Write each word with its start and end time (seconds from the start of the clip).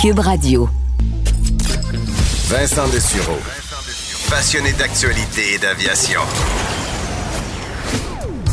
Cube 0.00 0.20
Radio. 0.20 0.66
Vincent 2.48 2.88
Dessureau. 2.88 3.36
Passionné 4.30 4.72
d'actualité 4.72 5.52
et 5.52 5.58
d'aviation. 5.58 6.22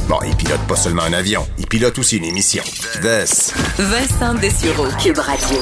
Bon, 0.09 0.17
il 0.25 0.35
pilote 0.35 0.59
pas 0.67 0.75
seulement 0.75 1.03
un 1.03 1.13
avion, 1.13 1.47
il 1.57 1.65
pilote 1.65 1.97
aussi 1.99 2.17
une 2.17 2.25
émission. 2.25 2.63
Vess. 2.99 3.53
Vincent 3.77 4.33
Dessureau. 4.33 4.87
Cube 5.01 5.19
Radio. 5.19 5.57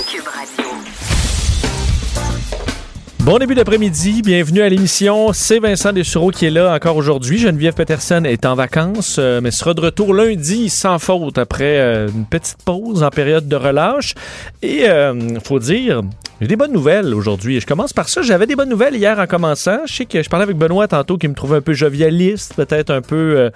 Bon 3.25 3.39
début 3.39 3.55
d'après-midi, 3.55 4.21
bienvenue 4.21 4.61
à 4.61 4.69
l'émission. 4.69 5.33
C'est 5.33 5.57
Vincent 5.57 5.91
Dessureau 5.91 6.29
qui 6.29 6.45
est 6.45 6.51
là 6.51 6.71
encore 6.75 6.95
aujourd'hui. 6.95 7.39
Geneviève 7.39 7.73
Peterson 7.73 8.23
est 8.23 8.45
en 8.45 8.53
vacances, 8.53 9.15
euh, 9.17 9.41
mais 9.41 9.49
sera 9.49 9.73
de 9.73 9.81
retour 9.81 10.13
lundi 10.13 10.69
sans 10.69 10.99
faute 10.99 11.39
après 11.39 11.79
euh, 11.79 12.07
une 12.07 12.27
petite 12.27 12.59
pause 12.63 13.01
en 13.01 13.09
période 13.09 13.47
de 13.47 13.55
relâche. 13.55 14.13
Et 14.61 14.87
euh, 14.87 15.39
faut 15.43 15.57
dire, 15.57 16.03
j'ai 16.39 16.45
des 16.45 16.55
bonnes 16.55 16.71
nouvelles 16.71 17.15
aujourd'hui. 17.15 17.59
Je 17.59 17.65
commence 17.65 17.93
par 17.93 18.09
ça. 18.09 18.21
J'avais 18.21 18.45
des 18.45 18.55
bonnes 18.55 18.69
nouvelles 18.69 18.95
hier 18.95 19.17
en 19.17 19.25
commençant. 19.25 19.79
Je 19.87 19.93
sais 19.95 20.05
que 20.05 20.21
je 20.21 20.29
parlais 20.29 20.43
avec 20.43 20.57
Benoît 20.57 20.87
tantôt 20.87 21.17
qui 21.17 21.27
me 21.27 21.33
trouvait 21.33 21.57
un 21.57 21.61
peu 21.61 21.73
jovialiste, 21.73 22.53
peut-être 22.53 22.91
un 22.91 23.01
peu 23.01 23.49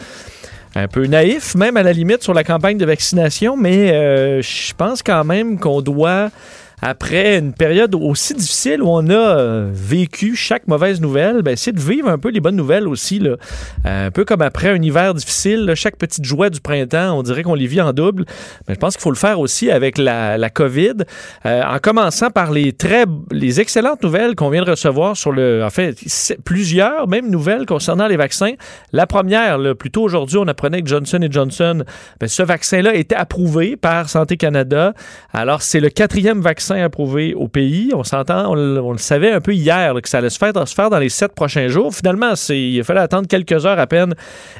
un 0.73 0.87
peu 0.87 1.05
naïf, 1.05 1.53
même 1.53 1.77
à 1.77 1.83
la 1.83 1.93
limite, 1.93 2.23
sur 2.23 2.33
la 2.33 2.43
campagne 2.43 2.79
de 2.79 2.85
vaccination, 2.85 3.55
mais 3.55 4.41
je 4.41 4.73
pense 4.73 5.03
quand 5.03 5.23
même 5.23 5.59
qu'on 5.59 5.81
doit 5.81 6.31
après 6.81 7.37
une 7.37 7.53
période 7.53 7.93
aussi 7.95 8.33
difficile 8.33 8.81
où 8.81 8.87
on 8.89 9.09
a 9.09 9.13
euh, 9.13 9.69
vécu 9.73 10.35
chaque 10.35 10.67
mauvaise 10.67 11.01
nouvelle, 11.01 11.41
ben, 11.41 11.51
essayer 11.51 11.73
de 11.73 11.79
vivre 11.79 12.09
un 12.09 12.17
peu 12.17 12.29
les 12.29 12.39
bonnes 12.39 12.55
nouvelles 12.55 12.87
aussi. 12.87 13.19
Là. 13.19 13.35
Euh, 13.85 14.07
un 14.07 14.11
peu 14.11 14.23
comme 14.23 14.41
après 14.41 14.69
un 14.69 14.81
hiver 14.81 15.13
difficile, 15.13 15.71
chaque 15.75 15.97
petite 15.97 16.23
joie 16.23 16.49
du 16.49 16.61
printemps, 16.61 17.17
on 17.17 17.23
dirait 17.23 17.43
qu'on 17.43 17.53
les 17.53 17.67
vit 17.67 17.81
en 17.81 17.91
double. 17.91 18.25
Mais 18.67 18.75
je 18.75 18.79
pense 18.79 18.95
qu'il 18.95 19.01
faut 19.01 19.11
le 19.11 19.17
faire 19.17 19.39
aussi 19.39 19.69
avec 19.69 19.97
la, 19.97 20.49
COVID, 20.49 21.03
euh, 21.45 21.63
en 21.63 21.79
commençant 21.79 22.31
par 22.31 22.51
les 22.51 22.73
très 22.73 23.05
les 23.31 23.61
excellentes 23.61 24.01
nouvelles 24.03 24.35
qu'on 24.35 24.49
vient 24.49 24.63
de 24.63 24.71
recevoir 24.71 25.15
sur 25.15 25.31
le... 25.31 25.63
En 25.63 25.69
fait, 25.69 25.95
plusieurs, 26.43 27.07
même 27.07 27.29
nouvelles 27.29 27.65
concernant 27.65 28.07
les 28.07 28.17
vaccins. 28.17 28.53
La 28.93 29.05
première, 29.05 29.57
là, 29.57 29.75
plutôt 29.75 30.01
aujourd'hui, 30.01 30.37
on 30.37 30.47
apprenait 30.47 30.81
que 30.81 30.87
Johnson 30.87 31.19
Johnson, 31.29 31.83
ben, 32.19 32.27
ce 32.27 32.41
vaccin-là 32.41 32.95
était 32.95 33.15
approuvé 33.15 33.75
par 33.75 34.09
Santé 34.09 34.37
Canada. 34.37 34.93
Alors, 35.33 35.61
c'est 35.61 35.79
le 35.79 35.89
quatrième 35.89 36.41
vaccin 36.41 36.68
approuvé 36.75 37.33
au 37.33 37.47
pays. 37.47 37.91
On 37.93 38.03
s'entend, 38.03 38.51
on, 38.51 38.91
le 38.91 38.97
savait 38.97 39.31
un 39.31 39.41
peu 39.41 39.53
hier 39.53 39.93
que 40.01 40.09
ça 40.09 40.19
allait 40.19 40.29
se 40.29 40.37
faire, 40.37 40.67
se 40.67 40.73
faire 40.73 40.89
dans 40.89 40.99
les 40.99 41.09
sept 41.09 41.33
prochains 41.33 41.67
jours. 41.67 41.93
Finalement, 41.93 42.33
il 42.49 42.79
a 42.79 42.83
fallu 42.83 42.99
attendre 42.99 43.27
quelques 43.27 43.65
heures 43.65 43.79
à 43.79 43.87
peine 43.87 44.15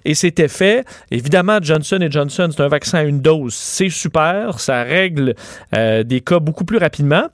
et 0.06 0.16
c'était 0.16 0.48
fait. 0.48 0.86
Évidemment, 1.12 1.60
Johnson 1.62 2.00
Johnson, 2.10 2.50
c'est 2.52 2.62
un 2.62 2.68
vaccin 2.68 3.00
à 3.00 3.04
une 3.04 3.22
dose. 3.22 3.54
C'est 3.54 3.90
super. 3.90 4.60
Ça 4.60 4.84
règle 4.84 5.36
euh, 5.76 6.04
des 6.04 6.22
cas 6.22 6.40
beaucoup 6.40 6.66
plus 6.66 6.78
rapidement. 6.78 7.28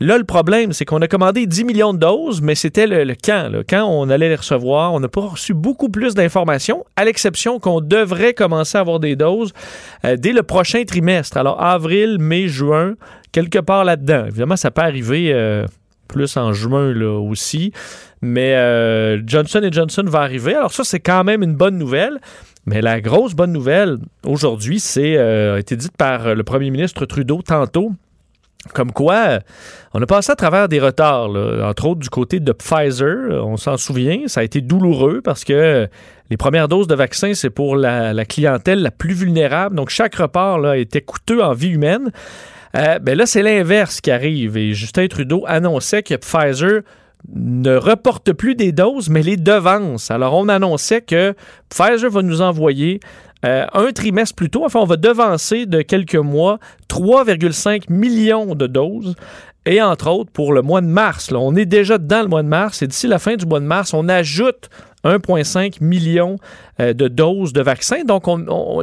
Là, 0.00 0.16
le 0.16 0.24
problème, 0.24 0.72
c'est 0.72 0.84
qu'on 0.84 1.02
a 1.02 1.08
commandé 1.08 1.46
10 1.46 1.64
millions 1.64 1.92
de 1.92 1.98
doses, 1.98 2.40
mais 2.40 2.54
c'était 2.54 2.86
le, 2.86 3.14
quand, 3.22 3.50
quand 3.68 3.84
on 3.84 4.08
allait 4.08 4.28
les 4.28 4.36
recevoir. 4.36 4.92
On 4.92 5.00
n'a 5.00 5.08
pas 5.08 5.22
reçu 5.22 5.54
beaucoup 5.54 5.88
plus 5.88 6.14
d'informations, 6.14 6.84
à 6.94 7.04
l'exception 7.04 7.58
qu'on 7.58 7.80
devrait 7.80 8.32
commencer 8.32 8.78
à 8.78 8.82
avoir 8.82 9.00
des 9.00 9.16
doses 9.16 9.52
euh, 10.04 10.16
dès 10.16 10.32
le 10.32 10.44
prochain 10.44 10.84
trimestre. 10.84 11.36
Alors, 11.36 11.60
avril, 11.60 12.18
mai, 12.20 12.46
juin, 12.46 12.94
quelque 13.32 13.58
part 13.58 13.84
là-dedans. 13.84 14.26
Évidemment, 14.26 14.56
ça 14.56 14.70
peut 14.70 14.82
arriver 14.82 15.32
euh, 15.32 15.66
plus 16.06 16.36
en 16.36 16.52
juin 16.52 16.94
là, 16.94 17.18
aussi. 17.18 17.72
Mais 18.22 18.54
euh, 18.54 19.20
Johnson 19.26 19.68
Johnson 19.70 20.04
va 20.06 20.20
arriver. 20.20 20.54
Alors 20.54 20.72
ça, 20.72 20.84
c'est 20.84 21.00
quand 21.00 21.24
même 21.24 21.42
une 21.42 21.54
bonne 21.54 21.76
nouvelle. 21.76 22.20
Mais 22.66 22.82
la 22.82 23.00
grosse 23.00 23.34
bonne 23.34 23.52
nouvelle 23.52 23.96
aujourd'hui, 24.26 24.78
c'est 24.78 25.16
a 25.16 25.58
été 25.58 25.74
dite 25.74 25.96
par 25.96 26.34
le 26.34 26.42
premier 26.42 26.70
ministre 26.70 27.06
Trudeau 27.06 27.40
tantôt. 27.40 27.92
Comme 28.72 28.92
quoi, 28.92 29.40
on 29.94 30.02
a 30.02 30.06
passé 30.06 30.32
à 30.32 30.36
travers 30.36 30.68
des 30.68 30.80
retards, 30.80 31.30
entre 31.62 31.86
autres 31.86 32.00
du 32.00 32.10
côté 32.10 32.40
de 32.40 32.52
Pfizer. 32.52 33.44
On 33.44 33.56
s'en 33.56 33.76
souvient, 33.76 34.26
ça 34.26 34.40
a 34.40 34.42
été 34.44 34.60
douloureux 34.60 35.20
parce 35.22 35.44
que 35.44 35.88
les 36.30 36.36
premières 36.36 36.68
doses 36.68 36.86
de 36.86 36.94
vaccins, 36.94 37.34
c'est 37.34 37.50
pour 37.50 37.76
la, 37.76 38.24
clientèle 38.24 38.82
la 38.82 38.90
plus 38.90 39.14
vulnérable. 39.14 39.74
Donc, 39.76 39.88
chaque 39.88 40.14
report 40.16 40.58
là, 40.58 40.76
était 40.76 41.00
coûteux 41.00 41.42
en 41.42 41.52
vie 41.52 41.70
humaine. 41.70 42.10
Euh, 42.76 42.98
ben 42.98 43.16
là, 43.16 43.24
c'est 43.24 43.42
l'inverse 43.42 44.00
qui 44.00 44.10
arrive. 44.10 44.56
Et 44.56 44.74
Justin 44.74 45.06
Trudeau 45.08 45.44
annonçait 45.46 46.02
que 46.02 46.14
Pfizer 46.14 46.82
ne 47.34 47.76
reporte 47.76 48.32
plus 48.32 48.54
des 48.54 48.72
doses, 48.72 49.08
mais 49.08 49.22
les 49.22 49.36
devance. 49.36 50.10
Alors, 50.10 50.34
on 50.34 50.48
annonçait 50.48 51.00
que 51.00 51.34
Pfizer 51.70 52.10
va 52.10 52.22
nous 52.22 52.42
envoyer 52.42 53.00
euh, 53.44 53.66
un 53.72 53.92
trimestre 53.92 54.34
plus 54.34 54.50
tôt, 54.50 54.64
enfin, 54.64 54.80
on 54.80 54.84
va 54.84 54.96
devancer 54.96 55.66
de 55.66 55.82
quelques 55.82 56.16
mois 56.16 56.58
3,5 56.88 57.84
millions 57.88 58.54
de 58.54 58.66
doses. 58.66 59.14
Et 59.66 59.82
entre 59.82 60.08
autres, 60.10 60.30
pour 60.30 60.52
le 60.52 60.62
mois 60.62 60.80
de 60.80 60.86
mars, 60.86 61.30
on 61.32 61.54
est 61.54 61.66
déjà 61.66 61.98
dans 61.98 62.22
le 62.22 62.28
mois 62.28 62.42
de 62.42 62.48
mars 62.48 62.80
et 62.82 62.86
d'ici 62.86 63.06
la 63.06 63.18
fin 63.18 63.36
du 63.36 63.44
mois 63.44 63.60
de 63.60 63.66
mars, 63.66 63.92
on 63.92 64.08
ajoute 64.08 64.70
1,5 65.04 65.82
million 65.82 66.36
euh, 66.80 66.92
de 66.92 67.08
doses 67.08 67.52
de 67.52 67.62
vaccins. 67.62 68.04
Donc, 68.04 68.24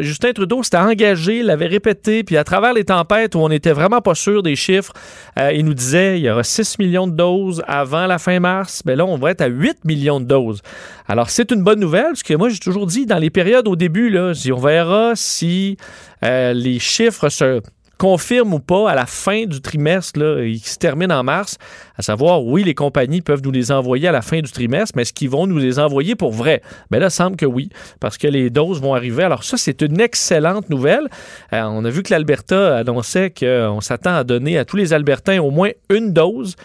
Justin 0.01 0.33
Trudeau 0.33 0.63
s'était 0.63 0.77
engagé, 0.77 1.43
l'avait 1.43 1.67
répété, 1.67 2.23
puis 2.23 2.37
à 2.37 2.43
travers 2.43 2.73
les 2.73 2.85
tempêtes 2.85 3.35
où 3.35 3.39
on 3.39 3.49
n'était 3.49 3.71
vraiment 3.71 4.01
pas 4.01 4.15
sûr 4.15 4.43
des 4.43 4.55
chiffres, 4.55 4.93
euh, 5.39 5.51
il 5.53 5.65
nous 5.65 5.73
disait 5.73 6.19
il 6.19 6.25
y 6.25 6.29
aura 6.29 6.43
6 6.43 6.79
millions 6.79 7.07
de 7.07 7.13
doses 7.13 7.63
avant 7.67 8.07
la 8.07 8.17
fin 8.17 8.39
mars. 8.39 8.81
Mais 8.85 8.93
ben 8.93 8.99
là, 8.99 9.05
on 9.05 9.17
va 9.17 9.31
être 9.31 9.41
à 9.41 9.47
8 9.47 9.85
millions 9.85 10.19
de 10.19 10.25
doses. 10.25 10.61
Alors, 11.07 11.29
c'est 11.29 11.51
une 11.51 11.63
bonne 11.63 11.79
nouvelle, 11.79 12.07
parce 12.07 12.23
que 12.23 12.33
moi, 12.33 12.49
j'ai 12.49 12.59
toujours 12.59 12.87
dit, 12.87 13.05
dans 13.05 13.19
les 13.19 13.29
périodes 13.29 13.67
au 13.67 13.75
début, 13.75 14.09
là, 14.09 14.31
on 14.51 14.59
verra 14.59 15.13
si 15.15 15.77
euh, 16.23 16.53
les 16.53 16.79
chiffres 16.79 17.29
se 17.29 17.61
confirme 17.97 18.53
ou 18.53 18.59
pas 18.59 18.89
à 18.89 18.95
la 18.95 19.05
fin 19.05 19.45
du 19.45 19.61
trimestre, 19.61 20.19
là, 20.19 20.43
qui 20.43 20.69
se 20.69 20.77
termine 20.77 21.11
en 21.11 21.23
mars, 21.23 21.57
à 21.97 22.01
savoir, 22.01 22.43
oui, 22.43 22.63
les 22.63 22.73
compagnies 22.73 23.21
peuvent 23.21 23.41
nous 23.43 23.51
les 23.51 23.71
envoyer 23.71 24.07
à 24.07 24.11
la 24.11 24.21
fin 24.21 24.39
du 24.39 24.51
trimestre, 24.51 24.93
mais 24.95 25.03
est-ce 25.03 25.13
qu'ils 25.13 25.29
vont 25.29 25.47
nous 25.47 25.57
les 25.57 25.79
envoyer 25.79 26.15
pour 26.15 26.31
vrai? 26.31 26.61
Bien 26.91 26.99
là, 26.99 27.09
semble 27.09 27.37
que 27.37 27.45
oui, 27.45 27.69
parce 27.99 28.17
que 28.17 28.27
les 28.27 28.49
doses 28.49 28.81
vont 28.81 28.93
arriver. 28.93 29.23
Alors 29.23 29.43
ça, 29.43 29.57
c'est 29.57 29.81
une 29.81 29.99
excellente 29.99 30.69
nouvelle. 30.69 31.07
Euh, 31.53 31.63
on 31.63 31.85
a 31.85 31.89
vu 31.89 32.03
que 32.03 32.13
l'Alberta 32.13 32.77
annonçait 32.77 33.31
qu'on 33.31 33.81
s'attend 33.81 34.15
à 34.15 34.23
donner 34.23 34.57
à 34.57 34.65
tous 34.65 34.77
les 34.77 34.93
Albertains 34.93 35.39
au 35.39 35.51
moins 35.51 35.71
une 35.89 36.13
dose 36.13 36.55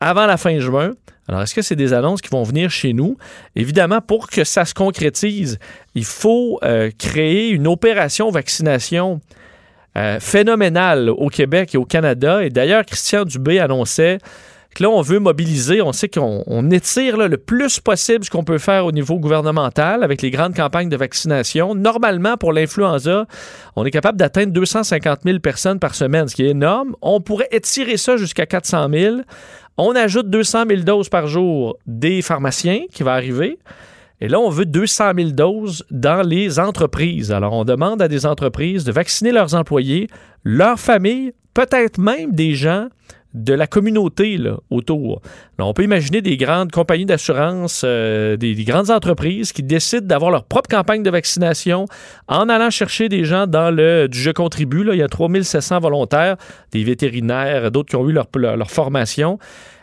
avant 0.00 0.26
la 0.26 0.36
fin 0.36 0.58
juin. 0.58 0.92
Alors, 1.28 1.42
est-ce 1.42 1.54
que 1.54 1.60
c'est 1.60 1.76
des 1.76 1.92
annonces 1.92 2.22
qui 2.22 2.30
vont 2.30 2.42
venir 2.42 2.70
chez 2.70 2.94
nous? 2.94 3.18
Évidemment, 3.54 4.00
pour 4.00 4.28
que 4.28 4.44
ça 4.44 4.64
se 4.64 4.72
concrétise, 4.72 5.58
il 5.94 6.06
faut 6.06 6.58
euh, 6.62 6.90
créer 6.98 7.50
une 7.50 7.66
opération 7.66 8.30
vaccination 8.30 9.20
euh, 9.98 10.20
phénoménal 10.20 11.10
au 11.10 11.28
Québec 11.28 11.74
et 11.74 11.78
au 11.78 11.84
Canada. 11.84 12.44
Et 12.44 12.50
d'ailleurs, 12.50 12.86
Christian 12.86 13.24
Dubé 13.24 13.58
annonçait 13.58 14.18
que 14.74 14.84
là, 14.84 14.90
on 14.90 15.00
veut 15.00 15.18
mobiliser, 15.18 15.82
on 15.82 15.92
sait 15.92 16.08
qu'on 16.08 16.70
étire 16.70 17.16
le 17.16 17.36
plus 17.36 17.80
possible 17.80 18.24
ce 18.24 18.30
qu'on 18.30 18.44
peut 18.44 18.58
faire 18.58 18.86
au 18.86 18.92
niveau 18.92 19.18
gouvernemental 19.18 20.04
avec 20.04 20.22
les 20.22 20.30
grandes 20.30 20.54
campagnes 20.54 20.88
de 20.88 20.96
vaccination. 20.96 21.74
Normalement, 21.74 22.36
pour 22.36 22.52
l'influenza, 22.52 23.26
on 23.74 23.84
est 23.84 23.90
capable 23.90 24.18
d'atteindre 24.18 24.52
250 24.52 25.20
000 25.24 25.40
personnes 25.40 25.80
par 25.80 25.96
semaine, 25.96 26.28
ce 26.28 26.36
qui 26.36 26.44
est 26.44 26.50
énorme. 26.50 26.94
On 27.02 27.20
pourrait 27.20 27.48
étirer 27.50 27.96
ça 27.96 28.16
jusqu'à 28.16 28.46
400 28.46 28.88
000. 28.92 29.16
On 29.78 29.96
ajoute 29.96 30.30
200 30.30 30.64
000 30.68 30.82
doses 30.82 31.08
par 31.08 31.26
jour 31.26 31.76
des 31.86 32.22
pharmaciens 32.22 32.82
qui 32.92 33.02
va 33.02 33.14
arriver. 33.14 33.58
Et 34.20 34.28
là, 34.28 34.40
on 34.40 34.50
veut 34.50 34.66
200 34.66 35.12
000 35.16 35.30
doses 35.30 35.84
dans 35.90 36.26
les 36.26 36.58
entreprises. 36.58 37.30
Alors, 37.30 37.52
on 37.52 37.64
demande 37.64 38.02
à 38.02 38.08
des 38.08 38.26
entreprises 38.26 38.84
de 38.84 38.92
vacciner 38.92 39.30
leurs 39.30 39.54
employés, 39.54 40.08
leurs 40.44 40.80
familles, 40.80 41.32
peut-être 41.54 41.98
même 41.98 42.32
des 42.32 42.54
gens 42.54 42.88
de 43.34 43.52
la 43.52 43.66
communauté 43.66 44.38
là, 44.38 44.56
autour. 44.70 45.20
on 45.58 45.74
peut 45.74 45.84
imaginer 45.84 46.22
des 46.22 46.36
grandes 46.36 46.72
compagnies 46.72 47.04
d'assurance, 47.04 47.82
euh, 47.84 48.36
des, 48.36 48.54
grandes 48.64 48.90
entreprises 48.90 49.52
qui 49.52 49.62
décident 49.62 50.06
d'avoir 50.06 50.30
leur 50.30 50.44
propre 50.44 50.68
campagne 50.68 51.02
de 51.02 51.10
vaccination 51.10 51.84
en 52.26 52.48
allant 52.48 52.70
chercher 52.70 53.08
des 53.08 53.24
gens 53.24 53.46
dans 53.46 53.70
le 53.70 54.08
du 54.08 54.18
Je 54.18 54.30
contribue. 54.30 54.82
Là. 54.82 54.94
Il 54.94 54.98
y 54.98 55.02
a 55.02 55.08
3700 55.08 55.80
volontaires, 55.80 56.36
des 56.72 56.82
vétérinaires, 56.84 57.70
d'autres 57.70 57.90
qui 57.90 57.96
ont 57.96 58.08
eu 58.08 58.12
leur, 58.12 58.28
leur 58.34 58.70
formation. 58.70 59.38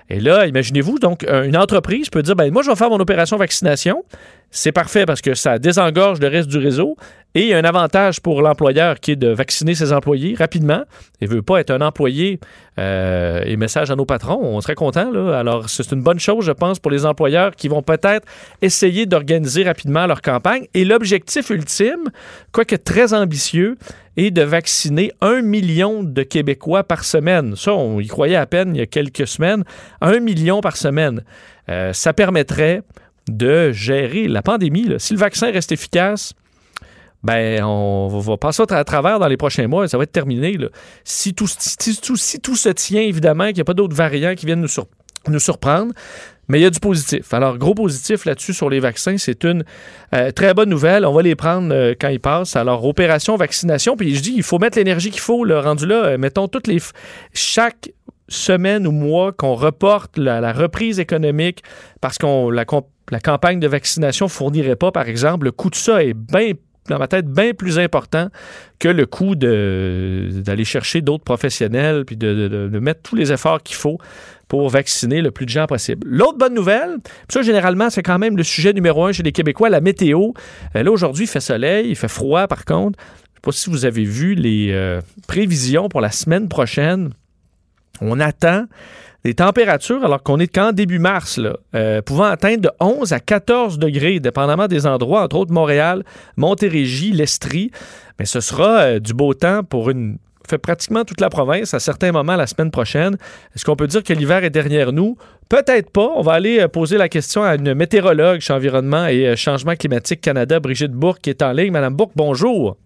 Et 0.09 0.19
là, 0.19 0.45
imaginez-vous, 0.45 0.99
donc, 0.99 1.23
une 1.27 1.57
entreprise 1.57 2.09
peut 2.09 2.21
dire, 2.21 2.35
ben, 2.35 2.51
moi, 2.51 2.61
je 2.61 2.69
vais 2.69 2.75
faire 2.75 2.89
mon 2.89 2.99
opération 2.99 3.37
vaccination. 3.37 4.03
C'est 4.51 4.71
parfait 4.71 5.05
parce 5.05 5.21
que 5.21 5.33
ça 5.33 5.57
désengorge 5.57 6.19
le 6.19 6.27
reste 6.27 6.47
du 6.47 6.57
réseau. 6.57 6.95
Et 7.35 7.41
il 7.41 7.47
y 7.47 7.53
a 7.53 7.57
un 7.57 7.65
avantage 7.65 8.21
pour 8.21 8.41
l'employeur 8.41 9.01
qui 9.01 9.11
est 9.11 9.15
de 9.17 9.27
vacciner 9.27 9.75
ses 9.75 9.91
employés 9.91 10.35
rapidement. 10.39 10.83
Il 11.19 11.27
ne 11.27 11.35
veut 11.35 11.41
pas 11.41 11.59
être 11.59 11.69
un 11.69 11.81
employé 11.81 12.39
euh, 12.79 13.43
et 13.45 13.57
message 13.57 13.91
à 13.91 13.97
nos 13.97 14.05
patrons. 14.05 14.39
On 14.41 14.61
serait 14.61 14.75
content. 14.75 15.13
Alors, 15.33 15.69
c'est 15.69 15.91
une 15.91 16.01
bonne 16.01 16.17
chose, 16.17 16.45
je 16.45 16.53
pense, 16.53 16.79
pour 16.79 16.91
les 16.91 17.05
employeurs 17.05 17.53
qui 17.57 17.67
vont 17.67 17.81
peut-être 17.81 18.25
essayer 18.61 19.05
d'organiser 19.05 19.63
rapidement 19.63 20.07
leur 20.07 20.21
campagne. 20.21 20.67
Et 20.73 20.85
l'objectif 20.85 21.49
ultime, 21.49 22.09
quoique 22.53 22.77
très 22.77 23.13
ambitieux, 23.13 23.77
est 24.15 24.31
de 24.31 24.41
vacciner 24.41 25.11
un 25.19 25.41
million 25.41 26.03
de 26.03 26.23
Québécois 26.23 26.85
par 26.85 27.03
semaine. 27.03 27.57
Ça, 27.57 27.73
on 27.73 27.99
y 27.99 28.07
croyait 28.07 28.37
à 28.37 28.45
peine 28.45 28.73
il 28.73 28.79
y 28.79 28.81
a 28.81 28.85
quelques 28.85 29.27
semaines. 29.27 29.65
Un 29.99 30.21
million 30.21 30.61
par 30.61 30.77
semaine. 30.77 31.25
Euh, 31.67 31.91
ça 31.91 32.13
permettrait 32.13 32.81
de 33.27 33.73
gérer 33.73 34.29
la 34.29 34.41
pandémie. 34.41 34.87
Si 34.99 35.11
le 35.11 35.19
vaccin 35.19 35.51
reste 35.51 35.73
efficace, 35.73 36.33
ben 37.25 37.63
on 37.63 38.07
va 38.07 38.37
passer 38.37 38.63
à 38.69 38.83
travers 38.83 39.17
dans 39.17 39.27
les 39.27 39.37
prochains 39.37 39.67
mois 39.67 39.87
ça 39.87 39.97
va 39.97 40.03
être 40.03 40.11
terminé. 40.11 40.57
Si, 41.03 41.33
tout, 41.33 41.47
si, 41.47 41.99
tout, 41.99 42.15
si 42.15 42.39
tout 42.39 42.55
se 42.55 42.69
tient, 42.69 43.01
évidemment, 43.01 43.47
qu'il 43.47 43.55
n'y 43.55 43.61
a 43.61 43.65
pas 43.65 43.73
d'autres 43.73 43.95
variants 43.95 44.35
qui 44.35 44.45
viennent 44.45 44.61
nous, 44.61 44.83
nous 45.27 45.39
surprendre, 45.39 45.91
mais 46.47 46.59
il 46.59 46.63
y 46.63 46.65
a 46.65 46.69
du 46.69 46.79
positif. 46.79 47.33
Alors, 47.33 47.57
gros 47.57 47.73
positif 47.73 48.25
là-dessus 48.25 48.53
sur 48.53 48.69
les 48.69 48.79
vaccins, 48.79 49.17
c'est 49.17 49.43
une 49.43 49.63
euh, 50.13 50.29
très 50.31 50.53
bonne 50.53 50.69
nouvelle. 50.69 51.05
On 51.05 51.13
va 51.13 51.23
les 51.23 51.35
prendre 51.35 51.73
euh, 51.73 51.95
quand 51.99 52.09
ils 52.09 52.19
passent. 52.19 52.55
Alors, 52.55 52.85
opération 52.85 53.35
vaccination. 53.35 53.97
Puis 53.97 54.15
je 54.15 54.21
dis, 54.21 54.33
il 54.35 54.43
faut 54.43 54.59
mettre 54.59 54.77
l'énergie 54.77 55.09
qu'il 55.09 55.21
faut. 55.21 55.43
Le 55.43 55.59
rendu 55.59 55.87
là, 55.87 56.05
euh, 56.05 56.17
mettons 56.19 56.47
toutes 56.47 56.67
les 56.67 56.77
chaque 57.33 57.89
semaine 58.27 58.85
ou 58.85 58.91
mois 58.91 59.31
qu'on 59.31 59.55
reporte 59.55 60.17
la, 60.17 60.53
reprise 60.53 60.99
économique 60.99 61.63
parce 62.01 62.19
qu'on 62.19 62.51
la, 62.51 62.65
la 63.11 63.19
campagne 63.19 63.59
de 63.59 63.67
vaccination 63.67 64.27
fournirait 64.27 64.75
pas, 64.75 64.91
par 64.91 65.07
exemple, 65.07 65.45
le 65.45 65.51
coût 65.51 65.71
de 65.71 65.75
ça 65.75 66.03
est 66.03 66.13
bien 66.13 66.53
dans 66.87 66.99
ma 66.99 67.07
tête, 67.07 67.27
bien 67.27 67.53
plus 67.53 67.79
important 67.79 68.29
que 68.79 68.87
le 68.87 69.05
coût 69.05 69.35
d'aller 69.35 70.65
chercher 70.65 71.01
d'autres 71.01 71.23
professionnels 71.23 72.05
puis 72.05 72.17
de, 72.17 72.69
mettre 72.79 73.01
tous 73.01 73.15
les 73.15 73.31
efforts 73.31 73.63
qu'il 73.63 73.75
faut 73.75 73.97
pour 74.47 74.69
vacciner 74.69 75.21
le 75.21 75.31
plus 75.31 75.45
de 75.45 75.51
gens 75.51 75.65
possible. 75.65 76.07
L'autre 76.07 76.37
bonne 76.37 76.53
nouvelle, 76.53 76.97
ça 77.29 77.41
généralement 77.41 77.89
c'est 77.89 78.03
quand 78.03 78.19
même 78.19 78.37
le 78.37 78.43
sujet 78.43 78.73
numéro 78.73 79.05
un 79.05 79.11
chez 79.11 79.23
les 79.23 79.31
Québécois, 79.31 79.69
la 79.69 79.81
météo. 79.81 80.33
Euh, 80.75 80.83
là 80.83 80.91
aujourd'hui 80.91 81.23
il 81.23 81.27
fait 81.27 81.39
soleil, 81.39 81.89
il 81.89 81.95
fait 81.95 82.07
froid 82.07 82.47
par 82.47 82.63
contre. 82.65 82.99
Je 82.99 83.03
ne 83.03 83.35
sais 83.35 83.41
pas 83.41 83.51
si 83.51 83.69
vous 83.71 83.85
avez 83.85 84.03
vu 84.03 84.35
les 84.35 84.69
euh, 84.71 85.01
prévisions 85.27 85.89
pour 85.89 86.01
la 86.01 86.11
semaine 86.11 86.47
prochaine. 86.47 87.09
On 88.01 88.19
attend 88.19 88.65
des 89.25 89.33
températures, 89.33 90.05
alors 90.05 90.21
qu'on 90.21 90.39
est 90.39 90.47
qu'en 90.47 90.71
début 90.71 90.99
mars, 90.99 91.41
euh, 91.73 92.01
pouvant 92.03 92.25
atteindre 92.25 92.61
de 92.61 92.71
11 92.79 93.11
à 93.11 93.19
14 93.19 93.79
degrés, 93.79 94.19
dépendamment 94.19 94.67
des 94.67 94.85
endroits, 94.85 95.23
entre 95.23 95.37
autres 95.37 95.51
Montréal, 95.51 96.03
Montérégie, 96.37 97.11
l'Estrie. 97.11 97.71
Mais 98.19 98.25
ce 98.25 98.39
sera 98.39 98.81
euh, 98.81 98.99
du 98.99 99.15
beau 99.15 99.33
temps 99.33 99.63
pour 99.63 99.89
une 99.89 100.19
fait 100.47 100.59
pratiquement 100.59 101.03
toute 101.03 101.21
la 101.21 101.29
province 101.29 101.73
à 101.73 101.79
certains 101.79 102.11
moments 102.11 102.35
la 102.35 102.45
semaine 102.45 102.69
prochaine. 102.69 103.17
Est-ce 103.55 103.65
qu'on 103.65 103.75
peut 103.75 103.87
dire 103.87 104.03
que 104.03 104.13
l'hiver 104.13 104.43
est 104.43 104.51
derrière 104.51 104.93
nous? 104.93 105.17
Peut-être 105.49 105.89
pas. 105.89 106.11
On 106.15 106.21
va 106.21 106.33
aller 106.33 106.59
euh, 106.59 106.67
poser 106.67 106.99
la 106.99 107.09
question 107.09 107.41
à 107.41 107.55
une 107.55 107.73
météorologue 107.73 108.41
chez 108.41 108.53
Environnement 108.53 109.07
et 109.07 109.35
Changement 109.35 109.75
climatique 109.75 110.21
Canada, 110.21 110.59
Brigitte 110.59 110.91
Bourque, 110.91 111.21
qui 111.21 111.31
est 111.31 111.41
en 111.41 111.51
ligne. 111.51 111.71
Madame 111.71 111.95
Bourque, 111.95 112.13
bonjour. 112.15 112.77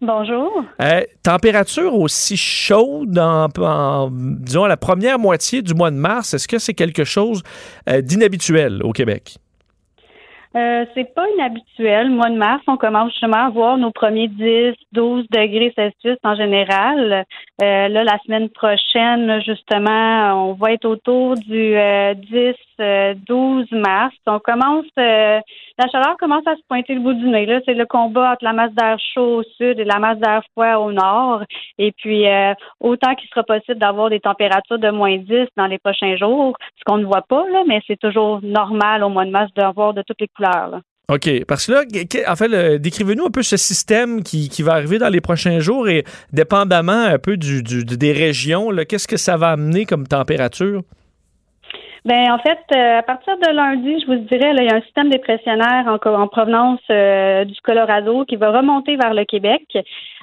Bonjour. 0.00 0.64
Euh, 0.82 1.02
température 1.22 1.94
aussi 1.94 2.36
chaude 2.36 3.18
en, 3.18 4.10
disons, 4.10 4.66
la 4.66 4.76
première 4.76 5.18
moitié 5.18 5.62
du 5.62 5.72
mois 5.74 5.90
de 5.90 5.96
mars, 5.96 6.34
est-ce 6.34 6.48
que 6.48 6.58
c'est 6.58 6.74
quelque 6.74 7.04
chose 7.04 7.42
euh, 7.88 8.02
d'inhabituel 8.02 8.82
au 8.82 8.92
Québec? 8.92 9.38
Euh, 10.56 10.84
c'est 10.94 11.12
pas 11.14 11.28
inhabituel. 11.30 12.10
Mois 12.10 12.30
de 12.30 12.36
mars, 12.36 12.62
on 12.68 12.76
commence 12.76 13.10
justement 13.10 13.46
à 13.46 13.50
voir 13.50 13.76
nos 13.76 13.90
premiers 13.90 14.28
10, 14.28 14.74
12 14.92 15.26
degrés 15.30 15.72
Celsius 15.74 16.16
en 16.22 16.36
général. 16.36 17.24
Euh, 17.60 17.88
là, 17.88 18.04
la 18.04 18.18
semaine 18.24 18.48
prochaine, 18.50 19.40
justement, 19.44 20.48
on 20.48 20.52
va 20.52 20.72
être 20.72 20.84
autour 20.84 21.34
du 21.34 21.74
10, 21.74 21.76
euh, 21.80 22.52
12 22.78 23.70
mars. 23.72 24.14
On 24.26 24.38
commence, 24.38 24.86
la 24.96 25.42
chaleur 25.90 26.16
commence 26.18 26.46
à 26.46 26.56
se 26.56 26.62
pointer 26.68 26.94
le 26.94 27.00
bout 27.00 27.14
du 27.14 27.28
nez. 27.28 27.46
C'est 27.64 27.74
le 27.74 27.86
combat 27.86 28.32
entre 28.32 28.44
la 28.44 28.52
masse 28.52 28.72
d'air 28.72 28.96
chaud 29.14 29.40
au 29.40 29.42
sud 29.42 29.78
et 29.78 29.84
la 29.84 29.98
masse 29.98 30.18
d'air 30.18 30.42
froid 30.52 30.76
au 30.76 30.92
nord. 30.92 31.42
Et 31.78 31.92
puis, 31.92 32.24
autant 32.80 33.14
qu'il 33.14 33.28
sera 33.28 33.42
possible 33.42 33.78
d'avoir 33.78 34.10
des 34.10 34.20
températures 34.20 34.78
de 34.78 34.90
moins 34.90 35.16
10 35.16 35.48
dans 35.56 35.66
les 35.66 35.78
prochains 35.78 36.16
jours, 36.16 36.56
ce 36.78 36.84
qu'on 36.84 36.98
ne 36.98 37.04
voit 37.04 37.24
pas, 37.28 37.44
là, 37.50 37.62
mais 37.66 37.80
c'est 37.86 37.98
toujours 37.98 38.40
normal 38.42 39.02
au 39.02 39.08
mois 39.08 39.24
de 39.24 39.30
mars 39.30 39.50
d'avoir 39.54 39.94
de 39.94 40.02
toutes 40.02 40.20
les 40.20 40.28
couleurs 40.28 40.80
OK. 41.08 41.44
Parce 41.46 41.66
que 41.66 41.72
là, 41.72 41.82
en 42.28 42.36
fait, 42.36 42.78
décrivez-nous 42.78 43.26
un 43.26 43.30
peu 43.30 43.42
ce 43.42 43.56
système 43.56 44.22
qui, 44.22 44.48
va 44.62 44.72
arriver 44.72 44.98
dans 44.98 45.10
les 45.10 45.20
prochains 45.20 45.60
jours 45.60 45.88
et 45.88 46.04
dépendamment 46.32 46.92
un 46.92 47.18
peu 47.18 47.36
du, 47.36 47.62
des 47.62 48.12
régions, 48.12 48.70
qu'est-ce 48.88 49.08
que 49.08 49.18
ça 49.18 49.36
va 49.36 49.50
amener 49.50 49.84
comme 49.84 50.06
température? 50.06 50.82
Ben 52.04 52.30
en 52.30 52.38
fait, 52.38 52.60
euh, 52.72 52.98
à 52.98 53.02
partir 53.02 53.38
de 53.38 53.50
lundi, 53.50 53.98
je 54.00 54.06
vous 54.06 54.16
dirais, 54.16 54.52
il 54.58 54.64
y 54.64 54.68
a 54.68 54.76
un 54.76 54.82
système 54.82 55.08
dépressionnaire 55.08 55.86
en, 55.86 55.94
en 55.94 56.28
provenance 56.28 56.80
euh, 56.90 57.46
du 57.46 57.58
Colorado 57.62 58.26
qui 58.26 58.36
va 58.36 58.50
remonter 58.50 58.96
vers 58.96 59.14
le 59.14 59.24
Québec. 59.24 59.62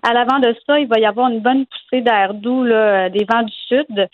À 0.03 0.13
l'avant 0.13 0.37
de 0.37 0.55
ça, 0.67 0.79
il 0.79 0.87
va 0.87 0.99
y 0.99 1.05
avoir 1.05 1.29
une 1.29 1.39
bonne 1.39 1.65
poussée 1.65 2.01
d'air 2.01 2.35
doux 2.35 2.65
des 2.65 3.25
vents 3.27 3.43
du 3.43 3.53
sud. 3.67 4.07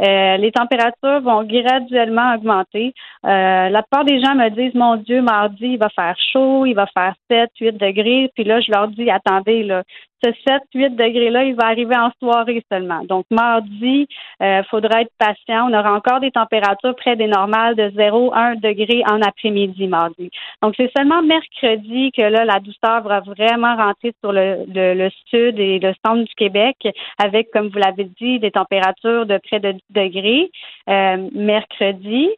Euh, 0.00 0.36
les 0.38 0.50
températures 0.50 1.20
vont 1.20 1.44
graduellement 1.44 2.34
augmenter. 2.34 2.94
Euh, 3.24 3.68
la 3.68 3.82
plupart 3.82 4.04
des 4.04 4.20
gens 4.20 4.34
me 4.34 4.48
disent, 4.50 4.74
mon 4.74 4.96
Dieu, 4.96 5.22
mardi, 5.22 5.66
il 5.66 5.78
va 5.78 5.88
faire 5.88 6.16
chaud, 6.32 6.66
il 6.66 6.74
va 6.74 6.86
faire 6.86 7.14
7, 7.30 7.50
8 7.60 7.72
degrés. 7.72 8.30
Puis 8.34 8.44
là, 8.44 8.60
je 8.60 8.72
leur 8.72 8.88
dis, 8.88 9.08
attendez, 9.08 9.62
là, 9.62 9.84
ce 10.24 10.30
7-8 10.74 10.96
degrés-là, 10.96 11.44
il 11.44 11.54
va 11.54 11.66
arriver 11.66 11.96
en 11.96 12.10
soirée 12.18 12.64
seulement. 12.70 13.04
Donc, 13.04 13.26
mardi, 13.30 14.06
il 14.40 14.46
euh, 14.46 14.62
faudra 14.64 15.02
être 15.02 15.12
patient. 15.18 15.68
On 15.70 15.78
aura 15.78 15.92
encore 15.94 16.20
des 16.20 16.30
températures 16.30 16.96
près 16.96 17.16
des 17.16 17.26
normales 17.26 17.74
de 17.76 17.90
0-1 17.90 18.60
degré 18.60 19.02
en 19.06 19.20
après-midi 19.20 19.86
mardi. 19.86 20.30
Donc, 20.62 20.74
c'est 20.76 20.90
seulement 20.96 21.22
mercredi 21.22 22.10
que 22.12 22.22
là, 22.22 22.44
la 22.44 22.60
douceur 22.60 23.02
va 23.02 23.20
vraiment 23.20 23.76
rentrer 23.76 24.14
sur 24.22 24.32
le, 24.32 25.10
sud 25.30 25.58
et 25.58 25.78
le 25.78 25.92
centre 26.04 26.24
du 26.24 26.34
Québec 26.36 26.76
avec, 27.18 27.50
comme 27.50 27.68
vous 27.68 27.78
l'avez 27.78 28.04
dit, 28.20 28.38
des 28.38 28.50
températures 28.50 29.26
de 29.26 29.38
près 29.38 29.60
de 29.60 29.72
10 29.72 29.80
degrés. 29.90 30.50
Euh, 30.88 31.28
mercredi, 31.34 32.28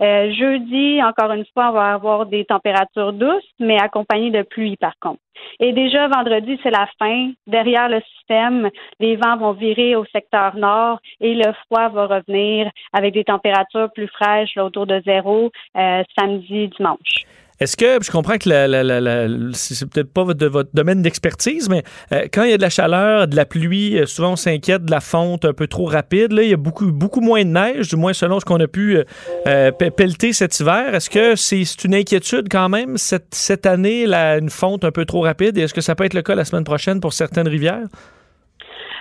euh, 0.00 0.32
jeudi, 0.32 1.02
encore 1.02 1.32
une 1.32 1.44
fois, 1.52 1.70
on 1.70 1.72
va 1.72 1.94
avoir 1.94 2.26
des 2.26 2.44
températures 2.44 3.12
douces, 3.12 3.44
mais 3.60 3.78
accompagnées 3.80 4.30
de 4.30 4.42
pluie 4.42 4.76
par 4.76 4.94
contre. 5.00 5.20
Et 5.60 5.72
déjà 5.72 6.08
vendredi, 6.08 6.58
c'est 6.62 6.70
la 6.70 6.88
fin. 6.98 7.32
Derrière 7.46 7.88
le 7.88 8.00
système, 8.16 8.70
les 9.00 9.16
vents 9.16 9.36
vont 9.36 9.52
virer 9.52 9.94
au 9.96 10.04
secteur 10.06 10.56
nord 10.56 10.98
et 11.20 11.34
le 11.34 11.52
froid 11.64 11.88
va 11.88 12.06
revenir 12.06 12.70
avec 12.92 13.14
des 13.14 13.24
températures 13.24 13.92
plus 13.92 14.08
fraîches 14.08 14.56
autour 14.56 14.86
de 14.86 15.00
zéro 15.04 15.50
euh, 15.76 16.02
samedi, 16.18 16.68
dimanche. 16.68 17.24
Est-ce 17.62 17.76
que, 17.76 18.02
je 18.02 18.10
comprends 18.10 18.38
que 18.38 18.48
la, 18.48 19.28
c'est 19.52 19.88
peut-être 19.88 20.12
pas 20.12 20.24
de 20.34 20.46
votre 20.46 20.70
domaine 20.74 21.00
d'expertise, 21.00 21.68
mais 21.68 21.84
euh, 22.10 22.26
quand 22.32 22.42
il 22.42 22.50
y 22.50 22.54
a 22.54 22.56
de 22.56 22.62
la 22.62 22.70
chaleur, 22.70 23.28
de 23.28 23.36
la 23.36 23.44
pluie, 23.44 24.00
euh, 24.00 24.06
souvent 24.06 24.32
on 24.32 24.36
s'inquiète 24.36 24.84
de 24.84 24.90
la 24.90 24.98
fonte 24.98 25.44
un 25.44 25.52
peu 25.52 25.68
trop 25.68 25.84
rapide. 25.84 26.32
Là, 26.32 26.42
il 26.42 26.50
y 26.50 26.54
a 26.54 26.56
beaucoup, 26.56 26.90
beaucoup 26.90 27.20
moins 27.20 27.44
de 27.44 27.50
neige, 27.50 27.86
du 27.86 27.94
moins 27.94 28.14
selon 28.14 28.40
ce 28.40 28.44
qu'on 28.44 28.58
a 28.58 28.66
pu 28.66 28.98
euh, 29.46 29.70
pelleter 29.70 30.32
cet 30.32 30.58
hiver. 30.58 30.92
Est-ce 30.92 31.08
que 31.08 31.36
c'est 31.36 31.84
une 31.84 31.94
inquiétude 31.94 32.48
quand 32.50 32.68
même 32.68 32.98
cette, 32.98 33.32
cette 33.32 33.64
année, 33.64 34.12
une 34.12 34.50
fonte 34.50 34.84
un 34.84 34.90
peu 34.90 35.04
trop 35.04 35.20
rapide? 35.20 35.56
Est-ce 35.56 35.72
que 35.72 35.80
ça 35.80 35.94
peut 35.94 36.02
être 36.02 36.14
le 36.14 36.22
cas 36.22 36.34
la 36.34 36.44
semaine 36.44 36.64
prochaine 36.64 36.98
pour 36.98 37.12
certaines 37.12 37.46
rivières? 37.46 37.86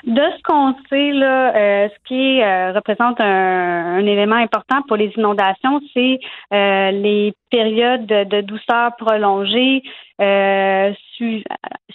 De 0.04 0.22
ce 0.36 0.42
qu'on 0.44 0.74
sait, 0.90 1.12
là, 1.12 1.56
euh, 1.56 1.88
ce 1.90 1.96
qui 2.08 2.42
euh, 2.42 2.72
représente 2.74 3.22
un, 3.22 4.00
élément 4.00 4.36
important 4.36 4.82
pour 4.88 4.98
les 4.98 5.14
inondations, 5.16 5.80
c'est 5.94 6.20
euh, 6.54 6.92
les 6.92 7.34
périodes 7.52 8.08
de, 8.08 8.42
douceur 8.42 8.96
prolongée 8.98 9.84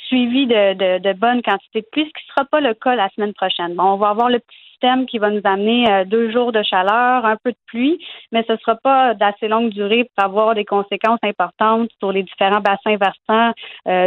suivies 0.08 0.46
de, 0.46 0.98
de, 0.98 1.12
bonnes 1.14 1.42
quantités 1.42 1.80
de 1.80 1.86
pluie, 1.90 2.04
ce 2.04 2.10
qui 2.10 2.26
ne 2.28 2.32
sera 2.34 2.44
pas 2.44 2.60
le 2.60 2.74
cas 2.74 2.94
la 2.94 3.08
semaine 3.10 3.34
prochaine. 3.34 3.74
Bon, 3.74 3.94
on 3.94 3.96
va 3.96 4.10
avoir 4.10 4.28
le 4.28 4.38
petit 4.38 4.56
système 4.70 5.06
qui 5.06 5.18
va 5.18 5.30
nous 5.30 5.40
amener 5.44 6.04
deux 6.06 6.30
jours 6.30 6.52
de 6.52 6.62
chaleur, 6.62 7.24
un 7.24 7.36
peu 7.36 7.50
de 7.50 7.58
pluie, 7.66 7.98
mais 8.30 8.44
ce 8.46 8.52
ne 8.52 8.58
sera 8.58 8.76
pas 8.76 9.14
d'assez 9.14 9.48
longue 9.48 9.70
durée 9.70 10.08
pour 10.14 10.24
avoir 10.24 10.54
des 10.54 10.64
conséquences 10.64 11.20
importantes 11.22 11.90
sur 11.98 12.12
les 12.12 12.22
différents 12.22 12.60
bassins 12.60 12.96
versants 12.96 13.52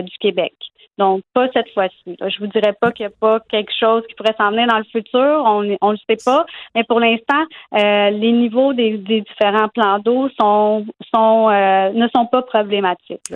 du 0.04 0.18
Québec. 0.20 0.54
Donc, 1.00 1.22
pas 1.34 1.48
cette 1.54 1.70
fois-ci. 1.74 2.18
Je 2.20 2.40
vous 2.40 2.48
dirais 2.48 2.74
pas 2.80 2.92
qu'il 2.92 3.06
n'y 3.06 3.14
a 3.14 3.16
pas 3.18 3.40
quelque 3.50 3.72
chose 3.80 4.04
qui 4.10 4.16
pourrait 4.16 4.36
s'emmener 4.38 4.68
dans 4.68 4.78
le 4.78 4.84
futur. 4.84 5.44
On 5.46 5.64
ne 5.64 5.72
le 5.72 5.98
sait 6.10 6.22
pas. 6.24 6.46
Mais 6.76 6.84
pour 6.84 7.00
l'instant, 7.00 7.42
euh, 7.74 8.10
les 8.10 8.34
niveaux 8.34 8.74
des, 8.74 8.98
différents 8.98 9.70
plans 9.74 10.00
d'eau 10.00 10.28
sont, 10.38 10.86
euh, 11.16 11.90
ne 11.92 12.08
sont 12.14 12.26
pas 12.26 12.42
problématiques. 12.42 13.34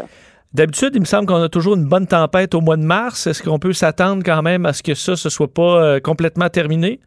D'habitude, 0.54 0.92
il 0.94 1.00
me 1.00 1.06
semble 1.06 1.26
qu'on 1.26 1.42
a 1.42 1.48
toujours 1.48 1.76
une 1.76 1.88
bonne 1.88 2.06
tempête 2.06 2.54
au 2.54 2.60
mois 2.60 2.76
de 2.76 2.84
mars. 2.84 3.28
Est-ce 3.28 3.42
qu'on 3.42 3.60
peut 3.60 3.72
s'attendre 3.72 4.24
quand 4.26 4.42
même 4.42 4.66
à 4.66 4.74
ce 4.74 4.84
que 4.84 4.94
ça 4.94 5.14
ne 5.14 5.16
soit 5.16 5.52
pas 5.52 5.82
euh, 5.82 6.00
complètement 6.02 6.50
terminé? 6.50 7.00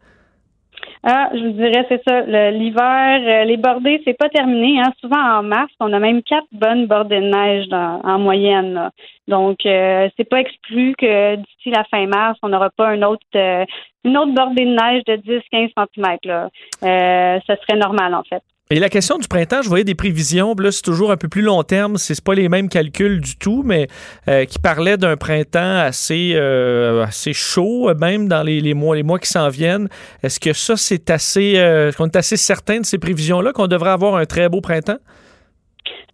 Ah, 1.03 1.29
je 1.33 1.39
vous 1.39 1.51
dirais, 1.51 1.85
c'est 1.89 2.01
ça. 2.07 2.21
L'hiver, 2.51 3.21
euh, 3.21 3.43
les 3.45 3.57
bordées, 3.57 4.01
c'est 4.03 4.17
pas 4.17 4.29
terminé. 4.29 4.79
Hein. 4.79 4.91
Souvent 4.99 5.21
en 5.21 5.43
mars, 5.43 5.71
on 5.79 5.93
a 5.93 5.99
même 5.99 6.23
quatre 6.23 6.47
bonnes 6.51 6.87
bordées 6.87 7.21
de 7.21 7.29
neige 7.29 7.67
en 7.71 8.19
moyenne. 8.19 8.89
Donc, 9.27 9.65
euh, 9.65 10.09
c'est 10.17 10.27
pas 10.27 10.39
exclu 10.39 10.95
que 10.97 11.35
d'ici 11.35 11.69
la 11.69 11.83
fin 11.85 12.05
mars, 12.07 12.39
on 12.41 12.49
n'aura 12.49 12.69
pas 12.71 12.95
autre, 12.95 13.21
euh, 13.35 13.65
une 14.03 14.17
autre 14.17 14.33
bordée 14.33 14.65
de 14.65 14.71
neige 14.71 15.03
de 15.05 15.15
10-15 15.17 15.71
cm. 15.75 16.17
Là. 16.23 16.49
Euh, 16.83 17.39
ce 17.45 17.55
serait 17.55 17.77
normal, 17.77 18.15
en 18.15 18.23
fait. 18.23 18.43
Et 18.69 18.79
la 18.79 18.89
question 18.89 19.17
du 19.17 19.29
printemps, 19.29 19.61
je 19.61 19.69
voyais 19.69 19.85
des 19.85 19.95
prévisions, 19.95 20.53
là, 20.59 20.73
c'est 20.73 20.81
toujours 20.81 21.11
un 21.11 21.15
peu 21.15 21.29
plus 21.29 21.41
long 21.41 21.63
terme, 21.63 21.97
c'est 21.97 22.19
pas 22.19 22.33
les 22.33 22.49
mêmes 22.49 22.67
calculs 22.67 23.21
du 23.21 23.37
tout, 23.37 23.63
mais 23.63 23.87
euh, 24.27 24.43
qui 24.43 24.59
parlaient 24.59 24.97
d'un 24.97 25.15
printemps 25.15 25.77
assez, 25.77 26.33
euh, 26.35 27.05
assez 27.05 27.31
chaud, 27.31 27.89
même 27.95 28.27
dans 28.27 28.43
les, 28.43 28.73
mois, 28.73 28.97
les 28.97 29.03
mois 29.03 29.19
qui 29.19 29.29
s'en 29.29 29.47
viennent. 29.47 29.87
Est-ce 30.21 30.41
que 30.41 30.51
ça, 30.51 30.75
c'est 30.75 31.09
assez, 31.09 31.53
euh, 31.55 31.93
qu'on 31.93 32.07
est 32.07 32.17
assez 32.17 32.35
certain 32.35 32.81
de 32.81 32.85
ces 32.85 32.97
prévisions-là, 32.97 33.53
qu'on 33.53 33.67
devrait 33.67 33.91
avoir 33.91 34.17
un 34.17 34.25
très 34.25 34.49
beau 34.49 34.59
printemps? 34.59 34.99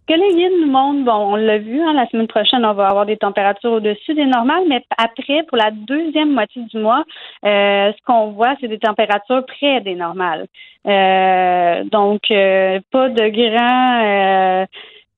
Que 0.06 0.12
les 0.12 0.34
guides 0.34 0.60
nous 0.60 0.70
montrent, 0.70 1.02
bon, 1.02 1.32
on 1.32 1.36
l'a 1.36 1.56
vu, 1.56 1.80
hein, 1.80 1.94
la 1.94 2.06
semaine 2.08 2.26
prochaine, 2.26 2.62
on 2.66 2.74
va 2.74 2.88
avoir 2.88 3.06
des 3.06 3.16
températures 3.16 3.72
au-dessus 3.72 4.12
des 4.12 4.26
normales, 4.26 4.64
mais 4.68 4.84
après, 4.98 5.44
pour 5.44 5.56
la 5.56 5.70
deuxième 5.70 6.32
moitié 6.32 6.62
du 6.64 6.78
mois, 6.78 7.04
euh, 7.46 7.90
ce 7.90 8.02
qu'on 8.04 8.32
voit, 8.32 8.54
c'est 8.60 8.68
des 8.68 8.78
températures 8.78 9.46
près 9.46 9.80
des 9.80 9.94
normales. 9.94 10.46
Euh, 10.86 11.84
donc, 11.84 12.20
euh, 12.30 12.80
pas 12.90 13.08
de 13.08 13.28
grands 13.28 14.66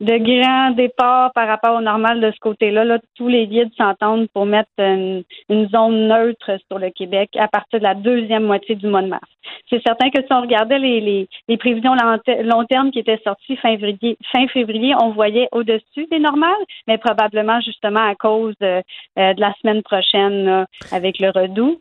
de 0.00 0.18
grands 0.18 0.70
départs 0.72 1.32
par 1.32 1.48
rapport 1.48 1.76
au 1.76 1.80
normal 1.80 2.20
de 2.20 2.30
ce 2.30 2.38
côté-là. 2.40 2.84
Là, 2.84 2.98
tous 3.14 3.28
les 3.28 3.46
guides 3.46 3.72
s'entendent 3.76 4.28
pour 4.34 4.44
mettre 4.44 4.70
une, 4.78 5.24
zone 5.48 6.08
neutre 6.08 6.58
sur 6.68 6.78
le 6.78 6.90
Québec 6.90 7.30
à 7.38 7.48
partir 7.48 7.78
de 7.78 7.84
la 7.84 7.94
deuxième 7.94 8.44
moitié 8.44 8.74
du 8.74 8.86
mois 8.86 9.02
de 9.02 9.08
mars. 9.08 9.28
C'est 9.70 9.82
certain 9.82 10.10
que 10.10 10.20
si 10.20 10.32
on 10.32 10.42
regardait 10.42 10.78
les, 10.78 11.28
les, 11.48 11.56
prévisions 11.56 11.94
long 12.44 12.64
terme 12.64 12.90
qui 12.90 12.98
étaient 12.98 13.20
sorties 13.24 13.56
fin 13.56 13.76
février, 13.78 14.18
fin 14.32 14.46
on 15.00 15.10
voyait 15.10 15.48
au-dessus 15.52 16.06
des 16.10 16.18
normales, 16.18 16.52
mais 16.86 16.98
probablement 16.98 17.60
justement 17.60 18.06
à 18.06 18.14
cause 18.14 18.54
de, 18.60 18.82
euh, 19.18 19.34
de 19.34 19.40
la 19.40 19.54
semaine 19.60 19.82
prochaine 19.82 20.66
avec 20.92 21.18
le 21.18 21.30
redout. 21.30 21.80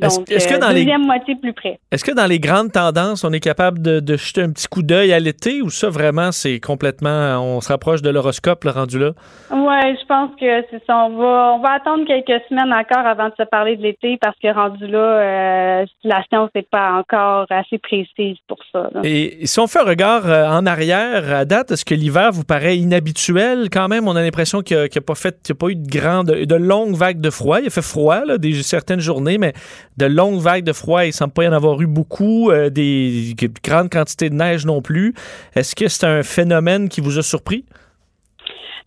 Est-ce, 0.00 0.46
que 0.46 0.54
euh, 0.54 0.58
dans 0.58 0.70
deuxième 0.70 1.04
moitié 1.04 1.34
plus 1.34 1.52
près. 1.52 1.80
Est-ce 1.90 2.04
que 2.04 2.12
dans 2.12 2.26
les 2.26 2.38
grandes 2.38 2.70
tendances, 2.70 3.24
on 3.24 3.32
est 3.32 3.40
capable 3.40 3.82
de, 3.82 3.98
de 3.98 4.16
jeter 4.16 4.42
un 4.42 4.52
petit 4.52 4.68
coup 4.68 4.82
d'œil 4.82 5.12
à 5.12 5.18
l'été 5.18 5.60
ou 5.60 5.70
ça 5.70 5.88
vraiment 5.88 6.30
c'est 6.30 6.60
complètement, 6.60 7.40
on 7.40 7.60
se 7.60 7.68
rapproche 7.68 8.00
de 8.00 8.10
l'horoscope 8.10 8.62
le 8.62 8.70
rendu 8.70 9.00
là? 9.00 9.10
Oui, 9.50 9.96
je 10.00 10.06
pense 10.06 10.30
que 10.38 10.64
c'est 10.70 10.84
ça. 10.86 10.96
On 10.98 11.16
va, 11.16 11.54
on 11.54 11.58
va 11.60 11.72
attendre 11.72 12.04
quelques 12.06 12.42
semaines 12.48 12.72
encore 12.72 13.04
avant 13.04 13.28
de 13.28 13.34
se 13.36 13.42
parler 13.42 13.76
de 13.76 13.82
l'été 13.82 14.18
parce 14.20 14.36
que 14.40 14.54
rendu 14.54 14.86
là, 14.86 14.98
euh, 14.98 15.86
la 16.04 16.22
science 16.28 16.50
n'est 16.54 16.62
pas 16.62 16.92
encore 16.92 17.46
assez 17.50 17.78
précise 17.78 18.36
pour 18.46 18.58
ça. 18.72 18.90
Et 19.02 19.46
si 19.46 19.58
on 19.58 19.66
fait 19.66 19.80
un 19.80 19.84
regard 19.84 20.26
euh, 20.26 20.46
en 20.46 20.64
arrière 20.64 21.32
à 21.34 21.44
date, 21.44 21.72
est-ce 21.72 21.84
que 21.84 21.94
l'hiver 21.94 22.30
vous 22.30 22.44
paraît 22.44 22.76
inhabituel? 22.78 23.68
Quand 23.72 23.88
même? 23.88 24.06
On 24.06 24.14
a 24.14 24.22
l'impression 24.22 24.62
qu'il 24.62 24.76
n'y 24.76 24.98
a, 24.98 25.00
pas 25.00 25.16
fait, 25.16 25.50
a 25.50 25.54
pas 25.54 25.68
eu 25.68 25.76
de 25.76 25.88
grande, 25.88 26.26
de 26.26 26.54
longues 26.54 26.94
vagues 26.94 27.20
de 27.20 27.30
froid. 27.30 27.60
Il 27.60 27.66
a 27.66 27.70
fait 27.70 27.82
froid 27.82 28.24
là, 28.24 28.38
des 28.38 28.62
certaines 28.62 29.00
journées, 29.00 29.38
mais 29.38 29.54
de 29.98 30.06
longues 30.06 30.40
vagues 30.40 30.64
de 30.64 30.72
froid, 30.72 31.04
il 31.04 31.08
ne 31.08 31.12
semble 31.12 31.32
pas 31.32 31.44
y 31.44 31.48
en 31.48 31.52
avoir 31.52 31.80
eu 31.80 31.86
beaucoup, 31.86 32.50
euh, 32.50 32.70
des 32.70 33.34
grandes 33.64 33.90
quantités 33.90 34.30
de 34.30 34.34
neige 34.34 34.64
non 34.64 34.80
plus. 34.80 35.14
Est-ce 35.54 35.74
que 35.74 35.88
c'est 35.88 36.06
un 36.06 36.22
phénomène 36.22 36.88
qui 36.88 37.00
vous 37.00 37.18
a 37.18 37.22
surpris? 37.22 37.64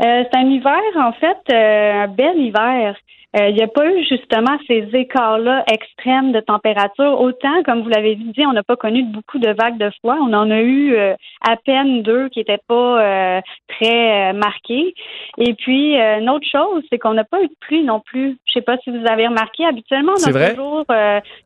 Euh, 0.01 0.23
c'est 0.23 0.37
un 0.37 0.49
hiver, 0.49 0.81
en 0.95 1.11
fait, 1.13 1.53
euh, 1.53 2.03
un 2.03 2.07
bel 2.07 2.37
hiver. 2.37 2.95
Euh, 3.37 3.47
il 3.47 3.55
n'y 3.55 3.63
a 3.63 3.67
pas 3.67 3.89
eu 3.89 4.03
justement 4.03 4.57
ces 4.67 4.89
écarts-là 4.93 5.63
extrêmes 5.71 6.33
de 6.33 6.41
température. 6.41 7.19
Autant, 7.21 7.63
comme 7.63 7.81
vous 7.81 7.89
l'avez 7.89 8.15
dit, 8.15 8.45
on 8.45 8.51
n'a 8.51 8.63
pas 8.63 8.75
connu 8.75 9.03
beaucoup 9.03 9.39
de 9.39 9.49
vagues 9.49 9.77
de 9.77 9.89
froid. 9.99 10.17
On 10.21 10.33
en 10.33 10.51
a 10.51 10.59
eu 10.59 10.93
euh, 10.95 11.15
à 11.47 11.55
peine 11.55 12.01
deux 12.03 12.27
qui 12.29 12.39
n'étaient 12.39 12.61
pas 12.67 13.01
euh, 13.01 13.41
très 13.69 14.33
marquées. 14.33 14.93
Et 15.37 15.53
puis, 15.53 15.95
une 15.95 16.29
autre 16.29 16.47
chose, 16.51 16.83
c'est 16.91 16.99
qu'on 16.99 17.13
n'a 17.13 17.23
pas 17.23 17.41
eu 17.41 17.47
de 17.47 17.55
pluie 17.61 17.83
non 17.83 18.01
plus. 18.01 18.37
Je 18.45 18.53
sais 18.53 18.61
pas 18.61 18.77
si 18.83 18.89
vous 18.89 19.05
avez 19.07 19.27
remarqué. 19.27 19.65
Habituellement, 19.65 20.13
on 20.17 20.35
a 20.35 20.49
toujours 20.49 20.85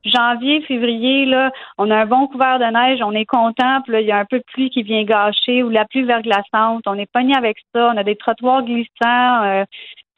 janvier, 0.04 0.62
février, 0.62 1.26
là, 1.26 1.52
on 1.78 1.92
a 1.92 1.98
un 1.98 2.06
bon 2.06 2.28
couvert 2.28 2.58
de 2.58 2.66
neige, 2.66 3.00
on 3.04 3.12
est 3.12 3.26
content. 3.26 3.82
Puis 3.84 3.94
là, 3.94 4.02
il 4.02 4.08
y 4.08 4.12
a 4.12 4.18
un 4.18 4.26
peu 4.26 4.40
de 4.40 4.44
pluie 4.54 4.72
qui 4.72 4.82
vient 4.82 5.04
gâcher 5.04 5.62
ou 5.62 5.70
la 5.70 5.86
pluie 5.86 6.04
verglaçante. 6.04 6.84
On 6.88 6.98
est 6.98 7.12
pogné 7.12 7.36
avec 7.36 7.58
ça. 7.74 7.92
On 7.94 7.98
a 7.98 8.04
des 8.04 8.16
trottoirs 8.16 8.64
glissants 8.64 9.66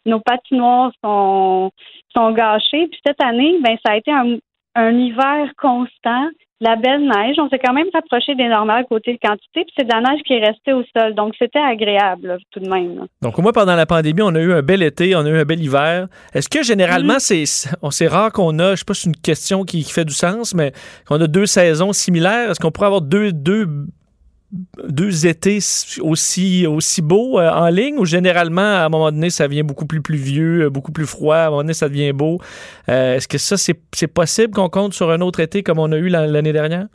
nos 0.08 0.20
patinoires 0.20 0.92
sont, 1.04 1.72
sont 2.16 2.32
gâchées. 2.32 2.88
Puis 2.88 3.00
cette 3.06 3.22
année, 3.24 3.58
ben, 3.64 3.78
ça 3.86 3.94
a 3.94 3.98
été 3.98 4.12
un, 4.12 4.38
hiver 4.92 5.52
constant 5.60 6.28
la 6.60 6.76
belle 6.76 7.02
neige. 7.02 7.36
On 7.40 7.50
s'est 7.50 7.60
quand 7.60 7.74
même 7.74 7.88
rapproché 7.94 8.34
des 8.36 8.48
normales 8.48 8.86
côté 8.90 9.14
de 9.14 9.20
quantité, 9.20 9.64
puis 9.64 9.74
c'est 9.78 9.86
de 9.86 9.94
la 9.94 10.02
neige 10.02 10.22
qui 10.26 10.34
est 10.34 10.46
restée 10.46 10.74
au 10.74 10.84
sol. 10.96 11.14
Donc, 11.14 11.34
c'était 11.38 11.60
agréable, 11.60 12.38
tout 12.52 12.60
de 12.60 12.70
même. 12.70 13.06
Donc, 13.22 13.38
au 13.38 13.42
moins, 13.42 13.52
pendant 13.52 13.76
la 13.76 13.86
pandémie, 13.86 14.22
on 14.24 14.34
a 14.34 14.40
eu 14.40 14.54
un 14.54 14.62
bel 14.62 14.82
été, 14.82 15.16
on 15.16 15.20
a 15.20 15.30
eu 15.30 15.38
un 15.38 15.46
bel 15.46 15.64
hiver. 15.64 16.08
Est-ce 16.34 16.50
que 16.50 16.64
généralement, 16.64 17.20
c'est 17.20 17.46
c'est 17.46 18.08
rare 18.08 18.32
qu'on 18.32 18.58
a, 18.60 18.72
je 18.72 18.78
sais 18.78 18.86
pas 18.86 18.94
si 18.94 19.02
c'est 19.02 19.10
une 19.10 19.16
question 19.16 19.64
qui, 19.66 19.84
qui, 19.84 19.92
fait 19.92 20.06
du 20.06 20.14
sens, 20.14 20.56
mais 20.56 20.72
qu'on 21.08 21.22
a 21.22 21.28
deux 21.28 21.46
saisons 21.46 21.94
similaires? 21.94 22.52
Est-ce 22.52 22.60
qu'on 22.60 22.72
pourrait 22.72 22.88
avoir 22.88 23.02
deux, 23.02 23.32
deux 23.32 23.68
deux 24.52 25.28
étés 25.28 25.58
aussi, 26.02 26.66
aussi 26.68 27.02
beaux 27.02 27.40
euh, 27.40 27.52
en 27.52 27.68
ligne 27.68 27.98
ou 27.98 28.06
généralement, 28.06 28.62
à 28.62 28.86
un 28.86 28.90
moment 28.90 29.12
donné, 29.12 29.30
ça 29.30 29.48
vient 29.48 29.64
beaucoup 29.64 29.86
plus 29.86 30.02
pluvieux, 30.02 30.66
euh, 30.66 30.70
beaucoup 30.70 30.92
plus 30.92 31.06
froid, 31.06 31.36
à 31.36 31.48
un 31.48 31.50
moment 31.50 31.62
donné, 31.64 31.74
ça 31.74 31.90
devient 31.90 32.14
beau. 32.14 32.40
Euh, 32.90 33.16
est-ce 33.16 33.28
que 33.28 33.38
ça, 33.38 33.58
c'est 33.58 34.08
possible 34.08 34.54
qu'on 34.54 34.70
compte 34.70 34.94
sur 34.94 35.12
un 35.12 35.22
autre 35.22 35.42
été 35.42 35.64
comme 35.64 35.80
on 35.80 35.92
a 35.92 35.98
eu 35.98 36.08
l'année 36.08 36.54
dernière? 36.54 36.88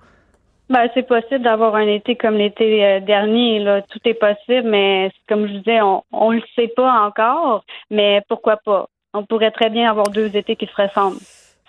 Ben, 0.71 0.89
c'est 0.95 1.07
possible 1.07 1.43
d'avoir 1.43 1.75
un 1.75 1.87
été 1.87 2.17
comme 2.17 2.37
l'été 2.37 3.01
dernier. 3.01 3.59
Là. 3.59 3.83
Tout 3.83 3.99
est 4.07 4.15
possible, 4.15 4.71
mais 4.71 5.11
comme 5.29 5.47
je 5.47 5.59
disais, 5.59 5.83
on 5.83 6.31
ne 6.31 6.37
le 6.37 6.43
sait 6.57 6.73
pas 6.75 7.07
encore, 7.07 7.65
mais 7.91 8.23
pourquoi 8.29 8.57
pas? 8.57 8.89
On 9.13 9.27
pourrait 9.27 9.51
très 9.51 9.69
bien 9.69 9.91
avoir 9.91 10.09
deux 10.09 10.35
étés 10.35 10.57
qui 10.57 10.67
se 10.67 10.83
ressemblent. 10.83 11.19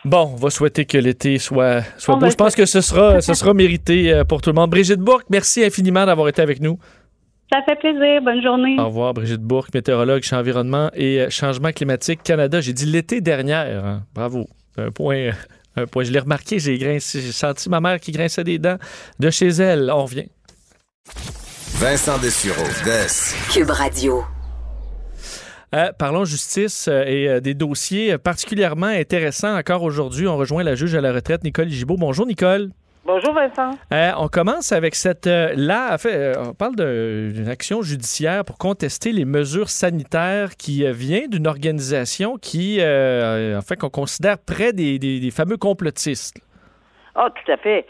Bon, 0.06 0.32
on 0.34 0.36
va 0.36 0.50
souhaiter 0.50 0.86
que 0.86 0.98
l'été 0.98 1.38
soit, 1.38 1.82
soit 1.98 2.18
beau. 2.18 2.30
Je 2.30 2.36
pense 2.36 2.56
que 2.56 2.66
ce 2.66 2.82
sera, 2.82 3.22
ce 3.22 3.34
sera 3.34 3.54
mérité 3.54 4.12
euh, 4.12 4.24
pour 4.26 4.42
tout 4.42 4.50
le 4.50 4.56
monde. 4.56 4.70
Brigitte 4.70 5.00
Bourque, 5.00 5.26
merci 5.30 5.64
infiniment 5.64 6.06
d'avoir 6.06 6.28
été 6.28 6.42
avec 6.42 6.60
nous. 6.60 6.78
Ça 7.52 7.62
fait 7.62 7.78
plaisir. 7.78 8.22
Bonne 8.22 8.42
journée. 8.42 8.76
Au 8.80 8.86
revoir, 8.86 9.14
Brigitte 9.14 9.42
Bourque, 9.42 9.74
météorologue 9.74 10.24
chez 10.24 10.36
Environnement 10.36 10.90
et 10.94 11.22
euh, 11.22 11.30
Changement 11.30 11.72
climatique 11.72 12.22
Canada. 12.22 12.60
J'ai 12.60 12.74
dit 12.74 12.86
l'été 12.86 13.22
dernière. 13.22 13.86
Hein. 13.86 14.04
Bravo. 14.14 14.48
Un 14.78 14.92
point. 14.92 15.30
Un 15.78 15.86
point. 15.86 16.04
Je 16.04 16.12
l'ai 16.12 16.20
remarqué, 16.20 16.60
j'ai 16.60 16.78
grincé, 16.78 17.22
j'ai 17.22 17.32
senti 17.32 17.70
ma 17.70 17.80
mère 17.80 18.00
qui 18.00 18.12
grinçait 18.12 18.44
des 18.44 18.60
dents 18.60 18.78
de 19.20 19.30
chez 19.30 19.50
elle. 19.50 19.90
On 19.90 20.04
revient. 20.04 20.28
Vincent 21.76 22.18
Dessureau, 22.18 22.64
Cube 23.52 23.70
Radio. 23.70 24.24
Euh, 25.74 25.92
parlons 25.98 26.24
justice 26.24 26.88
euh, 26.88 27.04
et 27.08 27.28
euh, 27.28 27.40
des 27.40 27.56
dossiers 27.56 28.20
particulièrement 28.20 28.86
intéressants 28.86 29.58
encore 29.58 29.82
aujourd'hui. 29.82 30.28
On 30.28 30.38
rejoint 30.38 30.62
la 30.62 30.76
juge 30.76 30.94
à 30.94 31.02
la 31.02 31.12
retraite, 31.12 31.44
Nicole 31.44 31.70
Gibault. 31.70 31.96
Bonjour, 31.98 32.28
Nicole. 32.28 32.70
Bonjour 33.06 33.34
Vincent. 33.34 33.72
on 33.92 34.28
commence 34.28 34.72
avec 34.72 34.96
cette 34.96 35.26
là, 35.26 35.94
en 35.94 35.98
fait, 35.98 36.38
on 36.38 36.54
parle 36.54 36.76
d'une 36.78 37.50
action 37.50 37.82
judiciaire 37.82 38.46
pour 38.46 38.58
contester 38.58 39.12
les 39.12 39.26
mesures 39.26 39.70
sanitaires 39.70 40.56
qui 40.58 40.90
vient 40.94 41.28
d'une 41.28 41.48
organisation 41.48 42.38
qui, 42.38 42.80
en 42.80 43.62
fait, 43.62 43.76
qu'on 43.78 43.90
considère 43.90 44.38
près 44.38 44.72
des, 44.72 45.30
fameux 45.36 45.58
complotistes. 45.58 46.40
Ah, 47.16 47.30
tout 47.30 47.52
à 47.52 47.58
fait. 47.58 47.86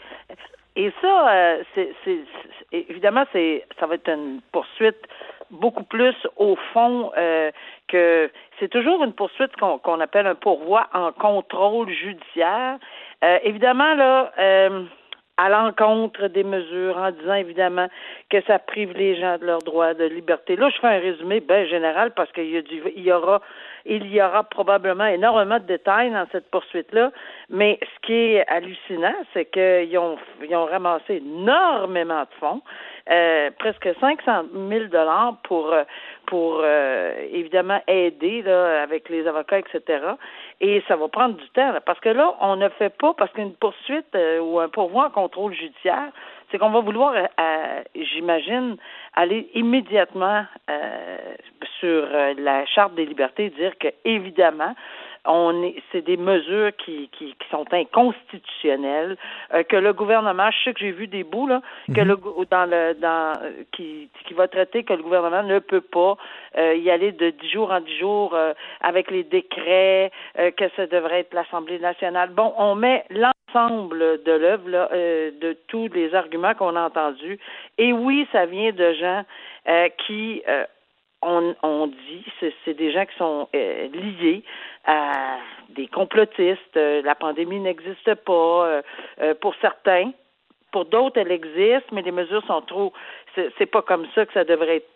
Et 0.74 0.92
ça, 1.00 1.58
c'est 1.76 2.18
évidemment, 2.72 3.24
c'est 3.32 3.64
ça 3.78 3.86
va 3.86 3.94
être 3.94 4.08
une 4.08 4.40
poursuite 4.50 4.96
beaucoup 5.54 5.84
plus 5.84 6.14
au 6.36 6.56
fond 6.72 7.12
euh, 7.16 7.50
que 7.88 8.30
c'est 8.58 8.68
toujours 8.68 9.02
une 9.04 9.12
poursuite 9.12 9.54
qu'on 9.56 10.00
appelle 10.00 10.26
un 10.26 10.34
pourvoi 10.34 10.86
en 10.92 11.12
contrôle 11.12 11.90
judiciaire. 11.90 12.78
Euh, 13.22 13.38
évidemment, 13.42 13.94
là, 13.94 14.32
euh, 14.38 14.84
à 15.36 15.48
l'encontre 15.48 16.28
des 16.28 16.44
mesures, 16.44 16.96
en 16.96 17.10
disant 17.10 17.34
évidemment 17.34 17.88
que 18.30 18.40
ça 18.42 18.58
prive 18.58 18.92
les 18.92 19.16
gens 19.20 19.38
de 19.38 19.46
leurs 19.46 19.62
droits 19.62 19.94
de 19.94 20.04
liberté. 20.04 20.54
Là, 20.56 20.70
je 20.70 20.78
fais 20.78 20.86
un 20.86 21.00
résumé 21.00 21.40
bien 21.40 21.66
général 21.66 22.12
parce 22.14 22.30
qu'il 22.32 22.44
y, 22.44 23.00
y 23.00 23.12
aura 23.12 23.40
il 23.86 24.06
y 24.06 24.22
aura 24.22 24.44
probablement 24.44 25.06
énormément 25.06 25.58
de 25.58 25.66
détails 25.66 26.10
dans 26.10 26.26
cette 26.32 26.50
poursuite-là, 26.50 27.12
mais 27.50 27.78
ce 27.82 28.06
qui 28.06 28.12
est 28.12 28.46
hallucinant, 28.48 29.14
c'est 29.34 29.44
qu'ils 29.46 29.98
ont, 29.98 30.16
ils 30.42 30.56
ont 30.56 30.64
ramassé 30.64 31.16
énormément 31.16 32.22
de 32.22 32.34
fonds. 32.40 32.62
Euh, 33.10 33.50
presque 33.58 33.86
500 34.00 34.44
000 34.70 34.86
dollars 34.86 35.36
pour 35.42 35.70
euh, 35.74 35.84
pour 36.24 36.62
euh, 36.64 37.12
évidemment 37.30 37.78
aider 37.86 38.40
là, 38.40 38.82
avec 38.82 39.10
les 39.10 39.26
avocats, 39.26 39.58
etc. 39.58 40.02
Et 40.62 40.82
ça 40.88 40.96
va 40.96 41.08
prendre 41.08 41.34
du 41.34 41.46
temps 41.50 41.74
parce 41.84 42.00
que 42.00 42.08
là, 42.08 42.34
on 42.40 42.56
ne 42.56 42.70
fait 42.70 42.88
pas 42.88 43.12
parce 43.12 43.30
qu'une 43.32 43.52
poursuite 43.56 44.16
ou 44.40 44.58
un 44.58 44.70
pourvoi 44.70 45.08
en 45.08 45.10
contrôle 45.10 45.52
judiciaire, 45.52 46.12
c'est 46.50 46.56
qu'on 46.56 46.70
va 46.70 46.80
vouloir, 46.80 47.14
j'imagine, 47.94 48.78
aller 49.12 49.50
immédiatement 49.52 50.46
sur 51.80 52.06
la 52.38 52.64
charte 52.64 52.94
des 52.94 53.04
libertés 53.04 53.50
dire 53.50 53.76
que 53.78 53.88
évidemment 54.06 54.74
on 55.26 55.62
est, 55.62 55.76
c'est 55.90 56.02
des 56.02 56.16
mesures 56.16 56.70
qui, 56.76 57.08
qui, 57.12 57.34
qui 57.34 57.48
sont 57.50 57.64
inconstitutionnelles, 57.72 59.16
euh, 59.54 59.62
que 59.62 59.76
le 59.76 59.92
gouvernement, 59.92 60.50
je 60.50 60.64
sais 60.64 60.74
que 60.74 60.80
j'ai 60.80 60.92
vu 60.92 61.06
des 61.06 61.24
bouts 61.24 61.46
là, 61.46 61.62
que 61.94 62.00
mhm. 62.00 62.08
le 62.08 62.16
dans 62.50 62.70
le 62.70 62.94
dans 62.94 63.32
qui, 63.72 64.10
qui 64.26 64.34
va 64.34 64.48
traiter 64.48 64.84
que 64.84 64.92
le 64.92 65.02
gouvernement 65.02 65.42
ne 65.42 65.58
peut 65.58 65.80
pas 65.80 66.16
euh, 66.58 66.74
y 66.74 66.90
aller 66.90 67.12
de 67.12 67.30
dix 67.30 67.50
jours 67.50 67.70
en 67.70 67.80
dix 67.80 67.98
jours 67.98 68.34
euh, 68.34 68.52
avec 68.80 69.10
les 69.10 69.24
décrets, 69.24 70.10
que 70.56 70.68
ça 70.76 70.86
devrait 70.86 71.20
être 71.20 71.34
l'Assemblée 71.34 71.78
nationale. 71.78 72.30
Bon, 72.30 72.52
on 72.58 72.74
met 72.74 73.04
l'ensemble 73.10 74.22
de 74.22 74.32
l'œuvre 74.32 74.68
là, 74.68 74.88
de 74.92 75.56
tous 75.68 75.88
les 75.94 76.14
arguments 76.14 76.54
qu'on 76.54 76.76
a 76.76 76.82
entendus. 76.82 77.38
Et 77.78 77.92
oui, 77.92 78.26
ça 78.32 78.46
vient 78.46 78.72
de 78.72 78.92
gens 78.94 79.22
qui 80.06 80.42
on, 81.24 81.54
on 81.62 81.86
dit, 81.86 82.24
c'est 82.64 82.74
des 82.74 82.92
gens 82.92 83.06
qui 83.06 83.16
sont 83.16 83.48
liés 83.52 84.42
à 84.84 85.38
des 85.70 85.86
complotistes. 85.88 86.76
Euh, 86.76 87.02
la 87.02 87.14
pandémie 87.14 87.60
n'existe 87.60 88.14
pas. 88.14 88.66
Euh, 88.66 88.82
euh, 89.20 89.34
pour 89.34 89.54
certains, 89.60 90.12
pour 90.72 90.84
d'autres, 90.84 91.18
elle 91.18 91.32
existe, 91.32 91.90
mais 91.92 92.02
les 92.02 92.12
mesures 92.12 92.44
sont 92.46 92.62
trop. 92.62 92.92
C'est 93.34 93.66
pas 93.66 93.82
comme 93.82 94.06
ça 94.14 94.26
que 94.26 94.32
ça 94.32 94.44
devrait 94.44 94.76
être 94.76 94.90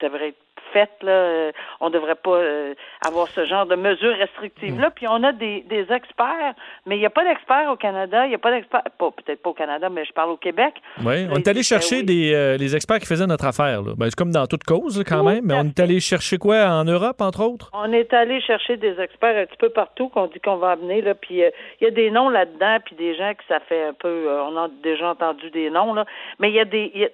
devrait 0.00 0.28
être 0.28 0.47
fait. 0.72 0.90
Là, 1.02 1.10
euh, 1.10 1.52
on 1.80 1.88
ne 1.88 1.94
devrait 1.94 2.14
pas 2.14 2.36
euh, 2.36 2.74
avoir 3.06 3.28
ce 3.28 3.44
genre 3.44 3.66
de 3.66 3.76
mesures 3.76 4.16
restrictives-là. 4.16 4.88
Mm. 4.88 4.92
Puis 4.94 5.06
on 5.08 5.22
a 5.22 5.32
des, 5.32 5.64
des 5.68 5.86
experts, 5.92 6.54
mais 6.86 6.96
il 6.96 7.00
n'y 7.00 7.06
a 7.06 7.10
pas 7.10 7.24
d'experts 7.24 7.70
au 7.70 7.76
Canada. 7.76 8.26
Il 8.26 8.30
n'y 8.30 8.34
a 8.34 8.38
pas 8.38 8.50
d'experts, 8.50 8.82
peut-être 8.98 9.42
pas 9.42 9.50
au 9.50 9.54
Canada, 9.54 9.88
mais 9.88 10.04
je 10.04 10.12
parle 10.12 10.30
au 10.30 10.36
Québec. 10.36 10.74
Oui, 11.04 11.26
on 11.30 11.36
est 11.36 11.48
allé 11.48 11.62
chercher 11.62 12.02
des, 12.02 12.32
euh, 12.34 12.56
les 12.56 12.74
experts 12.74 12.98
qui 12.98 13.06
faisaient 13.06 13.26
notre 13.26 13.46
affaire. 13.46 13.82
Ben, 13.82 14.06
c'est 14.06 14.16
comme 14.16 14.32
dans 14.32 14.46
toute 14.46 14.64
cause 14.64 15.02
quand 15.06 15.24
même, 15.24 15.44
mais 15.44 15.54
on 15.54 15.64
est 15.64 15.80
allé 15.80 16.00
chercher 16.00 16.38
quoi 16.38 16.66
en 16.66 16.84
Europe, 16.84 17.20
entre 17.20 17.44
autres? 17.44 17.70
On 17.72 17.92
est 17.92 18.12
allé 18.12 18.40
chercher 18.40 18.76
des 18.76 19.00
experts 19.00 19.36
un 19.36 19.46
petit 19.46 19.56
peu 19.58 19.70
partout 19.70 20.08
qu'on 20.08 20.26
dit 20.26 20.40
qu'on 20.40 20.56
va 20.56 20.72
amener. 20.72 21.02
Là, 21.02 21.14
puis 21.14 21.42
il 21.80 21.84
y 21.84 21.86
a 21.86 21.90
des 21.90 22.10
noms 22.10 22.28
là-dedans, 22.28 22.78
puis 22.84 22.96
des 22.96 23.14
gens 23.14 23.32
qui 23.34 23.46
ça 23.48 23.60
fait 23.60 23.84
un 23.84 23.92
peu, 23.92 24.28
on 24.28 24.56
a 24.56 24.68
déjà 24.82 25.10
entendu 25.10 25.50
des 25.50 25.70
noms, 25.70 25.94
là, 25.94 26.04
mais 26.38 26.50
il 26.50 26.54
y 26.54 26.60
a 26.60 26.64
des, 26.64 27.10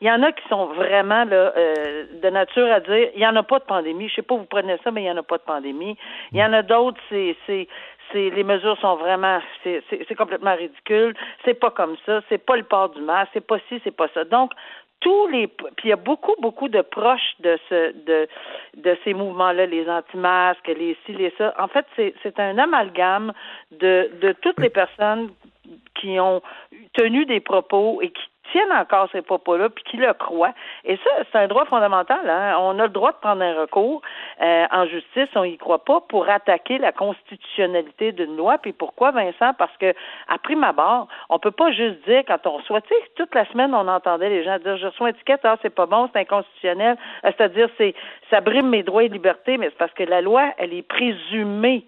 il 0.00 0.06
y, 0.06 0.10
en 0.10 0.22
a 0.22 0.32
qui 0.32 0.46
sont 0.48 0.66
vraiment 0.66 1.24
là, 1.24 1.52
de 2.22 2.30
nature 2.30 2.65
à 2.70 2.80
dire 2.80 3.10
il 3.14 3.18
n'y 3.18 3.26
en 3.26 3.36
a 3.36 3.42
pas 3.42 3.58
de 3.58 3.64
pandémie. 3.64 4.08
Je 4.08 4.16
sais 4.16 4.22
pas 4.22 4.36
vous 4.36 4.44
prenez 4.44 4.76
ça, 4.82 4.90
mais 4.90 5.02
il 5.02 5.04
n'y 5.04 5.10
en 5.10 5.16
a 5.16 5.22
pas 5.22 5.38
de 5.38 5.42
pandémie. 5.42 5.96
Il 6.32 6.38
y 6.38 6.44
en 6.44 6.52
a 6.52 6.62
d'autres, 6.62 7.00
c'est 7.10 7.68
les 8.14 8.44
mesures 8.44 8.78
sont 8.80 8.96
vraiment 8.96 9.40
c'est 9.62 10.14
complètement 10.16 10.54
ridicule. 10.54 11.14
C'est 11.44 11.54
pas 11.54 11.70
comme 11.70 11.96
ça. 12.06 12.20
C'est 12.28 12.44
pas 12.44 12.56
le 12.56 12.62
port 12.62 12.90
du 12.90 13.00
masque. 13.00 13.30
C'est 13.34 13.46
pas 13.46 13.58
ci, 13.68 13.80
c'est 13.84 13.96
pas 13.96 14.08
ça. 14.14 14.24
Donc 14.24 14.52
tous 15.00 15.26
les 15.28 15.46
puis 15.46 15.84
il 15.84 15.90
y 15.90 15.92
a 15.92 15.96
beaucoup 15.96 16.34
beaucoup 16.40 16.68
de 16.68 16.80
proches 16.80 17.34
de 17.40 17.58
ce 17.68 17.92
de 18.76 18.98
ces 19.04 19.14
mouvements-là, 19.14 19.66
les 19.66 19.88
anti-masques, 19.88 20.68
les 20.68 20.96
ci, 21.04 21.12
les 21.12 21.32
ça. 21.36 21.54
En 21.58 21.68
fait, 21.68 21.86
c'est 21.96 22.14
c'est 22.22 22.38
un 22.40 22.58
amalgame 22.58 23.32
de 23.72 24.10
de 24.20 24.32
toutes 24.32 24.60
les 24.60 24.70
personnes 24.70 25.30
qui 25.94 26.18
ont 26.20 26.42
tenu 26.94 27.26
des 27.26 27.40
propos 27.40 28.00
et 28.00 28.10
qui 28.10 28.22
tiennent 28.52 28.72
encore 28.72 29.08
ces 29.12 29.22
propos-là, 29.22 29.68
puis 29.70 29.84
qui 29.84 29.96
le 29.96 30.12
croient. 30.12 30.54
Et 30.84 30.96
ça, 30.96 31.10
c'est 31.30 31.38
un 31.38 31.46
droit 31.46 31.64
fondamental. 31.66 32.28
Hein? 32.28 32.56
On 32.58 32.78
a 32.78 32.84
le 32.84 32.90
droit 32.90 33.12
de 33.12 33.18
prendre 33.18 33.42
un 33.42 33.54
recours 33.54 34.02
euh, 34.42 34.66
en 34.70 34.86
justice, 34.86 35.28
on 35.34 35.44
y 35.44 35.56
croit 35.56 35.84
pas, 35.84 36.00
pour 36.08 36.28
attaquer 36.28 36.78
la 36.78 36.92
constitutionnalité 36.92 38.12
d'une 38.12 38.36
loi. 38.36 38.58
Puis 38.58 38.72
pourquoi, 38.72 39.10
Vincent? 39.10 39.52
Parce 39.58 39.76
que, 39.78 39.94
à 40.28 40.38
prime 40.38 40.64
abord, 40.64 41.08
on 41.28 41.38
peut 41.38 41.50
pas 41.50 41.72
juste 41.72 42.04
dire 42.06 42.22
quand 42.26 42.46
on 42.46 42.58
reçoit, 42.58 42.80
tu 42.82 42.88
sais, 42.88 43.00
toute 43.16 43.34
la 43.34 43.46
semaine, 43.46 43.74
on 43.74 43.88
entendait 43.88 44.28
les 44.28 44.44
gens 44.44 44.58
dire, 44.58 44.76
je 44.76 44.86
reçois 44.86 45.08
une 45.08 45.14
étiquette, 45.14 45.40
ah, 45.44 45.56
c'est 45.62 45.74
pas 45.74 45.86
bon, 45.86 46.08
c'est 46.12 46.20
inconstitutionnel. 46.20 46.96
Euh, 47.24 47.30
c'est-à-dire, 47.36 47.68
c'est, 47.78 47.94
ça 48.30 48.40
brime 48.40 48.68
mes 48.68 48.82
droits 48.82 49.04
et 49.04 49.08
libertés, 49.08 49.56
mais 49.58 49.66
c'est 49.66 49.78
parce 49.78 49.92
que 49.92 50.04
la 50.04 50.20
loi, 50.20 50.52
elle 50.58 50.72
est 50.72 50.86
présumée 50.86 51.84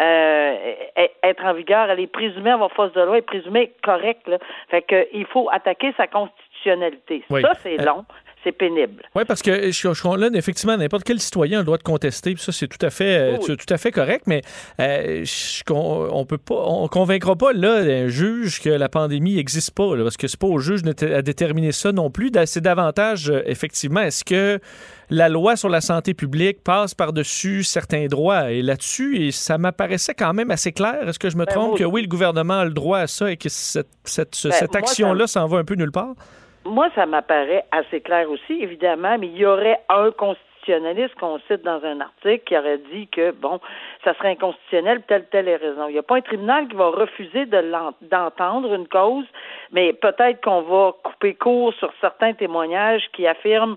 euh, 0.00 0.74
être 1.22 1.44
en 1.44 1.54
vigueur, 1.54 1.90
elle 1.90 2.00
est 2.00 2.06
présumée 2.06 2.50
avoir 2.50 2.70
force 2.72 2.92
de 2.92 3.00
loi, 3.00 3.18
et 3.18 3.22
présumée 3.22 3.72
correcte. 3.82 4.28
Là. 4.28 4.38
Fait 4.70 4.82
que 4.82 5.08
il 5.12 5.26
faut 5.26 5.48
attaquer 5.50 5.92
sa 5.96 6.06
constitutionnalité. 6.06 7.24
Ça, 7.28 7.54
c'est 7.54 7.80
euh, 7.80 7.84
long. 7.84 8.04
C'est 8.44 8.52
pénible. 8.52 9.02
Oui, 9.14 9.24
parce 9.26 9.42
que 9.42 9.70
je, 9.70 9.92
je, 9.92 10.16
là, 10.16 10.28
effectivement, 10.34 10.76
n'importe 10.76 11.04
quel 11.04 11.20
citoyen 11.20 11.58
a 11.58 11.60
le 11.60 11.64
droit 11.64 11.78
de 11.78 11.82
contester, 11.82 12.34
puis 12.34 12.42
ça, 12.42 12.52
c'est 12.52 12.68
tout 12.68 12.84
à 12.84 12.90
fait, 12.90 13.34
euh, 13.34 13.38
tout 13.38 13.74
à 13.74 13.78
fait 13.78 13.90
correct, 13.90 14.24
mais 14.26 14.42
euh, 14.80 15.24
on, 15.70 16.24
peut 16.24 16.38
pas, 16.38 16.54
on 16.54 16.88
convaincra 16.88 17.36
pas 17.36 17.52
là 17.52 17.76
un 17.76 18.08
juge 18.08 18.60
que 18.60 18.70
la 18.70 18.88
pandémie 18.88 19.34
n'existe 19.34 19.72
pas, 19.72 19.96
parce 19.96 20.16
que 20.16 20.28
c'est 20.28 20.38
pas 20.38 20.46
au 20.46 20.58
juge 20.58 20.82
à 20.86 21.22
déterminer 21.22 21.72
ça 21.72 21.92
non 21.92 22.10
plus. 22.10 22.30
C'est 22.46 22.60
davantage, 22.60 23.32
effectivement, 23.46 24.00
est-ce 24.00 24.24
que 24.24 24.60
la 25.10 25.28
loi 25.28 25.56
sur 25.56 25.68
la 25.68 25.80
santé 25.80 26.14
publique 26.14 26.62
passe 26.62 26.94
par-dessus 26.94 27.64
certains 27.64 28.06
droits? 28.06 28.52
Et 28.52 28.62
là-dessus, 28.62 29.24
et 29.24 29.32
ça 29.32 29.58
m'apparaissait 29.58 30.14
quand 30.14 30.34
même 30.34 30.50
assez 30.50 30.72
clair. 30.72 31.08
Est-ce 31.08 31.18
que 31.18 31.30
je 31.30 31.36
me 31.36 31.44
ben, 31.44 31.54
trompe 31.54 31.78
que 31.78 31.84
oui, 31.84 32.02
le 32.02 32.08
gouvernement 32.08 32.60
a 32.60 32.64
le 32.64 32.72
droit 32.72 32.98
à 32.98 33.06
ça 33.06 33.30
et 33.30 33.36
que 33.36 33.48
cette, 33.48 33.88
cette, 34.04 34.38
ben, 34.44 34.52
cette 34.52 34.76
action-là 34.76 35.26
s'en 35.26 35.46
va 35.46 35.58
un 35.58 35.64
peu 35.64 35.74
nulle 35.74 35.92
part? 35.92 36.14
Moi, 36.68 36.90
ça 36.94 37.06
m'apparaît 37.06 37.64
assez 37.72 38.02
clair 38.02 38.30
aussi, 38.30 38.62
évidemment, 38.62 39.16
mais 39.18 39.28
il 39.28 39.38
y 39.38 39.46
aurait 39.46 39.80
un 39.88 40.10
constitutionnaliste 40.10 41.14
qu'on 41.14 41.38
cite 41.48 41.62
dans 41.62 41.82
un 41.82 42.00
article 42.02 42.44
qui 42.44 42.58
aurait 42.58 42.76
dit 42.92 43.08
que, 43.08 43.30
bon, 43.30 43.58
ça 44.04 44.12
serait 44.14 44.32
inconstitutionnel, 44.32 45.02
telle, 45.08 45.24
telle 45.30 45.48
raison. 45.48 45.88
Il 45.88 45.94
n'y 45.94 45.98
a 45.98 46.02
pas 46.02 46.16
un 46.16 46.20
tribunal 46.20 46.68
qui 46.68 46.76
va 46.76 46.88
refuser 46.90 47.46
d'entendre 47.46 48.74
une 48.74 48.86
cause, 48.86 49.24
mais 49.72 49.94
peut-être 49.94 50.42
qu'on 50.44 50.60
va 50.60 50.92
couper 51.02 51.34
court 51.34 51.72
sur 51.74 51.90
certains 52.02 52.34
témoignages 52.34 53.08
qui 53.14 53.26
affirment 53.26 53.76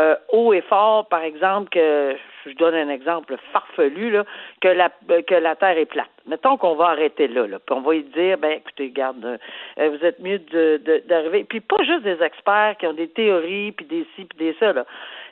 euh, 0.00 0.16
haut 0.32 0.52
et 0.52 0.62
fort, 0.62 1.06
par 1.06 1.22
exemple, 1.22 1.68
que 1.68 2.16
je 2.50 2.56
donne 2.56 2.74
un 2.74 2.88
exemple 2.88 3.36
farfelu, 3.52 4.10
là, 4.10 4.24
que 4.60 4.68
la 4.68 4.90
que 5.22 5.34
la 5.34 5.56
Terre 5.56 5.78
est 5.78 5.86
plate. 5.86 6.10
Mettons 6.26 6.56
qu'on 6.56 6.74
va 6.74 6.86
arrêter 6.86 7.28
là, 7.28 7.46
là 7.46 7.58
puis 7.58 7.76
on 7.76 7.80
va 7.80 7.92
lui 7.92 8.04
dire, 8.04 8.38
ben 8.38 8.52
écoutez, 8.52 8.90
garde, 8.90 9.24
euh, 9.24 9.88
vous 9.88 10.04
êtes 10.04 10.20
mieux 10.20 10.38
de 10.38 11.02
d'arriver. 11.06 11.44
Puis 11.44 11.60
pas 11.60 11.82
juste 11.84 12.02
des 12.02 12.22
experts 12.22 12.76
qui 12.78 12.86
ont 12.86 12.92
des 12.92 13.08
théories, 13.08 13.72
puis 13.72 13.86
des 13.86 14.06
ci, 14.14 14.24
puis 14.24 14.38
des 14.38 14.56
ça, 14.58 14.72
là. 14.72 14.84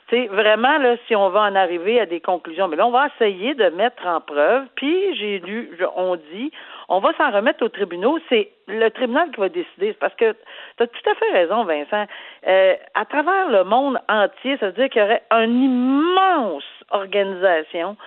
C'est 0.09 0.27
vraiment 0.27 0.77
là, 0.77 0.95
si 1.07 1.15
on 1.15 1.29
va 1.29 1.41
en 1.41 1.55
arriver 1.55 1.99
à 1.99 2.05
des 2.05 2.19
conclusions, 2.19 2.67
mais 2.67 2.75
là, 2.75 2.85
on 2.85 2.91
va 2.91 3.07
essayer 3.15 3.55
de 3.55 3.69
mettre 3.69 4.05
en 4.05 4.19
preuve. 4.21 4.65
Puis 4.75 5.15
j'ai 5.15 5.39
lu, 5.39 5.71
on 5.95 6.17
dit, 6.17 6.51
on 6.89 6.99
va 6.99 7.13
s'en 7.17 7.31
remettre 7.31 7.65
aux 7.65 7.69
tribunaux. 7.69 8.19
C'est 8.29 8.51
le 8.67 8.89
tribunal 8.89 9.31
qui 9.31 9.39
va 9.39 9.49
décider. 9.49 9.93
Parce 9.93 10.13
que 10.15 10.35
tu 10.77 10.83
as 10.83 10.87
tout 10.87 11.09
à 11.09 11.15
fait 11.15 11.31
raison, 11.31 11.63
Vincent. 11.63 12.05
Euh, 12.47 12.75
à 12.93 13.05
travers 13.05 13.49
le 13.49 13.63
monde 13.63 13.97
entier, 14.09 14.57
ça 14.57 14.67
veut 14.67 14.73
dire 14.73 14.89
qu'il 14.89 15.01
y 15.01 15.05
aurait 15.05 15.23
une 15.31 15.63
immense 15.63 16.63
organisation, 16.89 17.97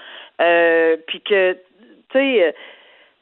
euh, 0.40 0.96
puis 1.06 1.20
que, 1.20 1.52
tu 1.52 2.18
sais, 2.18 2.54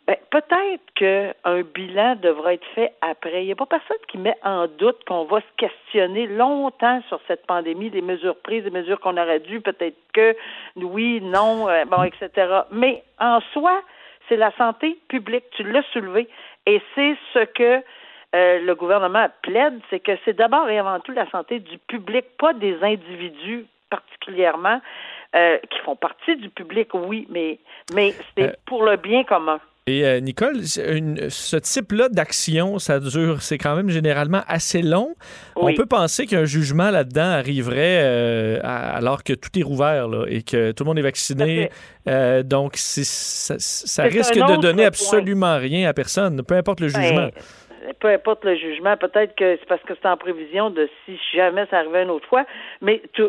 ben, 0.06 0.16
peut-être 0.30 0.82
qu'un 0.94 1.62
bilan 1.62 2.16
devra 2.16 2.52
être 2.52 2.66
fait 2.74 2.92
après. 3.00 3.42
Il 3.42 3.46
n'y 3.46 3.52
a 3.52 3.56
pas 3.56 3.64
personne 3.64 3.96
qui 4.08 4.18
met 4.18 4.36
en 4.42 4.66
doute 4.66 5.02
qu'on 5.06 5.24
va 5.24 5.40
se 5.40 5.56
questionner 5.56 6.26
longtemps 6.26 7.00
sur 7.08 7.20
cette 7.26 7.46
pandémie, 7.46 7.88
des 7.88 8.02
mesures 8.02 8.36
prises, 8.36 8.64
des 8.64 8.70
mesures 8.70 9.00
qu'on 9.00 9.16
aurait 9.16 9.40
dû, 9.40 9.62
peut-être 9.62 9.96
que 10.12 10.36
oui, 10.76 11.22
non, 11.22 11.70
euh, 11.70 11.86
bon, 11.86 12.02
etc. 12.02 12.30
Mais 12.70 13.02
en 13.18 13.40
soi, 13.54 13.80
c'est 14.28 14.36
la 14.36 14.52
santé 14.58 14.98
publique. 15.08 15.44
Tu 15.52 15.62
l'as 15.62 15.84
soulevé. 15.92 16.28
Et 16.66 16.82
c'est 16.94 17.16
ce 17.32 17.44
que 17.46 17.82
euh, 18.34 18.58
le 18.60 18.74
gouvernement 18.74 19.28
plaide, 19.42 19.80
c'est 19.88 20.00
que 20.00 20.12
c'est 20.26 20.36
d'abord 20.36 20.68
et 20.68 20.78
avant 20.78 21.00
tout 21.00 21.12
la 21.12 21.28
santé 21.30 21.60
du 21.60 21.78
public, 21.78 22.26
pas 22.38 22.52
des 22.52 22.76
individus 22.82 23.64
particulièrement, 23.88 24.80
euh, 25.34 25.58
qui 25.70 25.78
font 25.84 25.96
partie 25.96 26.36
du 26.36 26.48
public, 26.48 26.88
oui, 26.94 27.26
mais, 27.30 27.58
mais 27.94 28.14
c'est 28.36 28.56
pour 28.66 28.84
le 28.84 28.96
bien 28.96 29.24
commun. 29.24 29.60
Et 29.86 30.06
euh, 30.06 30.18
Nicole, 30.20 30.64
ce 30.64 31.56
type-là 31.56 32.08
d'action, 32.08 32.78
ça 32.78 33.00
dure, 33.00 33.42
c'est 33.42 33.58
quand 33.58 33.76
même 33.76 33.90
généralement 33.90 34.40
assez 34.48 34.80
long. 34.80 35.14
On 35.56 35.74
peut 35.74 35.84
penser 35.84 36.26
qu'un 36.26 36.46
jugement 36.46 36.90
là-dedans 36.90 37.28
arriverait 37.28 38.00
euh, 38.02 38.60
alors 38.62 39.22
que 39.22 39.34
tout 39.34 39.50
est 39.58 39.62
rouvert 39.62 40.08
là, 40.08 40.24
et 40.26 40.42
que 40.42 40.72
tout 40.72 40.84
le 40.84 40.88
monde 40.88 40.98
est 40.98 41.02
vacciné. 41.02 41.68
Euh, 42.08 42.42
donc, 42.42 42.76
ça, 42.76 43.56
ça 43.58 44.04
risque 44.04 44.34
de 44.34 44.56
donner 44.56 44.86
absolument 44.86 45.58
rien 45.58 45.86
à 45.86 45.92
personne, 45.92 46.42
peu 46.42 46.54
importe 46.54 46.80
le 46.80 46.88
ben, 46.88 47.02
jugement 47.02 47.28
peu 48.00 48.08
importe 48.08 48.44
le 48.44 48.56
jugement, 48.56 48.96
peut-être 48.96 49.34
que 49.34 49.56
c'est 49.56 49.66
parce 49.66 49.82
que 49.82 49.94
c'est 49.94 50.08
en 50.08 50.16
prévision 50.16 50.70
de 50.70 50.88
si 51.04 51.18
jamais 51.32 51.66
ça 51.66 51.78
arrivait 51.78 52.02
une 52.02 52.10
autre 52.10 52.26
fois, 52.26 52.44
mais 52.80 53.02
tu, 53.12 53.22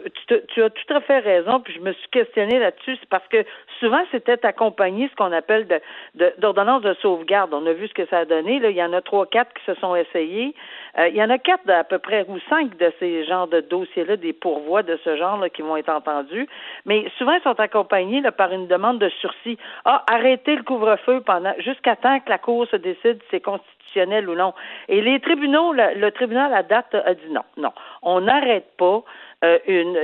tu, 0.47 0.63
as 0.63 0.69
tout 0.69 0.93
à 0.93 1.01
fait 1.01 1.19
raison, 1.19 1.59
puis 1.59 1.73
je 1.73 1.79
me 1.79 1.93
suis 1.93 2.07
questionné 2.09 2.59
là-dessus, 2.59 2.97
c'est 2.99 3.09
parce 3.09 3.27
que 3.27 3.43
souvent 3.79 4.03
c'était 4.11 4.45
accompagné 4.45 5.09
ce 5.09 5.15
qu'on 5.15 5.31
appelle 5.31 5.67
de, 5.67 6.33
d'ordonnance 6.37 6.81
de, 6.81 6.93
sauvegarde. 7.01 7.53
On 7.53 7.65
a 7.65 7.73
vu 7.73 7.87
ce 7.87 7.93
que 7.93 8.05
ça 8.07 8.19
a 8.19 8.25
donné, 8.25 8.59
là, 8.59 8.69
il 8.69 8.77
y 8.77 8.83
en 8.83 8.93
a 8.93 9.01
trois, 9.01 9.25
quatre 9.25 9.53
qui 9.53 9.63
se 9.65 9.73
sont 9.75 9.95
essayés. 9.95 10.55
Euh, 10.97 11.09
il 11.09 11.15
y 11.15 11.23
en 11.23 11.29
a 11.29 11.37
quatre 11.37 11.69
à 11.69 11.83
peu 11.83 11.99
près, 11.99 12.25
ou 12.27 12.39
cinq 12.49 12.77
de 12.77 12.91
ces 12.99 13.25
genres 13.25 13.47
de 13.47 13.59
dossiers-là, 13.61 14.15
des 14.15 14.33
pourvois 14.33 14.83
de 14.83 14.97
ce 15.03 15.17
genre-là 15.17 15.49
qui 15.49 15.61
vont 15.61 15.77
être 15.77 15.89
entendus, 15.89 16.47
mais 16.85 17.05
souvent 17.17 17.33
ils 17.33 17.41
sont 17.41 17.59
accompagnés 17.59 18.21
là, 18.21 18.31
par 18.31 18.51
une 18.51 18.67
demande 18.67 18.99
de 18.99 19.09
sursis. 19.09 19.57
Ah, 19.83 20.03
arrêtez 20.09 20.55
le 20.55 20.63
couvre-feu 20.63 21.21
pendant 21.25 21.53
jusqu'à 21.59 21.95
temps 21.95 22.19
que 22.19 22.29
la 22.29 22.37
Cour 22.37 22.67
se 22.67 22.77
décide 22.77 23.19
c'est 23.31 23.41
constitutionnel 23.41 23.74
Et 23.97 25.01
les 25.01 25.19
tribunaux, 25.19 25.73
le, 25.73 26.10
tribunal 26.12 26.53
à 26.53 26.63
date 26.63 26.93
a 26.93 27.13
dit 27.13 27.29
non, 27.29 27.43
non, 27.58 27.71
on 28.01 28.21
n'arrête 28.21 28.67
pas 28.77 29.03
euh, 29.43 29.60
une, 29.67 29.97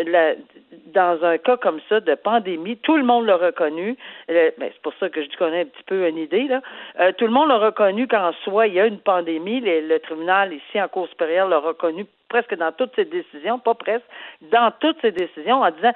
dans 0.94 1.24
un 1.24 1.38
cas 1.38 1.58
comme 1.58 1.80
ça 1.90 2.00
de 2.00 2.16
pandémie, 2.16 2.78
tout 2.78 2.98
le 2.98 3.04
monde 3.04 3.26
l'a 3.26 3.38
reconnu. 3.38 3.98
Ben, 4.28 4.52
c'est 4.60 4.82
pour 4.82 4.94
ça 5.00 5.10
que 5.10 5.24
je 5.24 5.38
connais 5.38 5.62
un 5.62 5.66
petit 5.66 5.84
peu 5.86 6.08
une 6.08 6.18
idée 6.18 6.48
là. 6.48 6.62
Euh, 7.00 7.12
tout 7.18 7.26
le 7.26 7.32
monde 7.32 7.50
l'a 7.50 7.58
reconnu 7.58 8.08
qu'en 8.08 8.34
soi 8.44 8.68
il 8.68 8.74
y 8.74 8.80
a 8.80 8.86
une 8.86 9.00
pandémie. 9.00 9.62
Le, 9.62 9.98
tribunal 10.00 10.54
ici 10.54 10.82
en 10.82 10.88
Cour 10.88 11.08
supérieure 11.08 11.48
l'a 11.48 11.60
reconnu 11.60 12.06
presque 12.30 12.56
dans 12.56 12.72
toutes 12.72 12.96
ses 12.96 13.06
décisions, 13.06 13.60
pas 13.60 13.74
presque, 13.74 14.06
dans 14.52 14.72
toutes 14.80 15.00
ses 15.02 15.12
décisions 15.12 15.62
en 15.62 15.72
disant 15.72 15.94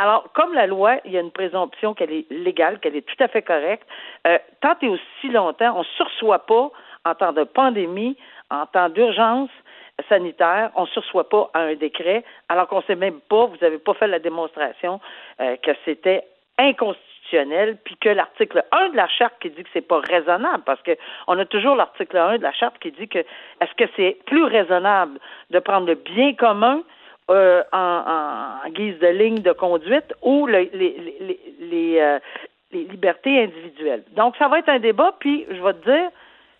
alors, 0.00 0.30
comme 0.32 0.54
la 0.54 0.68
loi, 0.68 0.98
il 1.04 1.10
y 1.10 1.16
a 1.16 1.20
une 1.20 1.32
présomption 1.32 1.92
qu'elle 1.92 2.12
est 2.12 2.30
légale, 2.30 2.78
qu'elle 2.78 2.94
est 2.94 3.04
tout 3.04 3.20
à 3.20 3.26
fait 3.26 3.42
correcte, 3.42 3.84
euh, 4.28 4.38
tant 4.60 4.76
et 4.80 4.88
aussi 4.88 5.28
longtemps, 5.28 5.74
on 5.74 5.80
ne 5.80 5.84
sursoit 5.96 6.46
pas 6.46 6.70
en 7.04 7.14
temps 7.14 7.32
de 7.32 7.44
pandémie, 7.44 8.16
en 8.50 8.66
temps 8.66 8.88
d'urgence 8.88 9.50
sanitaire, 10.08 10.70
on 10.76 10.82
ne 10.82 10.88
sursoit 10.88 11.28
pas 11.28 11.50
à 11.54 11.60
un 11.60 11.74
décret, 11.74 12.24
alors 12.48 12.68
qu'on 12.68 12.78
ne 12.78 12.82
sait 12.82 12.94
même 12.94 13.20
pas, 13.28 13.46
vous 13.46 13.56
n'avez 13.60 13.78
pas 13.78 13.94
fait 13.94 14.06
la 14.06 14.20
démonstration 14.20 15.00
euh, 15.40 15.56
que 15.56 15.72
c'était 15.84 16.24
inconstitutionnel 16.56 17.08
constitutionnel, 17.28 17.76
puis 17.84 17.96
que 17.96 18.08
l'article 18.08 18.64
1 18.72 18.90
de 18.90 18.96
la 18.96 19.08
charte 19.08 19.34
qui 19.40 19.50
dit 19.50 19.62
que 19.62 19.68
c'est 19.72 19.86
pas 19.86 20.00
raisonnable, 20.00 20.62
parce 20.64 20.80
que 20.82 20.96
on 21.26 21.38
a 21.38 21.44
toujours 21.44 21.76
l'article 21.76 22.16
1 22.16 22.38
de 22.38 22.42
la 22.42 22.52
charte 22.52 22.78
qui 22.78 22.90
dit 22.90 23.08
que 23.08 23.18
est-ce 23.18 23.74
que 23.76 23.90
c'est 23.96 24.18
plus 24.26 24.44
raisonnable 24.44 25.18
de 25.50 25.58
prendre 25.58 25.86
le 25.86 25.94
bien 25.94 26.34
commun 26.34 26.82
euh, 27.30 27.62
en, 27.72 28.68
guise 28.70 28.98
de 28.98 29.08
ligne 29.08 29.42
de 29.42 29.52
conduite 29.52 30.14
ou 30.22 30.46
les, 30.46 30.70
les, 30.72 31.38
les, 31.60 32.00
euh, 32.00 32.18
les 32.72 32.84
libertés 32.84 33.42
individuelles. 33.44 34.02
Donc, 34.16 34.34
ça 34.38 34.48
va 34.48 34.58
être 34.58 34.68
un 34.70 34.78
débat, 34.78 35.14
puis 35.18 35.46
je 35.50 35.62
vais 35.62 35.74
te 35.74 35.84
dire, 35.84 36.10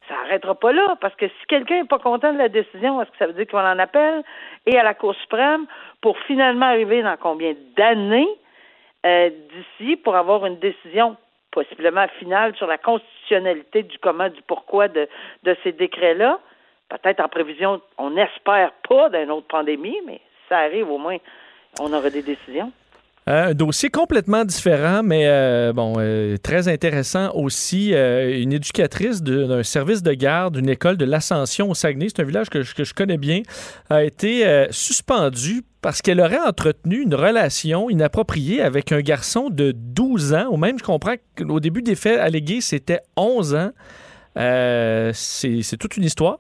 ça 0.09 0.15
n'arrêtera 0.15 0.55
pas 0.55 0.73
là, 0.73 0.97
parce 1.01 1.15
que 1.17 1.27
si 1.29 1.47
quelqu'un 1.49 1.83
n'est 1.83 1.89
pas 1.89 1.99
content 1.99 2.33
de 2.33 2.39
la 2.39 2.49
décision, 2.49 3.01
est-ce 3.01 3.11
que 3.11 3.19
ça 3.19 3.27
veut 3.27 3.35
dire 3.35 3.47
qu'on 3.47 3.59
en 3.59 3.79
appelle 3.79 4.23
et 4.67 4.79
à 4.79 4.83
la 4.83 4.95
Cour 4.95 5.15
suprême 5.17 5.67
pour 6.01 6.19
finalement 6.21 6.67
arriver 6.67 7.03
dans 7.03 7.17
combien 7.17 7.55
d'années 7.77 8.29
euh, 9.07 9.31
d'ici 9.79 9.97
pour 9.97 10.17
avoir 10.17 10.47
une 10.47 10.59
décision 10.59 11.17
possiblement 11.51 12.07
finale 12.19 12.55
sur 12.57 12.67
la 12.67 12.79
constitutionnalité 12.79 13.83
du 13.83 13.99
comment, 13.99 14.29
du 14.29 14.43
pourquoi 14.43 14.89
de, 14.89 15.09
de 15.45 15.57
ces 15.63 15.73
décrets-là? 15.73 16.39
Peut-être 16.89 17.21
en 17.21 17.29
prévision, 17.29 17.81
on 17.99 18.11
n'espère 18.11 18.73
pas 18.89 19.11
d'une 19.11 19.31
autre 19.31 19.47
pandémie, 19.47 19.99
mais 20.07 20.21
ça 20.49 20.59
arrive 20.59 20.91
au 20.91 20.99
moins, 20.99 21.19
on 21.81 21.93
aura 21.93 22.11
des 22.11 22.23
décisions. 22.23 22.73
Euh, 23.29 23.51
un 23.51 23.55
dossier 23.55 23.91
complètement 23.91 24.45
différent, 24.45 25.03
mais 25.03 25.25
euh, 25.27 25.73
bon, 25.75 25.95
euh, 25.99 26.39
très 26.39 26.69
intéressant 26.69 27.31
aussi. 27.35 27.91
une 27.91 28.53
éducatrice 28.53 29.23
d'un 29.23 29.63
service 29.63 30.03
de 30.03 30.13
garde 30.15 30.57
d'une 30.57 30.69
école 30.69 30.97
de 30.97 31.05
l'Ascension 31.05 31.71
au 31.71 31.75
Saguenay, 31.75 32.09
c'est 32.09 32.23
un 32.23 32.25
village 32.25 32.49
que, 32.49 32.59
que, 32.75 32.85
je 32.85 32.95
connais 32.95 33.19
bien, 33.19 33.43
a 33.91 34.03
été 34.05 34.67
suspendue 34.71 35.63
parce 35.83 36.01
qu'elle 36.03 36.21
aurait 36.21 36.41
entretenu 36.41 37.03
une 37.03 37.15
relation 37.15 37.91
inappropriée 37.91 38.63
avec 38.63 38.93
un 38.93 39.01
garçon 39.01 39.51
de 39.51 39.73
12 39.73 40.35
ans, 40.35 40.47
ou 40.51 40.57
même 40.57 40.79
je 40.79 40.85
comprends 40.85 41.15
qu'au 41.37 41.61
début 41.61 41.83
des 41.83 41.95
faits 41.95 42.19
allégués, 42.19 42.61
c'était 42.61 43.01
11 43.17 43.55
ans. 43.55 43.71
c'est 44.37 45.77
toute 45.79 45.97
une 45.97 46.05
histoire. 46.05 46.39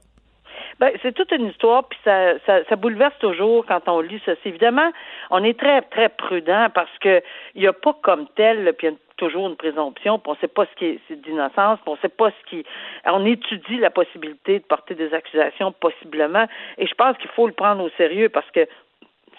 Ben, 0.80 0.92
c'est 1.02 1.12
toute 1.12 1.32
une 1.32 1.46
histoire, 1.46 1.88
puis 1.88 1.98
ça, 2.04 2.38
ça, 2.46 2.64
ça, 2.64 2.76
bouleverse 2.76 3.18
toujours 3.18 3.66
quand 3.66 3.88
on 3.88 4.00
lit 4.00 4.22
ça. 4.24 4.32
Évidemment, 4.44 4.92
on 5.30 5.42
est 5.42 5.58
très, 5.58 5.82
très 5.82 6.08
prudent 6.08 6.68
parce 6.72 6.96
que 7.00 7.20
il 7.56 7.62
n'y 7.62 7.66
a 7.66 7.72
pas 7.72 7.94
comme 8.00 8.28
tel, 8.36 8.72
puis 8.74 8.86
il 8.86 8.90
y 8.90 8.94
a 8.94 8.96
toujours 9.16 9.48
une 9.48 9.56
présomption, 9.56 10.20
puis 10.20 10.30
on 10.30 10.34
ne 10.34 10.38
sait 10.38 10.46
pas 10.46 10.66
ce 10.66 10.78
qui 10.78 10.84
est, 10.86 11.12
d'innocence, 11.16 11.80
puis 11.80 11.88
on 11.88 11.94
ne 11.94 12.00
sait 12.00 12.08
pas 12.08 12.30
ce 12.30 12.50
qui... 12.50 12.64
On 13.06 13.26
étudie 13.26 13.78
la 13.78 13.90
possibilité 13.90 14.60
de 14.60 14.64
porter 14.64 14.94
des 14.94 15.12
accusations, 15.12 15.72
possiblement, 15.72 16.46
et 16.78 16.86
je 16.86 16.94
pense 16.94 17.16
qu'il 17.18 17.30
faut 17.30 17.48
le 17.48 17.54
prendre 17.54 17.82
au 17.82 17.90
sérieux 17.96 18.28
parce 18.28 18.48
que 18.52 18.68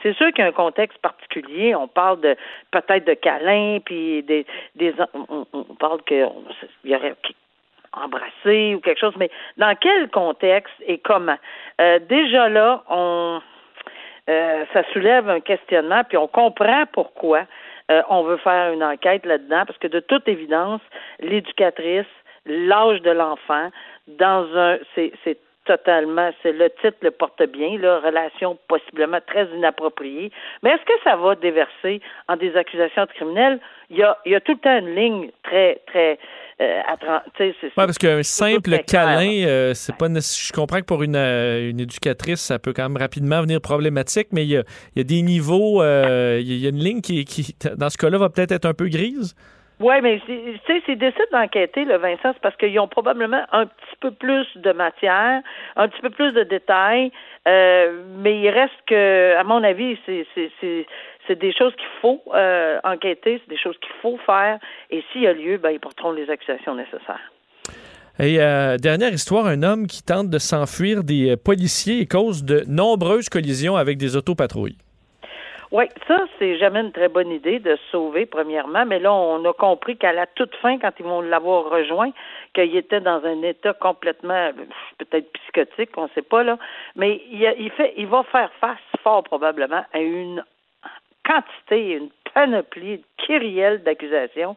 c'est 0.03 0.15
sûr 0.15 0.27
qu'il 0.33 0.39
y 0.39 0.47
a 0.47 0.49
un 0.49 0.53
contexte 0.53 0.97
particulier. 0.99 1.75
On 1.75 1.87
parle 1.87 2.21
de 2.21 2.35
peut-être 2.71 3.05
de 3.05 3.13
câlins, 3.13 3.79
puis 3.79 4.23
des, 4.23 4.45
des 4.75 4.93
on, 5.13 5.45
on 5.53 5.63
parle 5.75 6.01
qu'il 6.03 6.27
y 6.85 6.95
aurait 6.95 7.15
embrasser 7.93 8.75
ou 8.75 8.79
quelque 8.79 8.99
chose, 8.99 9.15
mais 9.17 9.29
dans 9.57 9.75
quel 9.75 10.09
contexte 10.09 10.73
et 10.85 10.97
comment? 10.99 11.37
Euh, 11.81 11.99
déjà 11.99 12.49
là, 12.49 12.83
on 12.89 13.41
euh, 14.29 14.65
ça 14.73 14.83
soulève 14.93 15.27
un 15.27 15.39
questionnement, 15.39 16.03
puis 16.03 16.17
on 16.17 16.27
comprend 16.27 16.83
pourquoi 16.93 17.45
euh, 17.89 18.03
on 18.09 18.23
veut 18.23 18.37
faire 18.37 18.71
une 18.71 18.83
enquête 18.83 19.25
là-dedans, 19.25 19.63
parce 19.65 19.79
que 19.79 19.87
de 19.87 19.99
toute 19.99 20.27
évidence, 20.27 20.81
l'éducatrice, 21.19 22.05
l'âge 22.45 23.01
de 23.01 23.09
l'enfant, 23.09 23.69
dans 24.07 24.45
un 24.55 24.77
c'est 24.95 25.39
totalement, 25.69 26.31
c'est 26.41 26.51
le 26.51 26.71
titre 26.81 26.97
le 27.01 27.11
porte 27.11 27.43
bien, 27.43 27.77
là, 27.77 27.99
relation 27.99 28.57
possiblement 28.67 29.19
très 29.27 29.45
inappropriée. 29.55 30.31
Mais 30.63 30.71
est-ce 30.71 30.83
que 30.83 31.03
ça 31.03 31.15
va 31.15 31.35
déverser 31.35 32.01
en 32.27 32.35
des 32.37 32.55
accusations 32.55 33.03
de 33.05 33.11
criminels? 33.11 33.59
Il 33.91 33.97
y 33.97 34.03
a, 34.03 34.17
il 34.25 34.31
y 34.31 34.35
a 34.35 34.41
tout 34.41 34.53
le 34.53 34.57
temps 34.57 34.77
une 34.79 34.95
ligne 34.95 35.29
très, 35.43 35.79
très, 35.85 36.17
euh, 36.61 36.81
oui, 37.39 37.69
parce 37.75 37.97
qu'un 37.97 38.21
simple 38.23 38.79
câlin, 38.85 39.45
euh, 39.47 39.73
c'est 39.73 39.95
pas 39.95 40.07
je 40.07 40.51
comprends 40.51 40.79
que 40.79 40.85
pour 40.85 41.03
une, 41.03 41.15
euh, 41.15 41.69
une, 41.69 41.79
éducatrice, 41.79 42.41
ça 42.41 42.59
peut 42.59 42.73
quand 42.73 42.89
même 42.89 42.97
rapidement 42.97 43.41
venir 43.41 43.61
problématique, 43.61 44.27
mais 44.33 44.43
il 44.43 44.49
y 44.49 44.57
a, 44.57 44.63
il 44.95 44.99
y 44.99 45.01
a 45.01 45.03
des 45.05 45.21
niveaux, 45.21 45.81
euh, 45.81 46.39
il 46.41 46.57
y 46.57 46.65
a 46.65 46.69
une 46.69 46.83
ligne 46.83 47.01
qui, 47.01 47.23
qui 47.23 47.55
dans 47.77 47.89
ce 47.89 47.97
cas-là, 47.97 48.17
va 48.17 48.29
peut-être 48.29 48.51
être 48.51 48.65
un 48.65 48.73
peu 48.73 48.89
grise? 48.89 49.35
Oui, 49.79 49.95
mais 50.03 50.19
tu 50.25 50.59
sais, 50.67 50.81
c'est 50.85 50.97
décident 50.97 51.23
d'enquêter, 51.31 51.85
le 51.85 51.95
Vincent, 51.97 52.33
c'est 52.33 52.41
parce 52.41 52.55
qu'ils 52.57 52.77
ont 52.81 52.89
probablement 52.89 53.43
un 53.53 53.65
petit 53.65 53.95
peu 54.01 54.11
plus 54.11 54.45
de 54.57 54.73
matière, 54.73 55.41
un 55.77 55.87
petit 55.87 56.01
peu 56.01 56.09
plus 56.09 56.33
de 56.33 56.43
détails, 56.43 57.13
euh, 57.47 58.03
mais 58.17 58.41
il 58.41 58.49
reste 58.49 58.73
que, 58.87 59.37
à 59.37 59.43
mon 59.45 59.63
avis, 59.63 59.97
c'est 60.05 61.35
des 61.39 61.53
choses 61.53 61.73
qu'il 61.75 61.87
faut 62.01 62.21
euh, 62.33 62.77
enquêter, 62.83 63.41
c'est 63.41 63.49
des 63.49 63.61
choses 63.61 63.77
qu'il 63.79 63.93
faut 64.01 64.19
faire, 64.25 64.59
et 64.89 65.01
s'il 65.11 65.21
y 65.21 65.27
a 65.27 65.33
lieu, 65.33 65.57
ben, 65.57 65.69
ils 65.69 65.79
porteront 65.79 66.11
les 66.11 66.29
accusations 66.29 66.75
nécessaires. 66.75 67.31
Et 68.19 68.41
euh, 68.41 68.75
dernière 68.75 69.13
histoire, 69.13 69.45
un 69.45 69.63
homme 69.63 69.87
qui 69.87 70.03
tente 70.03 70.29
de 70.29 70.39
s'enfuir 70.39 71.05
des 71.05 71.37
policiers 71.37 72.01
et 72.01 72.05
cause 72.05 72.43
de 72.43 72.65
nombreuses 72.67 73.29
collisions 73.29 73.77
avec 73.77 73.97
des 73.97 74.17
autopatrouilles. 74.17 74.75
Oui, 75.71 75.85
ça, 76.07 76.25
c'est 76.39 76.57
jamais 76.57 76.79
une 76.79 76.91
très 76.91 77.09
bonne 77.09 77.31
idée 77.31 77.59
de 77.59 77.77
sauver, 77.91 78.25
premièrement, 78.25 78.87
mais 78.87 78.97
là, 78.97 79.13
on 79.13 79.45
a 79.45 79.53
compris 79.53 79.97
qu'à 79.97 80.11
la 80.13 80.25
toute 80.25 80.55
fin, 80.55 80.79
quand 80.79 80.91
ils 80.97 81.05
vont 81.05 81.21
l'avoir 81.21 81.65
rejoint, 81.69 82.09
qu'il 82.55 82.75
était 82.75 83.01
dans 83.01 83.23
un 83.23 83.43
état 83.43 83.73
complètement, 83.73 84.49
peut-être 84.97 85.31
psychotique, 85.33 85.91
on 85.95 86.05
ne 86.05 86.09
sait 86.15 86.23
pas, 86.23 86.41
là, 86.41 86.57
mais 86.95 87.21
il, 87.31 87.71
fait, 87.77 87.93
il 87.97 88.07
va 88.07 88.23
faire 88.23 88.51
face, 88.59 88.79
fort 89.03 89.23
probablement, 89.23 89.85
à 89.93 89.99
une 89.99 90.43
quantité, 91.23 91.91
une 91.91 92.09
panoplie, 92.33 92.97
de 92.97 93.03
kyrielle 93.17 93.83
d'accusations 93.83 94.55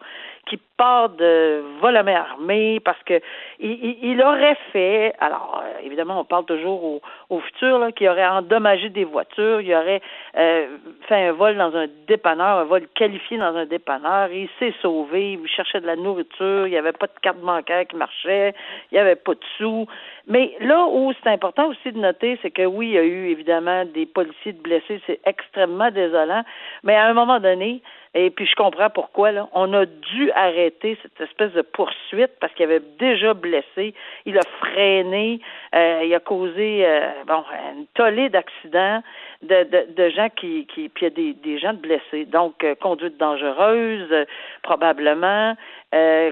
qui 0.52 0.58
part 0.76 1.08
de 1.08 1.62
vol 1.80 1.96
à 1.96 2.02
main 2.02 2.16
armée 2.16 2.78
parce 2.80 3.02
que 3.04 3.18
il, 3.58 4.22
aurait 4.22 4.58
fait, 4.70 5.14
alors 5.18 5.62
euh, 5.64 5.86
évidemment 5.86 6.20
on 6.20 6.24
parle 6.24 6.44
toujours 6.44 6.84
au, 6.84 7.00
au 7.30 7.40
futur, 7.40 7.78
là, 7.78 7.90
qu'il 7.90 8.06
aurait 8.10 8.26
endommagé 8.26 8.90
des 8.90 9.04
voitures, 9.04 9.62
il 9.62 9.74
aurait 9.74 10.02
euh, 10.36 10.66
fait 11.08 11.28
un 11.28 11.32
vol 11.32 11.56
dans 11.56 11.74
un 11.74 11.86
dépanneur, 12.06 12.58
un 12.58 12.64
vol 12.64 12.86
qualifié 12.94 13.38
dans 13.38 13.56
un 13.56 13.64
dépanneur, 13.64 14.30
il 14.30 14.50
s'est 14.58 14.74
sauvé, 14.82 15.38
il 15.42 15.48
cherchait 15.48 15.80
de 15.80 15.86
la 15.86 15.96
nourriture, 15.96 16.66
il 16.66 16.70
n'y 16.70 16.76
avait 16.76 16.92
pas 16.92 17.06
de 17.06 17.18
carte 17.22 17.38
bancaire 17.38 17.86
qui 17.86 17.96
marchait, 17.96 18.52
il 18.90 18.96
n'y 18.96 19.00
avait 19.00 19.16
pas 19.16 19.32
de 19.32 19.40
sous. 19.56 19.86
Mais 20.26 20.54
là 20.60 20.84
où 20.86 21.14
c'est 21.22 21.30
important 21.30 21.68
aussi 21.68 21.92
de 21.92 21.98
noter, 21.98 22.38
c'est 22.42 22.50
que 22.50 22.66
oui, 22.66 22.88
il 22.88 22.92
y 22.92 22.98
a 22.98 23.04
eu 23.04 23.28
évidemment 23.28 23.86
des 23.86 24.04
policiers 24.04 24.52
de 24.52 24.60
blessés, 24.60 25.00
c'est 25.06 25.20
extrêmement 25.24 25.90
désolant, 25.90 26.42
mais 26.82 26.94
à 26.94 27.06
un 27.06 27.14
moment 27.14 27.40
donné, 27.40 27.80
et 28.14 28.30
puis 28.30 28.46
je 28.46 28.54
comprends 28.54 28.90
pourquoi. 28.90 29.32
Là. 29.32 29.48
On 29.52 29.72
a 29.72 29.86
dû 29.86 30.30
arrêter 30.32 30.98
cette 31.02 31.20
espèce 31.20 31.52
de 31.52 31.62
poursuite 31.62 32.32
parce 32.40 32.52
qu'il 32.54 32.64
avait 32.64 32.82
déjà 32.98 33.32
blessé. 33.32 33.94
Il 34.26 34.36
a 34.36 34.42
freiné, 34.60 35.40
euh, 35.74 36.02
il 36.04 36.14
a 36.14 36.20
causé 36.20 36.86
euh, 36.86 37.10
bon 37.26 37.42
une 37.74 37.86
tollée 37.94 38.28
d'accidents, 38.28 39.02
de, 39.42 39.64
de, 39.64 39.94
de, 39.94 40.10
gens 40.10 40.28
qui, 40.28 40.66
qui 40.66 40.90
puis 40.90 41.06
il 41.06 41.08
y 41.08 41.12
a 41.12 41.14
des, 41.14 41.32
des 41.32 41.58
gens 41.58 41.72
blessés. 41.72 42.26
Donc 42.26 42.62
euh, 42.64 42.74
conduite 42.74 43.16
dangereuse, 43.16 44.26
probablement, 44.62 45.56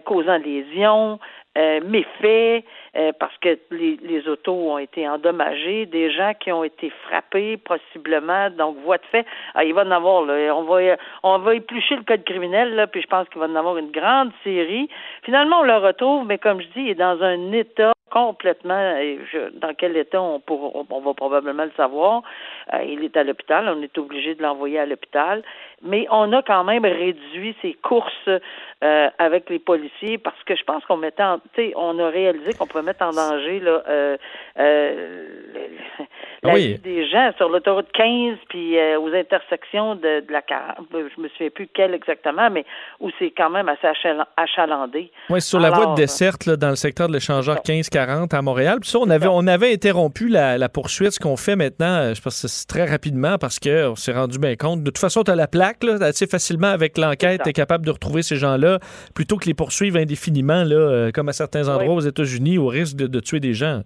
causant 0.05 0.39
lésions, 0.39 1.19
méfaits. 1.57 2.65
Euh, 2.97 3.13
parce 3.21 3.37
que 3.39 3.57
les, 3.71 3.99
les, 4.03 4.29
autos 4.29 4.73
ont 4.73 4.79
été 4.79 5.09
endommagées, 5.09 5.87
des 5.87 6.11
gens 6.11 6.33
qui 6.35 6.51
ont 6.51 6.65
été 6.65 6.91
frappés 7.07 7.57
possiblement, 7.57 8.51
donc 8.51 8.79
voie 8.79 8.99
de 8.99 9.07
fait. 9.13 9.25
Ah, 9.55 9.63
il 9.63 9.75
va 9.75 9.83
en 9.83 9.93
avoir, 9.93 10.23
là, 10.23 10.53
on 10.57 10.65
va 10.65 10.97
on 11.23 11.39
va 11.39 11.55
éplucher 11.55 11.95
le 11.95 12.03
code 12.03 12.25
criminel, 12.25 12.75
là, 12.75 12.89
puis 12.89 13.01
je 13.01 13.07
pense 13.07 13.29
qu'il 13.29 13.41
va 13.41 13.47
en 13.47 13.55
avoir 13.55 13.79
une 13.79 13.93
grande 13.93 14.33
série. 14.43 14.89
Finalement, 15.23 15.61
on 15.61 15.63
le 15.63 15.77
retrouve, 15.77 16.27
mais 16.27 16.39
comme 16.39 16.61
je 16.61 16.67
dis, 16.67 16.81
il 16.81 16.89
est 16.91 16.95
dans 16.97 17.23
un 17.23 17.53
état 17.53 17.93
complètement 18.11 18.97
je, 19.33 19.51
dans 19.59 19.75
quel 19.75 19.97
état 19.97 20.21
on, 20.21 20.41
pour, 20.41 20.87
on, 20.91 21.01
va 21.01 21.15
probablement 21.15 21.65
le 21.65 21.73
savoir. 21.77 22.23
Euh, 22.75 22.83
il 22.83 23.05
est 23.05 23.17
à 23.17 23.25
l'hôpital, 23.25 23.69
on 23.69 23.83
est 23.83 23.97
obligé 23.99 24.35
de 24.35 24.43
l'envoyer 24.43 24.79
à 24.79 24.87
l'hôpital, 24.87 25.43
mais 25.83 26.07
on 26.11 26.33
a 26.33 26.43
quand 26.43 26.65
même 26.65 26.85
réduit 26.85 27.55
ses 27.63 27.75
courses 27.75 28.29
euh, 28.29 29.09
avec 29.19 29.49
les 29.51 29.59
policiers 29.59 30.19
parce 30.19 30.43
que 30.45 30.57
je 30.57 30.65
pense 30.65 30.85
qu'on 30.85 30.97
mettait 30.97 31.23
en, 31.23 31.41
on 31.77 31.99
a 31.99 32.09
réalisé 32.09 32.53
qu'on 32.55 32.67
pouvait 32.67 32.85
mettre 32.85 33.05
en 33.05 33.13
danger 33.13 33.61
là, 33.61 33.83
euh, 33.89 34.17
la 36.43 36.55
vie 36.55 36.79
des 36.79 37.09
gens 37.09 37.33
sur 37.37 37.49
l'autoroute 37.49 37.91
15 37.93 38.37
puis 38.49 38.77
aux 38.97 39.15
intersections 39.15 39.95
de, 39.95 40.21
de 40.21 40.33
la 40.33 40.43
je 40.93 41.21
me 41.21 41.29
souviens 41.29 41.51
plus 41.51 41.69
quelle 41.69 41.95
exactement, 41.95 42.51
mais 42.51 42.65
où 42.99 43.11
c'est 43.19 43.31
quand 43.31 43.51
même 43.51 43.69
assez 43.69 43.87
achalandé. 44.37 45.11
Oui, 45.29 45.41
sur 45.41 45.61
la 45.61 45.71
voie 45.71 45.87
de 45.87 45.95
desserte 45.95 46.47
là, 46.47 46.57
dans 46.57 46.71
le 46.71 46.77
secteur 46.77 47.09
de 47.09 47.13
l'échangeur 47.13 47.63
1540 48.07 48.35
à 48.35 48.43
Montréal. 48.43 48.79
Puis 48.81 48.91
ça, 48.91 48.99
on 48.99 49.11
avait, 49.11 49.27
on 49.27 49.47
avait 49.47 49.73
interrompu 49.73 50.29
la, 50.29 50.59
la 50.59 50.69
poursuite. 50.69 51.13
Ce 51.13 51.21
qu'on 51.21 51.37
fait 51.37 51.57
maintenant, 51.57 52.15
je 52.15 52.21
pense 52.21 52.43
que 52.43 52.49
c'est 52.49 52.67
très 52.67 52.87
rapidement 52.87 53.39
parce 53.39 53.59
qu'on 53.59 53.97
s'est 53.97 54.13
rendu 54.13 54.39
bien 54.39 54.57
compte. 54.57 54.81
De 54.81 54.91
toute 54.91 54.99
façon, 54.99 55.23
tu 55.23 55.31
as 55.31 55.37
la 55.37 55.47
plaque 55.47 55.85
là, 55.85 55.95
assez 56.01 56.27
facilement 56.27 56.69
avec 56.69 56.99
l'enquête, 56.99 57.43
tu 57.45 57.51
es 57.51 57.53
capable 57.53 57.85
de 57.85 57.91
retrouver 57.91 58.23
ces 58.23 58.37
gens-là 58.37 58.79
plutôt 59.15 59.37
que 59.37 59.47
les 59.47 59.55
poursuivre 59.55 59.99
indéfiniment, 59.99 60.65
là, 60.65 61.11
comme 61.13 61.29
à 61.29 61.33
certains 61.33 61.69
endroits 61.69 61.95
aux 61.95 62.01
États-Unis 62.01 62.59
risque 62.71 62.97
de, 62.97 63.21
tuer 63.21 63.41
des 63.41 63.55
gens. 63.55 63.83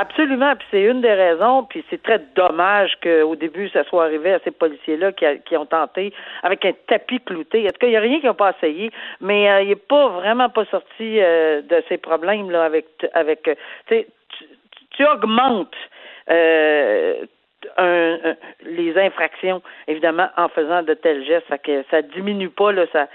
Absolument, 0.00 0.54
puis 0.54 0.68
c'est 0.70 0.82
une 0.82 1.00
des 1.00 1.12
raisons, 1.12 1.64
puis 1.64 1.84
c'est 1.90 2.00
très 2.00 2.20
dommage 2.36 2.96
qu'au 3.02 3.34
début, 3.34 3.68
ça 3.70 3.82
soit 3.82 4.04
arrivé 4.04 4.32
à 4.32 4.38
ces 4.44 4.52
policiers-là 4.52 5.10
qui, 5.10 5.26
qui, 5.44 5.56
ont 5.56 5.66
tenté 5.66 6.12
avec 6.44 6.64
un 6.64 6.72
tapis 6.86 7.18
clouté. 7.18 7.64
En 7.64 7.70
tout 7.70 7.78
cas, 7.80 7.86
il 7.88 7.90
n'y 7.90 7.96
a 7.96 8.00
rien 8.00 8.20
qu'ils 8.20 8.28
n'ont 8.28 8.34
pas 8.34 8.54
essayé, 8.56 8.92
mais 9.20 9.50
euh, 9.50 9.62
il 9.62 9.70
n'est 9.70 9.74
pas 9.74 10.06
vraiment 10.06 10.50
pas 10.50 10.64
sorti 10.66 11.20
euh, 11.20 11.62
de 11.62 11.82
ces 11.88 11.98
problèmes-là 11.98 12.64
avec, 12.64 12.86
avec 13.12 13.50
tu, 13.88 14.06
tu 14.90 15.04
augmentes 15.04 15.74
un, 17.76 18.36
les 18.64 18.96
infractions, 18.96 19.62
évidemment, 19.88 20.28
en 20.36 20.48
faisant 20.48 20.84
de 20.84 20.94
tels 20.94 21.24
gestes. 21.24 21.46
Ça 21.48 21.58
que 21.58 21.84
ça 21.90 22.02
diminue 22.02 22.50
pas, 22.50 22.70
là, 22.70 22.84
ça, 22.92 23.08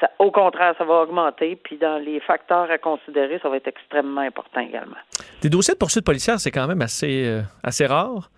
ça, 0.00 0.10
au 0.18 0.30
contraire, 0.30 0.74
ça 0.78 0.84
va 0.84 1.02
augmenter. 1.02 1.56
Puis 1.56 1.76
dans 1.76 1.98
les 1.98 2.20
facteurs 2.20 2.70
à 2.70 2.78
considérer, 2.78 3.38
ça 3.42 3.48
va 3.48 3.56
être 3.56 3.68
extrêmement 3.68 4.20
important 4.20 4.60
également. 4.60 4.96
Des 5.42 5.48
dossiers 5.48 5.74
de 5.74 5.78
poursuite 5.78 6.04
policière, 6.04 6.38
c'est 6.38 6.50
quand 6.50 6.66
même 6.66 6.82
assez, 6.82 7.26
euh, 7.26 7.42
assez 7.62 7.86
rare. 7.86 8.30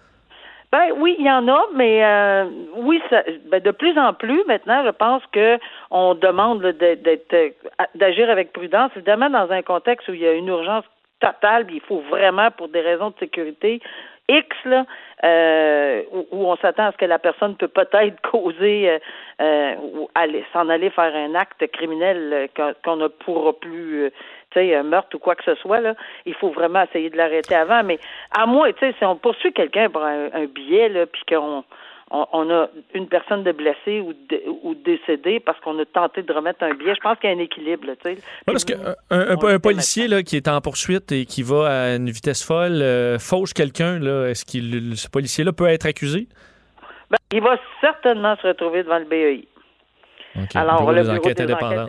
Ben 0.70 0.90
oui, 0.98 1.16
il 1.18 1.24
y 1.24 1.30
en 1.30 1.48
a, 1.48 1.60
mais 1.74 2.04
euh, 2.04 2.44
oui, 2.76 3.00
ça, 3.08 3.22
ben 3.50 3.62
de 3.62 3.70
plus 3.70 3.98
en 3.98 4.12
plus 4.12 4.44
maintenant, 4.46 4.84
je 4.84 4.90
pense 4.90 5.22
que 5.32 5.58
on 5.90 6.14
demande 6.14 6.60
d'être 6.62 7.54
d'agir 7.94 8.28
avec 8.28 8.52
prudence, 8.52 8.90
évidemment 8.94 9.30
dans 9.30 9.50
un 9.50 9.62
contexte 9.62 10.08
où 10.08 10.12
il 10.12 10.20
y 10.20 10.26
a 10.26 10.32
une 10.32 10.48
urgence 10.48 10.84
totale, 11.20 11.66
il 11.70 11.80
faut 11.80 12.02
vraiment 12.10 12.50
pour 12.50 12.68
des 12.68 12.82
raisons 12.82 13.08
de 13.08 13.14
sécurité 13.18 13.80
X 14.28 14.46
là, 14.66 14.84
euh, 15.24 16.02
où, 16.12 16.46
on 16.46 16.56
s'attend 16.56 16.86
à 16.86 16.92
ce 16.92 16.96
que 16.96 17.04
la 17.04 17.18
personne 17.18 17.56
peut 17.56 17.68
peut-être 17.68 18.20
causer 18.20 18.90
euh, 18.90 18.98
euh, 19.40 19.74
ou 19.76 20.08
aller 20.14 20.44
s'en 20.52 20.68
aller 20.68 20.90
faire 20.90 21.14
un 21.14 21.34
acte 21.34 21.66
criminel 21.72 22.48
qu'on 22.84 22.96
ne 22.96 23.08
pourra 23.08 23.52
plus 23.52 24.10
tu 24.50 24.60
sais, 24.60 24.74
un 24.74 24.82
meurtre 24.82 25.16
ou 25.16 25.18
quoi 25.18 25.34
que 25.34 25.44
ce 25.44 25.54
soit, 25.56 25.80
là, 25.80 25.94
il 26.24 26.34
faut 26.34 26.50
vraiment 26.50 26.82
essayer 26.82 27.10
de 27.10 27.16
l'arrêter 27.16 27.54
avant. 27.54 27.82
Mais 27.84 27.98
à 28.36 28.46
moins, 28.46 28.72
tu 28.72 28.78
sais, 28.78 28.94
si 28.96 29.04
on 29.04 29.16
poursuit 29.16 29.52
quelqu'un 29.52 29.90
pour 29.90 30.02
un, 30.02 30.28
un 30.32 30.46
billet, 30.46 30.88
là, 30.88 31.04
puis 31.04 31.22
qu'on 31.28 31.64
on, 32.10 32.50
a 32.50 32.68
une 32.94 33.06
personne 33.06 33.42
de 33.44 33.52
blessée 33.52 34.00
ou, 34.00 34.14
ou 34.62 34.74
décédée 34.74 35.40
parce 35.40 35.60
qu'on 35.60 35.78
a 35.78 35.84
tenté 35.84 36.22
de 36.22 36.32
remettre 36.32 36.62
un 36.62 36.74
billet. 36.74 36.94
Je 36.94 37.00
pense 37.00 37.18
qu'il 37.18 37.30
y 37.30 37.32
a 37.32 37.36
un 37.36 37.40
équilibre. 37.40 37.86
parce 38.46 38.64
qu'un 38.64 38.94
un, 39.10 39.36
un, 39.36 39.58
policier 39.58 40.08
là, 40.08 40.22
qui 40.22 40.36
est 40.36 40.48
en 40.48 40.60
poursuite 40.60 41.12
et 41.12 41.26
qui 41.26 41.42
va 41.42 41.68
à 41.68 41.96
une 41.96 42.10
vitesse 42.10 42.44
folle 42.44 42.80
euh, 42.82 43.18
fauche 43.18 43.52
quelqu'un, 43.52 44.00
est-ce 44.26 44.44
que 44.44 44.96
ce 44.96 45.08
policier-là 45.08 45.52
peut 45.52 45.66
être 45.66 45.86
accusé? 45.86 46.28
Ben, 47.10 47.18
il 47.32 47.42
va 47.42 47.58
certainement 47.80 48.36
se 48.36 48.46
retrouver 48.46 48.82
devant 48.82 48.98
le 48.98 49.04
BEI. 49.04 49.46
Alors, 50.54 50.90
le 50.90 51.02
bureau 51.02 51.04
des 51.04 51.10
enquêtes 51.10 51.40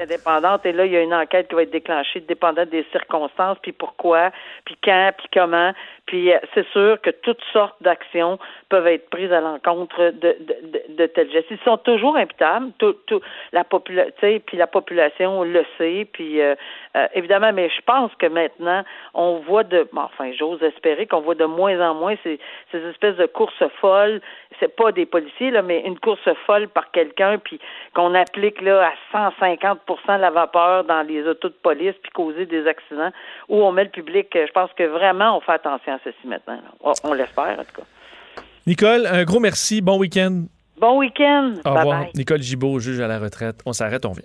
indépendantes, 0.02 0.66
et 0.66 0.72
là, 0.72 0.86
il 0.86 0.92
y 0.92 0.98
a 0.98 1.02
une 1.02 1.14
enquête 1.14 1.48
qui 1.48 1.56
va 1.56 1.64
être 1.64 1.72
déclenchée 1.72 2.20
dépendante 2.22 2.70
des 2.70 2.86
circonstances, 2.92 3.58
puis 3.62 3.72
pourquoi, 3.72 4.32
puis 4.66 4.78
quand, 4.84 5.12
puis 5.18 5.28
comment. 5.34 5.74
Puis 6.10 6.34
euh, 6.34 6.40
c'est 6.56 6.68
sûr 6.70 7.00
que 7.02 7.12
toutes 7.12 7.44
sortes 7.54 7.76
d'actions 7.82 8.40
peuvent 8.70 8.88
être 8.88 9.12
prises 9.12 9.32
à 9.32 9.42
l'encontre 9.42 10.10
de, 10.10 10.36
de, 10.40 10.96
de, 10.98 11.06
tels 11.06 11.32
gestes. 11.32 11.48
Ils 11.52 11.60
sont 11.60 11.78
toujours 11.78 12.18
imputables, 12.18 12.72
tout, 12.80 12.96
tout, 13.06 13.22
la 13.52 13.64
population, 13.64 14.40
puis 14.46 14.58
la 14.58 14.66
population 14.66 15.44
le 15.44 15.64
sait, 15.78 16.08
puis 16.12 16.42
euh, 16.42 16.56
euh, 16.96 17.08
évidemment, 17.14 17.54
mais 17.54 17.70
je 17.70 17.82
pense 17.86 18.12
que 18.16 18.26
maintenant, 18.26 18.84
on 19.14 19.36
voit 19.48 19.64
de, 19.64 19.88
enfin, 19.96 20.32
j'ose 20.38 20.64
espérer 20.64 21.06
qu'on 21.06 21.22
voit 21.22 21.36
de 21.36 21.46
moins 21.46 21.80
en 21.80 21.94
moins 21.94 22.16
ces, 22.24 22.40
ces 22.72 22.80
espèces 22.88 23.18
de 23.18 23.28
courses 23.28 23.64
folles. 23.80 24.20
C'est 24.60 24.76
pas 24.76 24.92
des 24.92 25.06
policiers 25.06 25.52
là, 25.52 25.62
mais 25.62 25.82
une 25.82 26.00
course 26.00 26.28
folle 26.48 26.70
par 26.70 26.90
quelqu'un, 26.90 27.38
puis 27.38 27.60
qu'on 27.94 28.16
applique 28.40 28.62
là 28.62 28.92
à 29.14 29.30
150% 29.32 30.20
la 30.20 30.32
vapeur 30.32 30.84
dans 30.86 31.06
les 31.08 31.24
autos 31.24 31.50
de 31.50 31.56
police, 31.62 31.94
puis 32.02 32.12
causer 32.14 32.46
des 32.46 32.68
accidents, 32.68 33.12
où 33.48 33.64
on 33.64 33.72
met 33.72 33.84
le 33.84 33.90
public. 33.90 34.28
Je 34.34 34.52
pense 34.52 34.70
que 34.78 34.84
vraiment, 34.84 35.38
on 35.38 35.42
fait 35.42 35.54
attention 35.54 35.94
à 35.94 36.00
ceci 36.04 36.26
maintenant. 36.26 36.60
On, 37.04 37.14
l'espère 37.14 37.60
en 37.60 37.64
tout 37.64 37.82
cas. 37.82 38.44
Nicole, 38.66 39.06
un 39.08 39.24
gros 39.24 39.40
merci. 39.40 39.82
Bon 39.82 39.98
week-end. 40.00 40.44
Bon 40.78 40.98
week-end. 40.98 41.56
Au 41.66 41.74
revoir. 41.74 42.06
Nicole 42.16 42.42
Gibault, 42.42 42.80
juge 42.80 43.00
à 43.02 43.08
la 43.08 43.20
retraite. 43.20 43.62
On 43.66 43.74
s'arrête, 43.74 44.06
on 44.06 44.14
vient. 44.14 44.24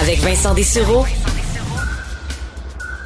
Avec 0.00 0.18
Vincent 0.18 0.54
Dessureau, 0.54 1.04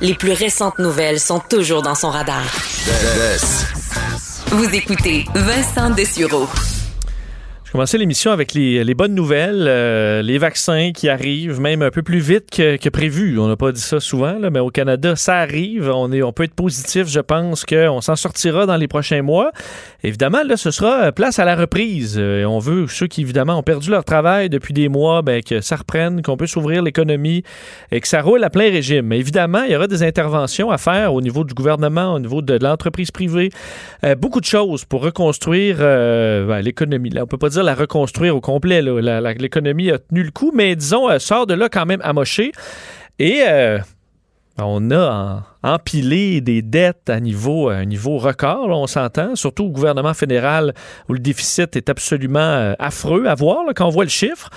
les 0.00 0.14
plus 0.14 0.32
récentes 0.32 0.78
nouvelles 0.78 1.20
sont 1.20 1.40
toujours 1.40 1.82
dans 1.82 1.94
son 1.94 2.10
radar. 2.10 2.42
Vous 4.48 4.74
écoutez 4.74 5.24
Vincent 5.34 5.90
Dessureau 5.90 6.46
commencer 7.74 7.98
l'émission 7.98 8.30
avec 8.30 8.54
les, 8.54 8.94
bonnes 8.94 9.16
nouvelles, 9.16 9.66
euh, 9.66 10.22
les 10.22 10.38
vaccins 10.38 10.92
qui 10.94 11.08
arrivent 11.08 11.60
même 11.60 11.82
un 11.82 11.90
peu 11.90 12.04
plus 12.04 12.20
vite 12.20 12.48
que, 12.48 12.88
prévu. 12.88 13.36
On 13.40 13.48
n'a 13.48 13.56
pas 13.56 13.72
dit 13.72 13.80
ça 13.80 13.98
souvent, 13.98 14.38
mais 14.38 14.60
au 14.60 14.70
Canada, 14.70 15.16
ça 15.16 15.38
arrive. 15.38 15.90
On, 15.92 16.12
est, 16.12 16.22
on 16.22 16.32
peut 16.32 16.44
être 16.44 16.54
positif. 16.54 17.08
Je 17.08 17.18
pense 17.18 17.64
qu'on 17.64 18.00
s'en 18.00 18.14
sortira 18.14 18.66
dans 18.66 18.76
les 18.76 18.86
prochains 18.86 19.22
mois. 19.22 19.50
Évidemment, 20.04 20.44
là, 20.46 20.56
ce 20.56 20.70
sera 20.70 21.10
place 21.10 21.40
à 21.40 21.44
la 21.44 21.56
reprise. 21.56 22.14
Euh, 22.16 22.44
on 22.44 22.60
veut 22.60 22.86
ceux 22.86 23.08
qui, 23.08 23.22
évidemment, 23.22 23.58
ont 23.58 23.64
perdu 23.64 23.90
leur 23.90 24.04
travail 24.04 24.48
depuis 24.48 24.72
des 24.72 24.88
mois, 24.88 25.22
ben, 25.22 25.42
que 25.42 25.60
ça 25.60 25.74
reprenne, 25.74 26.22
qu'on 26.22 26.36
puisse 26.36 26.54
ouvrir 26.54 26.80
l'économie 26.80 27.42
et 27.90 28.00
que 28.00 28.06
ça 28.06 28.22
roule 28.22 28.44
à 28.44 28.50
plein 28.50 28.70
régime. 28.70 29.06
Mais 29.06 29.18
évidemment, 29.18 29.64
il 29.64 29.72
y 29.72 29.76
aura 29.76 29.88
des 29.88 30.04
interventions 30.04 30.70
à 30.70 30.78
faire 30.78 31.12
au 31.12 31.20
niveau 31.20 31.42
du 31.42 31.54
gouvernement, 31.54 32.14
au 32.14 32.20
niveau 32.20 32.40
de, 32.40 32.56
l'entreprise 32.62 33.10
privée. 33.10 33.50
Euh, 34.04 34.14
beaucoup 34.14 34.40
de 34.40 34.46
choses 34.46 34.84
pour 34.84 35.02
reconstruire 35.02 35.78
ben, 35.78 36.60
l'économie. 36.60 37.10
Là, 37.10 37.24
on 37.24 37.26
peut 37.26 37.36
pas 37.36 37.48
dire 37.48 37.63
la 37.64 37.74
reconstruire 37.74 38.36
au 38.36 38.40
complet. 38.40 38.82
L'économie 38.82 39.90
a 39.90 39.98
tenu 39.98 40.22
le 40.22 40.30
coup, 40.30 40.52
mais 40.54 40.76
disons, 40.76 41.10
elle 41.10 41.20
sort 41.20 41.46
de 41.46 41.54
là 41.54 41.68
quand 41.68 41.86
même 41.86 42.00
amochée. 42.02 42.52
Et 43.18 43.42
euh, 43.46 43.78
on 44.58 44.90
a 44.92 45.42
empilé 45.62 46.40
des 46.40 46.62
dettes 46.62 47.10
à 47.10 47.18
niveau, 47.18 47.68
un 47.68 47.84
niveau 47.84 48.18
record, 48.18 48.68
on 48.68 48.86
s'entend, 48.86 49.34
surtout 49.34 49.64
au 49.64 49.70
gouvernement 49.70 50.14
fédéral 50.14 50.74
où 51.08 51.14
le 51.14 51.18
déficit 51.18 51.76
est 51.76 51.88
absolument 51.88 52.38
euh, 52.38 52.74
affreux 52.78 53.26
à 53.26 53.34
voir 53.34 53.64
quand 53.74 53.86
on 53.86 53.90
voit 53.90 54.04
le 54.04 54.10
chiffre. 54.10 54.50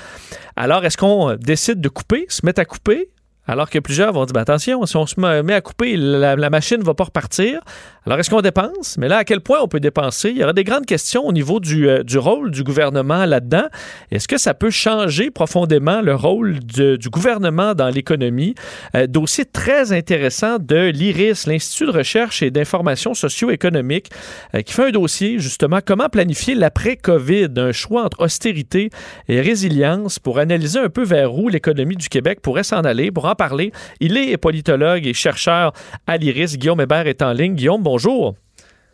Alors, 0.55 0.85
est-ce 0.85 0.97
qu'on 0.97 1.35
décide 1.35 1.81
de 1.81 1.89
couper, 1.89 2.25
se 2.29 2.45
mettre 2.45 2.61
à 2.61 2.65
couper? 2.65 3.09
Alors 3.47 3.69
que 3.69 3.79
plusieurs 3.79 4.11
vont 4.11 4.25
dire, 4.25 4.33
ben 4.33 4.41
attention, 4.41 4.85
si 4.85 4.97
on 4.97 5.05
se 5.05 5.19
met 5.19 5.53
à 5.53 5.61
couper, 5.61 5.95
la, 5.95 6.49
machine 6.49 6.79
ne 6.79 6.83
va 6.83 6.93
pas 6.93 7.05
repartir. 7.05 7.61
Alors, 8.07 8.19
est-ce 8.19 8.29
qu'on 8.29 8.39
dépense? 8.39 8.97
Mais 8.97 9.09
là, 9.09 9.17
à 9.17 9.23
quel 9.25 9.41
point 9.41 9.57
on 9.61 9.67
peut 9.67 9.81
dépenser? 9.81 10.29
Il 10.29 10.37
y 10.37 10.43
aura 10.43 10.53
des 10.53 10.63
grandes 10.63 10.85
questions 10.85 11.27
au 11.27 11.33
niveau 11.33 11.59
du, 11.59 11.89
euh, 11.89 12.03
rôle 12.15 12.51
du 12.51 12.63
gouvernement 12.63 13.25
là-dedans. 13.25 13.65
Est-ce 14.11 14.29
que 14.29 14.37
ça 14.37 14.53
peut 14.53 14.69
changer 14.69 15.29
profondément 15.29 15.99
le 15.99 16.15
rôle 16.15 16.59
du 16.59 17.09
gouvernement 17.09 17.73
dans 17.73 17.89
l'économie? 17.89 18.55
Euh, 18.95 19.07
dossier 19.07 19.43
très 19.43 19.91
intéressant 19.91 20.57
de 20.57 20.89
l'IRIS, 20.89 21.47
l'Institut 21.47 21.87
de 21.87 21.91
recherche 21.91 22.41
et 22.41 22.49
d'information 22.49 23.13
socio-économique, 23.13 24.09
euh, 24.55 24.61
qui 24.61 24.73
fait 24.73 24.85
un 24.85 24.91
dossier, 24.91 25.39
justement, 25.39 25.79
comment 25.85 26.07
planifier 26.07 26.55
l'après-COVID, 26.55 27.49
un 27.57 27.73
choix 27.73 28.05
entre 28.05 28.21
austérité 28.21 28.89
et 29.27 29.41
résilience 29.41 30.17
pour 30.17 30.39
analyser 30.39 30.79
un 30.79 30.89
peu 30.89 31.03
vers 31.03 31.35
où 31.35 31.49
l'économie 31.49 31.97
du 31.97 32.07
Québec 32.07 32.39
pourrait 32.41 32.63
s'en 32.63 32.83
aller, 32.83 33.11
pour 33.11 33.25
en 33.25 33.35
parler. 33.35 33.73
Il 33.99 34.15
est 34.15 34.37
politologue 34.37 35.05
et 35.05 35.13
chercheur 35.13 35.73
à 36.07 36.15
l'IRIS. 36.15 36.57
Guillaume 36.57 36.79
Hébert 36.79 37.07
est 37.07 37.21
en 37.21 37.33
ligne. 37.33 37.55
Guillaume, 37.55 37.83
bonjour. 37.83 37.96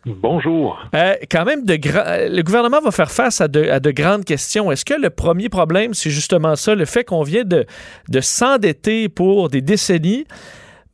Bonjour. 0.06 0.78
Euh, 0.94 1.14
quand 1.30 1.44
même, 1.46 1.64
de 1.64 1.74
le 1.74 2.42
gouvernement 2.42 2.80
va 2.80 2.90
faire 2.90 3.10
face 3.10 3.40
à 3.40 3.48
de, 3.48 3.90
grandes 3.90 4.24
questions. 4.24 4.70
Est-ce 4.70 4.84
que 4.84 5.00
le 5.00 5.08
premier 5.08 5.48
problème, 5.48 5.94
c'est 5.94 6.10
justement 6.10 6.56
ça, 6.56 6.74
le 6.74 6.84
fait 6.84 7.04
qu'on 7.04 7.22
vient 7.22 7.44
de, 7.44 7.64
de 8.10 8.20
s'endetter 8.20 9.08
pour 9.08 9.48
des 9.48 9.62
décennies, 9.62 10.24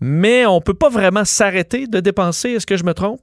mais 0.01 0.47
on 0.47 0.57
ne 0.57 0.61
peut 0.61 0.75
pas 0.75 0.91
vraiment 0.91 1.25
s'arrêter 1.25 1.87
de 1.89 1.99
dépenser? 1.99 2.51
Est-ce 2.51 2.67
que 2.67 2.77
je 2.77 2.85
me 2.85 2.95
trompe? 2.95 3.21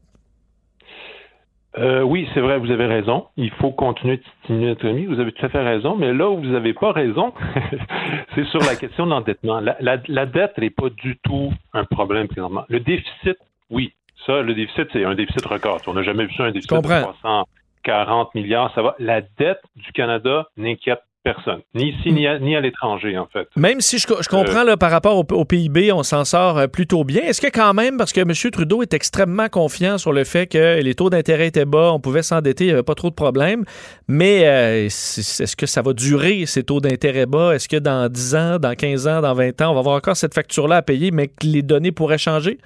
Euh, 1.78 2.02
oui, 2.02 2.28
c'est 2.34 2.42
vrai, 2.42 2.58
vous 2.58 2.72
avez 2.72 2.88
raison. 2.88 3.28
Il 3.38 3.52
faut 3.52 3.72
continuer 3.72 4.18
de 4.18 4.24
stimuler 4.44 4.70
l'économie. 4.70 5.06
Vous 5.06 5.20
avez 5.20 5.32
tout 5.32 5.46
à 5.46 5.50
fait 5.50 5.62
raison, 5.62 5.96
mais 5.96 6.12
là 6.12 6.30
où 6.30 6.38
vous 6.38 6.48
n'avez 6.48 6.74
pas 6.74 6.92
raison, 6.92 7.34
c'est 8.36 8.46
sur 8.46 8.60
la 8.62 8.76
question 8.76 9.06
de 9.06 9.12
l'endettement. 9.12 9.60
La, 9.60 10.26
dette 10.26 10.58
n'est 10.58 10.72
pas 10.72 10.90
du 10.90 11.18
tout 11.18 11.54
un 11.74 11.86
problème 11.86 12.28
présentement. 12.28 12.64
Le 12.68 12.80
déficit, 12.80 13.38
oui. 13.70 13.94
Ça, 14.28 14.42
le 14.42 14.54
déficit, 14.54 14.88
c'est 14.92 15.06
un 15.06 15.16
déficit 15.16 15.46
record. 15.46 15.82
On 15.88 15.94
n'a 15.94 16.04
jamais 16.04 16.26
vu 16.26 16.34
ça, 16.36 16.44
un 16.44 16.52
déficit 16.52 16.74
de 16.74 16.82
340 16.82 18.36
milliards. 18.36 18.74
Ça 18.76 18.82
va. 18.82 18.96
La 19.00 19.22
dette 19.22 19.62
du 19.78 19.92
Canada 19.94 20.48
n'inquiète 20.58 21.00
personne, 21.24 21.60
ni 21.76 21.90
ici 21.90 22.12
ni 22.14 22.26
à, 22.28 22.62
l'étranger, 22.62 23.18
en 23.18 23.28
fait. 23.28 23.48
Même 23.58 23.82
si 23.82 23.98
je, 23.98 24.08
comprends 24.30 24.64
là, 24.64 24.78
par 24.78 24.92
rapport 24.92 25.18
au, 25.18 25.46
PIB, 25.46 25.92
on 25.92 26.04
s'en 26.04 26.24
sort 26.24 26.58
euh, 26.58 26.68
plutôt 26.68 27.04
bien. 27.04 27.22
Est-ce 27.24 27.42
que 27.42 27.48
quand 27.48 27.74
même, 27.74 27.98
parce 27.98 28.14
que 28.14 28.22
M. 28.22 28.32
Trudeau 28.52 28.82
est 28.82 28.94
extrêmement 28.94 29.50
confiant 29.50 29.98
sur 29.98 30.14
le 30.14 30.24
fait 30.24 30.48
que 30.48 30.82
les 30.82 30.96
taux 30.96 31.10
d'intérêt 31.10 31.48
étaient 31.48 31.66
bas, 31.66 31.92
on 31.92 32.00
pouvait 32.00 32.22
s'endetter, 32.22 32.66
il 32.66 32.68
n'y 32.68 32.74
avait 32.74 32.84
pas 32.84 32.96
trop 32.96 33.10
de 33.10 33.16
problèmes, 33.16 33.66
mais 34.08 34.48
euh, 34.48 34.86
est-ce 34.86 35.56
que 35.58 35.66
ça 35.66 35.82
va 35.82 35.92
durer, 35.92 36.46
ces 36.46 36.64
taux 36.64 36.80
d'intérêt 36.80 37.26
bas? 37.26 37.54
Est-ce 37.54 37.68
que 37.68 37.78
dans 37.78 38.10
10 38.10 38.36
ans, 38.36 38.58
dans 38.60 38.76
15 38.76 39.08
ans, 39.08 39.22
dans 39.22 39.34
20 39.34 39.62
ans, 39.62 39.72
on 39.72 39.74
va 39.74 39.80
avoir 39.80 39.96
encore 39.98 40.16
cette 40.16 40.34
facture-là 40.34 40.78
à 40.78 40.82
payer, 40.82 41.12
mais 41.12 41.28
que 41.28 41.46
les 41.46 41.62
données 41.62 41.92
pourraient 41.92 42.18
changer? 42.18 42.58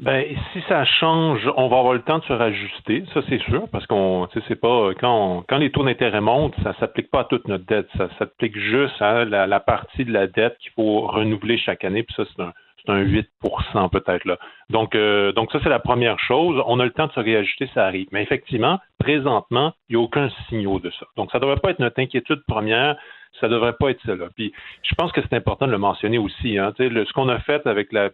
Ben, 0.00 0.24
si 0.52 0.62
ça 0.66 0.86
change, 0.86 1.46
on 1.58 1.68
va 1.68 1.78
avoir 1.78 1.92
le 1.92 2.00
temps 2.00 2.18
de 2.18 2.24
se 2.24 2.32
rajuster, 2.32 3.04
ça 3.12 3.20
c'est 3.28 3.42
sûr, 3.42 3.68
parce 3.70 3.86
qu'on, 3.86 4.28
c'est 4.48 4.58
pas 4.58 4.92
quand 4.98 5.44
quand 5.46 5.58
les 5.58 5.70
taux 5.70 5.84
d'intérêt 5.84 6.22
montent, 6.22 6.54
ça 6.62 6.72
s'applique 6.80 7.10
pas 7.10 7.20
à 7.20 7.24
toute 7.24 7.46
notre 7.48 7.66
dette, 7.66 7.86
ça 7.98 8.08
s'applique 8.18 8.58
juste 8.58 9.00
à 9.02 9.26
la, 9.26 9.60
partie 9.60 10.06
de 10.06 10.12
la 10.12 10.26
dette 10.26 10.56
qu'il 10.58 10.72
faut 10.72 11.02
renouveler 11.02 11.58
chaque 11.58 11.84
année, 11.84 12.02
puis 12.02 12.14
ça 12.16 12.24
c'est 12.34 12.42
un, 12.42 12.52
c'est 12.84 12.90
un 12.92 13.04
8% 13.04 13.90
peut-être 13.90 14.24
là. 14.24 14.38
Donc, 14.70 14.94
euh, 14.94 15.32
donc 15.32 15.52
ça, 15.52 15.58
c'est 15.62 15.68
la 15.68 15.80
première 15.80 16.18
chose. 16.18 16.62
On 16.66 16.80
a 16.80 16.84
le 16.84 16.92
temps 16.92 17.06
de 17.06 17.12
se 17.12 17.20
réajuster, 17.20 17.68
ça 17.74 17.84
arrive. 17.84 18.08
Mais 18.12 18.22
effectivement, 18.22 18.78
présentement, 18.98 19.74
il 19.88 19.96
n'y 19.96 20.02
a 20.02 20.04
aucun 20.04 20.30
signal 20.48 20.80
de 20.80 20.90
ça. 20.90 21.06
Donc, 21.16 21.30
ça 21.30 21.38
ne 21.38 21.42
devrait 21.42 21.60
pas 21.60 21.70
être 21.70 21.78
notre 21.78 22.00
inquiétude 22.00 22.42
première. 22.46 22.96
Ça 23.38 23.48
ne 23.48 23.54
devrait 23.54 23.74
pas 23.78 23.90
être. 23.90 24.04
Là. 24.06 24.28
Puis, 24.34 24.52
je 24.82 24.94
pense 24.94 25.12
que 25.12 25.20
c'est 25.22 25.34
important 25.34 25.66
de 25.66 25.72
le 25.72 25.78
mentionner 25.78 26.18
aussi. 26.18 26.58
Hein. 26.58 26.72
Ce 26.76 27.12
qu'on 27.12 27.28
a 27.28 27.38
fait 27.38 27.66
avec 27.66 27.92
la, 27.92 28.10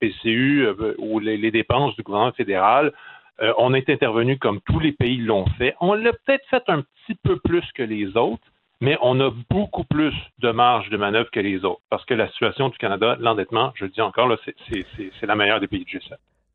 PCU 0.00 0.66
euh, 0.66 0.94
ou 0.98 1.18
les, 1.18 1.36
les, 1.36 1.50
dépenses 1.50 1.96
du 1.96 2.02
gouvernement 2.02 2.32
fédéral, 2.32 2.92
euh, 3.40 3.52
on 3.58 3.74
est 3.74 3.88
intervenu 3.88 4.38
comme 4.38 4.60
tous 4.62 4.80
les 4.80 4.92
pays 4.92 5.18
l'ont 5.18 5.46
fait. 5.58 5.74
On 5.80 5.94
l'a 5.94 6.12
peut-être 6.12 6.46
fait 6.48 6.62
un 6.68 6.82
petit 6.82 7.18
peu 7.22 7.38
plus 7.38 7.64
que 7.74 7.82
les 7.82 8.16
autres, 8.16 8.42
mais 8.80 8.96
on 9.00 9.20
a 9.20 9.30
beaucoup 9.50 9.84
plus 9.84 10.14
de 10.38 10.50
marge 10.50 10.88
de 10.90 10.96
manœuvre 10.96 11.30
que 11.30 11.40
les 11.40 11.64
autres. 11.64 11.82
Parce 11.90 12.04
que 12.04 12.14
la 12.14 12.28
situation 12.28 12.68
du 12.68 12.78
Canada, 12.78 13.16
l'endettement, 13.20 13.72
je 13.76 13.84
le 13.84 13.90
dis 13.90 14.00
encore, 14.00 14.32
c'est 14.44 15.26
la 15.26 15.36
meilleure 15.36 15.60
des 15.60 15.68
pays 15.68 15.84
du 15.84 15.98
G7. 15.98 16.14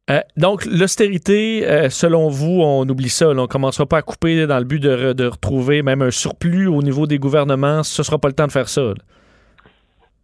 Euh, 0.09 0.19
donc, 0.35 0.65
l'austérité, 0.65 1.65
euh, 1.65 1.89
selon 1.89 2.27
vous, 2.27 2.61
on 2.61 2.87
oublie 2.89 3.09
ça. 3.09 3.29
on 3.29 3.33
ne 3.35 3.45
commencera 3.45 3.85
pas 3.85 3.97
à 3.97 4.01
couper 4.01 4.45
dans 4.45 4.59
le 4.59 4.65
but 4.65 4.81
de, 4.81 5.25
retrouver 5.25 5.81
même 5.81 6.01
un 6.01 6.11
surplus 6.11 6.67
au 6.67 6.81
niveau 6.81 7.07
des 7.07 7.19
gouvernements. 7.19 7.83
Ce 7.83 8.01
ne 8.01 8.03
sera 8.03 8.17
pas 8.17 8.27
le 8.27 8.33
temps 8.33 8.47
de 8.47 8.51
faire 8.51 8.67
ça. 8.67 8.93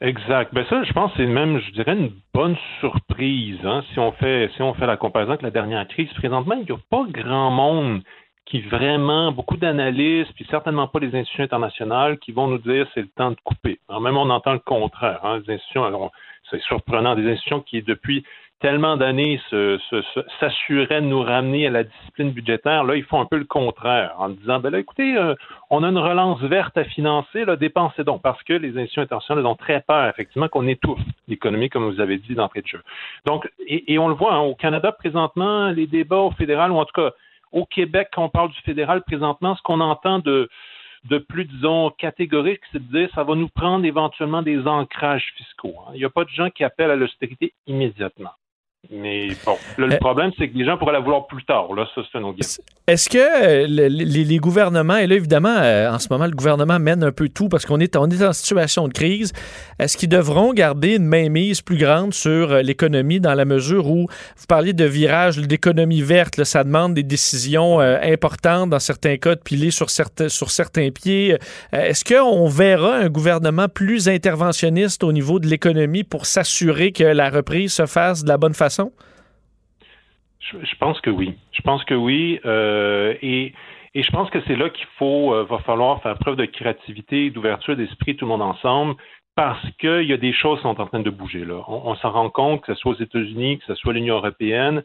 Exact. 0.02 0.54
Ben 0.54 0.66
ça, 0.70 0.84
je 0.84 0.94
pense, 0.94 1.12
c'est 1.16 1.26
même, 1.26 1.60
je 1.60 1.72
dirais, 1.72 1.94
une 1.94 2.12
bonne 2.34 2.58
surprise. 2.80 3.60
Hein, 3.64 3.84
si 3.94 4.00
on 4.00 4.12
fait, 4.14 4.50
si 4.56 4.62
on 4.62 4.74
fait 4.74 4.86
la 4.86 4.98
comparaison 4.98 5.32
avec 5.32 5.44
la 5.44 5.52
dernière 5.52 5.88
crise, 5.88 6.10
présentement, 6.14 6.56
il 6.56 6.66
n'y 6.66 6.72
a 6.72 6.80
pas 6.90 7.06
grand 7.10 7.52
monde 7.52 8.02
qui 8.46 8.62
vraiment, 8.62 9.32
beaucoup 9.32 9.58
d'analystes, 9.58 10.32
puis 10.34 10.46
certainement 10.50 10.88
pas 10.88 11.00
les 11.00 11.16
institutions 11.16 11.44
internationales, 11.44 12.18
qui 12.18 12.32
vont 12.32 12.48
nous 12.48 12.58
dire 12.58 12.88
c'est 12.94 13.02
le 13.02 13.10
temps 13.10 13.32
de 13.32 13.38
couper. 13.44 13.80
Alors 13.88 14.02
même 14.02 14.18
on 14.18 14.30
entend 14.30 14.54
le 14.54 14.60
contraire. 14.60 15.20
Hein, 15.24 15.42
les 15.46 15.54
institutions, 15.54 16.12
c'est 16.50 16.62
surprenant, 16.62 17.16
des 17.16 17.30
institutions 17.30 17.62
qui 17.62 17.84
depuis 17.84 18.26
tellement 18.60 18.98
d'années 18.98 19.40
s'assuraient 20.40 21.02
de 21.02 21.06
nous 21.06 21.22
ramener 21.22 21.68
à 21.68 21.70
la 21.70 21.84
discipline 21.84 22.32
budgétaire, 22.32 22.84
là, 22.84 22.96
ils 22.96 23.04
font 23.04 23.22
un 23.22 23.26
peu 23.26 23.38
le 23.38 23.46
contraire 23.46 24.14
en 24.18 24.30
disant, 24.30 24.60
ben 24.60 24.70
là, 24.70 24.80
écoutez, 24.80 25.18
euh, 25.18 25.34
on 25.70 25.84
a 25.84 25.90
une 25.90 25.98
relance 25.98 26.42
verte 26.42 26.78
à 26.78 26.84
financer, 26.84 27.46
là, 27.46 27.56
dépensez 27.56 28.04
donc, 28.04 28.22
parce 28.22 28.42
que 28.44 28.54
les 28.54 28.70
institutions 28.70 29.04
internationales 29.04 29.46
ont 29.46 29.56
très 29.56 29.82
peur, 29.82 30.10
effectivement, 30.10 30.50
qu'on 30.50 30.68
étouffe 30.68 31.00
l'économie, 31.28 31.70
comme 31.70 31.90
vous 31.90 32.02
avez 32.02 32.18
dit 32.18 32.36
d'entrée 32.36 32.62
de 32.62 32.68
jeu. 32.68 32.84
Donc, 33.26 33.50
et, 33.66 33.98
on 33.98 34.10
le 34.10 34.16
voit, 34.16 34.34
hein, 34.34 34.42
au 34.42 34.56
Canada, 34.56 34.92
présentement, 34.92 35.70
les 35.70 35.88
débats 35.88 36.18
au 36.18 36.32
fédéral, 36.32 36.72
ou 36.72 36.78
en 36.78 36.86
tout 36.86 37.02
cas, 37.02 37.12
au 37.52 37.66
Québec, 37.66 38.10
quand 38.14 38.26
on 38.26 38.30
parle 38.30 38.50
du 38.50 38.60
fédéral 38.62 39.04
présentement, 39.04 39.56
ce 39.56 39.62
qu'on 39.62 39.80
entend 39.80 40.20
de, 40.20 40.50
de 41.06 41.18
plus, 41.18 41.46
disons, 41.46 41.92
catégorique, 41.92 42.62
c'est 42.72 42.86
de 42.86 42.92
dire 42.92 43.10
ça 43.16 43.24
va 43.24 43.36
nous 43.36 43.50
prendre 43.50 43.86
éventuellement 43.86 44.42
des 44.42 44.68
ancrages 44.68 45.34
fiscaux. 45.38 45.76
Hein. 45.80 45.92
Il 45.94 46.00
n'y 46.00 46.06
a 46.06 46.10
pas 46.10 46.26
de 46.26 46.30
gens 46.30 46.50
qui 46.50 46.64
appellent 46.64 46.92
à 46.92 46.96
l'austérité 46.96 47.54
immédiatement. 47.68 48.32
Mais 48.92 49.28
bon, 49.46 49.58
le 49.78 49.92
euh, 49.92 49.98
problème, 49.98 50.32
c'est 50.38 50.48
que 50.48 50.58
les 50.58 50.64
gens 50.64 50.78
pourraient 50.78 50.94
la 50.94 51.02
vouloir 51.02 51.28
plus 51.28 51.44
tard. 51.44 51.74
Là, 51.74 51.86
ça, 51.94 52.02
c'est 52.10 52.18
un 52.18 52.24
autre 52.24 52.40
Est-ce 52.88 53.10
que 53.10 53.18
euh, 53.18 53.68
les, 53.68 54.38
gouvernements, 54.38 54.96
et 54.96 55.06
là, 55.06 55.16
évidemment, 55.16 55.58
euh, 55.58 55.92
en 55.92 56.00
ce 56.00 56.08
moment, 56.10 56.26
le 56.26 56.32
gouvernement 56.32 56.80
mène 56.80 57.04
un 57.04 57.12
peu 57.12 57.28
tout 57.28 57.50
parce 57.50 57.66
qu'on 57.66 57.82
est, 57.82 57.98
on 57.98 58.10
est 58.10 58.24
en 58.24 58.32
situation 58.32 58.88
de 58.88 58.94
crise, 58.94 59.34
est-ce 59.80 59.98
qu'ils 59.98 60.08
devront 60.08 60.54
garder 60.54 60.96
une 60.96 61.06
mainmise 61.06 61.62
plus 61.62 61.78
grande 61.78 62.14
sur 62.14 62.56
l'économie 62.64 63.20
dans 63.20 63.34
la 63.34 63.44
mesure 63.44 63.86
où 63.88 64.08
vous 64.38 64.46
parliez 64.48 64.72
de 64.72 64.86
virage 64.86 65.38
d'économie 65.38 66.02
verte, 66.02 66.44
ça 66.46 66.64
demande 66.64 66.94
des 66.94 67.04
décisions 67.04 67.80
importantes 67.80 68.70
dans 68.70 68.80
certains 68.80 69.18
cas 69.18 69.36
de 69.36 69.42
piler 69.42 69.72
sur 69.72 69.90
certains, 69.90 70.30
sur 70.30 70.52
certains 70.52 70.90
pieds. 70.90 71.38
est-ce 71.74 72.06
qu'on 72.06 72.48
verra 72.48 72.96
un 72.96 73.10
gouvernement 73.10 73.68
plus 73.68 74.08
interventionniste 74.08 75.04
au 75.04 75.12
niveau 75.12 75.40
de 75.40 75.48
l'économie 75.48 76.04
pour 76.04 76.26
s'assurer 76.26 76.92
que 76.92 77.04
la 77.04 77.30
reprise 77.30 77.74
se 77.74 77.86
fasse 77.86 78.24
de 78.24 78.30
la 78.30 78.38
bonne 78.38 78.54
façon? 78.54 78.69
Je, 80.40 80.76
pense 80.80 81.00
que 81.02 81.10
oui. 81.10 81.36
Je 81.52 81.62
pense 81.62 81.84
que 81.84 81.94
oui. 81.94 82.40
Euh, 82.46 83.16
et, 83.22 83.54
je 83.94 84.10
pense 84.12 84.30
que 84.30 84.40
c'est 84.48 84.56
là 84.56 84.70
qu'il 84.70 84.88
faut, 84.98 85.34
euh, 85.34 85.44
va 85.44 85.60
falloir 85.60 86.02
faire 86.02 86.18
preuve 86.18 86.36
de 86.36 86.46
créativité, 86.46 87.30
d'ouverture 87.30 87.76
d'esprit, 87.76 88.16
tout 88.16 88.26
le 88.26 88.30
monde 88.30 88.42
ensemble, 88.42 88.96
parce 89.36 89.64
qu'il 89.80 90.04
y 90.04 90.14
a 90.14 90.18
des 90.18 90.34
choses 90.34 90.60
qui 90.60 90.64
sont 90.64 90.80
en 90.80 90.86
train 90.86 91.02
de 91.02 91.10
bouger 91.10 91.46
là. 91.46 91.64
On, 91.68 91.96
s'en 91.96 92.12
rend 92.12 92.30
compte, 92.30 92.62
que 92.62 92.74
ce 92.74 92.80
soit 92.80 92.92
aux 92.94 93.02
États-Unis, 93.02 93.60
que 93.60 93.66
ce 93.66 93.76
soit 93.76 93.94
l'Union 93.94 94.16
européenne, 94.16 94.84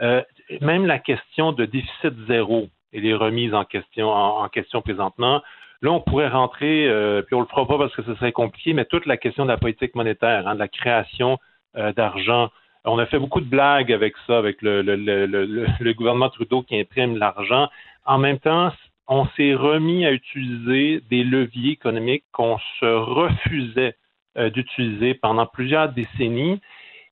euh, 0.00 0.22
même 0.60 0.86
la 0.86 0.98
question 0.98 1.52
de 1.52 1.64
déficit 1.64 2.14
zéro 2.26 2.68
et 2.92 3.00
les 3.00 3.14
remises 3.14 3.54
en 3.54 3.64
question, 3.64 4.10
en, 4.10 4.48
question 4.48 4.82
présentement. 4.82 5.42
Là, 5.82 5.92
on 5.92 6.00
pourrait 6.00 6.28
rentrer, 6.28 6.88
puis 7.26 7.34
on 7.34 7.40
le 7.40 7.46
fera 7.46 7.66
pas 7.66 7.78
parce 7.78 7.94
que 7.94 8.02
ce 8.02 8.14
serait 8.14 8.32
compliqué, 8.32 8.72
mais 8.72 8.86
toute 8.86 9.06
la 9.06 9.16
question 9.16 9.44
de 9.44 9.50
la 9.50 9.58
politique 9.58 9.94
monétaire, 9.94 10.48
hein, 10.48 10.54
de 10.54 10.60
la 10.60 10.68
création 10.68 11.38
d'argent, 11.74 12.50
on 12.86 12.98
a 12.98 13.06
fait 13.06 13.18
beaucoup 13.18 13.40
de 13.40 13.48
blagues 13.48 13.92
avec 13.92 14.14
ça, 14.26 14.38
avec 14.38 14.62
le, 14.62 15.92
gouvernement 15.92 16.30
Trudeau 16.30 16.62
qui 16.62 16.78
imprime 16.78 17.16
l'argent. 17.16 17.68
En 18.04 18.18
même 18.18 18.38
temps, 18.38 18.72
on 19.08 19.26
s'est 19.36 19.54
remis 19.54 20.06
à 20.06 20.12
utiliser 20.12 21.02
des 21.10 21.24
leviers 21.24 21.72
économiques 21.72 22.24
qu'on 22.32 22.58
se 22.80 22.86
refusait 22.86 23.96
euh, 24.38 24.50
d'utiliser 24.50 25.14
pendant 25.14 25.46
plusieurs 25.46 25.90
décennies. 25.90 26.60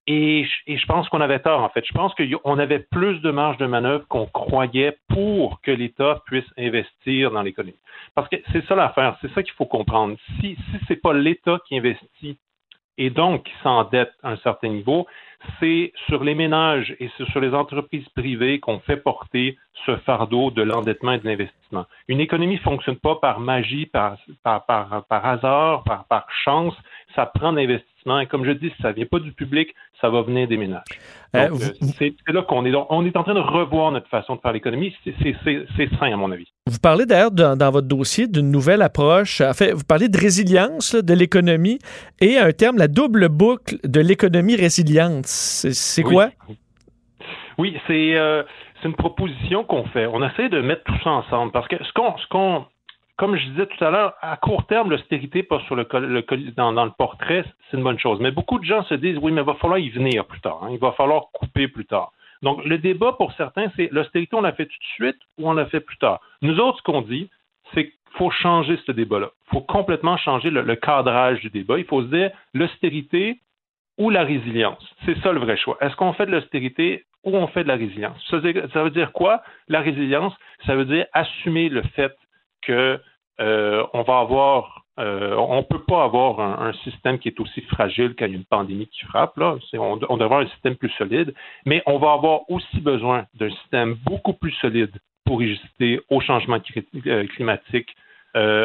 Et, 0.06 0.46
je 0.66 0.86
pense 0.86 1.08
qu'on 1.08 1.22
avait 1.22 1.38
tort, 1.38 1.62
en 1.62 1.70
fait. 1.70 1.84
Je 1.86 1.94
pense 1.94 2.14
qu'on 2.14 2.58
avait 2.58 2.80
plus 2.80 3.20
de 3.20 3.30
marge 3.30 3.56
de 3.56 3.66
manœuvre 3.66 4.06
qu'on 4.08 4.26
croyait 4.26 4.98
pour 5.08 5.60
que 5.62 5.70
l'État 5.70 6.22
puisse 6.26 6.44
investir 6.58 7.30
dans 7.30 7.42
l'économie. 7.42 7.78
Parce 8.14 8.28
que 8.28 8.36
c'est 8.52 8.64
ça 8.66 8.74
l'affaire, 8.74 9.16
c'est 9.22 9.32
ça 9.32 9.42
qu'il 9.42 9.54
faut 9.54 9.66
comprendre. 9.66 10.16
Si, 10.40 10.56
si 10.56 10.86
ce 10.86 10.92
n'est 10.92 10.98
pas 10.98 11.14
l'État 11.14 11.58
qui 11.66 11.78
investit 11.78 12.38
et 12.98 13.10
donc 13.10 13.44
qui 13.44 13.52
s'endette 13.62 14.12
à 14.22 14.30
un 14.30 14.36
certain 14.38 14.68
niveau, 14.68 15.06
c'est 15.60 15.92
sur 16.06 16.24
les 16.24 16.34
ménages 16.34 16.96
et 17.00 17.10
sur 17.30 17.40
les 17.40 17.52
entreprises 17.54 18.08
privées 18.10 18.60
qu'on 18.60 18.80
fait 18.80 18.96
porter 18.96 19.58
ce 19.84 19.96
fardeau 19.98 20.50
de 20.50 20.62
l'endettement 20.62 21.12
et 21.12 21.18
de 21.18 21.26
l'investissement. 21.26 21.86
Une 22.08 22.20
économie 22.20 22.54
ne 22.54 22.60
fonctionne 22.60 22.96
pas 22.96 23.16
par 23.16 23.40
magie, 23.40 23.86
par, 23.86 24.16
hasard, 24.44 25.84
par, 25.84 26.04
par 26.06 26.26
chance. 26.44 26.74
Ça 27.14 27.26
prend 27.26 27.52
l'investissement. 27.52 27.93
Et 28.06 28.26
comme 28.26 28.44
je 28.44 28.50
dis, 28.50 28.70
si 28.76 28.82
ça 28.82 28.90
ne 28.90 28.94
vient 28.94 29.06
pas 29.06 29.18
du 29.18 29.32
public, 29.32 29.74
ça 30.00 30.10
va 30.10 30.20
venir 30.20 30.46
des 30.46 30.58
ménages. 30.58 30.82
Euh, 31.34 31.48
euh, 31.50 31.88
c'est 31.98 32.14
là 32.28 32.42
qu'on 32.42 32.66
est. 32.66 32.72
On 32.90 33.04
est 33.06 33.16
en 33.16 33.24
train 33.24 33.34
de 33.34 33.40
revoir 33.40 33.92
notre 33.92 34.08
façon 34.08 34.36
de 34.36 34.40
faire 34.40 34.52
l'économie. 34.52 34.94
C'est 35.04 35.88
sain, 35.98 36.12
à 36.12 36.16
mon 36.16 36.30
avis. 36.30 36.46
Vous 36.66 36.78
parlez 36.78 37.06
d'ailleurs 37.06 37.30
dans, 37.30 37.70
votre 37.70 37.88
dossier 37.88 38.26
d'une 38.26 38.50
nouvelle 38.50 38.82
approche. 38.82 39.40
En 39.40 39.54
fait, 39.54 39.72
vous 39.72 39.84
parlez 39.84 40.08
de 40.08 40.18
résilience 40.18 40.94
de 40.94 41.14
l'économie 41.14 41.78
et 42.20 42.36
un 42.36 42.52
terme, 42.52 42.76
la 42.76 42.88
double 42.88 43.28
boucle 43.28 43.76
de 43.84 44.00
l'économie 44.00 44.56
résiliente. 44.56 45.26
C'est 45.26 46.02
quoi? 46.02 46.28
Oui, 47.56 47.76
euh, 47.88 48.42
c'est 48.82 48.88
une 48.88 48.96
proposition 48.96 49.64
qu'on 49.64 49.84
fait. 49.86 50.06
On 50.06 50.22
essaie 50.26 50.50
de 50.50 50.60
mettre 50.60 50.84
tout 50.84 50.98
ça 51.02 51.10
ensemble 51.10 51.52
parce 51.52 51.68
que 51.68 51.76
ce 51.82 51.92
qu'on, 51.92 52.16
ce 52.18 52.26
qu'on 52.28 52.66
comme 53.16 53.36
je 53.36 53.46
disais 53.50 53.66
tout 53.66 53.84
à 53.84 53.90
l'heure, 53.90 54.14
à 54.20 54.36
court 54.36 54.66
terme, 54.66 54.90
l'austérité 54.90 55.46
sur 55.66 55.76
le, 55.76 55.84
dans, 56.56 56.84
le 56.84 56.90
portrait, 56.90 57.44
c'est 57.70 57.76
une 57.76 57.84
bonne 57.84 57.98
chose. 57.98 58.18
Mais 58.20 58.32
beaucoup 58.32 58.58
de 58.58 58.64
gens 58.64 58.82
se 58.84 58.94
disent 58.94 59.18
oui, 59.22 59.30
mais 59.30 59.42
il 59.42 59.46
va 59.46 59.54
falloir 59.54 59.78
y 59.78 59.88
venir 59.88 60.24
plus 60.26 60.40
tard. 60.40 60.60
Hein. 60.62 60.68
il 60.72 60.78
va 60.78 60.92
falloir 60.92 61.26
couper 61.32 61.68
plus 61.68 61.86
tard. 61.86 62.12
Donc, 62.42 62.64
le 62.64 62.78
débat 62.78 63.12
pour 63.12 63.32
certains, 63.32 63.70
c'est 63.76 63.88
l'austérité, 63.92 64.36
on 64.36 64.42
l'a 64.42 64.52
fait 64.52 64.66
tout 64.66 64.78
de 64.78 64.94
suite 64.94 65.16
ou 65.38 65.48
on 65.48 65.54
l'a 65.54 65.66
fait 65.66 65.80
plus 65.80 65.96
tard? 65.96 66.20
Nous 66.42 66.58
autres, 66.58 66.78
ce 66.78 66.82
qu'on 66.82 67.00
dit, 67.02 67.30
c'est 67.72 67.84
qu'il 67.84 67.94
faut 68.18 68.30
changer 68.30 68.78
ce 68.84 68.92
débat-là. 68.92 69.30
Il 69.46 69.50
faut 69.50 69.60
complètement 69.60 70.16
changer 70.16 70.50
le, 70.50 70.76
cadrage 70.76 71.40
du 71.40 71.50
débat. 71.50 71.78
Il 71.78 71.84
faut 71.84 72.02
se 72.02 72.08
dire 72.08 72.30
l'austérité 72.52 73.40
ou 73.96 74.10
la 74.10 74.24
résilience. 74.24 74.84
C'est 75.06 75.18
ça 75.20 75.32
le 75.32 75.40
vrai 75.40 75.56
choix. 75.56 75.78
Est-ce 75.80 75.96
qu'on 75.96 76.12
fait 76.12 76.26
de 76.26 76.32
l'austérité 76.32 77.04
ou 77.22 77.34
on 77.36 77.46
fait 77.46 77.62
de 77.62 77.68
la 77.68 77.76
résilience? 77.76 78.20
Ça 78.28 78.82
veut 78.82 78.90
dire 78.90 79.12
quoi? 79.12 79.42
La 79.68 79.80
résilience, 79.80 80.34
ça 80.66 80.74
veut 80.74 80.84
dire 80.84 81.06
assumer 81.12 81.68
le 81.68 81.82
fait 81.94 82.14
que 82.66 83.00
euh, 83.40 83.84
on 83.92 84.02
va 84.02 84.20
avoir, 84.20 84.84
euh, 84.98 85.62
peut 85.68 85.82
pas 85.82 86.04
avoir 86.04 86.40
un, 86.40 86.72
système 86.84 87.18
qui 87.18 87.28
est 87.28 87.40
aussi 87.40 87.60
fragile 87.62 88.14
quand 88.16 88.26
il 88.26 88.32
y 88.32 88.34
a 88.34 88.38
une 88.38 88.44
pandémie 88.44 88.86
qui 88.86 89.04
frappe. 89.06 89.32
On, 89.38 89.58
on 89.74 89.96
devrait 89.96 90.24
avoir 90.24 90.40
un 90.40 90.48
système 90.48 90.76
plus 90.76 90.90
solide, 90.90 91.34
mais 91.66 91.82
on 91.86 91.98
va 91.98 92.12
avoir 92.12 92.48
aussi 92.50 92.80
besoin 92.80 93.26
d'un 93.34 93.50
système 93.50 93.94
beaucoup 94.04 94.34
plus 94.34 94.52
solide 94.52 94.92
pour 95.24 95.40
résister 95.40 96.00
aux 96.10 96.20
changements 96.20 96.60
euh, 97.06 97.26
climatiques, 97.28 97.94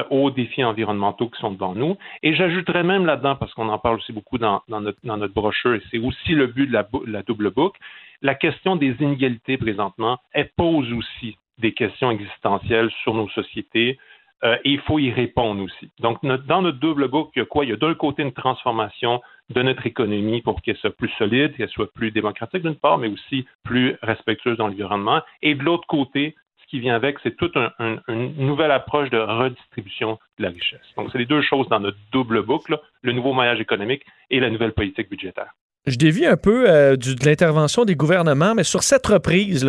aux 0.10 0.32
défis 0.32 0.64
environnementaux 0.64 1.30
qui 1.30 1.40
sont 1.40 1.52
devant 1.52 1.76
nous. 1.76 1.96
Et 2.24 2.34
j'ajouterais 2.34 2.84
même 2.84 3.06
là-dedans, 3.06 3.36
parce 3.36 3.54
qu'on 3.54 3.70
en 3.70 3.78
parle 3.78 3.98
aussi 3.98 4.12
beaucoup 4.12 4.40
dans, 4.40 4.64
notre, 4.68 4.98
dans 5.04 5.18
notre, 5.18 5.36
brochure, 5.36 5.76
et 5.76 5.82
c'est 5.92 6.00
aussi 6.00 6.32
le 6.32 6.48
but 6.48 6.66
de 6.66 6.74
la, 6.74 6.88
la 7.06 7.22
double 7.22 7.52
boucle, 7.52 7.80
la 8.24 8.34
question 8.34 8.76
des 8.76 8.96
inégalités 9.00 9.58
présentement, 9.58 10.18
elle 10.34 10.50
pose 10.58 10.92
aussi 10.92 11.38
des 11.60 11.74
questions 11.74 12.12
existentielles 12.12 12.90
sur 13.04 13.14
nos 13.14 13.30
sociétés. 13.30 13.98
Euh, 14.44 14.56
et 14.64 14.72
il 14.72 14.80
faut 14.80 15.00
y 15.00 15.12
répondre 15.12 15.62
aussi. 15.62 15.92
Donc, 16.00 16.24
dans 16.24 16.62
notre 16.62 16.80
double 16.80 17.10
boucle, 17.10 17.32
il 17.36 17.40
y 17.40 17.42
a 17.42 17.46
quoi? 17.46 17.66
Il 17.66 17.72
y 17.72 17.74
a 17.74 17.76
d'un 17.76 17.94
côté 17.94 18.24
une 18.24 18.32
transformation 18.32 19.22
de 19.50 19.62
notre 19.62 19.86
économie 19.86 20.42
pour 20.42 20.62
qu'elle 20.62 20.78
soit 20.78 20.96
plus 20.96 21.10
solide, 21.18 21.56
qu'elle 21.58 21.70
soit 21.70 21.92
plus 21.92 22.12
démocratique 22.12 22.62
d'une 22.62 22.76
part, 22.76 22.98
mais 22.98 23.10
aussi 23.10 23.46
plus 23.66 23.98
respectueuse 24.02 24.58
dans 24.58 24.68
l'environnement. 24.68 25.22
Et 25.42 25.56
de 25.56 25.64
l'autre 25.64 25.88
côté, 25.88 26.36
ce 26.62 26.68
qui 26.68 26.80
vient 26.80 26.96
avec, 26.96 27.18
c'est 27.22 27.36
toute 27.36 27.58
une 27.58 28.34
nouvelle 28.38 28.72
approche 28.72 29.10
de 29.10 29.18
redistribution 29.18 30.18
de 30.38 30.44
la 30.44 30.50
richesse. 30.52 30.88
Donc, 30.96 31.10
c'est 31.12 31.18
les 31.18 31.26
deux 31.26 31.42
choses 31.42 31.68
dans 31.68 31.82
notre 31.82 31.98
double 32.14 32.42
boucle, 32.44 32.80
le 33.02 33.12
nouveau 33.12 33.34
maillage 33.34 33.60
économique 33.60 34.06
et 34.30 34.40
la 34.40 34.50
nouvelle 34.50 34.72
politique 34.72 35.10
budgétaire. 35.10 35.54
Je 35.86 35.96
dévie 35.96 36.26
un 36.26 36.36
peu 36.36 36.70
euh, 36.70 36.98
de 36.98 37.26
l'intervention 37.26 37.86
des 37.86 37.96
gouvernements, 37.96 38.54
mais 38.54 38.66
sur 38.66 38.84
cette 38.84 39.08
reprise, 39.08 39.66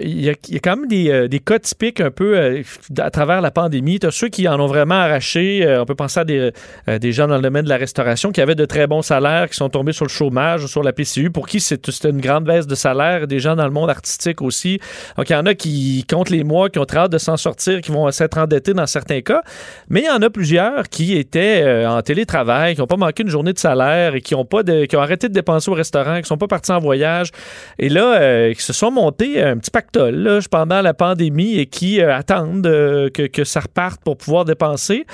il 0.00 0.20
y, 0.20 0.28
a 0.28 0.60
quand 0.60 0.76
même 0.76 0.86
des, 0.86 1.10
euh, 1.10 1.28
cas 1.44 1.58
typiques 1.58 2.00
un 2.00 2.12
peu 2.12 2.38
euh, 2.38 2.62
à 2.98 3.10
travers 3.10 3.40
la 3.40 3.50
pandémie. 3.50 3.98
Tu 3.98 4.06
as 4.06 4.12
ceux 4.12 4.28
qui 4.28 4.46
en 4.46 4.60
ont 4.60 4.68
vraiment 4.68 4.94
arraché. 4.94 5.66
on 5.80 5.84
peut 5.84 5.96
penser 5.96 6.20
à 6.20 6.24
des, 6.24 6.52
des, 7.00 7.12
gens 7.12 7.26
dans 7.26 7.34
le 7.34 7.42
domaine 7.42 7.64
de 7.64 7.68
la 7.68 7.78
restauration 7.78 8.30
qui 8.30 8.40
avaient 8.40 8.54
de 8.54 8.64
très 8.64 8.86
bons 8.86 9.02
salaires, 9.02 9.50
qui 9.50 9.56
sont 9.56 9.68
tombés 9.68 9.92
sur 9.92 10.04
le 10.04 10.10
chômage 10.10 10.62
ou 10.62 10.68
sur 10.68 10.84
la 10.84 10.92
PCU, 10.92 11.32
pour 11.32 11.48
qui 11.48 11.58
c'est 11.58 12.04
une 12.04 12.20
grande 12.20 12.44
baisse 12.44 12.68
de 12.68 12.76
salaire. 12.76 13.26
Des 13.26 13.40
gens 13.40 13.56
dans 13.56 13.66
le 13.66 13.72
monde 13.72 13.90
artistique 13.90 14.42
aussi. 14.42 14.78
Donc, 15.16 15.30
il 15.30 15.32
y 15.32 15.36
en 15.36 15.46
a 15.46 15.54
qui 15.54 16.06
comptent 16.08 16.30
les 16.30 16.44
mois, 16.44 16.70
qui 16.70 16.78
ont 16.78 16.84
très 16.84 16.98
hâte 16.98 17.12
de 17.12 17.18
s'en 17.18 17.36
sortir, 17.36 17.80
qui 17.80 17.90
vont 17.90 18.08
s'être 18.12 18.38
endettés 18.38 18.72
dans 18.72 18.86
certains 18.86 19.20
cas. 19.20 19.42
Mais 19.88 20.02
il 20.02 20.06
y 20.06 20.10
en 20.10 20.22
a 20.22 20.30
plusieurs 20.30 20.88
qui 20.88 21.18
étaient 21.18 21.84
en 21.86 22.00
télétravail, 22.02 22.76
qui 22.76 22.80
n'ont 22.80 22.86
pas 22.86 22.96
manqué 22.96 23.24
une 23.24 23.30
journée 23.30 23.52
de 23.52 23.58
salaire 23.58 24.14
et 24.14 24.20
qui 24.20 24.36
ont, 24.36 24.44
pas 24.44 24.62
qui 24.62 24.96
ont 24.96 25.00
arrêté 25.00 25.28
de 25.28 25.39
dépenser 25.40 25.70
au 25.70 25.74
restaurant, 25.74 26.20
qui 26.20 26.26
sont 26.26 26.38
pas 26.38 26.46
partis 26.46 26.72
en 26.72 26.78
voyage. 26.78 27.30
Et 27.78 27.88
là, 27.88 28.20
euh, 28.20 28.52
qui 28.54 28.62
se 28.62 28.72
sont 28.72 28.90
montés 28.90 29.42
un 29.42 29.56
petit 29.56 29.70
pactole 29.70 30.40
pendant 30.50 30.82
la 30.82 30.94
pandémie 30.94 31.58
et 31.58 31.66
qui 31.66 32.00
euh, 32.00 32.14
attendent 32.14 32.66
euh, 32.66 33.08
que, 33.10 33.44
ça 33.44 33.60
reparte 33.60 34.00
pour 34.04 34.16
pouvoir 34.16 34.44
dépenser. 34.44 35.06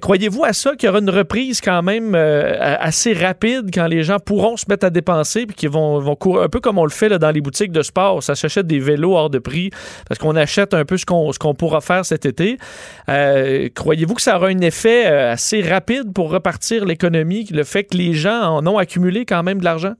Croyez-vous 0.00 0.44
à 0.44 0.52
ça 0.52 0.74
qu'il 0.74 0.86
y 0.86 0.90
aura 0.90 0.98
une 0.98 1.10
reprise 1.10 1.60
quand 1.60 1.82
même 1.82 2.14
assez 2.14 3.12
rapide 3.12 3.70
quand 3.72 3.86
les 3.86 4.02
gens 4.02 4.18
pourront 4.18 4.56
se 4.56 4.66
mettre 4.68 4.86
à 4.86 4.90
dépenser 4.90 5.46
puis 5.46 5.54
qu'ils 5.54 5.70
vont, 5.70 5.98
vont 6.00 6.16
courir 6.16 6.42
un 6.42 6.48
peu 6.48 6.60
comme 6.60 6.78
on 6.78 6.84
le 6.84 6.90
fait 6.90 7.08
dans 7.08 7.30
les 7.30 7.40
boutiques 7.40 7.72
de 7.72 7.82
sport. 7.82 8.22
Ça 8.22 8.34
s'achète 8.34 8.66
des 8.66 8.80
vélos 8.80 9.16
hors 9.16 9.30
de 9.30 9.38
prix 9.38 9.70
parce 10.08 10.18
qu'on 10.18 10.36
achète 10.36 10.74
un 10.74 10.84
peu 10.84 10.96
ce 10.96 11.06
qu'on 11.06 11.54
pourra 11.54 11.80
faire 11.80 12.04
cet 12.04 12.26
été. 12.26 12.58
croyez-vous 13.06 14.14
que 14.14 14.22
ça 14.22 14.36
aura 14.36 14.48
un 14.48 14.60
effet 14.60 15.06
assez 15.06 15.62
rapide 15.62 16.12
pour 16.12 16.30
repartir 16.30 16.84
l'économie, 16.84 17.46
le 17.50 17.64
fait 17.64 17.84
que 17.84 17.96
les 17.96 18.12
gens 18.12 18.42
en 18.42 18.66
ont 18.66 18.78
accumulé 18.78 19.24
quand 19.24 19.42
même 19.42 19.59
de 19.60 19.64
l'argent? 19.64 19.94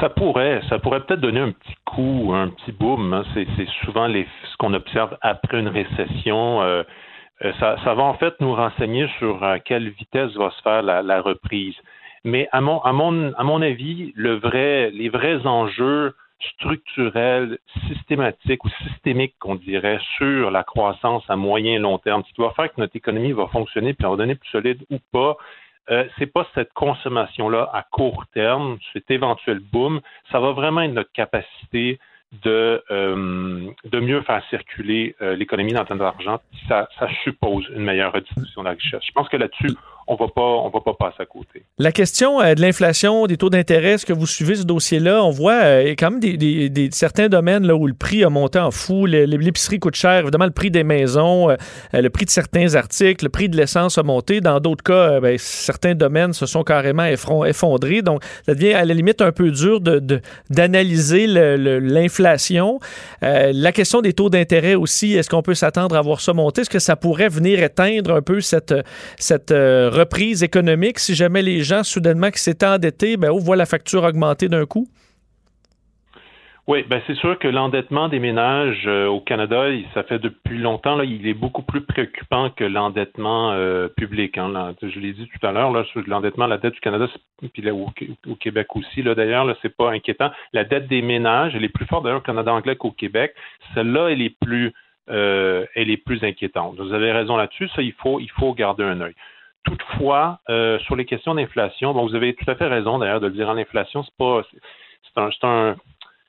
Ça 0.00 0.08
pourrait, 0.08 0.60
ça 0.68 0.78
pourrait 0.78 1.00
peut-être 1.00 1.20
donner 1.20 1.40
un 1.40 1.52
petit 1.52 1.74
coup, 1.84 2.32
un 2.34 2.48
petit 2.48 2.72
boom. 2.72 3.12
Hein. 3.12 3.24
C'est, 3.34 3.46
souvent 3.84 4.08
ce 4.08 4.56
qu'on 4.58 4.74
observe 4.74 5.16
après 5.20 5.60
une 5.60 5.68
récession. 5.68 6.62
Euh, 6.62 6.82
euh, 7.44 7.52
ça, 7.58 7.94
va 7.94 8.02
en 8.02 8.14
fait 8.14 8.34
nous 8.40 8.54
renseigner 8.54 9.08
sur 9.18 9.42
à 9.42 9.58
quelle 9.58 9.88
vitesse 9.90 10.32
va 10.34 10.50
se 10.50 10.62
faire 10.62 10.82
la, 10.82 11.20
reprise. 11.20 11.74
Mais 12.24 12.48
à 12.52 12.60
mon, 12.60 13.62
avis, 13.62 14.12
les 14.16 15.08
vrais 15.08 15.46
enjeux 15.46 16.14
structurels, 16.52 17.58
systématiques 17.88 18.64
ou 18.64 18.70
systémiques, 18.88 19.34
qu'on 19.38 19.54
dirait, 19.54 19.98
sur 20.16 20.50
la 20.50 20.64
croissance 20.64 21.22
à 21.28 21.36
moyen 21.36 21.74
et 21.74 21.78
long 21.78 21.98
terme, 21.98 22.22
ce 22.28 22.34
qui 22.34 22.40
va 22.40 22.50
faire 22.50 22.72
que 22.72 22.80
notre 22.80 22.96
économie 22.96 23.32
va 23.32 23.46
fonctionner 23.48 23.94
puis 23.94 24.08
va 24.08 24.16
donner 24.16 24.34
plus 24.34 24.50
solide 24.50 24.82
ou 24.90 24.98
pas, 25.12 25.36
euh, 25.90 26.04
c'est 26.18 26.26
pas 26.26 26.46
cette 26.54 26.72
consommation-là 26.72 27.70
à 27.72 27.82
court 27.82 28.24
terme, 28.32 28.78
cet 28.92 29.10
éventuel 29.10 29.60
boom, 29.60 30.00
ça 30.32 30.40
va 30.40 30.52
vraiment 30.52 30.80
être 30.82 30.92
notre 30.92 31.12
capacité 31.12 31.98
de, 32.42 32.82
euh, 32.90 33.70
de 33.84 34.00
mieux 34.00 34.22
faire 34.22 34.42
circuler 34.50 35.14
euh, 35.22 35.36
l'économie 35.36 35.72
dans 35.72 35.84
le 35.88 35.96
d'argent. 35.96 36.40
Ça, 36.68 36.88
ça 36.98 37.08
suppose 37.22 37.68
une 37.74 37.84
meilleure 37.84 38.12
redistribution 38.12 38.62
de 38.62 38.68
la 38.68 38.74
richesse. 38.74 39.02
Je 39.06 39.12
pense 39.12 39.28
que 39.28 39.36
là-dessus, 39.36 39.70
on 40.06 40.16
va 40.16 40.26
pas, 40.28 40.42
on 40.42 40.68
va 40.68 40.80
pas 40.80 40.94
passer 40.94 41.16
à 41.20 41.26
côté. 41.26 41.64
La 41.78 41.92
question 41.92 42.40
euh, 42.40 42.54
de 42.54 42.60
l'inflation, 42.60 43.26
des 43.26 43.36
taux 43.36 43.50
d'intérêt, 43.50 43.92
est-ce 43.92 44.06
que 44.06 44.12
vous 44.12 44.26
suivez 44.26 44.54
ce 44.56 44.64
dossier-là? 44.64 45.24
On 45.24 45.30
voit 45.30 45.64
euh, 45.64 45.94
quand 45.98 46.10
même 46.10 46.20
des, 46.20 46.88
certains 46.92 47.28
domaines 47.28 47.66
là, 47.66 47.74
où 47.74 47.86
le 47.86 47.94
prix 47.94 48.22
a 48.22 48.30
monté 48.30 48.58
en 48.58 48.70
fou. 48.70 49.06
L'épicerie 49.06 49.78
coûte 49.78 49.96
cher, 49.96 50.20
évidemment, 50.20 50.44
le 50.44 50.50
prix 50.50 50.70
des 50.70 50.84
maisons, 50.84 51.50
euh, 51.50 51.56
le 51.92 52.10
prix 52.10 52.26
de 52.26 52.30
certains 52.30 52.74
articles, 52.74 53.24
le 53.24 53.30
prix 53.30 53.48
de 53.48 53.56
l'essence 53.56 53.96
a 53.96 54.02
monté. 54.02 54.40
Dans 54.40 54.60
d'autres 54.60 54.84
cas, 54.84 55.20
ben, 55.20 55.36
certains 55.38 55.94
domaines 55.94 56.32
se 56.32 56.46
sont 56.46 56.64
carrément 56.64 57.04
effondrés. 57.04 58.02
Donc, 58.02 58.22
ça 58.44 58.54
devient 58.54 58.74
à 58.74 58.84
la 58.84 58.94
limite 58.94 59.22
un 59.22 59.32
peu 59.32 59.50
dur 59.50 59.80
d'analyser 60.50 61.26
l'inflation. 61.26 62.78
la 63.22 63.72
question 63.72 64.02
des 64.02 64.12
taux 64.12 64.28
d'intérêt 64.28 64.74
aussi, 64.74 65.14
est-ce 65.14 65.30
qu'on 65.30 65.42
peut 65.42 65.54
s'attendre 65.54 65.96
à 65.96 66.02
voir 66.02 66.20
ça 66.20 66.32
monter? 66.32 66.62
Est-ce 66.62 66.70
que 66.70 66.78
ça 66.78 66.96
pourrait 66.96 67.28
venir 67.28 67.62
éteindre 67.62 68.12
un 68.12 68.22
peu 68.22 68.40
cette, 68.40 68.74
cette 69.18 69.52
reprise 69.94 70.42
économique 70.42 70.98
si 70.98 71.14
jamais 71.14 71.42
les 71.42 71.62
gens, 71.62 71.82
soudainement, 71.82 72.30
qui 72.30 72.40
s'étaient 72.40 72.66
endettés, 72.66 73.16
ben, 73.16 73.30
voient 73.30 73.56
la 73.56 73.66
facture 73.66 74.04
augmenter 74.04 74.48
d'un 74.48 74.66
coup? 74.66 74.86
Oui, 76.66 76.82
ben 76.88 77.02
c'est 77.06 77.16
sûr 77.16 77.38
que 77.38 77.46
l'endettement 77.46 78.08
des 78.08 78.18
ménages 78.18 78.84
euh, 78.86 79.06
au 79.06 79.20
Canada, 79.20 79.66
ça 79.92 80.02
fait 80.02 80.18
depuis 80.18 80.56
longtemps, 80.56 80.96
là, 80.96 81.04
il 81.04 81.26
est 81.26 81.34
beaucoup 81.34 81.60
plus 81.60 81.82
préoccupant 81.82 82.48
que 82.48 82.64
l'endettement 82.64 83.52
euh, 83.52 83.88
public. 83.88 84.38
Hein, 84.38 84.74
je 84.80 84.98
l'ai 84.98 85.12
dit 85.12 85.28
tout 85.28 85.46
à 85.46 85.52
l'heure, 85.52 85.70
là, 85.72 85.84
l'endettement, 86.06 86.46
la 86.46 86.56
dette 86.56 86.72
du 86.72 86.80
Canada, 86.80 87.06
puis 87.52 87.60
là, 87.60 87.74
au, 87.74 87.90
Québec 88.36 88.74
aussi, 88.76 89.02
d'ailleurs, 89.02 89.44
là, 89.44 89.54
c'est 89.60 89.76
pas 89.76 89.90
inquiétant. 89.90 90.30
La 90.54 90.64
dette 90.64 90.88
des 90.88 91.02
ménages, 91.02 91.54
elle 91.54 91.64
est 91.64 91.68
plus 91.68 91.84
forte 91.84 92.04
d'ailleurs 92.04 92.20
au 92.20 92.22
Canada 92.22 92.54
anglais 92.54 92.76
qu'au 92.76 92.92
Québec. 92.92 93.34
Celle-là, 93.74 94.08
elle 94.08 94.22
est 94.22 94.34
plus 94.40 94.72
euh, 95.10 95.66
elle 95.74 95.90
est 95.90 95.98
plus 95.98 96.24
inquiétante. 96.24 96.76
Vous 96.78 96.94
avez 96.94 97.12
raison 97.12 97.36
là-dessus, 97.36 97.68
ça, 97.76 97.82
il 97.82 97.92
faut, 97.92 98.20
il 98.20 98.30
faut 98.30 98.54
garder 98.54 98.84
un 98.84 99.02
œil. 99.02 99.14
Toutefois, 99.64 100.40
euh, 100.50 100.78
sur 100.80 100.96
les 100.96 101.06
questions 101.06 101.34
d'inflation, 101.34 101.94
bon, 101.94 102.06
vous 102.06 102.14
avez 102.14 102.34
tout 102.34 102.48
à 102.50 102.54
fait 102.54 102.66
raison 102.66 102.98
d'ailleurs 102.98 103.20
de 103.20 103.26
le 103.28 103.32
dire. 103.32 103.48
En 103.48 103.56
inflation, 103.56 104.02
c'est 104.02 104.16
pas, 104.16 104.42
c'est 105.02 105.20
un, 105.20 105.30
un, 105.48 105.76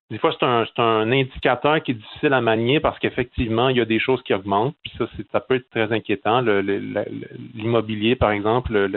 des 0.10 0.18
fois 0.18 0.32
c'est 0.40 0.46
un, 0.46 0.66
un 0.78 1.12
indicateur 1.12 1.82
qui 1.84 1.92
est 1.92 1.96
difficile 1.96 2.34
à 2.34 2.42
manier 2.42 2.80
parce 2.80 2.98
qu'effectivement 3.00 3.70
il 3.70 3.78
y 3.78 3.82
a 3.82 3.86
des 3.86 4.00
choses 4.00 4.22
qui 4.24 4.34
augmentent. 4.34 4.76
Puis 4.84 4.94
ça, 4.98 5.06
ça 5.32 5.40
peut 5.42 5.56
être 5.56 5.70
très 5.70 5.92
inquiétant. 5.92 6.42
L'immobilier, 6.42 8.16
par 8.16 8.32
exemple, 8.32 8.90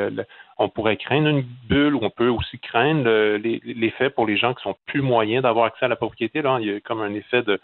on 0.59 0.69
pourrait 0.69 0.97
craindre 0.97 1.29
une 1.29 1.45
bulle 1.69 1.95
ou 1.95 2.01
on 2.03 2.11
peut 2.11 2.29
aussi 2.29 2.59
craindre 2.59 3.09
l'effet 3.39 4.11
pour 4.11 4.27
les 4.27 4.37
gens 4.37 4.55
qui 4.55 4.63
sont 4.63 4.77
plus 4.87 5.03
moyens 5.03 5.43
d'avoir 5.43 5.67
accès 5.67 5.87
à 5.87 5.89
la 5.89 5.97
propriété. 5.97 6.43
Là, 6.43 6.59
il 6.61 6.67
y 6.67 6.75
a 6.75 6.81
comme 6.81 7.01
un 7.01 7.15
effet 7.15 7.43
de 7.43 7.61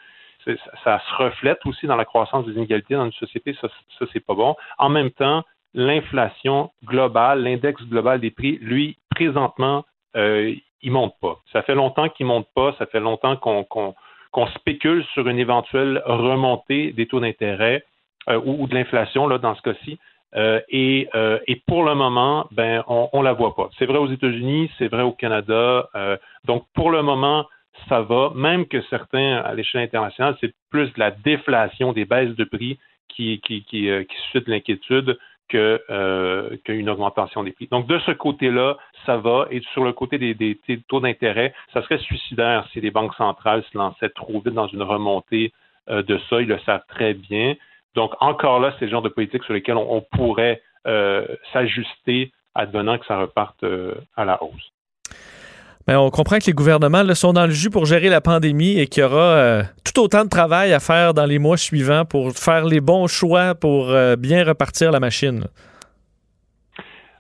ça, 0.85 1.01
se 1.01 1.15
reflète 1.23 1.65
aussi 1.65 1.87
dans 1.87 1.97
la 1.97 2.05
croissance 2.05 2.45
des 2.47 2.53
inégalités 2.53 2.95
dans 2.95 3.07
une 3.07 3.13
société. 3.13 3.57
Ça, 3.61 3.69
ça 3.99 4.07
c'est 4.13 4.25
pas 4.25 4.35
bon. 4.35 4.57
En 4.79 4.89
même 4.89 5.11
temps 5.11 5.45
l'inflation 5.75 6.71
globale, 6.85 7.43
l'index 7.43 7.83
global 7.85 8.21
des 8.21 8.31
prix, 8.31 8.59
lui, 8.61 8.97
présentement, 9.11 9.85
euh, 10.17 10.55
il 10.85 10.93
monte 10.93 11.15
pas. 11.21 11.41
Ça 11.53 11.63
fait 11.63 11.75
longtemps 11.75 12.09
qu'il 12.09 12.27
monte 12.27 12.47
pas. 12.55 12.75
Ça 12.79 12.87
fait 12.87 13.01
longtemps 13.01 13.37
qu'on 13.37 14.47
spécule 14.55 15.05
sur 15.15 15.27
une 15.29 15.39
éventuelle 15.39 16.03
remontée 16.05 16.93
des 16.93 17.07
taux 17.07 17.21
d'intérêt 17.21 17.85
euh, 18.29 18.41
ou, 18.45 18.67
de 18.67 18.75
l'inflation 18.75 19.27
là 19.27 19.39
dans 19.39 19.55
ce 19.55 19.63
cas-ci. 19.63 19.99
Euh, 20.37 20.61
et, 20.69 21.09
euh, 21.15 21.39
et, 21.47 21.63
pour 21.67 21.85
le 21.85 21.95
moment, 21.95 22.49
ben 22.51 22.83
on, 22.89 23.09
on 23.13 23.23
la 23.23 23.33
voit 23.33 23.55
pas. 23.55 23.71
C'est 23.79 23.87
vrai 23.87 23.99
aux 23.99 24.11
États-Unis, 24.11 24.71
c'est 24.79 24.89
vrai 24.89 25.03
au 25.03 25.13
Canada. 25.13 25.89
donc 26.45 26.65
pour 26.75 26.91
le 26.91 27.03
moment, 27.03 27.47
ça 27.89 28.03
va. 28.03 28.31
Même 28.35 28.67
que 28.67 28.83
certains 28.83 29.37
à 29.37 29.55
l'échelle 29.55 29.83
internationale, 29.83 30.37
c'est 30.41 30.55
plus 30.71 30.93
de 30.93 30.99
la 30.99 31.13
déflation 31.13 31.93
des 31.93 32.05
baisses 32.05 32.35
de 32.35 32.45
prix 32.45 32.79
qui 33.09 33.41
qui 33.41 33.65
qui, 33.65 33.89
qui 33.89 34.17
suscite 34.27 34.49
l'inquiétude 34.49 35.19
euh, 35.55 36.57
qu'une 36.65 36.89
augmentation 36.89 37.45
des 37.45 37.53
prix. 37.53 37.69
Donc, 37.71 37.87
de 37.87 37.99
ce 38.01 38.11
côté-là, 38.11 38.77
ça 39.07 39.19
va. 39.19 39.47
Et 39.51 39.61
sur 39.73 39.85
le 39.85 39.93
côté 39.93 40.19
des, 40.19 40.59
taux 40.89 41.01
d'intérêt, 41.01 41.55
ça 41.73 41.83
serait 41.83 41.99
suicidaire 41.99 42.67
si 42.73 42.81
les 42.81 42.91
banques 42.91 43.15
centrales 43.15 43.63
se 43.71 43.79
lançaient 43.79 44.09
trop 44.09 44.41
vite 44.41 44.55
dans 44.55 44.67
une 44.67 44.83
remontée 44.83 45.53
euh, 45.91 46.03
de 46.03 46.19
ça. 46.29 46.41
Ils 46.41 46.49
le 46.49 46.59
savent 46.61 46.85
très 46.89 47.15
bien. 47.15 47.55
Donc, 47.95 48.13
encore 48.21 48.59
là, 48.59 48.75
c'est 48.79 48.87
le 48.87 48.91
genre 48.91 49.03
de 49.03 49.09
politique 49.09 49.45
sur 49.45 49.55
lesquelles 49.55 49.77
on, 49.77 50.01
pourrait 50.13 50.61
euh, 50.87 51.27
s'ajuster 51.53 52.33
advenant 52.55 52.99
que 52.99 53.07
ça 53.07 53.19
reparte 53.19 53.65
à 54.17 54.25
la 54.25 54.43
hausse. 54.43 54.73
Ben, 55.87 55.99
on 55.99 56.11
comprend 56.11 56.39
que 56.39 56.47
les 56.47 56.55
gouvernements 56.55 57.15
sont 57.15 57.35
dans 57.35 57.45
le 57.45 57.53
jus 57.53 57.69
pour 57.69 57.85
gérer 57.85 58.09
la 58.09 58.23
pandémie 58.23 58.79
et 58.79 58.87
qu'il 58.87 59.03
y 59.03 59.05
aura 59.05 59.21
euh, 59.21 59.63
tout 59.85 60.01
autant 60.01 60.25
de 60.25 60.31
travail 60.31 60.73
à 60.73 60.81
faire 60.81 61.13
dans 61.13 61.27
les 61.27 61.39
mois 61.39 61.59
suivants 61.59 62.07
pour 62.07 62.33
faire 62.33 62.65
les 62.65 62.81
bons 62.81 63.07
choix 63.07 63.55
pour 63.55 63.91
euh, 63.91 64.17
bien 64.17 64.45
repartir 64.45 64.91
la 64.91 65.01
machine. 65.01 65.47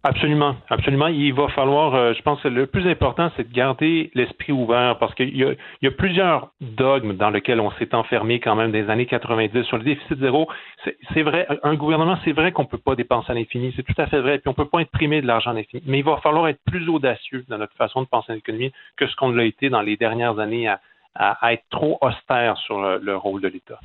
Absolument, 0.06 0.56
absolument. 0.68 1.06
Il 1.06 1.32
va 1.32 1.48
falloir, 1.48 1.94
euh, 1.94 2.12
je 2.12 2.20
pense 2.20 2.38
que 2.42 2.48
le 2.48 2.66
plus 2.66 2.86
important, 2.86 3.30
c'est 3.38 3.48
de 3.48 3.54
garder 3.54 4.10
l'esprit 4.14 4.52
ouvert 4.52 4.98
parce 4.98 5.14
qu'il 5.14 5.34
y, 5.34 5.86
a 5.86 5.90
plusieurs 5.92 6.50
dogmes 6.60 7.14
dans 7.14 7.30
lesquels 7.30 7.58
on 7.58 7.70
s'est 7.72 7.94
enfermé 7.94 8.38
quand 8.38 8.54
même 8.54 8.70
des 8.70 8.90
années 8.90 9.06
90 9.06 9.62
sur 9.62 9.78
le 9.78 9.82
déficit 9.82 10.18
zéro. 10.18 10.46
C'est 11.14 11.22
vrai, 11.22 11.46
un 11.62 11.74
gouvernement, 11.74 12.18
c'est 12.22 12.32
vrai 12.32 12.52
qu'on 12.52 12.66
peut 12.66 12.76
pas 12.76 12.96
dépenser 12.96 13.32
à 13.32 13.34
l'infini, 13.34 13.72
c'est 13.76 13.82
tout 13.82 13.94
à 13.96 14.06
fait 14.06 14.20
vrai, 14.20 14.38
puis 14.40 14.48
on 14.50 14.52
peut 14.52 14.68
pas 14.68 14.80
imprimer 14.80 15.22
de 15.22 15.26
l'argent 15.26 15.52
à 15.52 15.54
l'infini, 15.54 15.82
mais 15.86 16.00
il 16.00 16.04
va 16.04 16.18
falloir 16.18 16.48
être 16.48 16.60
plus 16.66 16.86
audacieux 16.90 17.46
dans 17.48 17.56
notre 17.56 17.74
façon 17.76 18.02
de 18.02 18.06
penser 18.06 18.32
à 18.32 18.34
l'économie 18.34 18.72
que 18.98 19.06
ce 19.06 19.16
qu'on 19.16 19.30
l'a 19.30 19.44
été 19.44 19.70
dans 19.70 19.80
les 19.80 19.96
dernières 19.96 20.38
années 20.38 20.68
à, 20.68 20.80
être 21.50 21.64
trop 21.70 21.96
austère 22.02 22.58
sur 22.58 22.98
le 22.98 23.16
rôle 23.16 23.40
de 23.40 23.48
l'État. 23.48 23.80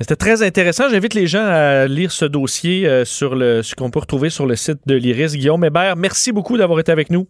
C'était 0.00 0.16
très 0.16 0.42
intéressant. 0.42 0.88
J'invite 0.88 1.14
les 1.14 1.26
gens 1.26 1.44
à 1.44 1.86
lire 1.86 2.12
ce 2.12 2.24
dossier 2.24 2.86
euh, 2.86 3.04
sur 3.04 3.34
le, 3.34 3.62
ce 3.62 3.74
qu'on 3.74 3.90
peut 3.90 4.00
retrouver 4.00 4.30
sur 4.30 4.46
le 4.46 4.56
site 4.56 4.78
de 4.86 4.94
l'IRIS. 4.94 5.36
Guillaume 5.36 5.64
Hébert, 5.64 5.96
merci 5.96 6.32
beaucoup 6.32 6.56
d'avoir 6.56 6.80
été 6.80 6.90
avec 6.90 7.10
nous. 7.10 7.26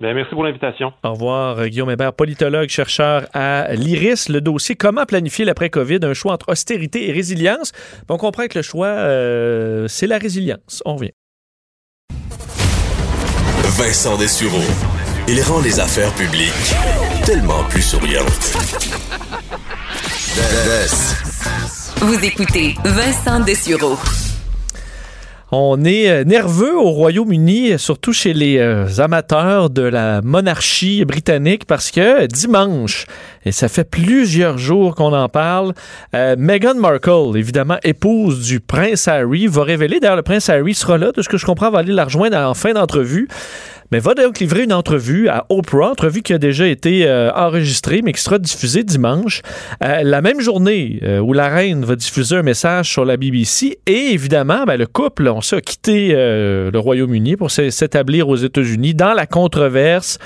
Bien, 0.00 0.12
merci 0.12 0.34
pour 0.34 0.44
l'invitation. 0.44 0.92
Au 1.04 1.12
revoir, 1.12 1.58
euh, 1.58 1.68
Guillaume 1.68 1.90
Hébert, 1.90 2.12
politologue, 2.12 2.68
chercheur 2.68 3.26
à 3.32 3.72
l'IRIS. 3.72 4.28
Le 4.28 4.42
dossier 4.42 4.74
Comment 4.74 5.06
planifier 5.06 5.46
l'après-COVID, 5.46 6.00
un 6.02 6.12
choix 6.12 6.34
entre 6.34 6.50
austérité 6.50 7.08
et 7.08 7.12
résilience. 7.12 7.72
On 8.10 8.18
comprend 8.18 8.46
que 8.46 8.58
le 8.58 8.62
choix, 8.62 8.88
euh, 8.88 9.88
c'est 9.88 10.06
la 10.06 10.18
résilience. 10.18 10.82
On 10.84 10.96
revient. 10.96 11.12
Vincent 13.78 14.18
Dessureau. 14.18 14.62
Il 15.28 15.40
rend 15.42 15.60
les 15.62 15.80
affaires 15.80 16.12
publiques 16.12 16.52
tellement 17.24 17.64
plus 17.64 17.82
souriantes. 17.82 18.56
Vous 22.00 22.24
écoutez 22.24 22.74
Vincent 22.84 23.40
Dessureau. 23.40 23.96
On 25.50 25.82
est 25.84 26.10
euh, 26.10 26.24
nerveux 26.24 26.76
au 26.76 26.90
Royaume-Uni, 26.90 27.78
surtout 27.78 28.12
chez 28.12 28.34
les 28.34 28.58
euh, 28.58 28.86
amateurs 28.98 29.70
de 29.70 29.82
la 29.82 30.20
monarchie 30.20 31.04
britannique, 31.04 31.64
parce 31.64 31.90
que 31.90 32.26
dimanche, 32.26 33.06
et 33.44 33.52
ça 33.52 33.68
fait 33.68 33.88
plusieurs 33.88 34.58
jours 34.58 34.94
qu'on 34.94 35.12
en 35.14 35.28
parle, 35.28 35.72
euh, 36.14 36.34
Meghan 36.36 36.74
Markle, 36.74 37.36
évidemment 37.36 37.78
épouse 37.84 38.46
du 38.46 38.60
prince 38.60 39.08
Harry, 39.08 39.46
va 39.46 39.62
révéler, 39.62 40.00
d'ailleurs 40.00 40.16
le 40.16 40.22
prince 40.22 40.50
Harry 40.50 40.74
sera 40.74 40.98
là, 40.98 41.12
de 41.12 41.22
ce 41.22 41.28
que 41.28 41.38
je 41.38 41.46
comprends, 41.46 41.70
va 41.70 41.78
aller 41.78 41.92
la 41.92 42.04
rejoindre 42.04 42.36
en 42.36 42.54
fin 42.54 42.74
d'entrevue 42.74 43.28
mais 43.92 44.00
va 44.00 44.14
donc 44.14 44.40
livrer 44.40 44.64
une 44.64 44.72
entrevue 44.72 45.28
à 45.28 45.46
Oprah, 45.48 45.90
entrevue 45.90 46.22
qui 46.22 46.32
a 46.32 46.38
déjà 46.38 46.66
été 46.66 47.06
euh, 47.06 47.30
enregistrée, 47.32 48.02
mais 48.02 48.12
qui 48.12 48.20
sera 48.20 48.38
diffusée 48.38 48.82
dimanche. 48.82 49.42
Euh, 49.84 50.02
la 50.02 50.20
même 50.22 50.40
journée 50.40 50.98
euh, 51.02 51.20
où 51.20 51.32
la 51.32 51.48
reine 51.48 51.84
va 51.84 51.94
diffuser 51.94 52.36
un 52.36 52.42
message 52.42 52.90
sur 52.90 53.04
la 53.04 53.16
BBC. 53.16 53.78
Et 53.86 54.12
évidemment, 54.12 54.64
ben, 54.64 54.76
le 54.76 54.86
couple, 54.86 55.28
on 55.28 55.40
s'est 55.40 55.60
quitté 55.60 56.12
le 56.16 56.78
Royaume-Uni 56.78 57.36
pour 57.36 57.50
s'établir 57.50 58.28
aux 58.28 58.36
États-Unis 58.36 58.94
dans 58.94 59.14
la 59.14 59.26
controverse. 59.26 60.18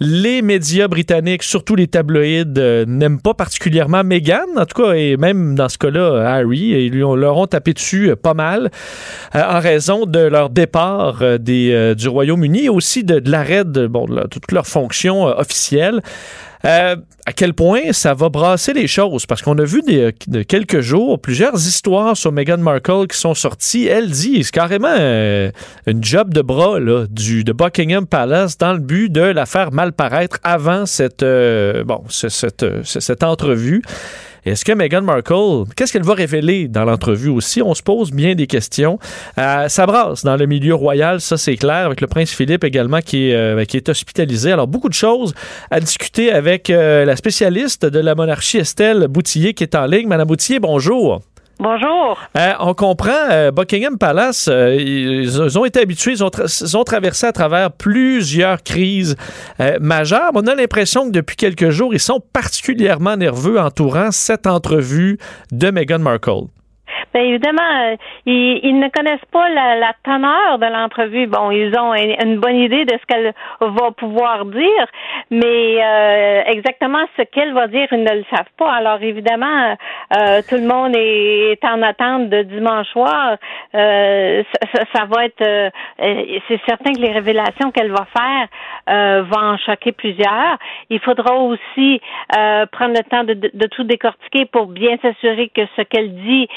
Les 0.00 0.42
médias 0.42 0.88
britanniques, 0.88 1.42
surtout 1.42 1.76
les 1.76 1.86
tabloïds, 1.86 2.44
n'aiment 2.86 3.20
pas 3.20 3.34
particulièrement 3.34 4.02
Meghan, 4.04 4.44
en 4.56 4.66
tout 4.66 4.82
cas, 4.82 4.92
et 4.92 5.16
même 5.16 5.54
dans 5.54 5.68
ce 5.68 5.78
cas-là, 5.78 6.34
Harry, 6.34 6.72
et 6.72 6.88
lui, 6.88 7.00
leur 7.00 7.36
ont 7.36 7.46
tapé 7.46 7.72
dessus 7.72 8.14
pas 8.20 8.34
mal 8.34 8.70
en 9.32 9.60
raison 9.60 10.06
de 10.06 10.20
leur 10.20 10.50
départ 10.50 11.22
du 11.38 12.08
Royaume-Uni, 12.08 12.68
aussi 12.68 13.03
de, 13.04 13.30
l'arrêt 13.30 13.64
de, 13.64 13.86
bon, 13.86 14.06
toutes 14.30 14.52
leurs 14.52 14.66
fonctions 14.66 15.28
euh, 15.28 15.34
officielles. 15.36 16.00
Euh, 16.64 16.96
à 17.26 17.32
quel 17.34 17.52
point 17.52 17.92
ça 17.92 18.14
va 18.14 18.30
brasser 18.30 18.72
les 18.72 18.86
choses? 18.86 19.26
Parce 19.26 19.42
qu'on 19.42 19.58
a 19.58 19.64
vu 19.64 19.82
de 19.82 20.42
quelques 20.42 20.80
jours 20.80 21.20
plusieurs 21.20 21.54
histoires 21.54 22.16
sur 22.16 22.32
Meghan 22.32 22.56
Markle 22.56 23.06
qui 23.06 23.18
sont 23.18 23.34
sorties. 23.34 23.86
Elle 23.86 24.10
dit 24.10 24.42
c'est 24.44 24.50
carrément 24.50 24.94
euh, 24.98 25.50
une 25.86 26.02
job 26.02 26.32
de 26.32 26.40
bras 26.40 26.80
là, 26.80 27.04
du, 27.10 27.44
de 27.44 27.52
Buckingham 27.52 28.06
Palace 28.06 28.56
dans 28.56 28.72
le 28.72 28.78
but 28.78 29.12
de 29.12 29.20
la 29.20 29.44
faire 29.44 29.72
mal 29.72 29.92
paraître 29.92 30.38
avant 30.42 30.86
cette, 30.86 31.22
bon, 31.22 32.02
cette, 32.08 32.64
cette 32.84 33.22
entrevue. 33.22 33.82
Est-ce 34.44 34.62
que 34.62 34.72
Meghan 34.72 35.00
Markle, 35.00 35.64
qu'est-ce 35.74 35.90
qu'elle 35.90 36.02
va 36.02 36.12
révéler 36.12 36.68
dans 36.68 36.84
l'entrevue 36.84 37.30
aussi? 37.30 37.62
On 37.62 37.72
se 37.72 37.82
pose 37.82 38.10
bien 38.10 38.34
des 38.34 38.46
questions. 38.46 38.98
Euh, 39.38 39.68
ça 39.68 39.86
brasse 39.86 40.22
dans 40.22 40.36
le 40.36 40.44
milieu 40.44 40.74
royal, 40.74 41.22
ça 41.22 41.38
c'est 41.38 41.56
clair, 41.56 41.86
avec 41.86 42.02
le 42.02 42.06
prince 42.06 42.30
Philippe 42.30 42.62
également 42.62 43.00
qui 43.00 43.30
est, 43.30 43.34
euh, 43.34 43.64
qui 43.64 43.78
est 43.78 43.88
hospitalisé. 43.88 44.52
Alors, 44.52 44.66
beaucoup 44.66 44.90
de 44.90 44.94
choses 44.94 45.34
à 45.70 45.80
discuter 45.80 46.30
avec 46.30 46.68
euh, 46.68 47.06
la 47.06 47.16
spécialiste 47.16 47.86
de 47.86 47.98
la 47.98 48.14
monarchie, 48.14 48.58
Estelle 48.58 49.08
Boutillier, 49.08 49.54
qui 49.54 49.62
est 49.62 49.74
en 49.74 49.86
ligne. 49.86 50.08
Madame 50.08 50.28
Boutillier, 50.28 50.60
bonjour. 50.60 51.22
Bonjour. 51.60 52.18
Euh, 52.36 52.52
on 52.58 52.74
comprend, 52.74 53.30
euh, 53.30 53.50
Buckingham 53.52 53.96
Palace, 53.96 54.48
euh, 54.50 54.74
ils, 54.74 55.58
ont 55.58 55.64
été 55.64 55.80
habitués, 55.80 56.12
ils 56.12 56.24
ont, 56.76 56.84
traversé 56.84 57.26
à 57.26 57.32
travers 57.32 57.70
plusieurs 57.70 58.62
crises 58.62 59.16
majeures. 59.80 60.30
On 60.34 60.46
a 60.46 60.54
l'impression 60.54 61.06
que 61.06 61.10
depuis 61.10 61.36
quelques 61.36 61.70
jours, 61.70 61.94
ils 61.94 62.00
sont 62.00 62.20
particulièrement 62.32 63.16
nerveux 63.16 63.60
entourant 63.60 64.10
cette 64.10 64.46
entrevue 64.46 65.18
de 65.52 65.70
Meghan 65.70 66.00
Markle. 66.00 66.48
Bien 67.14 67.22
évidemment, 67.22 67.62
euh, 67.62 67.96
ils, 68.26 68.76
ne 68.76 68.88
connaissent 68.88 69.24
pas 69.30 69.48
la, 69.48 69.92
teneur 70.02 70.58
de 70.58 70.66
l'entrevue. 70.66 71.28
Bon, 71.28 71.52
ils 71.52 71.72
ont 71.78 71.94
une, 71.94 72.40
bonne 72.40 72.56
idée 72.56 72.84
de 72.84 72.94
ce 72.94 73.06
qu'elle 73.06 73.32
va 73.60 73.92
pouvoir 73.92 74.44
dire, 74.46 74.86
mais 75.30 75.76
euh, 75.80 76.42
exactement 76.46 77.04
ce 77.16 77.22
qu'elle 77.22 77.54
va 77.54 77.68
dire, 77.68 77.86
ils 77.92 78.02
ne 78.02 78.14
le 78.16 78.24
savent 78.34 78.50
pas. 78.58 78.72
Alors 78.72 79.00
évidemment, 79.00 79.76
euh, 80.16 80.42
tout 80.48 80.56
le 80.56 80.66
monde 80.66 80.96
est, 80.96 81.64
en 81.64 81.82
attente 81.82 82.30
de 82.30 82.42
dimanche 82.42 82.88
soir. 82.88 83.36
Ça, 83.72 85.04
va 85.08 85.24
être, 85.24 85.72
c'est 86.48 86.60
certain 86.66 86.92
que 86.92 87.00
les 87.00 87.12
révélations 87.12 87.70
qu'elle 87.70 87.92
va 87.92 88.06
faire 88.12 89.22
vont 89.22 89.54
en 89.54 89.56
choquer 89.58 89.92
plusieurs. 89.92 90.58
Il 90.90 90.98
faudra 90.98 91.36
aussi 91.36 92.00
prendre 92.28 92.94
le 92.94 93.04
temps 93.08 93.24
de, 93.24 93.34
de, 93.34 93.66
tout 93.68 93.84
décortiquer 93.84 94.46
pour 94.46 94.66
bien 94.66 94.96
s'assurer 95.00 95.48
que 95.54 95.62
ce 95.76 95.82
qu'elle 95.82 96.14
dit 96.14 96.48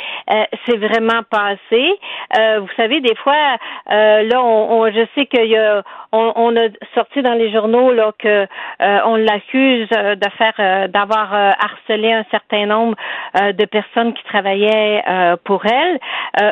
c'est 0.65 0.77
vraiment 0.77 1.21
passé. 1.29 1.99
Euh, 2.37 2.59
vous 2.59 2.69
savez, 2.75 3.01
des 3.01 3.15
fois, 3.15 3.57
euh, 3.91 4.23
là, 4.23 4.43
on, 4.43 4.87
je 4.91 5.05
sais 5.15 5.25
qu'il 5.25 5.45
y 5.45 5.57
a, 5.57 5.83
on, 6.11 6.55
a 6.55 6.67
sorti 6.95 7.21
dans 7.21 7.33
les 7.33 7.51
journaux 7.51 7.91
là 7.91 8.11
que 8.17 8.47
euh, 8.81 8.99
on 9.05 9.15
l'accuse 9.15 9.89
de 9.89 10.29
faire, 10.37 10.89
d'avoir 10.89 11.33
harcelé 11.33 12.13
un 12.13 12.25
certain 12.31 12.65
nombre 12.65 12.95
de 13.35 13.65
personnes 13.65 14.13
qui 14.13 14.23
travaillaient 14.23 15.03
pour 15.43 15.65
elle. 15.65 15.99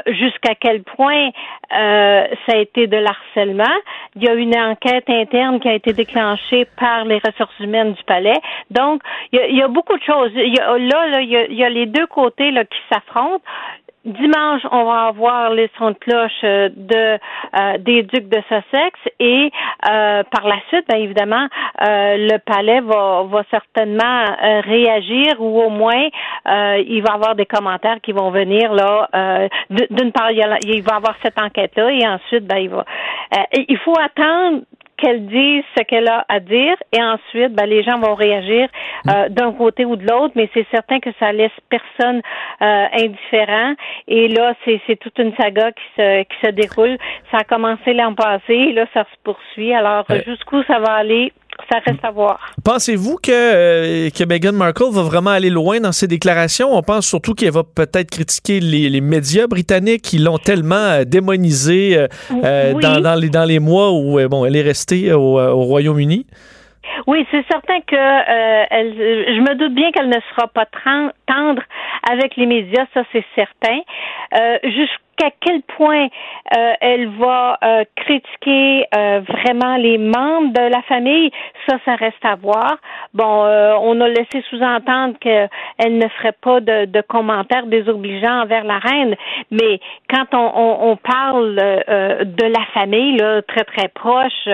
Jusqu'à 0.08 0.56
quel 0.56 0.84
point 0.84 1.30
ça 1.70 2.54
a 2.54 2.58
été 2.58 2.88
de 2.88 2.98
l'harcèlement 2.98 3.64
Il 4.16 4.24
y 4.24 4.28
a 4.28 4.34
une 4.34 4.58
enquête 4.58 5.10
interne 5.10 5.60
qui 5.60 5.70
a 5.70 5.74
été 5.74 5.94
déclenchée 5.94 6.66
par 6.78 7.06
les 7.06 7.20
ressources 7.26 7.60
humaines 7.60 7.94
du 7.94 8.04
palais. 8.04 8.40
Donc, 8.72 9.02
il 9.32 9.56
y 9.56 9.62
a, 9.62 9.68
beaucoup 9.68 9.98
de 9.98 10.04
choses. 10.04 10.32
Il 10.36 10.54
y 10.54 10.60
a, 10.60 10.78
là, 10.78 11.08
là, 11.08 11.22
il 11.22 11.30
y 11.30 11.38
a, 11.38 11.46
il 11.46 11.56
y 11.56 11.64
a 11.64 11.70
les 11.70 11.86
deux 11.86 12.08
côtés 12.08 12.52
là 12.52 12.66
qui 12.66 12.80
s'affrontent. 12.92 13.44
Dimanche, 14.06 14.62
on 14.72 14.86
va 14.86 15.08
avoir 15.08 15.50
les 15.50 15.68
sons 15.80 15.90
de 15.90 15.96
cloche 15.96 16.32
euh, 16.44 16.70
de 16.76 17.18
euh, 17.18 17.78
des 17.80 18.04
ducs 18.04 18.30
de 18.30 18.40
Sussex 18.48 19.00
et 19.20 19.52
euh, 19.90 20.22
par 20.30 20.48
la 20.48 20.58
suite, 20.70 20.88
bien 20.88 21.00
évidemment, 21.00 21.48
le 21.82 22.38
palais 22.38 22.82
va, 22.82 23.24
va 23.24 23.44
certainement 23.50 24.26
réagir 24.64 25.40
ou 25.40 25.62
au 25.62 25.70
moins 25.70 26.10
il 26.46 27.02
va 27.02 27.14
y 27.14 27.16
avoir 27.16 27.36
des 27.36 27.46
commentaires 27.46 28.00
qui 28.02 28.12
vont 28.12 28.30
venir 28.30 28.74
là. 28.74 29.50
D'une 29.70 30.12
part, 30.12 30.32
il, 30.32 30.40
va 30.84 30.94
y 30.94 30.96
avoir 30.96 31.16
cette 31.24 31.40
enquête 31.40 31.76
là 31.76 31.90
et 31.90 32.08
ensuite, 32.08 32.46
ben, 32.46 32.58
il 32.58 32.70
va. 32.70 32.86
il 33.54 33.78
faut 33.80 33.96
attendre 34.00 34.62
qu'elle 34.98 35.26
dise 35.26 35.64
ce 35.78 35.84
qu'elle 35.84 36.08
a 36.08 36.26
à 36.30 36.40
dire 36.40 36.76
et 36.92 37.02
ensuite 37.02 37.54
ben, 37.54 37.66
les 37.66 37.84
gens 37.84 38.00
vont 38.00 38.16
réagir 38.16 38.70
euh, 39.08 39.30
d'un 39.30 39.52
côté 39.54 39.86
ou 39.86 39.96
de 39.96 40.06
l'autre 40.08 40.34
mais 40.36 40.50
c'est 40.54 40.66
certain 40.72 41.00
que 41.00 41.10
ça 41.20 41.32
laisse 41.32 41.52
personne 41.70 42.22
euh, 42.62 42.86
indifférent. 42.94 43.74
Et 44.08 44.28
là 44.28 44.54
c'est 44.64 44.82
c'est 44.88 44.98
toute 44.98 45.18
une 45.20 45.36
saga 45.36 45.72
qui 45.72 45.84
se 45.98 46.24
qui 46.24 46.38
se 46.44 46.52
déroule. 46.52 46.98
Ça 47.32 47.40
a 47.40 47.44
commencé 47.44 47.94
l'an 47.94 48.14
passé 48.14 48.54
et 48.54 48.74
là 48.74 48.86
ça 48.94 49.04
se 49.04 49.18
poursuit. 49.24 49.74
Alors 49.74 50.06
jusqu'où 50.26 50.64
ça 50.64 50.80
va 50.80 50.94
aller? 50.94 51.32
Ça 51.70 51.80
reste 51.86 52.04
à 52.04 52.12
voir. 52.12 52.40
Pensez-vous 52.64 53.18
que, 53.22 53.32
euh, 53.32 54.10
que 54.10 54.24
Meghan 54.26 54.54
Markle 54.54 54.92
va 54.92 55.04
vraiment 55.04 55.32
aller 55.32 55.50
loin 55.50 55.80
dans 55.80 55.92
ses 55.92 56.08
déclarations? 56.08 56.76
On 56.76 56.82
pense 56.82 57.08
surtout 57.08 57.34
qu'elle 57.34 57.52
va 57.52 57.64
peut-être 57.64 58.12
critiquer 58.12 58.60
les, 58.60 59.02
médias 59.02 59.48
britanniques 59.48 60.02
qui 60.02 60.18
l'ont 60.18 60.38
tellement 60.38 60.76
euh, 60.76 61.04
démonisée 61.04 61.98
euh, 61.98 62.74
dans, 62.74 63.20
les, 63.20 63.30
dans 63.30 63.46
les 63.46 63.60
mois 63.60 63.92
où 63.92 64.20
bon, 64.28 64.46
elle 64.46 64.56
est 64.56 64.62
restée 64.62 65.12
au, 65.14 65.36
Royaume-Uni? 65.66 66.26
Oui, 67.08 67.26
c'est 67.32 67.46
certain 67.52 67.80
que 67.82 67.96
elle, 67.96 68.94
je 68.94 69.42
me 69.42 69.56
doute 69.56 69.74
bien 69.74 69.92
qu'elle 69.92 70.10
ne 70.10 70.20
sera 70.32 70.48
pas 70.48 70.66
tendre 71.28 71.62
avec 72.10 72.36
les 72.36 72.46
médias, 72.46 72.86
ça 72.94 73.04
c'est 73.12 73.26
certain. 73.36 73.80
Euh, 74.36 74.58
qu'à 75.18 75.30
quel 75.40 75.62
point 75.78 76.08
euh, 76.56 76.74
elle 76.82 77.08
va 77.18 77.58
euh, 77.64 77.84
critiquer 77.96 78.86
euh, 78.96 79.22
vraiment 79.28 79.78
les 79.78 79.98
membres 79.98 80.54
de 80.54 80.70
la 80.72 80.82
famille, 80.84 81.32
ça, 81.68 81.78
ça 81.86 81.96
reste 81.96 82.24
à 82.24 82.36
voir. 82.36 82.78
Bon, 83.14 83.26
on 83.26 84.02
a 84.02 84.08
laissé 84.10 84.44
sous-entendre 84.50 85.18
qu'elle 85.20 85.50
ne 85.98 86.08
ferait 86.10 86.36
pas 86.42 86.60
de, 86.60 86.86
de, 86.86 87.02
commentaires 87.02 87.66
désobligeants 87.66 88.42
envers 88.42 88.64
la 88.64 88.80
reine, 88.80 89.16
mais 89.52 89.80
quand 90.10 90.34
on, 90.34 90.52
on, 90.56 90.92
on 90.92 90.96
parle 90.98 91.56
de 91.56 92.46
la 92.46 92.66
famille, 92.74 93.18
là, 93.18 93.42
très 93.44 93.64
très 93.64 93.88
proche, 93.88 94.48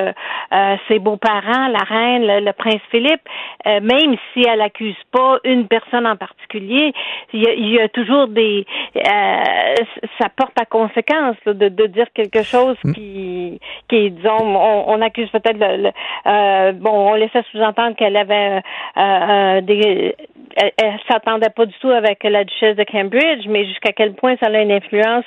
ses 0.88 1.00
beaux-parents, 1.00 1.68
la 1.68 1.84
reine, 1.84 2.46
le, 2.46 2.52
prince 2.54 2.82
Philippe, 2.92 3.28
même 3.66 4.16
si 4.34 4.44
elle 4.48 4.62
accuse 4.62 4.96
pas 5.12 5.40
une 5.44 5.68
personne 5.68 6.06
en 6.06 6.16
particulier, 6.16 6.94
il 7.34 7.44
y 7.44 7.48
a, 7.48 7.54
il 7.54 7.70
y 7.70 7.80
a 7.80 7.90
toujours 7.90 8.28
des, 8.28 8.66
ça 9.04 10.30
porte 10.36 10.51
à 10.60 10.66
conséquence 10.66 11.38
de, 11.46 11.70
de, 11.70 11.86
dire 11.88 12.08
quelque 12.14 12.44
chose 12.44 12.78
mm. 12.84 12.94
qui, 12.94 13.60
qui 13.88 14.12
disons, 14.12 14.40
on, 14.40 14.86
on 14.88 15.02
accuse 15.02 15.30
peut-être 15.30 15.58
le, 15.58 15.92
euh, 16.28 16.72
bon, 16.74 17.12
on 17.12 17.14
laissait 17.16 17.44
sous-entendre 17.52 17.96
qu'elle 17.96 18.18
avait 18.18 18.58
euh, 18.58 18.62
euh, 18.98 19.62
des, 19.62 20.16
elle, 20.56 20.72
elle 20.82 21.00
s'attendait 21.10 21.50
pas 21.50 21.66
du 21.66 21.74
tout 21.80 21.90
avec 21.90 22.24
la 22.24 22.44
duchesse 22.44 22.76
de 22.76 22.84
Cambridge, 22.84 23.46
mais 23.48 23.66
jusqu'à 23.66 23.92
quel 23.92 24.14
point 24.14 24.36
ça 24.42 24.48
a 24.48 24.62
une 24.62 24.72
influence 24.72 25.26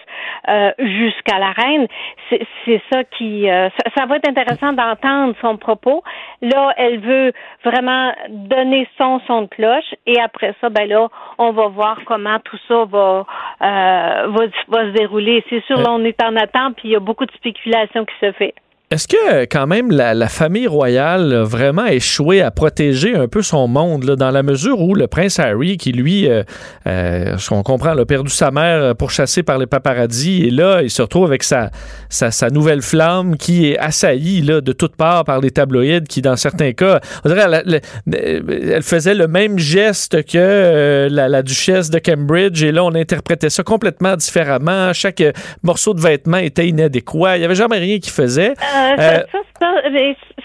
jusqu'à 0.78 1.38
la 1.38 1.50
reine, 1.50 1.86
c'est 2.30 2.82
ça 2.92 3.04
qui, 3.04 3.46
ça, 3.46 3.90
ça, 3.96 4.06
va 4.06 4.16
être 4.16 4.28
intéressant 4.28 4.72
d'entendre 4.72 5.34
son 5.40 5.56
propos. 5.56 6.02
Là, 6.42 6.72
elle 6.76 6.98
veut 6.98 7.32
vraiment 7.64 8.12
donner 8.28 8.86
son 8.98 9.20
son 9.26 9.42
de 9.42 9.46
cloche, 9.46 9.94
et 10.06 10.20
après 10.20 10.54
ça, 10.60 10.68
ben 10.68 10.88
là, 10.88 11.08
on 11.38 11.52
va 11.52 11.68
voir 11.68 11.98
comment 12.04 12.38
tout 12.40 12.58
ça 12.68 12.84
va 12.84 13.26
va, 13.60 14.46
va 14.68 14.84
se 14.84 14.90
dérouler 14.90 15.44
c'est 15.48 15.64
sûr, 15.64 15.78
là, 15.78 15.90
on 15.90 16.04
est 16.04 16.22
en 16.22 16.36
attente, 16.36 16.76
puis 16.76 16.88
il 16.88 16.92
y 16.92 16.96
a 16.96 17.00
beaucoup 17.00 17.26
de 17.26 17.32
spéculation 17.32 18.04
qui 18.04 18.14
se 18.20 18.32
fait. 18.32 18.54
Est-ce 18.90 19.08
que 19.08 19.46
quand 19.46 19.66
même 19.66 19.90
la, 19.90 20.28
famille 20.28 20.66
royale 20.66 21.32
a 21.32 21.42
vraiment 21.42 21.86
échoué 21.86 22.42
à 22.42 22.50
protéger 22.50 23.16
un 23.16 23.28
peu 23.28 23.40
son 23.40 23.66
monde 23.66 24.04
dans 24.04 24.30
la 24.30 24.42
mesure 24.42 24.80
où 24.80 24.94
le 24.94 25.06
prince 25.06 25.38
Harry, 25.38 25.78
qui 25.78 25.90
lui, 25.90 26.28
euh, 26.28 26.42
euh, 26.86 27.34
qu'on 27.48 27.62
comprend, 27.62 27.96
a 27.96 28.04
perdu 28.04 28.30
sa 28.30 28.50
mère 28.50 28.94
pourchassée 28.94 29.42
par 29.42 29.56
les 29.56 29.66
paparazzis 29.66 30.44
et 30.44 30.50
là, 30.50 30.82
il 30.82 30.90
se 30.90 31.00
retrouve 31.00 31.24
avec 31.24 31.42
sa, 31.44 31.70
sa, 32.10 32.50
nouvelle 32.50 32.82
flamme 32.82 33.38
qui 33.38 33.70
est 33.70 33.78
assaillie 33.78 34.42
là, 34.42 34.60
de 34.60 34.72
toutes 34.72 34.96
parts 34.96 35.24
par 35.24 35.40
les 35.40 35.50
tabloïds 35.50 36.04
qui, 36.04 36.20
dans 36.20 36.36
certains 36.36 36.72
cas, 36.72 37.00
on 37.24 37.30
dirait, 37.30 37.80
elle, 38.12 38.82
faisait 38.82 39.14
le 39.14 39.26
même 39.28 39.58
geste 39.58 40.24
que 40.24 40.36
euh, 40.36 41.08
la, 41.08 41.42
duchesse 41.42 41.88
de 41.88 41.98
Cambridge 41.98 42.62
et 42.62 42.70
là, 42.70 42.84
on 42.84 42.94
interprétait 42.94 43.50
ça 43.50 43.62
complètement 43.62 44.14
différemment. 44.14 44.92
Chaque 44.92 45.22
morceau 45.62 45.94
de 45.94 46.00
vêtement 46.00 46.36
était 46.36 46.68
inadéquat. 46.68 47.36
Il 47.36 47.40
n'y 47.40 47.44
avait 47.46 47.54
jamais 47.54 47.78
rien 47.78 47.98
qui 47.98 48.10
faisait. 48.10 48.52
Euh, 48.52 48.83
euh, 48.92 49.22
ça, 49.32 49.38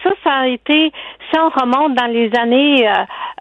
ça, 0.03 0.09
ça, 0.23 0.31
a 0.31 0.47
été, 0.47 0.91
si 1.29 1.39
on 1.39 1.49
remonte 1.49 1.95
dans 1.95 2.11
les 2.11 2.31
années 2.35 2.89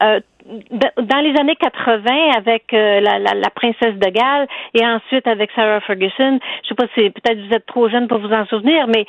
euh, 0.03 0.21
dans 0.49 1.21
les 1.21 1.39
années 1.39 1.57
80 1.57 2.05
avec 2.37 2.73
euh, 2.73 3.01
la, 3.01 3.19
la, 3.19 3.35
la, 3.35 3.51
princesse 3.51 3.95
de 3.95 4.11
Galles 4.11 4.47
et 4.75 4.85
ensuite 4.87 5.27
avec 5.27 5.51
Sarah 5.55 5.81
Ferguson, 5.81 6.39
je 6.63 6.69
sais 6.69 6.75
pas 6.75 6.87
si 6.95 7.11
peut-être 7.11 7.39
vous 7.39 7.55
êtes 7.55 7.67
trop 7.67 7.89
jeune 7.89 8.09
pour 8.09 8.19
vous 8.19 8.33
en 8.33 8.47
souvenir, 8.47 8.87
mais 8.89 9.05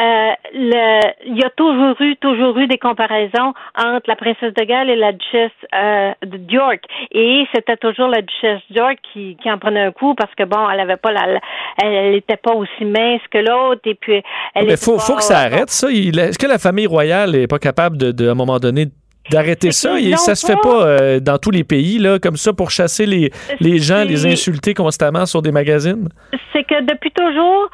euh, 0.00 0.30
il 0.52 1.38
y 1.38 1.44
a 1.44 1.50
toujours 1.50 2.00
eu 2.00 2.16
toujours 2.16 2.58
eu 2.58 2.66
des 2.66 2.78
comparaisons 2.78 3.52
entre 3.76 4.08
la 4.08 4.16
princesse 4.16 4.52
de 4.54 4.64
Galles 4.64 4.90
et 4.90 4.96
la 4.96 5.12
duchesse 5.12 5.50
euh, 5.74 6.12
de 6.24 6.38
York 6.52 6.82
et 7.12 7.46
c'était 7.54 7.76
toujours 7.76 8.08
la 8.08 8.22
duchesse 8.22 8.62
York 8.70 8.98
qui, 9.12 9.36
qui 9.40 9.50
en 9.50 9.58
prenait 9.58 9.82
un 9.82 9.92
coup 9.92 10.14
parce 10.14 10.34
que 10.34 10.44
bon, 10.44 10.68
elle 10.70 10.80
avait 10.80 10.96
pas 10.96 11.12
la, 11.12 11.40
elle 11.82 12.14
était 12.16 12.36
pas 12.36 12.54
aussi 12.54 12.84
mince 12.84 13.22
que 13.30 13.38
l'autre 13.38 13.82
et 13.84 13.94
puis 13.94 14.22
elle 14.54 14.66
Mais 14.66 14.76
faut 14.76 14.98
faut 14.98 15.16
que 15.16 15.22
ça 15.22 15.38
arrête 15.38 15.70
ça. 15.70 15.88
Est-ce 15.90 16.38
que 16.38 16.46
la 16.46 16.58
famille 16.58 16.86
royale 16.86 17.36
est 17.36 17.46
pas 17.46 17.58
capable 17.58 17.96
de, 17.96 18.10
de 18.10 18.28
à 18.28 18.32
un 18.32 18.34
moment 18.34 18.58
donné 18.58 18.86
d'arrêter 19.30 19.72
ça. 19.72 19.98
Et 19.98 20.16
ça 20.16 20.34
se 20.34 20.46
fait 20.46 20.60
pas 20.62 20.84
euh, 20.84 21.20
dans 21.20 21.38
tous 21.38 21.50
les 21.50 21.64
pays, 21.64 21.98
là, 21.98 22.18
comme 22.18 22.36
ça, 22.36 22.52
pour 22.52 22.70
chasser 22.70 23.06
les, 23.06 23.30
les 23.60 23.78
gens, 23.78 24.04
les 24.04 24.26
insulter 24.26 24.74
constamment 24.74 25.26
sur 25.26 25.42
des 25.42 25.52
magazines? 25.52 26.08
C'est 26.52 26.64
que 26.64 26.80
depuis 26.82 27.10
toujours, 27.12 27.70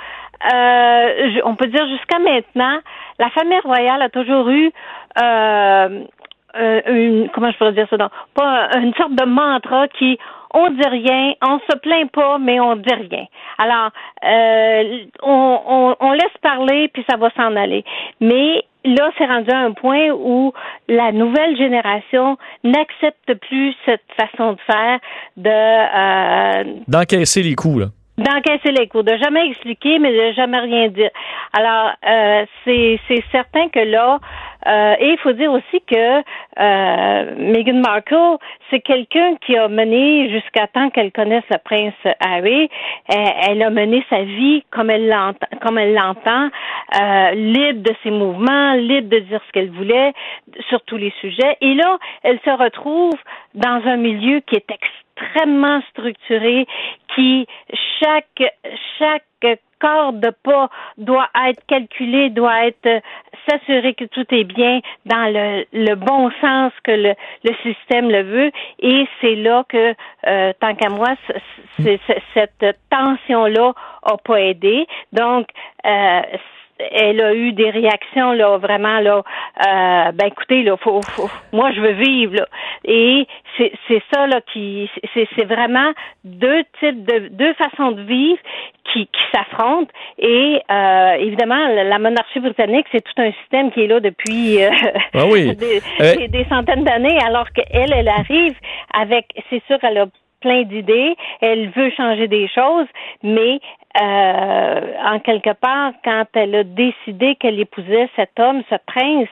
euh, 0.53 1.41
on 1.45 1.55
peut 1.57 1.67
dire 1.67 1.87
jusqu'à 1.89 2.19
maintenant, 2.19 2.79
la 3.19 3.31
famille 3.31 3.61
royale 3.65 4.03
a 4.03 4.09
toujours 4.11 4.49
eu 4.51 4.71
euh, 5.21 6.05
une, 6.87 7.29
comment 7.35 7.51
je 7.51 7.59
pourrais 7.59 7.73
dire 7.73 7.87
ça, 7.91 7.97
pas 8.35 8.69
une 8.77 8.95
sorte 8.95 9.15
de 9.15 9.25
mantra 9.25 9.89
qui 9.89 10.19
on 10.57 10.71
dit 10.71 10.89
rien, 10.89 11.35
on 11.43 11.59
se 11.71 11.77
plaint 11.79 12.11
pas, 12.11 12.39
mais 12.39 12.59
on 12.61 12.77
dit 12.77 12.95
rien. 12.95 13.27
Alors, 13.59 13.91
on, 15.23 15.95
on, 16.01 16.13
laisse 16.13 16.37
parler, 16.41 16.89
puis 16.93 17.05
ça 17.09 17.17
va 17.17 17.31
s'en 17.37 17.55
aller. 17.57 17.85
Mais 18.21 18.65
là, 18.85 19.11
c'est 19.19 19.27
rendu 19.27 19.51
à 19.51 19.59
un 19.59 19.73
point 19.73 20.11
où 20.11 20.53
la 20.89 21.13
nouvelle 21.13 21.57
génération 21.57 22.39
n'accepte 22.65 23.35
plus 23.49 23.75
cette 23.85 24.05
façon 24.17 24.53
de 24.53 24.59
faire 24.67 24.99
de 25.37 25.51
euh, 25.51 26.81
d'encaisser 26.89 27.43
les 27.43 27.55
coups. 27.55 27.87
D'encaisser 28.19 28.73
les 28.73 28.89
coups, 28.89 29.05
de 29.05 29.17
jamais 29.19 29.47
expliquer, 29.49 29.99
mais 29.99 30.11
de 30.11 30.33
jamais 30.33 30.59
rien 30.59 30.89
dire. 30.89 31.11
Alors, 31.53 31.93
euh, 32.09 32.47
c'est 32.65 33.25
certain 33.31 33.69
que 33.69 33.81
là, 33.81 34.19
euh, 34.67 34.95
et 34.99 35.11
il 35.11 35.19
faut 35.19 35.33
dire 35.33 35.53
aussi 35.53 35.81
que 35.87 36.23
euh, 36.59 37.35
Meghan 37.37 37.81
Markle, 37.81 38.39
c'est 38.71 38.81
quelqu'un 38.81 39.37
qui 39.37 39.57
a 39.57 39.69
mené 39.69 40.29
jusqu'à 40.31 40.67
temps 40.67 40.91
qu'elle 40.91 41.13
connaisse 41.13 41.45
le 41.51 41.59
prince 41.59 41.95
Harry, 42.21 42.69
elle, 43.09 43.63
a 43.63 43.71
mené 43.71 44.05
sa 44.11 44.23
vie 44.23 44.65
comme 44.71 44.91
elle 44.91 45.09
l'entend, 45.09 45.47
comme 45.63 45.79
elle 45.79 45.95
l'entend, 45.95 46.49
euh, 47.01 47.31
libre 47.33 47.83
de 47.83 47.95
ses 48.03 48.11
mouvements, 48.11 48.75
libre 48.75 49.09
de 49.09 49.21
dire 49.21 49.41
ce 49.47 49.53
qu'elle 49.53 49.71
voulait 49.71 50.13
sur 50.69 50.81
tous 50.83 50.97
les 50.97 51.13
sujets. 51.21 51.57
Et 51.61 51.75
là, 51.75 51.99
elle 52.23 52.41
se 52.45 52.51
retrouve 52.51 53.15
dans 53.55 53.83
un 53.87 53.97
milieu 53.97 54.41
qui 54.41 54.57
est 54.57 54.71
extrêmement 54.71 55.06
structuré, 55.91 56.67
qui 57.15 57.47
chaque 58.01 58.43
chaque 58.99 59.25
corps 59.79 60.13
de 60.13 60.31
pas 60.43 60.69
doit 60.97 61.29
être 61.49 61.65
calculé, 61.67 62.31
doit 62.31 62.67
être 62.67 62.87
euh, 62.87 63.01
s'assurer 63.49 63.95
que 63.95 64.05
tout 64.05 64.27
est 64.31 64.45
bien 64.45 64.81
dans 65.05 65.33
le, 65.33 65.65
le 65.73 65.95
bon 65.95 66.31
sens 66.41 66.73
que 66.83 66.93
le, 66.93 67.15
le 67.45 67.55
système 67.63 68.11
le 68.11 68.23
veut. 68.23 68.51
Et 68.81 69.07
c'est 69.21 69.35
là 69.35 69.65
que, 69.69 69.95
euh, 70.27 70.53
tant 70.61 70.75
qu'à 70.75 70.89
moi, 70.89 71.15
cette 72.35 72.79
tension-là 72.91 73.73
a 74.03 74.17
pas 74.17 74.41
aidé. 74.41 74.87
Donc, 75.13 75.49
euh, 75.85 76.21
elle 76.79 77.21
a 77.21 77.35
eu 77.35 77.53
des 77.53 77.71
réactions 77.71 78.33
là 78.33 78.59
vraiment 78.59 79.01
là 79.01 79.23
euh, 79.67 80.13
ben 80.13 80.27
écoutez 80.27 80.63
là 80.63 80.77
faut, 80.77 81.01
moi 81.53 81.73
je 81.73 81.81
veux 81.81 81.93
vivre 81.93 82.35
là 82.37 82.47
et 82.85 83.27
c'est 83.57 83.73
c'est 83.89 84.03
ça 84.13 84.27
là 84.27 84.41
qui 84.53 84.91
c'est 85.15 85.29
c'est 85.37 85.45
vraiment 85.45 85.93
deux 86.25 86.63
types 86.81 87.05
de 87.05 87.29
deux 87.29 87.55
façons 87.55 87.93
de 87.93 88.03
vivre 88.03 88.39
qui, 88.93 89.07
qui 89.07 89.21
s'affrontent 89.35 89.93
et 90.19 90.61
euh, 90.71 91.13
évidemment 91.15 91.67
la 91.69 91.99
monarchie 91.99 92.41
britannique 92.41 92.87
c'est 92.93 93.03
tout 93.03 93.21
un 93.23 93.33
système 93.41 93.71
qui 93.73 93.83
est 93.83 93.87
là 93.87 94.01
depuis 94.01 94.63
euh, 94.63 94.71
ah 95.15 95.27
oui. 95.27 95.57
des, 95.99 96.29
des, 96.29 96.45
centaines 96.49 96.85
d'années 96.85 97.19
alors 97.27 97.51
qu'elle 97.53 97.93
elle 97.93 98.09
arrive 98.09 98.55
avec 98.93 99.27
c'est 99.51 99.63
sûr 99.67 99.79
elle 99.83 99.99
a 99.99 100.07
plein 100.47 100.63
d'idées, 100.63 101.17
elle 101.41 101.71
veut 101.71 101.91
changer 101.97 102.29
des 102.29 102.47
choses, 102.49 102.87
mais 103.25 103.59
euh, 104.01 104.81
en 105.05 105.19
quelque 105.19 105.55
part, 105.55 105.93
quand 106.05 106.27
elle 106.35 106.55
a 106.55 106.63
décidé 106.63 107.35
qu'elle 107.35 107.59
épousait 107.59 108.09
cet 108.15 108.39
homme, 108.39 108.63
ce 108.71 108.77
prince, 108.87 109.29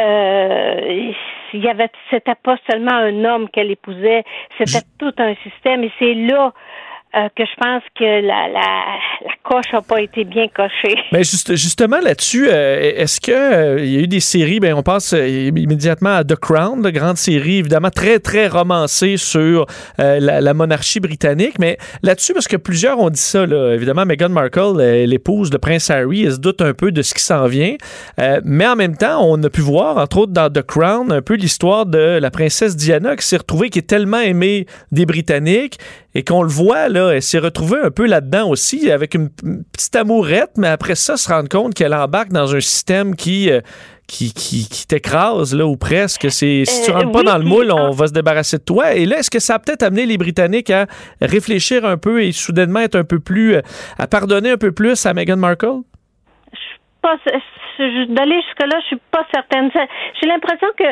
euh, 0.00 1.12
il 1.52 1.64
y 1.64 1.68
avait, 1.68 1.90
c'était 2.10 2.36
pas 2.36 2.56
seulement 2.70 2.92
un 2.92 3.24
homme 3.24 3.48
qu'elle 3.48 3.72
épousait, 3.72 4.22
c'était 4.56 4.86
tout 5.00 5.14
un 5.18 5.34
système, 5.42 5.82
et 5.82 5.90
c'est 5.98 6.14
là 6.14 6.52
euh, 7.16 7.28
que 7.34 7.44
je 7.44 7.56
pense 7.58 7.82
que 7.98 8.04
la, 8.04 8.48
la, 8.48 8.98
la 9.24 9.32
coche 9.42 9.72
n'a 9.72 9.80
pas 9.80 10.02
été 10.02 10.24
bien 10.24 10.48
cochée. 10.48 10.96
Mais 11.12 11.24
juste, 11.24 11.56
justement 11.56 11.98
là-dessus, 11.98 12.46
euh, 12.50 12.92
est-ce 12.94 13.22
que 13.22 13.32
euh, 13.32 13.80
il 13.80 13.90
y 13.90 13.96
a 13.96 14.00
eu 14.00 14.06
des 14.06 14.20
séries, 14.20 14.60
ben 14.60 14.74
on 14.74 14.82
passe 14.82 15.12
immédiatement 15.12 16.16
à 16.16 16.24
The 16.24 16.36
Crown, 16.36 16.82
la 16.82 16.92
grande 16.92 17.16
série 17.16 17.56
évidemment 17.56 17.88
très 17.88 18.18
très 18.18 18.48
romancée 18.48 19.16
sur 19.16 19.64
la, 19.96 20.52
monarchie 20.52 21.00
britannique, 21.00 21.58
mais 21.58 21.78
là-dessus 22.02 22.34
parce 22.34 22.48
que 22.48 22.56
plusieurs 22.58 22.98
ont 22.98 23.08
dit 23.08 23.20
ça, 23.20 23.46
là, 23.46 23.72
évidemment 23.72 24.04
Meghan 24.04 24.28
Markle, 24.28 24.78
l'épouse 25.06 25.48
de 25.48 25.56
Prince 25.56 25.90
Harry, 25.90 26.24
elle 26.24 26.32
se 26.32 26.38
doute 26.38 26.60
un 26.60 26.74
peu 26.74 26.92
de 26.92 27.00
ce 27.00 27.14
qui 27.14 27.22
s'en 27.22 27.46
vient, 27.46 27.76
mais 28.44 28.66
en 28.66 28.76
même 28.76 28.96
temps, 28.96 29.24
on 29.24 29.42
a 29.42 29.48
pu 29.48 29.62
voir 29.62 29.96
entre 29.96 30.18
autres 30.18 30.32
dans 30.32 30.50
The 30.50 30.62
Crown 30.62 31.12
un 31.12 31.22
peu 31.22 31.34
l'histoire 31.34 31.86
de 31.86 32.18
la 32.18 32.30
princesse 32.30 32.76
Diana 32.76 33.16
qui 33.16 33.26
s'est 33.26 33.38
retrouvée 33.38 33.70
qui 33.70 33.78
est 33.78 33.88
tellement 33.88 34.20
aimée 34.20 34.66
des 34.92 35.06
Britanniques 35.06 35.78
et 36.16 36.24
qu'on 36.24 36.42
le 36.42 36.48
voit, 36.48 36.88
là, 36.88 37.10
elle 37.10 37.20
s'est 37.20 37.38
retrouvée 37.38 37.78
un 37.78 37.90
peu 37.90 38.06
là-dedans 38.06 38.48
aussi, 38.48 38.90
avec 38.90 39.12
une 39.12 39.28
petite 39.70 39.94
amourette, 39.96 40.52
mais 40.56 40.68
après 40.68 40.94
ça, 40.94 41.18
se 41.18 41.28
rendre 41.28 41.50
compte 41.50 41.74
qu'elle 41.74 41.92
embarque 41.92 42.30
dans 42.30 42.54
un 42.56 42.60
système 42.60 43.14
qui. 43.14 43.50
Euh, 43.50 43.60
qui, 44.08 44.32
qui, 44.32 44.86
t'écrase, 44.86 45.52
là, 45.52 45.66
ou 45.66 45.76
presque. 45.76 46.30
C'est, 46.30 46.64
si 46.64 46.84
tu 46.84 46.92
euh, 46.92 46.94
rentres 46.94 47.10
pas 47.10 47.24
dans 47.24 47.38
le 47.38 47.44
moule, 47.44 47.72
on 47.72 47.90
va 47.90 48.06
se 48.06 48.12
débarrasser 48.12 48.58
de 48.58 48.62
toi. 48.62 48.94
Et 48.94 49.04
là, 49.04 49.18
est-ce 49.18 49.32
que 49.32 49.40
ça 49.40 49.56
a 49.56 49.58
peut-être 49.58 49.82
amené 49.82 50.06
les 50.06 50.16
Britanniques 50.16 50.70
à 50.70 50.86
réfléchir 51.20 51.84
un 51.84 51.96
peu 51.96 52.22
et 52.22 52.30
soudainement 52.30 52.78
être 52.78 52.94
un 52.94 53.02
peu 53.02 53.18
plus, 53.18 53.56
euh, 53.56 53.62
à 53.98 54.06
pardonner 54.06 54.52
un 54.52 54.58
peu 54.58 54.70
plus 54.70 55.04
à 55.06 55.12
Meghan 55.12 55.36
Markle? 55.36 55.80
d'aller 58.08 58.40
jusque-là, 58.42 58.78
je 58.82 58.86
suis 58.86 59.00
pas 59.10 59.26
certaine. 59.34 59.70
J'ai 60.20 60.28
l'impression 60.28 60.68
que 60.78 60.84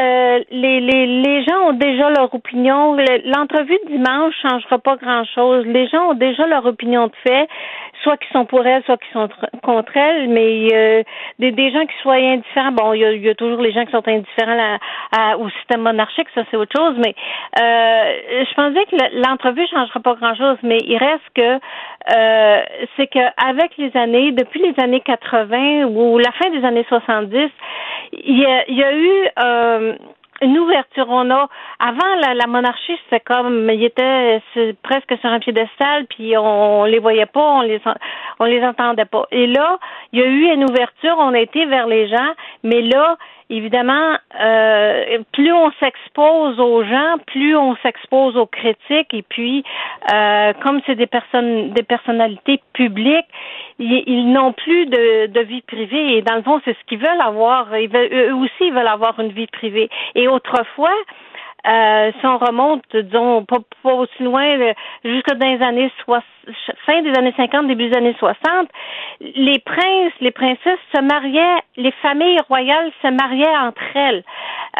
euh, 0.00 0.40
les, 0.50 0.80
les, 0.80 1.06
les 1.06 1.44
gens 1.44 1.68
ont 1.68 1.72
déjà 1.74 2.08
leur 2.08 2.34
opinion. 2.34 2.96
L'entrevue 3.24 3.78
de 3.84 3.90
dimanche 3.90 4.34
changera 4.40 4.78
pas 4.78 4.96
grand-chose. 4.96 5.66
Les 5.66 5.86
gens 5.88 6.10
ont 6.10 6.14
déjà 6.14 6.46
leur 6.46 6.64
opinion 6.64 7.08
de 7.08 7.12
fait, 7.22 7.46
soit 8.02 8.16
qui 8.16 8.28
sont 8.32 8.46
pour 8.46 8.66
elle, 8.66 8.82
soit 8.84 8.96
qui 8.96 9.10
sont 9.12 9.28
contre 9.62 9.94
elle. 9.96 10.28
Mais 10.28 10.68
euh, 10.72 11.02
des, 11.38 11.52
des 11.52 11.70
gens 11.70 11.84
qui 11.84 11.94
soient 12.00 12.14
indifférents, 12.14 12.72
bon, 12.72 12.94
il 12.94 13.00
y 13.00 13.04
a, 13.04 13.12
y 13.12 13.28
a, 13.28 13.34
toujours 13.34 13.60
les 13.60 13.72
gens 13.72 13.84
qui 13.84 13.92
sont 13.92 14.06
indifférents 14.08 14.78
à, 15.14 15.36
au 15.36 15.50
système 15.50 15.82
monarchique, 15.82 16.28
ça 16.34 16.42
c'est 16.50 16.56
autre 16.56 16.74
chose. 16.74 16.96
Mais 16.98 17.14
euh, 17.60 18.44
je 18.48 18.54
pensais 18.54 18.84
que 18.86 18.96
l'entrevue 19.28 19.66
changera 19.66 20.00
pas 20.00 20.14
grand-chose. 20.14 20.56
Mais 20.62 20.78
il 20.86 20.96
reste 20.96 21.28
que 21.34 21.60
euh, 22.16 22.62
c'est 22.96 23.08
que 23.08 23.20
avec 23.46 23.76
les 23.76 23.94
années, 23.94 24.32
depuis 24.32 24.60
les 24.62 24.82
années 24.82 25.00
80 25.00 25.84
ou 25.84 26.16
la 26.16 26.32
fin 26.32 26.48
des 26.48 26.64
années 26.64 26.86
70, 26.88 27.50
il 28.12 28.38
y 28.38 28.46
a, 28.46 28.68
il 28.68 28.76
y 28.76 28.82
a 28.82 28.94
eu 28.94 29.28
euh, 29.38 29.94
une 30.42 30.58
ouverture. 30.58 31.06
On 31.08 31.30
a 31.30 31.48
avant 31.78 32.14
la, 32.20 32.34
la 32.34 32.46
monarchie, 32.46 32.98
c'était 33.04 33.20
comme 33.20 33.70
il 33.70 33.84
était 33.84 34.42
presque 34.82 35.16
sur 35.20 35.30
un 35.30 35.38
piédestal, 35.38 36.06
puis 36.06 36.36
on, 36.36 36.84
les 36.84 36.98
voyait 36.98 37.26
pas, 37.26 37.40
on 37.40 37.62
les 37.62 37.80
on 38.38 38.44
les 38.44 38.62
entendait 38.64 39.04
pas. 39.04 39.26
Et 39.30 39.46
là, 39.46 39.78
il 40.12 40.20
y 40.20 40.22
a 40.22 40.26
eu 40.26 40.52
une 40.52 40.64
ouverture. 40.64 41.16
On 41.18 41.34
a 41.34 41.40
été 41.40 41.64
vers 41.66 41.86
les 41.86 42.08
gens, 42.08 42.32
mais 42.62 42.82
là, 42.82 43.16
évidemment, 43.52 44.16
euh, 44.40 45.18
plus 45.32 45.52
on 45.52 45.70
s'expose 45.78 46.58
aux 46.58 46.82
gens, 46.84 47.16
plus 47.26 47.56
on 47.56 47.76
s'expose 47.76 48.36
aux 48.36 48.46
critiques. 48.46 49.12
Et 49.12 49.22
puis, 49.22 49.62
euh, 50.12 50.52
comme 50.62 50.80
c'est 50.86 50.94
des 50.94 51.06
personnes, 51.06 51.70
des 51.70 51.82
personnalités 51.82 52.60
publiques, 52.72 53.28
ils, 53.78 54.32
n'ont 54.32 54.52
plus 54.52 54.86
de, 54.86 55.40
vie 55.40 55.62
privée. 55.62 56.16
Et 56.16 56.22
dans 56.22 56.36
le 56.36 56.42
fond, 56.42 56.60
c'est 56.64 56.72
ce 56.72 56.84
qu'ils 56.86 56.98
veulent 56.98 57.20
avoir. 57.20 57.68
Eux 57.74 58.34
aussi, 58.34 58.62
ils 58.62 58.72
veulent 58.72 58.86
avoir 58.86 59.18
une 59.20 59.32
vie 59.32 59.48
privée. 59.48 59.90
Et 60.14 60.28
autrefois, 60.28 60.94
euh, 61.66 62.10
si 62.18 62.26
on 62.26 62.38
remonte, 62.38 62.84
disons, 62.94 63.44
pas, 63.44 63.58
pas 63.82 63.94
aussi 63.94 64.22
loin, 64.22 64.56
jusque 65.04 65.32
dans 65.34 65.48
les 65.48 65.62
années 65.62 65.92
fin 66.86 67.02
des 67.02 67.16
années 67.16 67.34
50, 67.36 67.68
début 67.68 67.88
des 67.88 67.96
années 67.96 68.16
60, 68.18 68.68
les 69.20 69.58
princes, 69.60 70.12
les 70.20 70.32
princesses 70.32 70.80
se 70.94 71.00
mariaient, 71.00 71.62
les 71.76 71.92
familles 72.02 72.40
royales 72.48 72.90
se 73.00 73.08
mariaient 73.08 73.56
entre 73.56 73.96
elles. 73.96 74.24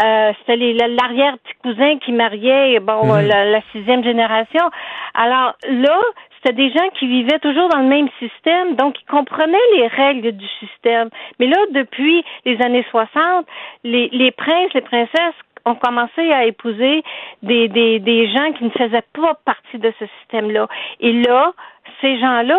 Euh, 0.02 0.32
c'était 0.40 0.56
l'arrière 0.56 1.36
petit 1.38 1.54
cousin 1.62 1.98
qui 1.98 2.12
mariait, 2.12 2.80
bon, 2.80 3.04
mhm. 3.04 3.28
la, 3.28 3.60
sixième 3.72 4.02
génération. 4.02 4.70
Alors 5.14 5.54
là, 5.68 6.00
c'était 6.36 6.56
des 6.56 6.70
gens 6.70 6.88
qui 6.98 7.06
vivaient 7.06 7.38
toujours 7.38 7.68
dans 7.68 7.78
le 7.78 7.88
même 7.88 8.08
système, 8.18 8.74
donc 8.74 8.96
ils 9.00 9.06
comprenaient 9.06 9.58
les 9.76 9.86
règles 9.86 10.32
du 10.32 10.46
système. 10.58 11.10
Mais 11.38 11.46
là, 11.46 11.58
depuis 11.70 12.24
les 12.44 12.60
années 12.62 12.84
60, 12.90 13.46
les, 13.84 14.08
les 14.12 14.32
princes, 14.32 14.72
les 14.74 14.80
princesses 14.80 15.34
ont 15.64 15.74
commencé 15.74 16.32
à 16.32 16.44
épouser 16.44 17.02
des, 17.42 17.68
des, 17.68 17.98
des 17.98 18.30
gens 18.32 18.52
qui 18.52 18.64
ne 18.64 18.70
faisaient 18.70 19.04
pas 19.12 19.34
partie 19.44 19.78
de 19.78 19.92
ce 19.98 20.04
système-là. 20.20 20.68
Et 21.00 21.12
là, 21.12 21.52
ces 22.00 22.18
gens-là, 22.18 22.58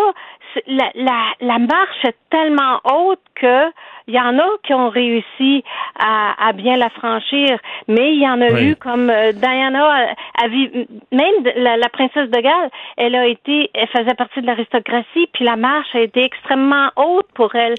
la, 0.68 0.91
la, 0.95 1.24
la 1.41 1.60
marche 1.60 2.06
est 2.06 2.16
tellement 2.30 2.80
haute 2.86 3.22
que 3.36 3.72
il 4.08 4.14
y 4.14 4.20
en 4.20 4.38
a 4.38 4.47
qui 4.64 4.74
ont 4.74 4.89
réussi 4.89 5.64
à, 5.97 6.47
à 6.49 6.51
bien 6.51 6.76
la 6.76 6.89
franchir, 6.89 7.58
mais 7.88 8.14
il 8.14 8.22
y 8.22 8.28
en 8.28 8.41
a 8.41 8.62
eu 8.62 8.76
comme 8.76 9.10
euh, 9.10 9.32
Diana, 9.32 10.14
a, 10.41 10.47
même 10.47 11.34
la, 11.56 11.78
la, 11.78 11.89
princesse 11.89 12.30
de 12.30 12.41
Galles, 12.41 12.70
elle 12.97 13.16
a 13.16 13.28
été, 13.28 13.72
elle 13.74 13.88
faisait 13.88 14.14
partie 14.16 14.41
de 14.41 14.47
l'aristocratie, 14.47 15.28
puis 15.34 15.45
la 15.45 15.56
marche 15.56 15.95
a 15.95 16.01
été 16.01 16.22
extrêmement 16.24 16.89
haute 16.97 17.28
pour 17.34 17.56
elle 17.56 17.76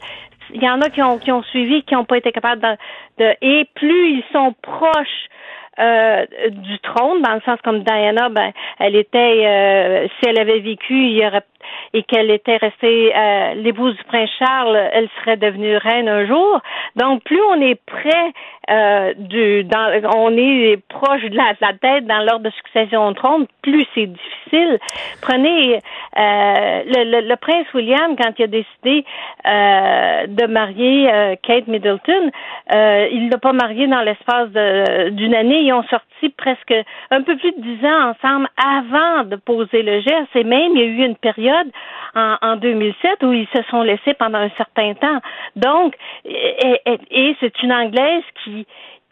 il 0.53 0.63
y 0.63 0.69
en 0.69 0.81
a 0.81 0.91
qui 0.91 1.03
ont, 1.03 1.19
qui 1.19 1.33
ont 1.33 1.43
suivi, 1.45 1.83
qui 1.83 1.95
n'ont 1.95 2.05
pas 2.05 2.19
été 2.19 2.33
capables 2.33 2.63
de, 2.63 3.25
de, 3.25 3.37
Et 3.43 3.69
plus 3.75 4.11
ils 4.11 4.25
sont 4.33 4.55
proches 4.63 5.29
euh, 5.79 6.27
du 6.51 6.79
trône, 6.81 7.23
dans 7.23 7.35
le 7.35 7.41
sens 7.41 7.59
comme 7.65 7.83
Diana, 7.83 8.29
ben, 8.29 8.53
elle 8.79 8.95
était, 8.95 9.45
euh, 9.45 10.07
si 10.07 10.29
elle 10.29 10.39
avait 10.39 10.61
vécu, 10.61 10.95
il 10.95 11.17
y 11.17 11.27
aurait 11.27 11.43
et 11.93 12.03
qu'elle 12.03 12.31
était 12.31 12.57
restée 12.57 13.13
euh, 13.15 13.55
l'épouse 13.55 13.97
du 13.97 14.05
prince 14.05 14.31
Charles, 14.39 14.77
elle 14.93 15.09
serait 15.21 15.37
devenue 15.37 15.77
reine 15.77 16.09
un 16.09 16.27
jour. 16.27 16.61
Donc, 16.97 17.23
plus 17.25 17.41
on 17.51 17.61
est 17.61 17.81
près 17.87 18.33
euh, 18.71 19.15
du, 19.19 19.65
dans, 19.65 20.01
on 20.17 20.37
est 20.37 20.79
proche 20.89 21.23
de 21.23 21.37
la, 21.37 21.55
tête 21.81 22.07
dans 22.07 22.21
l'ordre 22.21 22.45
de 22.45 22.51
succession 22.51 23.07
au 23.07 23.13
trône, 23.13 23.47
plus 23.63 23.87
c'est 23.95 24.07
difficile. 24.07 24.79
Prenez 25.21 25.79
euh, 26.19 26.83
le, 26.87 27.29
le, 27.29 27.37
prince 27.37 27.67
William 27.75 28.17
quand 28.17 28.33
il 28.39 28.45
a 28.45 28.47
décidé 28.47 29.05
euh, 29.47 30.27
de 30.29 30.47
marier 30.47 31.13
euh, 31.13 31.35
Kate 31.43 31.67
Middleton, 31.67 32.31
il 32.73 33.29
l'a 33.31 33.39
pas 33.39 33.53
marié 33.53 33.87
dans 33.87 34.03
l'espace 34.03 34.51
d'une 35.13 35.35
année. 35.35 35.61
Ils 35.63 35.73
ont 35.73 35.83
sorti 35.85 36.29
presque 36.37 36.75
un 37.11 37.23
peu 37.23 37.37
plus 37.37 37.53
de 37.53 37.61
dix 37.61 37.87
ans 37.87 38.11
ensemble 38.11 38.49
avant 38.57 39.25
de 39.25 39.37
poser 39.37 39.83
le 39.83 40.01
geste. 40.01 40.35
Et 40.35 40.45
même 40.45 40.73
il 40.75 40.79
y 40.79 40.83
a 40.83 40.87
eu 40.87 41.05
une 41.05 41.17
période 41.17 41.54
en, 42.15 42.37
en 42.41 42.57
2007 42.57 43.23
où 43.23 43.33
ils 43.33 43.49
se 43.55 43.63
sont 43.71 43.83
laissés 43.83 44.15
pendant 44.15 44.39
un 44.39 44.51
certain 44.57 44.95
temps. 44.95 45.21
Donc, 45.57 45.95
et, 46.25 46.81
et, 47.11 47.37
c'est 47.41 47.63
une 47.63 47.73
Anglaise 47.73 48.25
qui 48.43 48.67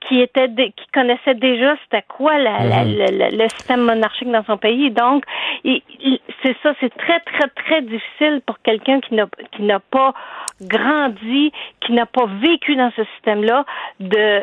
qui 0.09 0.21
était 0.21 0.49
qui 0.49 0.87
connaissait 0.93 1.35
déjà 1.35 1.77
c'était 1.85 2.05
quoi 2.09 2.37
la, 2.39 2.85
mhm. 2.85 3.07
le 3.33 3.49
système 3.51 3.83
monarchique 3.83 4.31
dans 4.31 4.45
son 4.45 4.57
pays. 4.57 4.91
Donc, 4.91 5.25
c'est 5.65 6.57
ça, 6.63 6.75
c'est 6.81 6.95
très 6.97 7.21
très 7.21 7.49
très 7.49 7.83
difficile 7.83 8.41
pour 8.45 8.61
quelqu'un 8.63 9.01
qui 9.01 9.15
n'a 9.15 9.27
qui 9.53 9.63
n'a 9.63 9.79
pas 9.79 10.13
grandi, 10.61 11.53
qui 11.81 11.93
n'a 11.93 12.07
pas 12.07 12.27
vécu 12.27 12.77
dans 12.77 12.91
ce 12.97 13.05
système-là, 13.15 13.65
de 14.01 14.41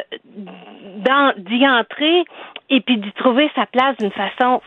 d'y 1.38 1.68
entrer 1.68 2.24
et 2.70 2.82
puis 2.82 2.98
d'y 2.98 3.12
trouver 3.14 3.50
sa 3.56 3.66
place 3.66 3.98
d'une 3.98 4.12
façon 4.12 4.62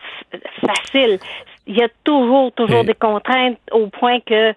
facile 0.65 1.19
il 1.65 1.77
y 1.77 1.81
a 1.81 1.87
toujours, 2.03 2.51
toujours 2.53 2.83
des 2.83 2.93
contraintes 2.93 3.57
au 3.71 3.87
point 3.87 4.19
que 4.19 4.49
euh, 4.49 4.53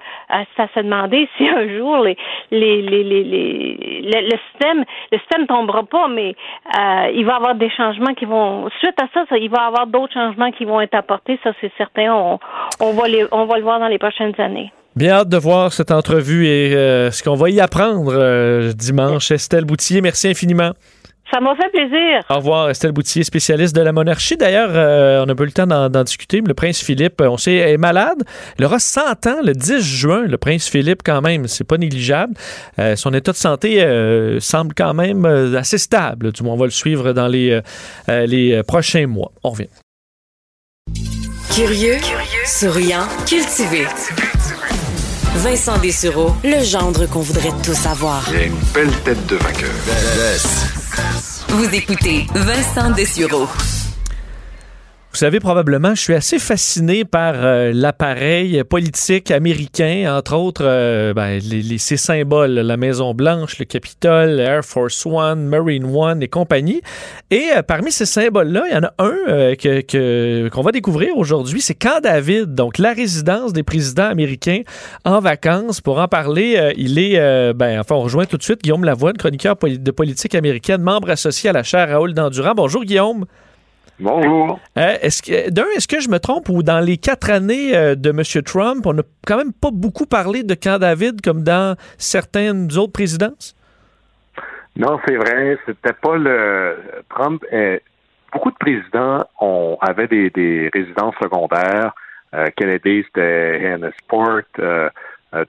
ça 0.56 0.68
se 0.74 0.80
demander 0.80 1.28
si 1.36 1.48
un 1.48 1.68
jour 1.76 1.98
les, 1.98 2.16
les, 2.50 2.82
les, 2.82 3.04
les, 3.04 3.24
les 3.24 4.22
le, 4.22 4.38
système, 4.50 4.84
le 5.12 5.18
système 5.18 5.46
tombera 5.46 5.84
pas, 5.84 6.08
mais 6.08 6.34
euh, 6.78 7.10
il 7.14 7.24
va 7.24 7.34
y 7.34 7.36
avoir 7.36 7.54
des 7.54 7.70
changements 7.70 8.14
qui 8.14 8.24
vont 8.24 8.68
suite 8.80 9.00
à 9.00 9.06
ça, 9.14 9.24
ça 9.28 9.36
il 9.38 9.50
va 9.50 9.64
y 9.64 9.66
avoir 9.66 9.86
d'autres 9.86 10.12
changements 10.12 10.50
qui 10.50 10.64
vont 10.64 10.80
être 10.80 10.94
apportés, 10.94 11.38
ça 11.42 11.52
c'est 11.60 11.72
certain. 11.76 12.12
On, 12.12 12.38
on 12.80 12.92
va 12.92 13.08
les, 13.08 13.26
on 13.32 13.46
va 13.46 13.56
le 13.56 13.62
voir 13.62 13.78
dans 13.78 13.88
les 13.88 13.98
prochaines 13.98 14.34
années. 14.38 14.72
Bien 14.96 15.12
hâte 15.12 15.28
de 15.28 15.36
voir 15.36 15.74
cette 15.74 15.90
entrevue 15.90 16.46
et 16.46 16.74
euh, 16.74 17.10
ce 17.10 17.22
qu'on 17.22 17.34
va 17.34 17.50
y 17.50 17.60
apprendre 17.60 18.14
euh, 18.14 18.72
dimanche. 18.72 19.30
Estelle 19.30 19.66
Boutier, 19.66 20.00
merci 20.00 20.28
infiniment. 20.28 20.70
Ça 21.32 21.40
m'a 21.40 21.54
fait 21.56 21.68
plaisir. 21.70 22.22
Au 22.30 22.36
revoir, 22.36 22.70
Estelle 22.70 22.92
Boutier, 22.92 23.24
spécialiste 23.24 23.74
de 23.74 23.80
la 23.80 23.92
monarchie. 23.92 24.36
D'ailleurs, 24.36 24.70
euh, 24.72 25.22
on 25.22 25.26
n'a 25.26 25.34
pas 25.34 25.42
eu 25.42 25.46
le 25.46 25.52
temps 25.52 25.66
d'en 25.66 26.04
discuter, 26.04 26.40
mais 26.40 26.48
le 26.48 26.54
prince 26.54 26.80
Philippe, 26.80 27.20
on 27.20 27.36
sait, 27.36 27.56
est 27.56 27.76
malade. 27.76 28.22
Il 28.58 28.64
aura 28.64 28.78
100 28.78 29.26
ans 29.26 29.40
le 29.42 29.52
10 29.52 29.80
juin, 29.80 30.22
le 30.22 30.38
prince 30.38 30.68
Philippe, 30.68 31.02
quand 31.04 31.20
même. 31.20 31.48
C'est 31.48 31.64
pas 31.64 31.78
négligeable. 31.78 32.34
Euh, 32.78 32.94
son 32.94 33.12
état 33.12 33.32
de 33.32 33.36
santé 33.36 33.82
euh, 33.82 34.38
semble 34.40 34.72
quand 34.74 34.94
même 34.94 35.24
assez 35.24 35.78
stable. 35.78 36.32
Du 36.32 36.42
moins, 36.44 36.54
on 36.54 36.58
va 36.58 36.66
le 36.66 36.70
suivre 36.70 37.12
dans 37.12 37.28
les, 37.28 37.60
les 38.08 38.62
prochains 38.62 39.06
mois. 39.06 39.32
On 39.42 39.50
revient. 39.50 39.68
Curieux, 41.52 41.96
Curieux 42.02 42.44
souriant, 42.44 43.06
cultivé. 43.26 43.86
Vincent 45.36 45.78
Dessureau, 45.78 46.34
le 46.44 46.62
gendre 46.64 47.06
qu'on 47.06 47.20
voudrait 47.20 47.52
tous 47.62 47.74
savoir. 47.74 48.26
Il 48.32 48.36
a 48.36 48.44
une 48.44 48.54
belle 48.72 48.92
tête 49.04 49.26
de 49.26 49.36
vainqueur. 49.36 49.70
Vous 51.48 51.74
écoutez 51.74 52.26
Vincent 52.34 52.90
Dessureau. 52.90 53.46
Vous 55.16 55.20
savez 55.20 55.40
probablement, 55.40 55.94
je 55.94 56.02
suis 56.02 56.12
assez 56.12 56.38
fasciné 56.38 57.06
par 57.06 57.36
euh, 57.36 57.72
l'appareil 57.72 58.62
politique 58.64 59.30
américain, 59.30 60.14
entre 60.14 60.36
autres 60.36 60.62
euh, 60.62 61.14
ben, 61.14 61.40
les, 61.40 61.78
ces 61.78 61.96
symboles, 61.96 62.50
la 62.50 62.76
Maison 62.76 63.14
Blanche, 63.14 63.58
le 63.58 63.64
Capitole, 63.64 64.38
Air 64.38 64.62
Force 64.62 65.06
One, 65.06 65.46
Marine 65.46 65.86
One 65.86 66.22
et 66.22 66.28
compagnie. 66.28 66.82
Et 67.30 67.44
euh, 67.56 67.62
parmi 67.62 67.92
ces 67.92 68.04
symboles-là, 68.04 68.64
il 68.68 68.74
y 68.74 68.76
en 68.76 68.82
a 68.82 68.92
un 68.98 69.54
que, 69.54 70.48
qu'on 70.50 70.60
va 70.60 70.70
découvrir 70.70 71.16
aujourd'hui, 71.16 71.62
c'est 71.62 71.72
Camp 71.72 72.02
David, 72.02 72.54
donc 72.54 72.76
la 72.76 72.92
résidence 72.92 73.54
des 73.54 73.62
présidents 73.62 74.10
américains 74.10 74.64
en 75.06 75.20
vacances. 75.20 75.80
Pour 75.80 75.98
en 75.98 76.08
parler, 76.08 76.74
il 76.76 76.98
est, 76.98 77.54
ben, 77.54 77.80
enfin, 77.80 77.94
on 77.94 78.02
rejoint 78.02 78.26
tout 78.26 78.36
de 78.36 78.42
suite 78.42 78.62
Guillaume 78.62 78.84
Lavoine, 78.84 79.16
chroniqueur 79.16 79.56
de 79.56 79.90
politique 79.92 80.34
américaine, 80.34 80.82
membre 80.82 81.08
associé 81.08 81.48
à 81.48 81.54
la 81.54 81.62
chaire 81.62 81.88
Raoul 81.88 82.12
Dandurand. 82.12 82.52
Bonjour 82.54 82.84
Guillaume. 82.84 83.24
Bonjour. 83.98 84.60
Euh, 84.76 84.96
est-ce 85.00 85.22
que, 85.22 85.50
d'un, 85.50 85.64
est-ce 85.74 85.88
que 85.88 86.00
je 86.00 86.10
me 86.10 86.18
trompe 86.18 86.48
ou 86.48 86.62
dans 86.62 86.80
les 86.80 86.98
quatre 86.98 87.30
années 87.30 87.74
euh, 87.74 87.94
de 87.94 88.10
M. 88.10 88.22
Trump, 88.44 88.84
on 88.86 88.92
n'a 88.92 89.02
quand 89.26 89.38
même 89.38 89.52
pas 89.52 89.70
beaucoup 89.72 90.06
parlé 90.06 90.42
de 90.42 90.54
Camp 90.54 90.78
David 90.78 91.22
comme 91.22 91.42
dans 91.42 91.76
certaines 91.96 92.68
autres 92.76 92.92
présidences? 92.92 93.54
Non, 94.76 95.00
c'est 95.06 95.16
vrai. 95.16 95.58
C'était 95.64 95.94
pas 95.94 96.16
le. 96.16 96.76
Trump. 97.08 97.42
beaucoup 98.32 98.50
de 98.50 98.56
présidents 98.56 99.24
ont, 99.40 99.78
avaient 99.80 100.08
des, 100.08 100.70
résidences 100.74 101.14
secondaires. 101.22 101.94
Euh, 102.34 102.48
Kennedy, 102.56 103.02
c'était 103.06 103.78
Sport. 104.02 104.42
Euh, 104.58 104.90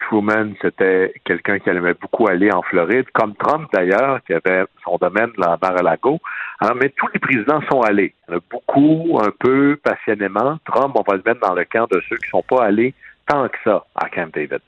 Truman, 0.02 0.54
c'était 0.62 1.14
quelqu'un 1.24 1.60
qui 1.60 1.70
aimait 1.70 1.94
beaucoup 1.94 2.28
aller 2.28 2.52
en 2.52 2.62
Floride, 2.62 3.06
comme 3.14 3.36
Trump 3.36 3.70
d'ailleurs, 3.74 4.20
qui 4.26 4.34
avait 4.34 4.66
son 4.84 4.98
domaine 4.98 5.30
dans 5.38 5.58
Mar-a-Lago. 5.62 6.20
Alors, 6.60 6.76
mais 6.76 6.90
tous 6.90 7.08
les 7.14 7.20
présidents 7.20 7.62
sont 7.70 7.82
allés. 7.82 8.14
Il 8.28 8.32
y 8.32 8.36
en 8.36 8.38
a 8.40 8.42
beaucoup, 8.50 9.20
un 9.22 9.32
peu 9.40 9.80
passionnément. 9.82 10.58
Trump, 10.66 10.96
on 10.96 11.04
va 11.10 11.18
le 11.18 11.24
mettre 11.26 11.40
dans 11.42 11.54
le 11.54 11.64
camp 11.66 11.88
de 11.92 12.02
ceux 12.10 12.18
qui 12.18 12.26
ne 12.26 12.30
sont 12.32 12.44
pas 12.44 12.66
allés 12.66 12.94
tant 13.28 13.48
que 13.48 13.58
ça 13.64 13.86
à 13.96 14.10
Camp 14.10 14.34
David. 14.34 14.60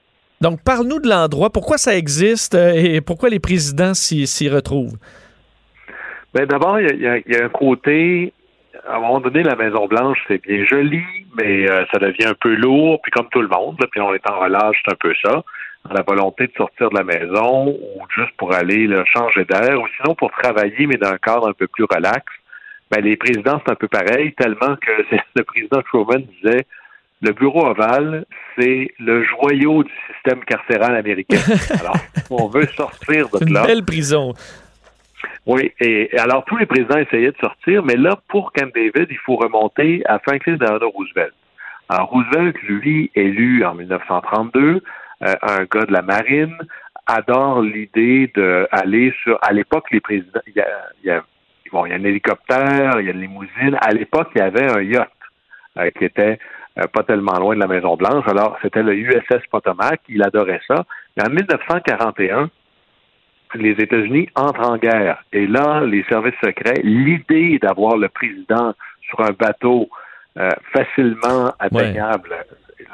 Donc, 0.41 0.61
parle-nous 0.63 0.99
de 0.99 1.09
l'endroit, 1.09 1.49
pourquoi 1.49 1.77
ça 1.77 1.95
existe 1.95 2.55
euh, 2.55 2.71
et 2.73 3.01
pourquoi 3.01 3.29
les 3.29 3.39
présidents 3.39 3.93
s'y 3.93 4.49
retrouvent? 4.49 4.97
Bien, 6.33 6.45
d'abord, 6.45 6.79
il 6.79 7.01
y, 7.01 7.35
a 7.35 7.45
un 7.45 7.49
côté 7.49 8.33
à 8.87 8.95
un 8.95 8.99
moment 8.99 9.19
donné, 9.19 9.43
la 9.43 9.55
Maison 9.55 9.87
Blanche, 9.87 10.19
c'est 10.27 10.41
bien 10.41 10.65
joli, 10.65 11.03
mais 11.37 11.69
euh, 11.69 11.85
ça 11.91 11.99
devient 11.99 12.25
un 12.25 12.33
peu 12.33 12.53
lourd, 12.55 13.01
puis 13.01 13.11
comme 13.11 13.27
tout 13.29 13.41
le 13.41 13.47
monde, 13.47 13.77
puis 13.91 14.01
on 14.01 14.13
est 14.13 14.29
en 14.29 14.39
relâche, 14.39 14.77
c'est 14.85 14.93
un 14.93 14.97
peu 14.99 15.13
ça. 15.23 15.43
La 15.91 16.01
volonté 16.01 16.47
de 16.47 16.53
sortir 16.57 16.89
de 16.89 16.97
la 16.97 17.03
maison 17.03 17.67
ou 17.67 18.01
juste 18.15 18.35
pour 18.37 18.53
aller 18.53 18.87
changer 19.13 19.45
d'air, 19.45 19.79
ou 19.81 19.87
sinon 19.97 20.13
pour 20.15 20.31
travailler, 20.31 20.85
mais 20.87 20.97
dans 20.97 21.09
un 21.09 21.17
cadre 21.17 21.47
un 21.47 21.53
peu 21.53 21.67
plus 21.67 21.85
relax. 21.85 22.25
Ben, 22.91 23.01
les 23.01 23.15
présidents, 23.15 23.61
c'est 23.65 23.71
un 23.71 23.75
peu 23.75 23.87
pareil, 23.87 24.33
tellement 24.33 24.75
que 24.75 24.91
le 25.35 25.43
président 25.43 25.81
Truman 25.83 26.21
disait 26.41 26.65
le 27.21 27.33
bureau 27.33 27.65
ovale, 27.65 28.25
c'est 28.57 28.93
le 28.99 29.23
joyau 29.23 29.83
du 29.83 29.91
système 30.13 30.43
carcéral 30.45 30.95
américain. 30.95 31.39
Alors, 31.79 31.97
on 32.29 32.47
veut 32.47 32.67
sortir 32.75 33.27
de 33.29 33.53
là. 33.53 33.61
Une 33.61 33.67
belle 33.67 33.85
prison. 33.85 34.33
Oui, 35.45 35.71
et 35.79 36.09
alors 36.17 36.45
tous 36.45 36.57
les 36.57 36.65
présidents 36.65 36.97
essayaient 36.97 37.31
de 37.31 37.37
sortir, 37.37 37.83
mais 37.83 37.95
là, 37.95 38.17
pour 38.27 38.51
Camp 38.53 38.71
David, 38.73 39.07
il 39.09 39.17
faut 39.17 39.35
remonter 39.35 40.01
à 40.05 40.19
Franklin 40.19 40.55
Delano 40.55 40.89
Roosevelt. 40.89 41.33
Alors, 41.89 42.09
Roosevelt, 42.09 42.55
lui, 42.63 43.09
élu 43.15 43.65
en 43.65 43.73
1932, 43.73 44.81
euh, 45.21 45.33
un 45.41 45.63
gars 45.63 45.85
de 45.85 45.91
la 45.91 46.03
marine, 46.03 46.55
adore 47.07 47.61
l'idée 47.61 48.31
d'aller 48.35 49.13
sur. 49.23 49.39
À 49.41 49.51
l'époque, 49.51 49.89
les 49.91 49.99
présidents. 49.99 50.41
Il 50.47 50.53
y, 50.55 50.61
a, 50.61 50.67
y 51.03 51.09
a, 51.09 51.23
bon, 51.71 51.85
il 51.85 51.89
y 51.89 51.93
a 51.93 51.95
un 51.95 52.03
hélicoptère, 52.03 52.99
il 52.99 53.07
y 53.07 53.09
a 53.09 53.13
une 53.13 53.21
limousine. 53.21 53.75
À 53.81 53.91
l'époque, 53.91 54.29
il 54.35 54.39
y 54.39 54.41
avait 54.41 54.71
un 54.71 54.81
yacht 54.81 55.09
euh, 55.79 55.89
qui 55.97 56.05
était 56.05 56.37
euh, 56.77 56.85
pas 56.93 57.03
tellement 57.03 57.39
loin 57.39 57.55
de 57.55 57.59
la 57.59 57.67
Maison-Blanche. 57.67 58.25
Alors, 58.27 58.57
c'était 58.61 58.83
le 58.83 58.93
USS 58.93 59.47
Potomac. 59.49 60.01
Il 60.09 60.21
adorait 60.21 60.61
ça. 60.67 60.85
Mais 61.17 61.23
en 61.25 61.29
1941, 61.31 62.51
les 63.55 63.71
États-Unis 63.71 64.29
entrent 64.35 64.69
en 64.69 64.77
guerre. 64.77 65.23
Et 65.33 65.47
là, 65.47 65.81
les 65.81 66.03
services 66.03 66.35
secrets, 66.43 66.81
l'idée 66.83 67.59
d'avoir 67.59 67.97
le 67.97 68.09
président 68.09 68.73
sur 69.01 69.21
un 69.21 69.31
bateau 69.31 69.89
euh, 70.37 70.49
facilement 70.73 71.51
atteignable, 71.59 72.35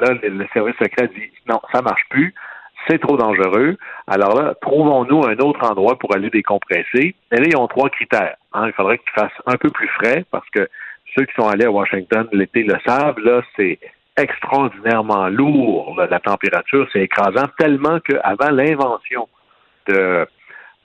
là, 0.02 0.14
le, 0.22 0.30
le, 0.30 0.48
service 0.54 0.76
secret 0.76 1.10
dit 1.14 1.32
non, 1.48 1.60
ça 1.74 1.82
marche 1.82 2.06
plus 2.10 2.34
c'est 2.88 3.00
trop 3.00 3.18
dangereux. 3.18 3.78
Alors 4.08 4.36
là, 4.40 4.54
trouvons-nous 4.62 5.26
un 5.26 5.38
autre 5.38 5.64
endroit 5.70 5.98
pour 5.98 6.14
aller 6.16 6.30
décompresser. 6.30 7.16
Et 7.32 7.36
là, 7.36 7.44
ils 7.46 7.58
ont 7.58 7.68
trois 7.68 7.90
critères. 7.90 8.36
Hein. 8.54 8.68
Il 8.68 8.74
faudrait 8.74 9.00
qu'il 9.00 9.10
fasse 9.12 9.34
un 9.46 9.58
peu 9.58 9.70
plus 9.70 9.88
frais 9.88 10.24
parce 10.32 10.48
que 10.50 10.68
ceux 11.16 11.26
qui 11.26 11.34
sont 11.36 11.48
allés 11.48 11.66
à 11.66 11.72
Washington 11.72 12.28
l'été 12.32 12.64
le 12.64 12.76
savent, 12.86 13.20
là, 13.20 13.42
c'est 13.56 13.80
extraordinairement 14.18 15.28
lourd, 15.28 15.96
la 16.10 16.20
température, 16.20 16.88
c'est 16.94 17.02
écrasant, 17.02 17.48
tellement 17.58 18.00
qu'avant 18.00 18.50
l'invention 18.50 19.28
de, 19.88 20.26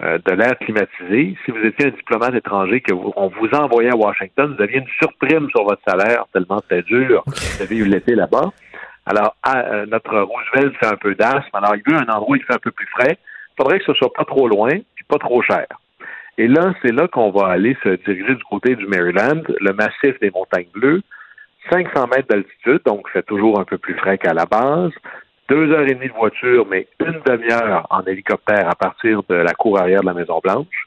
de 0.00 0.32
l'air 0.32 0.58
climatisé, 0.58 1.36
si 1.44 1.50
vous 1.50 1.58
étiez 1.58 1.86
un 1.86 1.90
diplomate 1.90 2.34
étranger, 2.34 2.80
que 2.80 2.94
vous, 2.94 3.12
on 3.16 3.28
vous 3.28 3.48
envoyait 3.52 3.92
à 3.92 3.96
Washington, 3.96 4.54
vous 4.56 4.62
aviez 4.62 4.78
une 4.78 4.88
surprime 4.98 5.48
sur 5.50 5.64
votre 5.64 5.82
salaire, 5.86 6.24
tellement 6.32 6.60
c'était 6.62 6.82
dur 6.82 7.22
de 7.26 7.64
vivre 7.64 7.88
l'été 7.88 8.14
là-bas. 8.14 8.50
Alors, 9.06 9.34
euh, 9.48 9.86
notre 9.86 10.18
Roosevelt 10.20 10.76
fait 10.78 10.86
un 10.86 10.96
peu 10.96 11.14
d'asthme. 11.14 11.54
Alors, 11.54 11.74
il 11.74 11.82
veut 11.84 11.98
un 11.98 12.08
endroit 12.12 12.30
où 12.30 12.36
il 12.36 12.42
fait 12.44 12.54
un 12.54 12.58
peu 12.58 12.70
plus 12.70 12.86
frais. 12.86 13.18
Il 13.18 13.62
faudrait 13.62 13.78
que 13.78 13.84
ce 13.86 13.94
soit 13.94 14.12
pas 14.12 14.24
trop 14.24 14.48
loin, 14.48 14.70
puis 14.94 15.04
pas 15.08 15.18
trop 15.18 15.42
cher. 15.42 15.66
Et 16.38 16.46
là, 16.46 16.72
c'est 16.80 16.92
là 16.92 17.08
qu'on 17.08 17.30
va 17.30 17.48
aller 17.48 17.76
se 17.82 17.88
diriger 18.04 18.34
du 18.34 18.44
côté 18.44 18.76
du 18.76 18.86
Maryland, 18.86 19.42
le 19.60 19.72
massif 19.72 20.18
des 20.20 20.30
montagnes 20.30 20.68
bleues, 20.72 21.02
500 21.70 22.06
mètres 22.06 22.28
d'altitude, 22.28 22.80
donc 22.86 23.06
c'est 23.12 23.26
toujours 23.26 23.60
un 23.60 23.64
peu 23.64 23.78
plus 23.78 23.94
frais 23.94 24.16
qu'à 24.16 24.32
la 24.32 24.46
base. 24.46 24.92
Deux 25.50 25.72
heures 25.72 25.82
et 25.82 25.94
demie 25.94 26.06
de 26.06 26.12
voiture, 26.12 26.64
mais 26.70 26.86
une 27.00 27.20
demi-heure 27.26 27.84
en 27.90 28.02
hélicoptère 28.04 28.68
à 28.70 28.76
partir 28.76 29.22
de 29.28 29.34
la 29.34 29.52
cour 29.52 29.80
arrière 29.80 30.02
de 30.02 30.06
la 30.06 30.14
Maison 30.14 30.38
Blanche. 30.40 30.86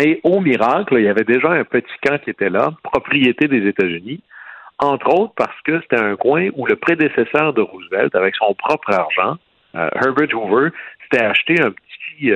Et 0.00 0.20
au 0.24 0.40
miracle, 0.40 0.94
il 0.96 1.04
y 1.04 1.08
avait 1.08 1.24
déjà 1.24 1.50
un 1.50 1.64
petit 1.64 1.92
camp 2.02 2.18
qui 2.22 2.30
était 2.30 2.48
là, 2.48 2.70
propriété 2.82 3.46
des 3.46 3.68
États-Unis, 3.68 4.22
entre 4.78 5.08
autres 5.08 5.34
parce 5.36 5.60
que 5.66 5.82
c'était 5.82 6.02
un 6.02 6.16
coin 6.16 6.48
où 6.56 6.64
le 6.64 6.76
prédécesseur 6.76 7.52
de 7.52 7.60
Roosevelt, 7.60 8.14
avec 8.14 8.36
son 8.36 8.54
propre 8.54 8.90
argent, 8.90 9.36
euh, 9.74 9.90
Herbert 9.96 10.34
Hoover, 10.34 10.70
s'était 11.02 11.24
acheté 11.24 11.60
un 11.60 11.70
petit 11.70 12.32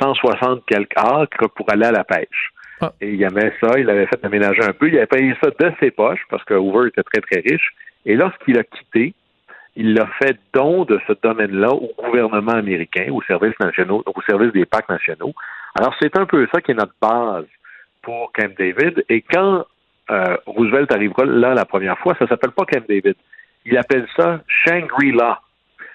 160 0.00 0.42
euh, 0.42 0.60
quelques 0.66 0.96
acres 0.96 1.48
pour 1.54 1.70
aller 1.70 1.86
à 1.86 1.92
la 1.92 2.02
pêche. 2.02 2.50
Ah. 2.80 2.92
Et 3.00 3.12
il 3.12 3.22
aimait 3.22 3.52
ça, 3.62 3.78
il 3.78 3.88
avait 3.88 4.06
fait 4.06 4.24
aménager 4.24 4.64
un 4.64 4.72
peu, 4.72 4.88
il 4.88 4.96
avait 4.96 5.06
payé 5.06 5.36
ça 5.40 5.50
de 5.50 5.72
ses 5.78 5.92
poches 5.92 6.24
parce 6.30 6.42
que 6.42 6.54
Hoover 6.54 6.88
était 6.88 7.04
très, 7.04 7.20
très 7.20 7.48
riche. 7.48 7.70
Et 8.06 8.16
lorsqu'il 8.16 8.58
a 8.58 8.64
quitté, 8.64 9.14
il 9.76 9.98
a 10.00 10.06
fait 10.18 10.38
don 10.52 10.84
de 10.84 11.00
ce 11.06 11.12
domaine-là 11.22 11.70
au 11.70 11.90
gouvernement 11.98 12.52
américain, 12.52 13.06
aux 13.10 13.22
services 13.22 13.58
nationaux, 13.58 14.02
au 14.06 14.22
service 14.22 14.52
des 14.52 14.66
parcs 14.66 14.88
nationaux. 14.88 15.32
Alors, 15.74 15.94
c'est 16.00 16.16
un 16.16 16.26
peu 16.26 16.46
ça 16.52 16.60
qui 16.60 16.70
est 16.70 16.74
notre 16.74 16.94
base 17.00 17.46
pour 18.02 18.32
Camp 18.32 18.54
David. 18.56 19.04
Et 19.08 19.22
quand 19.22 19.64
euh, 20.10 20.36
Roosevelt 20.46 20.92
arrivera 20.92 21.24
là 21.24 21.54
la 21.54 21.64
première 21.64 21.98
fois, 21.98 22.14
ça 22.18 22.28
s'appelle 22.28 22.52
pas 22.52 22.64
Camp 22.66 22.84
David. 22.88 23.16
Il 23.64 23.76
appelle 23.76 24.06
ça 24.16 24.40
Shangri-La. 24.46 25.40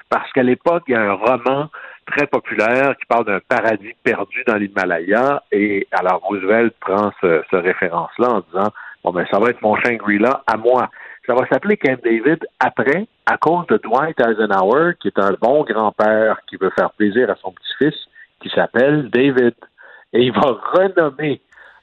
Parce 0.10 0.32
qu'à 0.34 0.44
l'époque, 0.44 0.84
il 0.88 0.94
y 0.94 0.96
a 0.96 1.02
un 1.02 1.14
roman 1.14 1.70
très 2.08 2.26
populaire 2.26 2.98
qui 2.98 3.06
parle 3.06 3.26
d'un 3.26 3.40
paradis 3.48 3.94
perdu 4.04 4.44
dans 4.48 4.56
l'Himalaya. 4.56 5.44
Et 5.52 5.88
alors 5.92 6.20
Roosevelt 6.22 6.74
prend 6.80 7.12
ce, 7.22 7.44
ce 7.50 7.56
référence-là 7.56 8.30
en 8.30 8.40
disant 8.42 8.72
Bon 9.04 9.12
ben 9.12 9.26
ça 9.32 9.40
va 9.40 9.50
être 9.50 9.62
mon 9.62 9.76
Shangri-La 9.76 10.44
à 10.46 10.58
moi. 10.58 10.90
Ça 11.26 11.34
va 11.34 11.48
s'appeler 11.48 11.78
Camp 11.78 12.00
David 12.04 12.46
après, 12.60 13.08
à 13.26 13.38
cause 13.38 13.68
de 13.68 13.78
Dwight 13.78 14.20
Eisenhower, 14.20 14.94
qui 15.00 15.10
est 15.10 15.20
un 15.20 15.36
bon 15.40 15.64
grand-père 15.64 16.40
qui 16.48 16.58
veut 16.58 16.72
faire 16.72 16.92
plaisir 16.92 17.30
à 17.30 17.36
son 17.36 17.52
petit-fils, 17.52 17.96
qui 18.42 18.50
s'appelle 18.50 19.10
David. 19.10 19.54
Et 20.12 20.24
il 20.24 20.32
va 20.32 20.58
renommer 20.74 21.42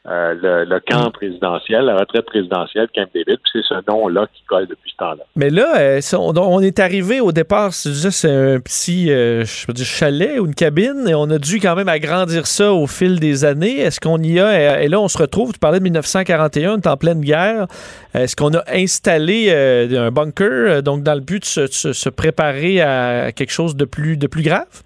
euh, 0.09 0.65
le, 0.65 0.81
camp 0.81 1.11
présidentiel, 1.11 1.85
la 1.85 1.97
retraite 1.97 2.27
présidentielle, 2.27 2.87
Camp 2.95 3.09
David, 3.13 3.39
c'est 3.53 3.63
ce 3.63 3.75
nom-là 3.91 4.29
qui 4.33 4.43
colle 4.47 4.69
depuis 4.69 4.93
ce 4.93 4.97
temps-là. 4.99 5.25
Mais 5.35 5.51
là, 5.51 5.79
euh, 5.79 6.01
on, 6.13 6.61
est 6.61 6.79
arrivé 6.79 7.21
au 7.21 7.33
départ, 7.33 7.73
c'est 7.73 8.29
un 8.29 8.61
petit 8.61 9.11
euh, 9.11 9.45
chalet 9.45 10.39
ou 10.39 10.47
une 10.47 10.55
cabine, 10.55 11.09
et 11.09 11.15
on 11.15 11.29
a 11.31 11.39
dû 11.39 11.59
quand 11.59 11.75
même 11.75 11.89
agrandir 11.89 12.47
ça 12.47 12.73
au 12.73 12.87
fil 12.87 13.19
des 13.19 13.45
années. 13.45 13.81
Est-ce 13.81 13.99
qu'on 13.99 14.23
y 14.23 14.39
a, 14.39 14.81
et 14.81 14.89
là, 14.89 15.01
on 15.01 15.09
se 15.09 15.19
retrouve, 15.19 15.53
tu 15.53 15.59
parlais 15.59 15.79
de 15.79 15.85
1941, 15.85 16.75
on 16.75 16.77
est 16.77 16.87
en 16.87 16.97
pleine 16.97 17.21
guerre. 17.21 17.67
Est-ce 18.15 18.37
qu'on 18.37 18.55
a 18.55 18.63
installé 18.73 19.53
un 19.53 20.13
bunker, 20.13 20.85
donc 20.85 21.03
dans 21.03 21.15
le 21.15 21.21
but 21.21 21.41
de 21.41 21.67
se, 21.67 21.93
se 21.93 22.09
préparer 22.09 22.81
à 22.81 23.33
quelque 23.33 23.53
chose 23.53 23.75
de 23.75 23.85
plus, 23.85 24.17
de 24.17 24.29
plus 24.29 24.43
grave? 24.43 24.85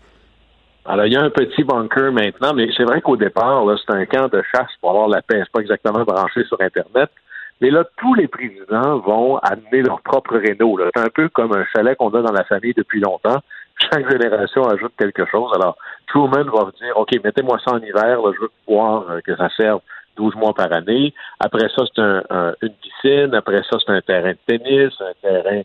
Alors, 0.87 1.07
il 1.07 1.13
y 1.13 1.17
a 1.17 1.23
un 1.23 1.31
petit 1.31 1.63
bunker 1.63 2.11
maintenant, 2.11 2.55
mais 2.55 2.69
c'est 2.77 2.85
vrai 2.85 3.01
qu'au 3.01 3.17
départ, 3.17 3.65
c'est 3.87 3.95
un 3.95 4.07
camp 4.07 4.29
de 4.29 4.43
chasse 4.55 4.71
pour 4.81 4.91
avoir 4.91 5.09
la 5.09 5.21
paix. 5.21 5.41
C'est 5.41 5.53
pas 5.53 5.61
exactement 5.61 6.05
branché 6.05 6.45
sur 6.45 6.61
Internet. 6.61 7.11
Mais 7.61 7.71
là, 7.71 7.85
tous 7.99 8.15
les 8.15 8.27
présidents 8.27 8.99
vont 8.99 9.37
amener 9.39 9.83
leur 9.83 10.01
propre 10.01 10.39
réno. 10.39 10.79
C'est 10.95 11.03
un 11.03 11.11
peu 11.15 11.29
comme 11.29 11.53
un 11.55 11.65
chalet 11.75 11.97
qu'on 11.97 12.09
a 12.15 12.23
dans 12.23 12.33
la 12.33 12.45
famille 12.45 12.73
depuis 12.75 13.01
longtemps. 13.01 13.41
Chaque 13.93 14.11
génération 14.11 14.67
ajoute 14.69 14.93
quelque 14.99 15.27
chose. 15.27 15.51
Alors, 15.55 15.77
Truman 16.07 16.45
va 16.45 16.71
dire, 16.81 16.97
OK, 16.97 17.11
mettez-moi 17.23 17.59
ça 17.65 17.73
en 17.75 17.79
hiver, 17.79 18.19
je 18.35 18.41
veux 18.41 18.51
pouvoir 18.67 19.11
euh, 19.11 19.21
que 19.21 19.37
ça 19.37 19.49
serve 19.57 19.81
12 20.17 20.35
mois 20.37 20.55
par 20.55 20.73
année. 20.73 21.13
Après 21.39 21.69
ça, 21.77 21.85
c'est 21.95 22.67
une 22.67 22.75
piscine. 22.83 23.35
Après 23.35 23.63
ça, 23.71 23.77
c'est 23.85 23.93
un 23.93 24.01
terrain 24.01 24.33
de 24.33 24.39
tennis, 24.47 24.93
un 25.01 25.13
terrain 25.21 25.63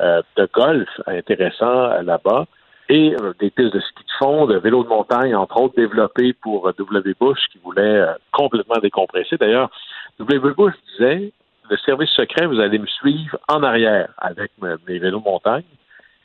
euh, 0.00 0.22
de 0.36 0.48
golf 0.52 0.88
intéressant 1.06 1.92
euh, 1.92 2.02
là-bas 2.02 2.46
et 2.88 3.14
euh, 3.20 3.32
des 3.40 3.50
pistes 3.50 3.74
de 3.74 3.80
ski 3.80 4.04
de 4.04 4.12
fond, 4.18 4.46
de 4.46 4.58
vélo 4.58 4.84
de 4.84 4.88
montagne, 4.88 5.34
entre 5.34 5.60
autres, 5.60 5.74
développées 5.76 6.32
pour 6.34 6.68
euh, 6.68 6.72
W. 6.78 7.14
Bush, 7.18 7.40
qui 7.52 7.58
voulait 7.58 7.82
euh, 7.82 8.14
complètement 8.32 8.78
décompresser. 8.80 9.36
D'ailleurs, 9.36 9.70
W. 10.18 10.54
Bush 10.54 10.74
disait, 10.92 11.32
le 11.68 11.76
service 11.78 12.10
secret, 12.10 12.46
vous 12.46 12.60
allez 12.60 12.78
me 12.78 12.86
suivre 12.86 13.38
en 13.48 13.62
arrière 13.62 14.08
avec 14.18 14.52
mes 14.60 14.98
vélos 14.98 15.18
de 15.18 15.24
montagne. 15.24 15.64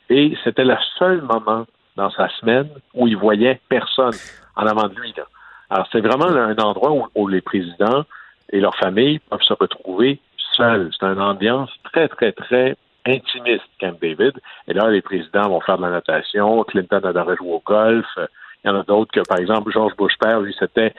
Et 0.08 0.36
c'était 0.44 0.64
le 0.64 0.76
seul 0.98 1.22
moment 1.22 1.66
dans 1.96 2.10
sa 2.10 2.28
semaine 2.40 2.68
où 2.94 3.08
il 3.08 3.16
voyait 3.16 3.60
personne 3.68 4.14
en 4.56 4.66
avant 4.66 4.88
de 4.88 4.94
lui. 4.94 5.12
Alors, 5.68 5.88
c'est 5.90 6.00
vraiment 6.00 6.26
un 6.26 6.56
endroit 6.58 6.92
où, 6.92 7.06
où, 7.14 7.26
les 7.26 7.40
présidents 7.40 8.04
et 8.50 8.60
leurs 8.60 8.76
familles 8.76 9.18
peuvent 9.18 9.42
se 9.42 9.54
retrouver 9.54 10.20
seuls. 10.56 10.90
C'est 10.98 11.06
une 11.06 11.20
ambiance 11.20 11.70
très, 11.84 12.08
très, 12.08 12.32
très 12.32 12.76
intimiste, 13.06 13.64
Camp 13.80 13.98
David. 14.00 14.32
Et 14.68 14.74
là, 14.74 14.88
les 14.90 15.02
présidents 15.02 15.48
vont 15.48 15.60
faire 15.60 15.76
de 15.78 15.82
la 15.82 15.90
natation. 15.90 16.64
Clinton 16.64 17.00
adorait 17.04 17.36
jouer 17.36 17.52
au 17.52 17.62
golf. 17.64 18.06
Il 18.64 18.68
y 18.68 18.70
en 18.70 18.78
a 18.78 18.82
d'autres 18.84 19.12
que, 19.12 19.26
par 19.26 19.38
exemple, 19.38 19.72
George 19.72 19.94
Bush 19.96 20.16
père, 20.20 20.40
lui, 20.40 20.54
c'était 20.58 20.94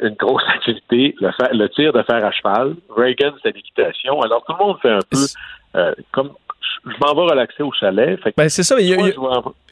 une 0.00 0.14
grosse 0.14 0.44
activité, 0.54 1.14
le, 1.20 1.30
le 1.56 1.68
tir 1.68 1.92
de 1.92 2.02
fer 2.02 2.24
à 2.24 2.30
cheval. 2.30 2.76
Reagan, 2.88 3.32
c'était 3.36 3.56
l'équitation. 3.56 4.20
Alors, 4.22 4.44
tout 4.44 4.54
le 4.58 4.64
monde 4.64 4.78
fait 4.80 4.92
un 4.92 5.00
peu 5.10 5.26
euh, 5.76 5.94
comme 6.12 6.32
je 6.84 6.96
m'en 7.00 7.14
vais 7.14 7.30
relaxer 7.30 7.62
au 7.62 7.72
chalet. 7.72 8.18
Ben, 8.36 8.48
c'est 8.48 8.62
ça. 8.62 8.76
Il 8.80 8.86
y, 8.86 8.94
a, 8.94 8.96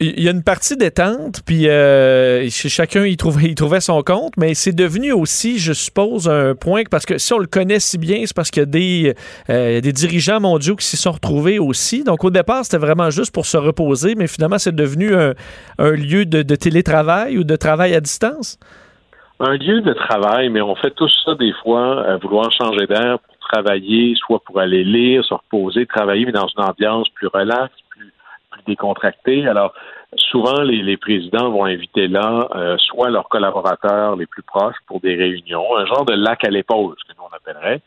y, 0.01 0.29
une 0.29 0.43
partie 0.43 0.75
détente, 0.75 1.41
puis 1.45 1.67
euh, 1.67 2.47
chacun 2.49 3.05
il 3.05 3.17
trouvait, 3.17 3.79
son 3.79 4.01
compte, 4.03 4.33
mais 4.37 4.53
c'est 4.53 4.75
devenu 4.75 5.11
aussi, 5.11 5.57
je 5.57 5.73
suppose, 5.73 6.27
un 6.27 6.55
point 6.55 6.83
parce 6.89 7.05
que 7.05 7.17
si 7.17 7.33
on 7.33 7.39
le 7.39 7.47
connaît 7.47 7.79
si 7.79 7.97
bien, 7.97 8.23
c'est 8.25 8.35
parce 8.35 8.51
qu'il 8.51 8.61
y 8.61 8.63
a 8.63 8.65
des, 8.65 9.15
euh, 9.49 9.81
des 9.81 9.93
dirigeants 9.93 10.39
mondiaux 10.39 10.75
qui 10.75 10.85
s'y 10.85 10.97
sont 10.97 11.11
retrouvés 11.11 11.59
aussi. 11.59 12.03
Donc 12.03 12.23
au 12.23 12.29
départ, 12.29 12.65
c'était 12.65 12.77
vraiment 12.77 13.09
juste 13.09 13.33
pour 13.33 13.45
se 13.45 13.57
reposer, 13.57 14.15
mais 14.15 14.27
finalement, 14.27 14.57
c'est 14.57 14.75
devenu 14.75 15.15
un, 15.15 15.33
un 15.79 15.91
lieu 15.91 16.25
de, 16.25 16.41
de, 16.41 16.55
télétravail 16.55 17.37
ou 17.37 17.43
de 17.43 17.55
travail 17.55 17.93
à 17.93 18.01
distance? 18.01 18.59
Un 19.39 19.55
lieu 19.55 19.81
de 19.81 19.93
travail, 19.93 20.49
mais 20.49 20.61
on 20.61 20.75
fait 20.75 20.91
tout 20.91 21.09
ça 21.23 21.35
des 21.35 21.53
fois, 21.63 22.03
à 22.05 22.17
vouloir 22.17 22.51
changer 22.51 22.87
d'air 22.87 23.19
travailler, 23.51 24.15
soit 24.15 24.39
pour 24.45 24.59
aller 24.59 24.83
lire, 24.83 25.23
se 25.25 25.33
reposer, 25.33 25.85
travailler, 25.85 26.25
mais 26.25 26.31
dans 26.31 26.47
une 26.47 26.63
ambiance 26.63 27.07
plus 27.09 27.27
relaxe, 27.27 27.73
plus, 27.89 28.11
plus 28.51 28.61
décontractée. 28.67 29.47
Alors, 29.47 29.73
souvent, 30.15 30.61
les, 30.61 30.81
les 30.81 30.97
présidents 30.97 31.49
vont 31.49 31.65
inviter 31.65 32.07
là 32.07 32.47
euh, 32.55 32.77
soit 32.77 33.09
leurs 33.09 33.29
collaborateurs 33.29 34.15
les 34.15 34.25
plus 34.25 34.43
proches 34.43 34.77
pour 34.87 34.99
des 34.99 35.15
réunions, 35.15 35.77
un 35.77 35.85
genre 35.85 36.05
de 36.05 36.13
lac 36.13 36.43
à 36.43 36.49
l'épaule, 36.49 36.95
ce 36.97 37.11
que 37.11 37.17
nous 37.17 37.25
on 37.29 37.35
appellerait. 37.35 37.81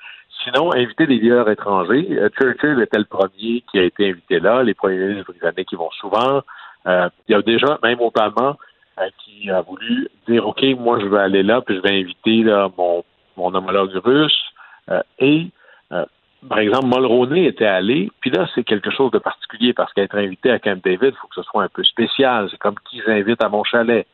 Sinon, 0.45 0.73
inviter 0.75 1.07
des 1.07 1.19
leaders 1.19 1.49
étrangers. 1.51 2.07
Euh, 2.13 2.31
Churchill 2.31 2.81
était 2.81 2.99
le 2.99 3.05
premier 3.05 3.63
qui 3.71 3.79
a 3.79 3.83
été 3.83 4.09
invité 4.09 4.41
là. 4.41 4.63
Les 4.63 4.75
premiers 4.75 4.97
ministres 4.97 5.33
britanniques 5.33 5.69
qui 5.69 5.77
vont 5.77 5.91
souvent. 6.01 6.43
Euh, 6.87 7.09
il 7.29 7.33
y 7.33 7.35
a 7.35 7.43
déjà, 7.43 7.79
même 7.83 8.01
Obama, 8.01 8.57
euh, 8.99 9.09
qui 9.23 9.51
a 9.51 9.61
voulu 9.61 10.09
dire 10.27 10.47
OK, 10.47 10.63
moi 10.79 10.99
je 11.01 11.07
vais 11.07 11.19
aller 11.19 11.43
là, 11.43 11.61
puis 11.61 11.77
je 11.77 11.83
vais 11.83 12.01
inviter 12.01 12.43
là, 12.43 12.71
mon, 12.77 13.05
mon 13.37 13.55
homologue 13.55 13.93
russe. 14.03 14.43
Euh, 14.91 15.03
et 15.19 15.49
euh, 15.93 16.05
par 16.49 16.59
exemple, 16.59 16.87
Mulroney 16.87 17.45
était 17.45 17.67
allé, 17.67 18.11
puis 18.21 18.31
là, 18.31 18.47
c'est 18.55 18.65
quelque 18.65 18.91
chose 18.91 19.11
de 19.11 19.19
particulier 19.19 19.73
parce 19.73 19.93
qu'être 19.93 20.17
invité 20.17 20.51
à 20.51 20.59
Camp 20.59 20.81
David, 20.83 21.13
il 21.13 21.17
faut 21.21 21.29
que 21.29 21.35
ce 21.35 21.43
soit 21.43 21.65
un 21.65 21.69
peu 21.69 21.85
spécial. 21.85 22.49
C'est 22.51 22.59
comme 22.59 22.77
qui 22.89 23.03
j'invite 23.07 23.43
à 23.43 23.49
mon 23.49 23.63
chalet. 23.65 24.07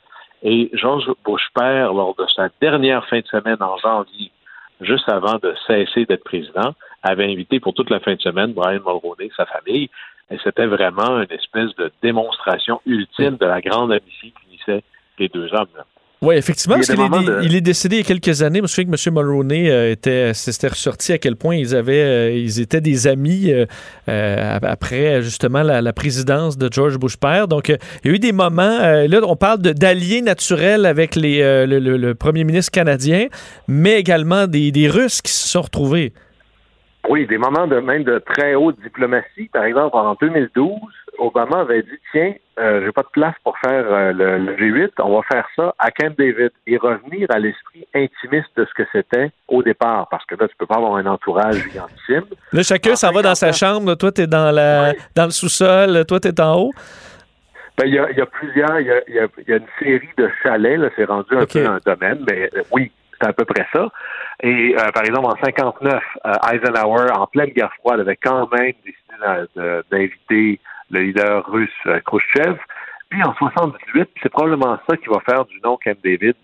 Et 0.42 0.70
George 0.72 1.10
Bush 1.24 1.48
père, 1.54 1.94
lors 1.94 2.14
de 2.16 2.26
sa 2.34 2.48
dernière 2.60 3.06
fin 3.06 3.20
de 3.20 3.26
semaine 3.26 3.62
en 3.62 3.76
janvier, 3.78 4.30
juste 4.80 5.08
avant 5.08 5.38
de 5.38 5.54
cesser 5.66 6.04
d'être 6.04 6.24
président, 6.24 6.74
avait 7.02 7.30
invité 7.30 7.60
pour 7.60 7.74
toute 7.74 7.90
la 7.90 8.00
fin 8.00 8.14
de 8.14 8.20
semaine 8.20 8.52
Brian 8.52 8.80
Mulroney, 8.80 9.30
sa 9.36 9.46
famille, 9.46 9.88
et 10.30 10.38
c'était 10.42 10.66
vraiment 10.66 11.20
une 11.20 11.30
espèce 11.30 11.74
de 11.76 11.92
démonstration 12.02 12.80
ultime 12.84 13.36
de 13.36 13.46
la 13.46 13.60
grande 13.60 13.92
amitié 13.92 14.32
qui 14.32 14.48
unissait 14.48 14.84
les 15.18 15.28
deux 15.28 15.52
hommes. 15.54 15.68
Oui, 16.22 16.34
effectivement, 16.36 16.76
parce 16.76 16.88
qu'il 16.88 16.98
est, 16.98 17.44
il 17.44 17.54
est 17.54 17.60
décédé 17.60 17.96
il 17.96 17.98
y 17.98 18.02
a 18.02 18.06
quelques 18.06 18.42
années. 18.42 18.58
Je 18.58 18.62
me 18.62 18.66
souviens 18.66 18.90
que 18.90 19.08
M. 19.08 19.14
Mulroney 19.14 19.70
euh, 19.70 19.90
était, 19.90 20.32
c'était 20.32 20.68
ressorti 20.68 21.12
à 21.12 21.18
quel 21.18 21.36
point 21.36 21.56
ils 21.56 21.76
avaient, 21.76 22.00
euh, 22.00 22.30
ils 22.32 22.58
étaient 22.58 22.80
des 22.80 23.06
amis 23.06 23.52
euh, 23.52 23.66
euh 24.08 24.58
après 24.62 25.20
justement 25.20 25.62
la, 25.62 25.82
la, 25.82 25.92
présidence 25.92 26.56
de 26.56 26.72
George 26.72 26.98
Bush 26.98 27.18
père. 27.18 27.48
Donc, 27.48 27.68
il 27.68 27.76
y 28.04 28.08
a 28.10 28.14
eu 28.14 28.18
des 28.18 28.32
moments. 28.32 28.78
là, 28.78 29.20
on 29.24 29.36
parle 29.36 29.58
d'alliés 29.58 30.22
naturels 30.22 30.86
avec 30.86 31.16
les, 31.16 31.40
le, 31.66 31.78
le, 31.78 31.98
le, 31.98 32.14
premier 32.14 32.44
ministre 32.44 32.72
canadien, 32.72 33.26
mais 33.68 34.00
également 34.00 34.46
des, 34.46 34.72
des 34.72 34.88
Russes 34.88 35.20
qui 35.20 35.32
se 35.32 35.48
sont 35.48 35.62
retrouvés. 35.62 36.14
Oui, 37.08 37.26
des 37.26 37.38
moments 37.38 37.66
de 37.66 37.78
même 37.78 38.04
de 38.04 38.18
très 38.18 38.54
haute 38.54 38.80
diplomatie. 38.82 39.48
Par 39.52 39.64
exemple, 39.64 39.96
en 39.96 40.16
2012, 40.20 40.70
Obama 41.18 41.60
avait 41.60 41.82
dit 41.82 41.98
tiens, 42.12 42.34
euh, 42.58 42.82
j'ai 42.84 42.92
pas 42.92 43.02
de 43.02 43.08
place 43.12 43.34
pour 43.44 43.56
faire 43.58 43.84
euh, 43.86 44.12
le, 44.12 44.38
le, 44.38 44.56
G8, 44.56 44.92
on 45.00 45.14
va 45.16 45.22
faire 45.30 45.46
ça 45.56 45.74
à 45.78 45.90
Camp 45.90 46.14
David 46.16 46.52
et 46.66 46.76
revenir 46.76 47.26
à 47.30 47.38
l'esprit 47.38 47.86
intimiste 47.94 48.48
de 48.56 48.64
ce 48.64 48.74
que 48.74 48.88
c'était 48.92 49.30
au 49.48 49.62
départ, 49.62 50.08
parce 50.10 50.24
que 50.24 50.34
là, 50.36 50.48
tu 50.48 50.56
peux 50.56 50.66
pas 50.66 50.76
avoir 50.76 50.96
un 50.96 51.06
entourage 51.06 51.56
gigantissime. 51.56 52.24
Là, 52.52 52.62
chacun 52.62 52.96
s'en 52.96 53.12
va 53.12 53.22
dans 53.22 53.34
sa 53.34 53.52
chambre. 53.52 53.94
Toi, 53.94 54.12
tu 54.12 54.22
es 54.22 54.26
dans, 54.26 54.54
la, 54.54 54.94
dans 55.14 55.24
le 55.24 55.30
sous-sol, 55.30 56.04
toi, 56.06 56.20
tu 56.20 56.28
es 56.28 56.40
en 56.40 56.54
haut. 56.56 56.72
Ben, 57.78 57.86
il 57.86 57.94
y, 57.94 57.98
a, 57.98 58.10
y 58.10 58.20
a 58.20 58.26
plusieurs, 58.26 58.80
il 58.80 58.86
y 58.86 58.90
a, 58.90 59.26
y 59.46 59.52
a, 59.52 59.56
une 59.56 59.66
série 59.78 60.08
de 60.16 60.30
chalets, 60.42 60.78
là, 60.78 60.88
c'est 60.96 61.04
rendu 61.04 61.36
un 61.36 61.42
okay. 61.42 61.62
peu 61.62 61.68
un 61.68 61.80
domaine, 61.84 62.24
mais 62.26 62.48
euh, 62.56 62.62
oui, 62.72 62.90
c'est 63.20 63.28
à 63.28 63.34
peu 63.34 63.44
près 63.44 63.66
ça. 63.72 63.88
Et 64.42 64.74
euh, 64.78 64.90
par 64.92 65.04
exemple, 65.04 65.26
en 65.26 65.36
59, 65.44 66.02
euh, 66.24 66.32
Eisenhower, 66.52 67.10
en 67.12 67.26
pleine 67.26 67.50
guerre 67.50 67.72
froide, 67.80 68.00
avait 68.00 68.16
quand 68.16 68.48
même 68.52 68.72
décidé 68.84 69.82
d'inviter 69.90 70.60
le 70.90 71.00
leader 71.00 71.46
russe 71.50 71.70
euh, 71.86 72.00
Khrushchev. 72.00 72.56
Puis 73.08 73.22
en 73.22 73.34
78, 73.34 74.08
c'est 74.22 74.28
probablement 74.28 74.78
ça 74.88 74.96
qui 74.96 75.08
va 75.08 75.20
faire 75.20 75.44
du 75.44 75.60
nom 75.60 75.78
Camp 75.82 75.96
David 76.02 76.34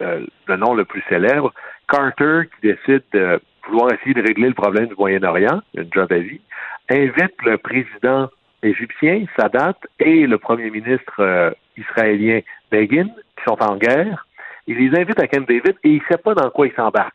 euh, 0.00 0.24
le 0.46 0.56
nom 0.56 0.74
le 0.74 0.84
plus 0.84 1.02
célèbre. 1.08 1.52
Carter, 1.88 2.42
qui 2.54 2.68
décide 2.68 3.02
de 3.12 3.40
vouloir 3.66 3.92
essayer 3.92 4.14
de 4.14 4.22
régler 4.22 4.48
le 4.48 4.54
problème 4.54 4.86
du 4.86 4.94
Moyen-Orient, 4.96 5.60
une 5.74 5.88
job 5.92 6.12
à 6.12 6.18
vie, 6.18 6.40
invite 6.88 7.34
le 7.44 7.58
président 7.58 8.28
égyptien, 8.62 9.24
Sadat, 9.36 9.74
et 9.98 10.26
le 10.26 10.38
premier 10.38 10.70
ministre 10.70 11.20
euh, 11.20 11.50
israélien, 11.76 12.40
Begin, 12.70 13.08
qui 13.08 13.44
sont 13.46 13.60
en 13.62 13.76
guerre. 13.76 14.26
Il 14.66 14.78
les 14.78 14.98
invite 14.98 15.20
à 15.20 15.26
Camp 15.26 15.46
David 15.48 15.76
et 15.82 15.90
il 15.90 15.96
ne 15.96 16.04
sait 16.08 16.18
pas 16.18 16.34
dans 16.34 16.50
quoi 16.50 16.66
il 16.66 16.74
s'embarque. 16.74 17.14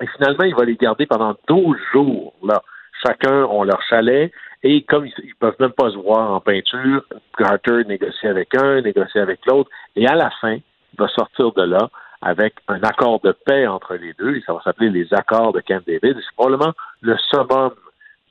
Et 0.00 0.06
finalement, 0.16 0.44
il 0.44 0.54
va 0.54 0.64
les 0.64 0.76
garder 0.76 1.06
pendant 1.06 1.34
12 1.48 1.76
jours. 1.92 2.34
Là. 2.42 2.62
Chacun 3.04 3.44
ont 3.44 3.64
leur 3.64 3.82
chalet. 3.88 4.30
Et 4.62 4.82
comme 4.82 5.06
ils, 5.06 5.14
ne 5.26 5.34
peuvent 5.38 5.56
même 5.58 5.72
pas 5.72 5.90
se 5.90 5.96
voir 5.96 6.32
en 6.32 6.40
peinture, 6.40 7.02
Carter 7.36 7.84
négocie 7.86 8.26
avec 8.26 8.54
un, 8.54 8.82
négocie 8.82 9.18
avec 9.18 9.44
l'autre. 9.46 9.70
Et 9.96 10.06
à 10.06 10.14
la 10.14 10.30
fin, 10.40 10.54
il 10.54 10.98
va 10.98 11.08
sortir 11.08 11.52
de 11.52 11.62
là 11.62 11.88
avec 12.22 12.54
un 12.68 12.82
accord 12.82 13.20
de 13.20 13.32
paix 13.32 13.66
entre 13.66 13.94
les 13.94 14.12
deux. 14.14 14.36
Et 14.36 14.42
ça 14.42 14.52
va 14.52 14.60
s'appeler 14.62 14.90
les 14.90 15.12
accords 15.14 15.52
de 15.52 15.60
Camp 15.60 15.82
David. 15.86 16.16
C'est 16.16 16.36
probablement 16.36 16.74
le 17.00 17.16
summum, 17.16 17.72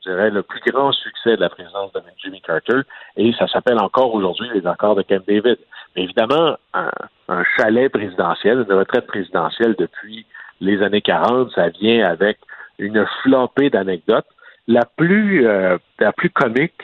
je 0.06 0.12
dirais, 0.12 0.30
le 0.30 0.44
plus 0.44 0.62
grand 0.72 0.92
succès 0.92 1.36
de 1.36 1.42
la 1.42 1.50
présidence 1.50 1.92
de 1.94 2.02
Jimmy 2.24 2.42
Carter. 2.42 2.82
Et 3.18 3.34
ça 3.34 3.48
s'appelle 3.48 3.80
encore 3.80 4.14
aujourd'hui 4.14 4.50
les 4.54 4.68
accords 4.68 4.96
de 4.96 5.02
Camp 5.02 5.24
David. 5.28 5.58
Mais 5.96 6.04
évidemment, 6.04 6.58
un, 6.76 6.92
un 7.30 7.44
chalet 7.58 7.92
présidentiel, 7.92 8.66
une 8.70 8.78
retraite 8.78 9.08
présidentielle 9.08 9.76
depuis 9.80 10.28
les 10.62 10.82
années 10.84 11.02
40, 11.02 11.52
ça 11.54 11.70
vient 11.70 12.08
avec 12.08 12.38
une 12.78 13.06
flopée 13.22 13.70
d'anecdotes. 13.70 14.28
La 14.70 14.86
plus, 14.86 15.48
euh, 15.48 15.80
la 16.00 16.14
plus 16.14 16.30
comique, 16.30 16.76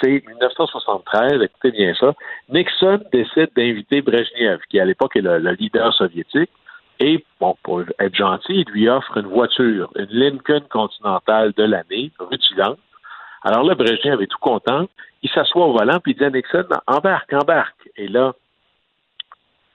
c'est 0.00 0.24
1973, 0.26 1.40
écoutez 1.40 1.70
bien 1.70 1.94
ça, 1.94 2.12
Nixon 2.48 3.00
décide 3.12 3.50
d'inviter 3.54 4.02
Brezhnev, 4.02 4.58
qui 4.68 4.80
à 4.80 4.84
l'époque 4.84 5.14
est 5.14 5.20
le, 5.20 5.38
le, 5.38 5.52
leader 5.52 5.94
soviétique, 5.94 6.50
et, 6.98 7.24
bon, 7.38 7.56
pour 7.62 7.82
être 8.00 8.14
gentil, 8.16 8.64
il 8.66 8.72
lui 8.72 8.88
offre 8.88 9.18
une 9.18 9.28
voiture, 9.28 9.88
une 9.94 10.08
Lincoln 10.10 10.64
Continental 10.68 11.52
de 11.56 11.62
l'année, 11.62 12.10
rutilante. 12.18 12.80
Alors 13.44 13.62
là, 13.62 13.76
Brezhnev 13.76 14.20
est 14.20 14.26
tout 14.26 14.38
content, 14.40 14.88
il 15.22 15.30
s'assoit 15.30 15.66
au 15.66 15.78
volant, 15.78 16.00
puis 16.00 16.14
il 16.14 16.18
dit 16.18 16.24
à 16.24 16.30
Nixon, 16.30 16.66
embarque, 16.88 17.32
embarque. 17.32 17.88
Et 17.96 18.08
là, 18.08 18.34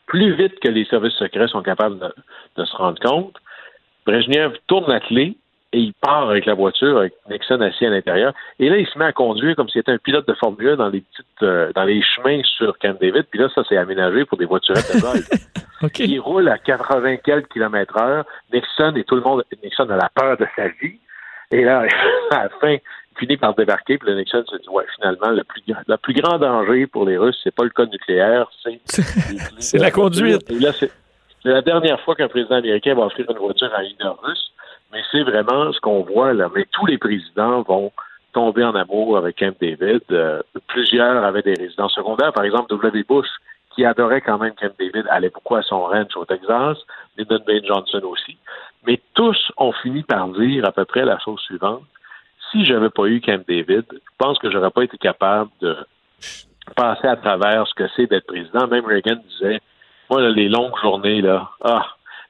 plus 0.05 0.33
vite 0.35 0.59
que 0.59 0.67
les 0.67 0.83
services 0.83 1.13
secrets 1.13 1.47
sont 1.47 1.63
capables 1.63 1.97
de, 1.97 2.13
de 2.57 2.65
se 2.65 2.75
rendre 2.75 2.99
compte, 2.99 3.37
Brezhnev 4.05 4.57
tourne 4.67 4.91
la 4.91 4.99
clé 4.99 5.37
et 5.73 5.79
il 5.79 5.93
part 5.93 6.29
avec 6.29 6.45
la 6.45 6.53
voiture, 6.53 6.99
avec 6.99 7.13
Nixon 7.29 7.59
assis 7.61 7.85
à 7.85 7.89
l'intérieur. 7.89 8.33
Et 8.59 8.69
là, 8.69 8.77
il 8.77 8.87
se 8.87 8.97
met 8.97 9.05
à 9.05 9.11
conduire 9.11 9.55
comme 9.55 9.67
s'il 9.67 9.81
était 9.81 9.91
un 9.91 9.97
pilote 9.97 10.27
de 10.27 10.33
Formule 10.35 10.69
1 10.69 10.75
dans 10.75 10.89
les 10.89 11.01
petites, 11.01 11.25
euh, 11.41 11.71
dans 11.73 11.83
les 11.83 12.01
chemins 12.03 12.41
sur 12.43 12.77
Camp 12.77 12.95
David. 13.01 13.25
Puis 13.31 13.39
là, 13.39 13.49
ça, 13.53 13.63
c'est 13.67 13.77
aménagé 13.77 14.23
pour 14.25 14.37
des 14.37 14.45
voiturettes 14.45 14.95
de 14.95 15.01
golf. 15.01 15.27
okay. 15.81 16.05
Il 16.05 16.19
roule 16.19 16.47
à 16.47 16.59
80 16.59 17.17
quelques 17.17 17.51
kilomètres 17.51 17.97
heure. 17.97 18.23
Nixon 18.53 18.93
et 18.95 19.03
tout 19.03 19.15
le 19.15 19.21
monde, 19.21 19.43
Nixon 19.63 19.89
a 19.89 19.97
la 19.97 20.09
peur 20.13 20.37
de 20.37 20.45
sa 20.55 20.67
vie. 20.67 20.99
Et 21.49 21.63
là, 21.63 21.85
à 22.31 22.43
la 22.43 22.49
fin, 22.49 22.73
il 22.73 23.17
finit 23.17 23.37
par 23.37 23.55
débarquer. 23.55 23.97
Puis 23.97 24.07
le 24.07 24.19
Nixon 24.19 24.43
se 24.47 24.57
dit, 24.57 24.69
ouais, 24.69 24.85
finalement, 24.95 25.31
le 25.31 25.43
plus, 25.43 25.63
le 25.87 25.97
plus 25.97 26.13
grand 26.13 26.37
danger 26.37 26.85
pour 26.85 27.05
les 27.05 27.17
Russes, 27.17 27.39
c'est 27.43 27.55
pas 27.55 27.63
le 27.63 27.71
cas 27.71 27.85
nucléaire, 27.87 28.47
c'est 28.61 28.79
c'est 29.57 29.79
la 29.79 29.89
conduite. 29.89 30.47
Et 30.51 30.59
là, 30.59 30.71
c'est 30.71 30.91
la 31.43 31.63
dernière 31.63 31.99
fois 32.01 32.15
qu'un 32.15 32.27
président 32.27 32.57
américain 32.57 32.93
va 32.93 33.05
offrir 33.05 33.25
une 33.27 33.37
voiture 33.37 33.73
à 33.73 33.79
un 33.79 33.83
leader 33.83 34.21
russe 34.21 34.52
mais 34.93 35.01
c'est 35.11 35.23
vraiment 35.23 35.73
ce 35.73 35.79
qu'on 35.79 36.03
voit 36.03 36.33
là. 36.33 36.49
Mais 36.55 36.65
tous 36.71 36.85
les 36.85 36.97
présidents 36.97 37.63
vont 37.63 37.91
tomber 38.31 38.63
en 38.63 38.75
amour 38.75 39.17
avec 39.17 39.37
Camp 39.37 39.55
David. 39.59 40.01
Euh, 40.11 40.41
plusieurs 40.67 41.23
avaient 41.23 41.41
des 41.41 41.55
résidents 41.55 41.89
secondaires. 41.89 42.31
Par 42.33 42.43
exemple, 42.43 42.69
W. 42.69 43.03
Bush, 43.03 43.27
qui 43.75 43.85
adorait 43.85 44.21
quand 44.21 44.37
même 44.37 44.53
Camp 44.53 44.73
David, 44.79 45.05
allait 45.09 45.29
beaucoup 45.29 45.55
à 45.55 45.63
son 45.63 45.83
ranch 45.83 46.15
au 46.15 46.25
Texas. 46.25 46.77
Lyndon 47.17 47.43
B. 47.45 47.63
Johnson 47.65 48.01
aussi. 48.03 48.37
Mais 48.85 49.01
tous 49.13 49.51
ont 49.57 49.71
fini 49.71 50.03
par 50.03 50.27
dire 50.29 50.65
à 50.65 50.71
peu 50.71 50.85
près 50.85 51.05
la 51.05 51.19
chose 51.19 51.39
suivante. 51.41 51.83
Si 52.51 52.65
j'avais 52.65 52.89
pas 52.89 53.05
eu 53.05 53.19
Camp 53.21 53.43
David, 53.47 53.85
je 53.91 53.99
pense 54.17 54.37
que 54.39 54.51
j'aurais 54.51 54.71
pas 54.71 54.83
été 54.83 54.97
capable 54.97 55.49
de 55.61 55.75
passer 56.75 57.07
à 57.07 57.15
travers 57.15 57.67
ce 57.67 57.73
que 57.73 57.87
c'est 57.95 58.07
d'être 58.07 58.27
président. 58.27 58.67
Même 58.67 58.85
Reagan 58.85 59.19
disait, 59.27 59.59
moi, 60.09 60.21
là, 60.21 60.29
les 60.29 60.49
longues 60.49 60.77
journées, 60.81 61.21
là, 61.21 61.49
ah, 61.63 61.85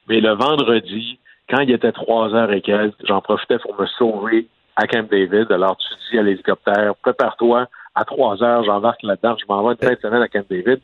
mais 0.08 0.20
le 0.20 0.32
vendredi, 0.32 1.18
quand 1.48 1.60
il 1.60 1.70
était 1.72 1.92
trois 1.92 2.34
heures 2.34 2.52
et 2.52 2.60
quelques, 2.60 2.94
j'en 3.06 3.20
profitais 3.20 3.58
pour 3.58 3.78
me 3.80 3.86
sauver 3.86 4.46
à 4.76 4.86
Camp 4.86 5.08
David. 5.10 5.50
Alors, 5.52 5.76
tu 5.76 5.86
dis 6.10 6.18
à 6.18 6.22
l'hélicoptère, 6.22 6.94
prépare-toi, 7.02 7.68
à 7.94 8.04
trois 8.04 8.42
heures, 8.42 8.64
j'embarque 8.64 9.02
là-dedans, 9.02 9.36
je 9.40 9.46
m'en 9.48 9.66
vais 9.66 9.74
une 9.74 9.88
fin 9.88 9.94
de 9.94 10.00
semaine 10.00 10.22
à 10.22 10.28
Camp 10.28 10.44
David. 10.48 10.80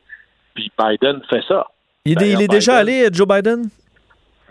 Puis 0.55 0.71
Biden 0.79 1.21
fait 1.29 1.43
ça. 1.47 1.67
Il, 2.05 2.13
il 2.13 2.23
est 2.23 2.37
Biden, 2.37 2.47
déjà 2.47 2.77
allé, 2.77 3.09
Joe 3.13 3.27
Biden? 3.27 3.69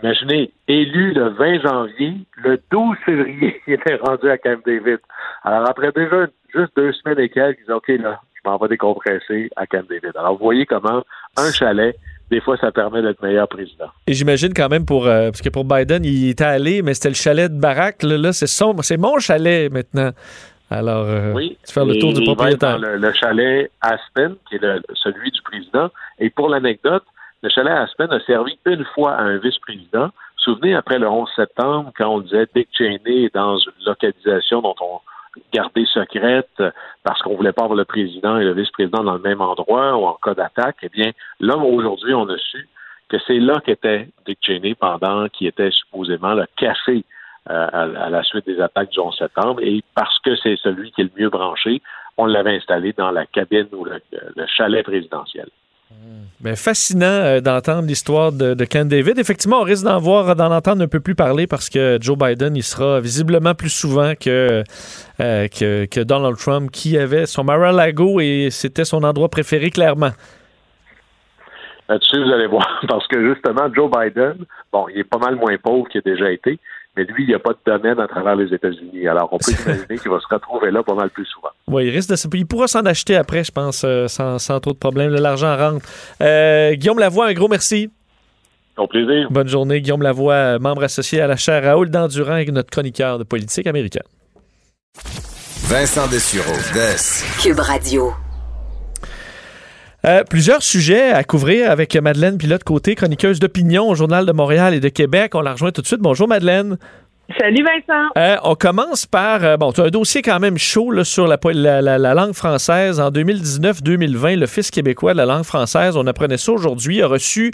Imaginez, 0.02 0.50
élu 0.66 1.12
le 1.12 1.28
20 1.28 1.60
janvier, 1.60 2.14
le 2.36 2.60
12 2.70 2.96
février, 3.04 3.60
il 3.66 3.74
était 3.74 3.96
rendu 3.96 4.30
à 4.30 4.38
Camp 4.38 4.60
David. 4.64 4.98
Alors, 5.44 5.68
après 5.68 5.92
déjà 5.92 6.26
juste 6.54 6.72
deux 6.76 6.92
semaines 6.92 7.20
et 7.20 7.28
quelques, 7.28 7.58
il 7.60 7.66
dit, 7.66 7.72
OK, 7.72 7.88
là, 7.88 8.20
je 8.34 8.48
m'en 8.48 8.56
vais 8.56 8.68
décompresser 8.68 9.50
à 9.56 9.66
Camp 9.66 9.86
David. 9.88 10.12
Alors, 10.16 10.32
vous 10.32 10.44
voyez 10.44 10.66
comment 10.66 11.02
un 11.36 11.52
chalet 11.52 11.96
des 12.30 12.40
fois, 12.40 12.56
ça 12.58 12.70
permet 12.70 13.02
d'être 13.02 13.22
meilleur 13.22 13.48
président. 13.48 13.86
Et 14.06 14.14
j'imagine 14.14 14.54
quand 14.54 14.68
même 14.68 14.86
pour 14.86 15.06
euh, 15.06 15.30
parce 15.30 15.42
que 15.42 15.48
pour 15.48 15.64
Biden, 15.64 16.04
il 16.04 16.30
était 16.30 16.44
allé, 16.44 16.82
mais 16.82 16.94
c'était 16.94 17.08
le 17.08 17.14
chalet 17.14 17.52
de 17.52 17.60
Barack. 17.60 18.02
Là, 18.02 18.16
là 18.16 18.32
c'est 18.32 18.46
son, 18.46 18.76
c'est 18.82 18.96
mon 18.96 19.18
chalet 19.18 19.70
maintenant. 19.70 20.10
Alors, 20.70 21.04
euh, 21.06 21.32
oui, 21.32 21.58
tu 21.66 21.72
fais 21.72 21.84
le 21.84 21.98
tour 21.98 22.12
du 22.12 22.22
propriétaire. 22.22 22.78
Le, 22.78 22.96
le, 22.96 23.12
chalet 23.12 23.70
Aspen, 23.80 24.36
qui 24.48 24.54
est 24.54 24.62
le, 24.62 24.80
celui 24.94 25.32
du 25.32 25.42
président. 25.42 25.90
Et 26.20 26.30
pour 26.30 26.48
l'anecdote, 26.48 27.02
le 27.42 27.48
chalet 27.48 27.72
Aspen 27.72 28.08
a 28.12 28.20
servi 28.20 28.56
une 28.66 28.84
fois 28.94 29.14
à 29.14 29.22
un 29.22 29.38
vice-président. 29.38 30.10
Souvenez, 30.36 30.74
après 30.74 31.00
le 31.00 31.08
11 31.08 31.28
septembre, 31.34 31.92
quand 31.96 32.08
on 32.08 32.20
disait 32.20 32.46
Dick 32.54 32.68
Cheney 32.72 33.24
est 33.24 33.34
dans 33.34 33.58
une 33.58 33.84
localisation 33.84 34.62
dont 34.62 34.76
on 34.80 35.00
gardée 35.52 35.86
secrète 35.86 36.62
parce 37.02 37.20
qu'on 37.22 37.36
voulait 37.36 37.52
pas 37.52 37.64
avoir 37.64 37.76
le 37.76 37.84
président 37.84 38.38
et 38.38 38.44
le 38.44 38.52
vice-président 38.52 39.04
dans 39.04 39.14
le 39.14 39.20
même 39.20 39.40
endroit 39.40 39.96
ou 39.96 40.04
en 40.06 40.14
cas 40.14 40.34
d'attaque, 40.34 40.78
eh 40.82 40.88
bien, 40.88 41.12
là, 41.40 41.56
aujourd'hui, 41.56 42.14
on 42.14 42.28
a 42.28 42.38
su 42.38 42.68
que 43.08 43.16
c'est 43.26 43.38
là 43.38 43.60
qu'était 43.64 44.08
Dick 44.24 44.38
Cheney 44.40 44.74
pendant 44.74 45.28
qu'il 45.28 45.48
était 45.48 45.70
supposément 45.70 46.34
le 46.34 46.46
café 46.56 47.04
euh, 47.50 47.68
à, 47.72 48.08
la 48.08 48.22
suite 48.22 48.46
des 48.46 48.60
attaques 48.60 48.90
du 48.90 49.00
11 49.00 49.16
septembre. 49.16 49.60
Et 49.62 49.82
parce 49.94 50.18
que 50.20 50.36
c'est 50.36 50.56
celui 50.56 50.92
qui 50.92 51.00
est 51.00 51.04
le 51.04 51.22
mieux 51.22 51.30
branché, 51.30 51.82
on 52.16 52.26
l'avait 52.26 52.56
installé 52.56 52.92
dans 52.92 53.10
la 53.10 53.26
cabine 53.26 53.66
ou 53.72 53.84
le, 53.84 54.00
le 54.12 54.46
chalet 54.46 54.84
présidentiel. 54.84 55.48
Ben, 56.40 56.56
fascinant 56.56 57.04
euh, 57.04 57.40
d'entendre 57.40 57.86
l'histoire 57.86 58.32
de, 58.32 58.54
de 58.54 58.64
Ken 58.64 58.88
David. 58.88 59.18
Effectivement, 59.18 59.60
on 59.60 59.64
risque 59.64 59.84
d'en 59.84 59.98
voir, 59.98 60.34
d'en 60.36 60.50
entendre 60.50 60.82
un 60.82 60.88
peu 60.88 61.00
plus 61.00 61.14
parler 61.14 61.46
parce 61.46 61.68
que 61.68 61.98
Joe 62.00 62.16
Biden, 62.16 62.56
il 62.56 62.62
sera 62.62 62.98
visiblement 62.98 63.54
plus 63.54 63.68
souvent 63.68 64.14
que, 64.14 64.64
euh, 65.20 65.48
que, 65.48 65.84
que 65.84 66.00
Donald 66.00 66.38
Trump, 66.38 66.70
qui 66.70 66.96
avait 66.96 67.26
son 67.26 67.44
Mar-a-Lago 67.44 68.20
et 68.20 68.48
c'était 68.50 68.86
son 68.86 69.02
endroit 69.02 69.28
préféré, 69.28 69.68
clairement. 69.70 70.12
Là-dessus, 71.90 72.24
vous 72.24 72.32
allez 72.32 72.46
voir, 72.46 72.80
parce 72.88 73.06
que 73.08 73.34
justement, 73.34 73.68
Joe 73.74 73.90
Biden, 73.90 74.46
bon, 74.72 74.86
il 74.88 75.00
est 75.00 75.04
pas 75.04 75.18
mal 75.18 75.36
moins 75.36 75.58
pauvre 75.58 75.88
qu'il 75.88 75.98
a 75.98 76.02
déjà 76.02 76.30
été, 76.30 76.58
mais 76.96 77.04
lui, 77.04 77.24
il 77.24 77.28
n'y 77.28 77.34
a 77.34 77.38
pas 77.38 77.50
de 77.52 77.58
domaine 77.64 77.98
à 78.00 78.06
travers 78.08 78.36
les 78.36 78.52
États-Unis. 78.54 79.06
Alors, 79.08 79.28
on 79.32 79.38
peut 79.38 79.52
imaginer 79.66 79.98
qu'il 79.98 80.10
va 80.10 80.18
se 80.20 80.26
retrouver 80.34 80.70
là 80.70 80.82
pas 80.82 80.94
mal 80.94 81.10
plus 81.10 81.24
souvent. 81.26 81.50
Oui, 81.68 81.86
il 81.86 81.90
risque 81.90 82.10
de 82.10 82.16
se- 82.16 82.28
Il 82.34 82.46
pourra 82.46 82.66
s'en 82.66 82.80
acheter 82.86 83.16
après, 83.16 83.44
je 83.44 83.52
pense, 83.52 83.82
euh, 83.84 84.08
sans, 84.08 84.38
sans 84.38 84.58
trop 84.60 84.72
de 84.72 84.78
problème. 84.78 85.10
L'argent 85.14 85.56
rentre. 85.56 85.86
Euh, 86.22 86.74
Guillaume 86.74 86.98
Lavoie, 86.98 87.26
un 87.28 87.32
gros 87.32 87.48
merci. 87.48 87.90
Au 88.76 88.86
plaisir. 88.86 89.28
Bonne 89.30 89.48
journée. 89.48 89.80
Guillaume 89.80 90.02
Lavoie, 90.02 90.58
membre 90.58 90.84
associé 90.84 91.20
à 91.20 91.26
la 91.26 91.36
chaire 91.36 91.62
Raoul 91.64 91.90
Dandurand 91.90 92.36
et 92.36 92.46
notre 92.46 92.70
chroniqueur 92.70 93.18
de 93.18 93.24
politique 93.24 93.66
américaine. 93.66 94.02
Vincent 95.68 96.08
Dessureau, 96.08 96.56
Des. 96.74 96.96
Cube 97.42 97.60
Radio. 97.60 98.12
Euh, 100.06 100.24
plusieurs 100.24 100.62
sujets 100.62 101.10
à 101.10 101.24
couvrir 101.24 101.70
avec 101.70 101.94
Madeleine 101.94 102.38
Pilote 102.38 102.64
Côté, 102.64 102.94
chroniqueuse 102.94 103.38
d'opinion 103.38 103.88
au 103.90 103.94
Journal 103.94 104.24
de 104.24 104.32
Montréal 104.32 104.72
et 104.72 104.80
de 104.80 104.88
Québec. 104.88 105.34
On 105.34 105.42
la 105.42 105.52
rejoint 105.52 105.72
tout 105.72 105.82
de 105.82 105.86
suite. 105.86 106.00
Bonjour 106.00 106.26
Madeleine. 106.26 106.78
Salut 107.38 107.62
Vincent. 107.62 108.08
Euh, 108.16 108.36
on 108.42 108.54
commence 108.54 109.04
par, 109.06 109.44
euh, 109.44 109.56
bon, 109.58 109.72
tu 109.72 109.80
as 109.82 109.84
un 109.84 109.88
dossier 109.90 110.22
quand 110.22 110.40
même 110.40 110.56
chaud 110.58 110.90
là, 110.90 111.04
sur 111.04 111.26
la, 111.28 111.38
la- 111.52 111.82
la- 111.82 111.98
la 111.98 112.14
langue 112.14 112.32
française. 112.32 112.98
En 112.98 113.10
2019-2020, 113.10 114.36
l'Office 114.36 114.70
québécois 114.70 115.12
de 115.12 115.18
la 115.18 115.26
langue 115.26 115.44
française, 115.44 115.96
on 115.96 116.06
apprenait 116.06 116.38
ça 116.38 116.50
aujourd'hui, 116.52 117.02
a 117.02 117.06
reçu 117.06 117.52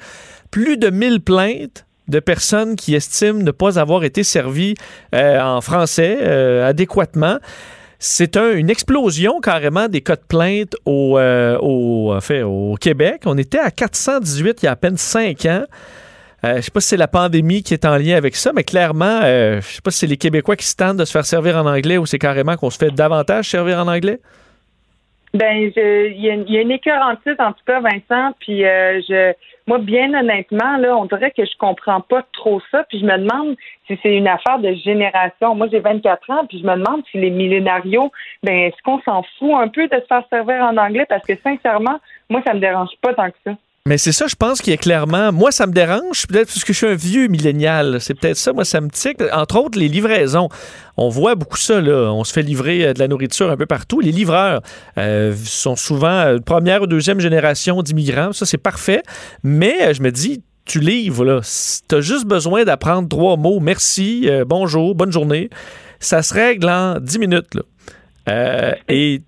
plus 0.52 0.76
de 0.78 0.88
1000 0.88 1.20
plaintes 1.20 1.84
de 2.08 2.20
personnes 2.20 2.76
qui 2.76 2.94
estiment 2.94 3.40
ne 3.42 3.50
pas 3.50 3.78
avoir 3.80 4.04
été 4.04 4.22
servies 4.22 4.74
euh, 5.14 5.40
en 5.40 5.60
français 5.60 6.22
adéquatement. 6.62 7.38
C'est 7.98 8.36
un- 8.36 8.52
une 8.56 8.68
explosion 8.70 9.40
carrément 9.40 9.88
des 9.88 10.00
cas 10.02 10.16
de 10.16 10.22
plainte 10.28 10.74
au, 10.84 11.18
euh, 11.18 11.56
au, 11.60 12.12
en 12.14 12.20
fait, 12.20 12.42
au 12.42 12.74
Québec. 12.80 13.22
On 13.24 13.38
était 13.38 13.58
à 13.58 13.70
418 13.70 14.62
il 14.62 14.66
y 14.66 14.68
a 14.68 14.72
à 14.72 14.76
peine 14.76 14.96
5 14.96 15.46
ans. 15.46 15.64
Euh, 16.44 16.56
je 16.56 16.60
sais 16.62 16.70
pas 16.70 16.80
si 16.80 16.88
c'est 16.88 16.96
la 16.98 17.08
pandémie 17.08 17.62
qui 17.62 17.72
est 17.72 17.86
en 17.86 17.96
lien 17.96 18.16
avec 18.16 18.36
ça, 18.36 18.52
mais 18.54 18.62
clairement, 18.62 19.20
euh, 19.24 19.60
je 19.62 19.66
sais 19.66 19.80
pas 19.82 19.90
si 19.90 19.98
c'est 20.00 20.06
les 20.06 20.18
Québécois 20.18 20.54
qui 20.56 20.66
se 20.66 20.76
tentent 20.76 20.98
de 20.98 21.04
se 21.06 21.10
faire 21.10 21.24
servir 21.24 21.56
en 21.56 21.66
anglais 21.66 21.96
ou 21.96 22.04
c'est 22.04 22.18
carrément 22.18 22.56
qu'on 22.56 22.68
se 22.70 22.76
fait 22.78 22.90
davantage 22.90 23.48
servir 23.48 23.78
en 23.78 23.88
anglais. 23.88 24.20
Ben, 25.34 25.70
il 25.76 26.20
y, 26.20 26.30
a 26.30 26.34
une- 26.62 26.70
écœur 26.70 27.00
en 27.02 27.14
tout 27.16 27.62
cas, 27.66 27.80
Vincent. 27.80 28.32
Puis, 28.40 28.64
euh, 28.64 29.00
je, 29.08 29.32
moi, 29.66 29.78
bien 29.78 30.14
honnêtement, 30.14 30.76
là, 30.76 30.96
on 30.96 31.06
dirait 31.06 31.32
que 31.32 31.44
je 31.44 31.56
comprends 31.58 32.00
pas 32.00 32.22
trop 32.32 32.60
ça. 32.70 32.84
Puis, 32.88 33.00
je 33.00 33.04
me 33.04 33.18
demande 33.18 33.56
si 33.86 33.98
c'est 34.02 34.16
une 34.16 34.28
affaire 34.28 34.60
de 34.60 34.72
génération. 34.74 35.54
Moi, 35.54 35.68
j'ai 35.70 35.80
24 35.80 36.30
ans, 36.30 36.46
puis 36.46 36.60
je 36.60 36.66
me 36.66 36.76
demande 36.76 37.02
si 37.10 37.18
les 37.18 37.30
millénarios, 37.30 38.12
ben, 38.42 38.54
est-ce 38.54 38.80
qu'on 38.84 39.00
s'en 39.00 39.24
fout 39.38 39.54
un 39.54 39.68
peu 39.68 39.88
de 39.88 39.96
se 39.96 40.06
faire 40.06 40.22
servir 40.30 40.62
en 40.62 40.76
anglais? 40.76 41.06
Parce 41.08 41.26
que, 41.26 41.34
sincèrement, 41.36 41.98
moi, 42.30 42.42
ça 42.46 42.54
me 42.54 42.60
dérange 42.60 42.90
pas 43.02 43.14
tant 43.14 43.30
que 43.30 43.36
ça. 43.44 43.52
Mais 43.86 43.98
c'est 43.98 44.10
ça, 44.10 44.26
je 44.26 44.34
pense 44.34 44.60
qu'il 44.60 44.72
y 44.72 44.74
a 44.74 44.78
clairement. 44.78 45.30
Moi, 45.30 45.52
ça 45.52 45.64
me 45.68 45.72
dérange, 45.72 46.26
peut-être 46.26 46.48
parce 46.48 46.64
que 46.64 46.72
je 46.72 46.78
suis 46.78 46.88
un 46.88 46.96
vieux 46.96 47.28
millénial. 47.28 48.00
C'est 48.00 48.14
peut-être 48.14 48.36
ça, 48.36 48.52
moi, 48.52 48.64
ça 48.64 48.80
me 48.80 48.88
tique. 48.88 49.22
Entre 49.32 49.56
autres, 49.60 49.78
les 49.78 49.86
livraisons. 49.86 50.48
On 50.96 51.08
voit 51.08 51.36
beaucoup 51.36 51.56
ça, 51.56 51.80
là. 51.80 52.10
On 52.12 52.24
se 52.24 52.32
fait 52.32 52.42
livrer 52.42 52.84
euh, 52.84 52.94
de 52.94 52.98
la 52.98 53.06
nourriture 53.06 53.48
un 53.48 53.56
peu 53.56 53.64
partout. 53.64 54.00
Les 54.00 54.10
livreurs 54.10 54.60
euh, 54.98 55.32
sont 55.44 55.76
souvent 55.76 56.08
euh, 56.08 56.38
première 56.40 56.82
ou 56.82 56.88
deuxième 56.88 57.20
génération 57.20 57.80
d'immigrants. 57.80 58.32
Ça, 58.32 58.44
c'est 58.44 58.58
parfait. 58.58 59.04
Mais 59.44 59.94
je 59.94 60.02
me 60.02 60.10
dis, 60.10 60.42
tu 60.64 60.80
livres, 60.80 61.24
là. 61.24 61.40
Tu 61.88 61.94
as 61.94 62.00
juste 62.00 62.24
besoin 62.24 62.64
d'apprendre 62.64 63.08
trois 63.08 63.36
mots. 63.36 63.60
Merci, 63.60 64.28
bonjour, 64.48 64.96
bonne 64.96 65.12
journée. 65.12 65.48
Ça 66.00 66.24
se 66.24 66.34
règle 66.34 66.68
en 66.68 66.98
10 66.98 67.18
minutes, 67.20 67.54
là. 67.54 68.74
Et 68.88 69.22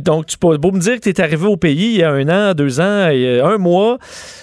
donc, 0.00 0.26
tu 0.26 0.38
peux 0.38 0.56
beau 0.56 0.72
me 0.72 0.80
dire 0.80 0.94
que 0.96 1.00
tu 1.00 1.08
es 1.10 1.20
arrivé 1.20 1.46
au 1.46 1.56
pays 1.56 1.92
il 1.94 1.96
y 1.98 2.02
a 2.02 2.10
un 2.10 2.28
an, 2.28 2.54
deux 2.54 2.80
ans, 2.80 3.08
euh, 3.10 3.44
un 3.44 3.58
mois. 3.58 3.98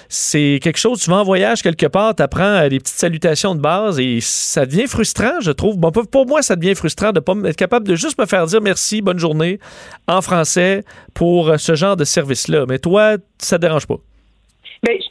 C'est 0.10 0.60
quelque 0.62 0.78
chose, 0.78 1.00
tu 1.02 1.10
vas 1.10 1.18
en 1.18 1.24
voyage 1.24 1.62
quelque 1.62 1.86
part, 1.86 2.14
tu 2.16 2.22
apprends 2.24 2.68
des 2.68 2.80
petites 2.80 2.98
salutations 2.98 3.56
de 3.56 3.62
base 3.62 3.98
et 4.00 4.20
ça 4.22 4.66
devient 4.66 4.88
frustrant, 4.88 5.40
je 5.42 5.52
trouve. 5.52 5.78
Bon, 5.78 5.92
pour- 5.92 6.28
moi, 6.28 6.42
ça 6.42 6.56
devient 6.56 6.76
frustrant 6.76 7.12
de 7.14 7.20
pas 7.22 7.32
m- 7.32 7.46
être 7.46 7.56
capable 7.56 7.88
de 7.88 7.96
juste 7.96 8.20
me 8.20 8.26
faire 8.26 8.46
dire 8.46 8.62
merci, 8.62 9.02
bonne 9.02 9.20
journée 9.20 9.60
en 10.08 10.22
français 10.22 10.84
pour 11.14 11.50
euh, 11.50 11.58
ce 11.58 11.76
genre 11.76 11.96
de 11.96 12.04
service-là. 12.04 12.66
Mais 12.68 12.78
toi, 12.80 13.16
ça 13.38 13.58
te 13.58 13.62
dérange 13.62 13.88
pas? 13.88 13.96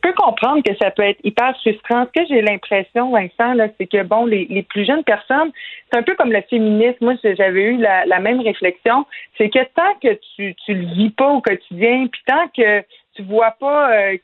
Je 0.03 0.09
peux 0.09 0.15
comprendre 0.15 0.63
que 0.63 0.75
ça 0.81 0.91
peut 0.91 1.03
être 1.03 1.21
hyper 1.25 1.55
frustrant. 1.61 2.07
Ce 2.07 2.21
que 2.21 2.27
j'ai 2.27 2.41
l'impression, 2.41 3.11
Vincent, 3.11 3.53
là, 3.55 3.69
c'est 3.77 3.87
que 3.87 4.03
bon, 4.03 4.25
les, 4.25 4.47
les 4.49 4.63
plus 4.63 4.87
jeunes 4.87 5.05
personnes, 5.05 5.51
c'est 5.91 5.99
un 5.99 6.03
peu 6.03 6.15
comme 6.15 6.33
le 6.33 6.41
féminisme. 6.49 6.97
Moi, 7.03 7.15
j'avais 7.23 7.65
eu 7.65 7.77
la, 7.77 8.07
la 8.07 8.19
même 8.19 8.41
réflexion. 8.41 9.05
C'est 9.37 9.51
que 9.51 9.59
tant 9.75 9.95
que 10.03 10.19
tu, 10.37 10.55
tu 10.65 10.75
le 10.75 10.87
vis 10.95 11.11
pas 11.11 11.29
au 11.29 11.43
quotidien, 11.43 12.07
puis 12.11 12.23
tant 12.27 12.49
que 12.57 12.83
tu 13.21 13.27
vois 13.27 13.55
pas 13.59 13.93
euh, 13.93 14.16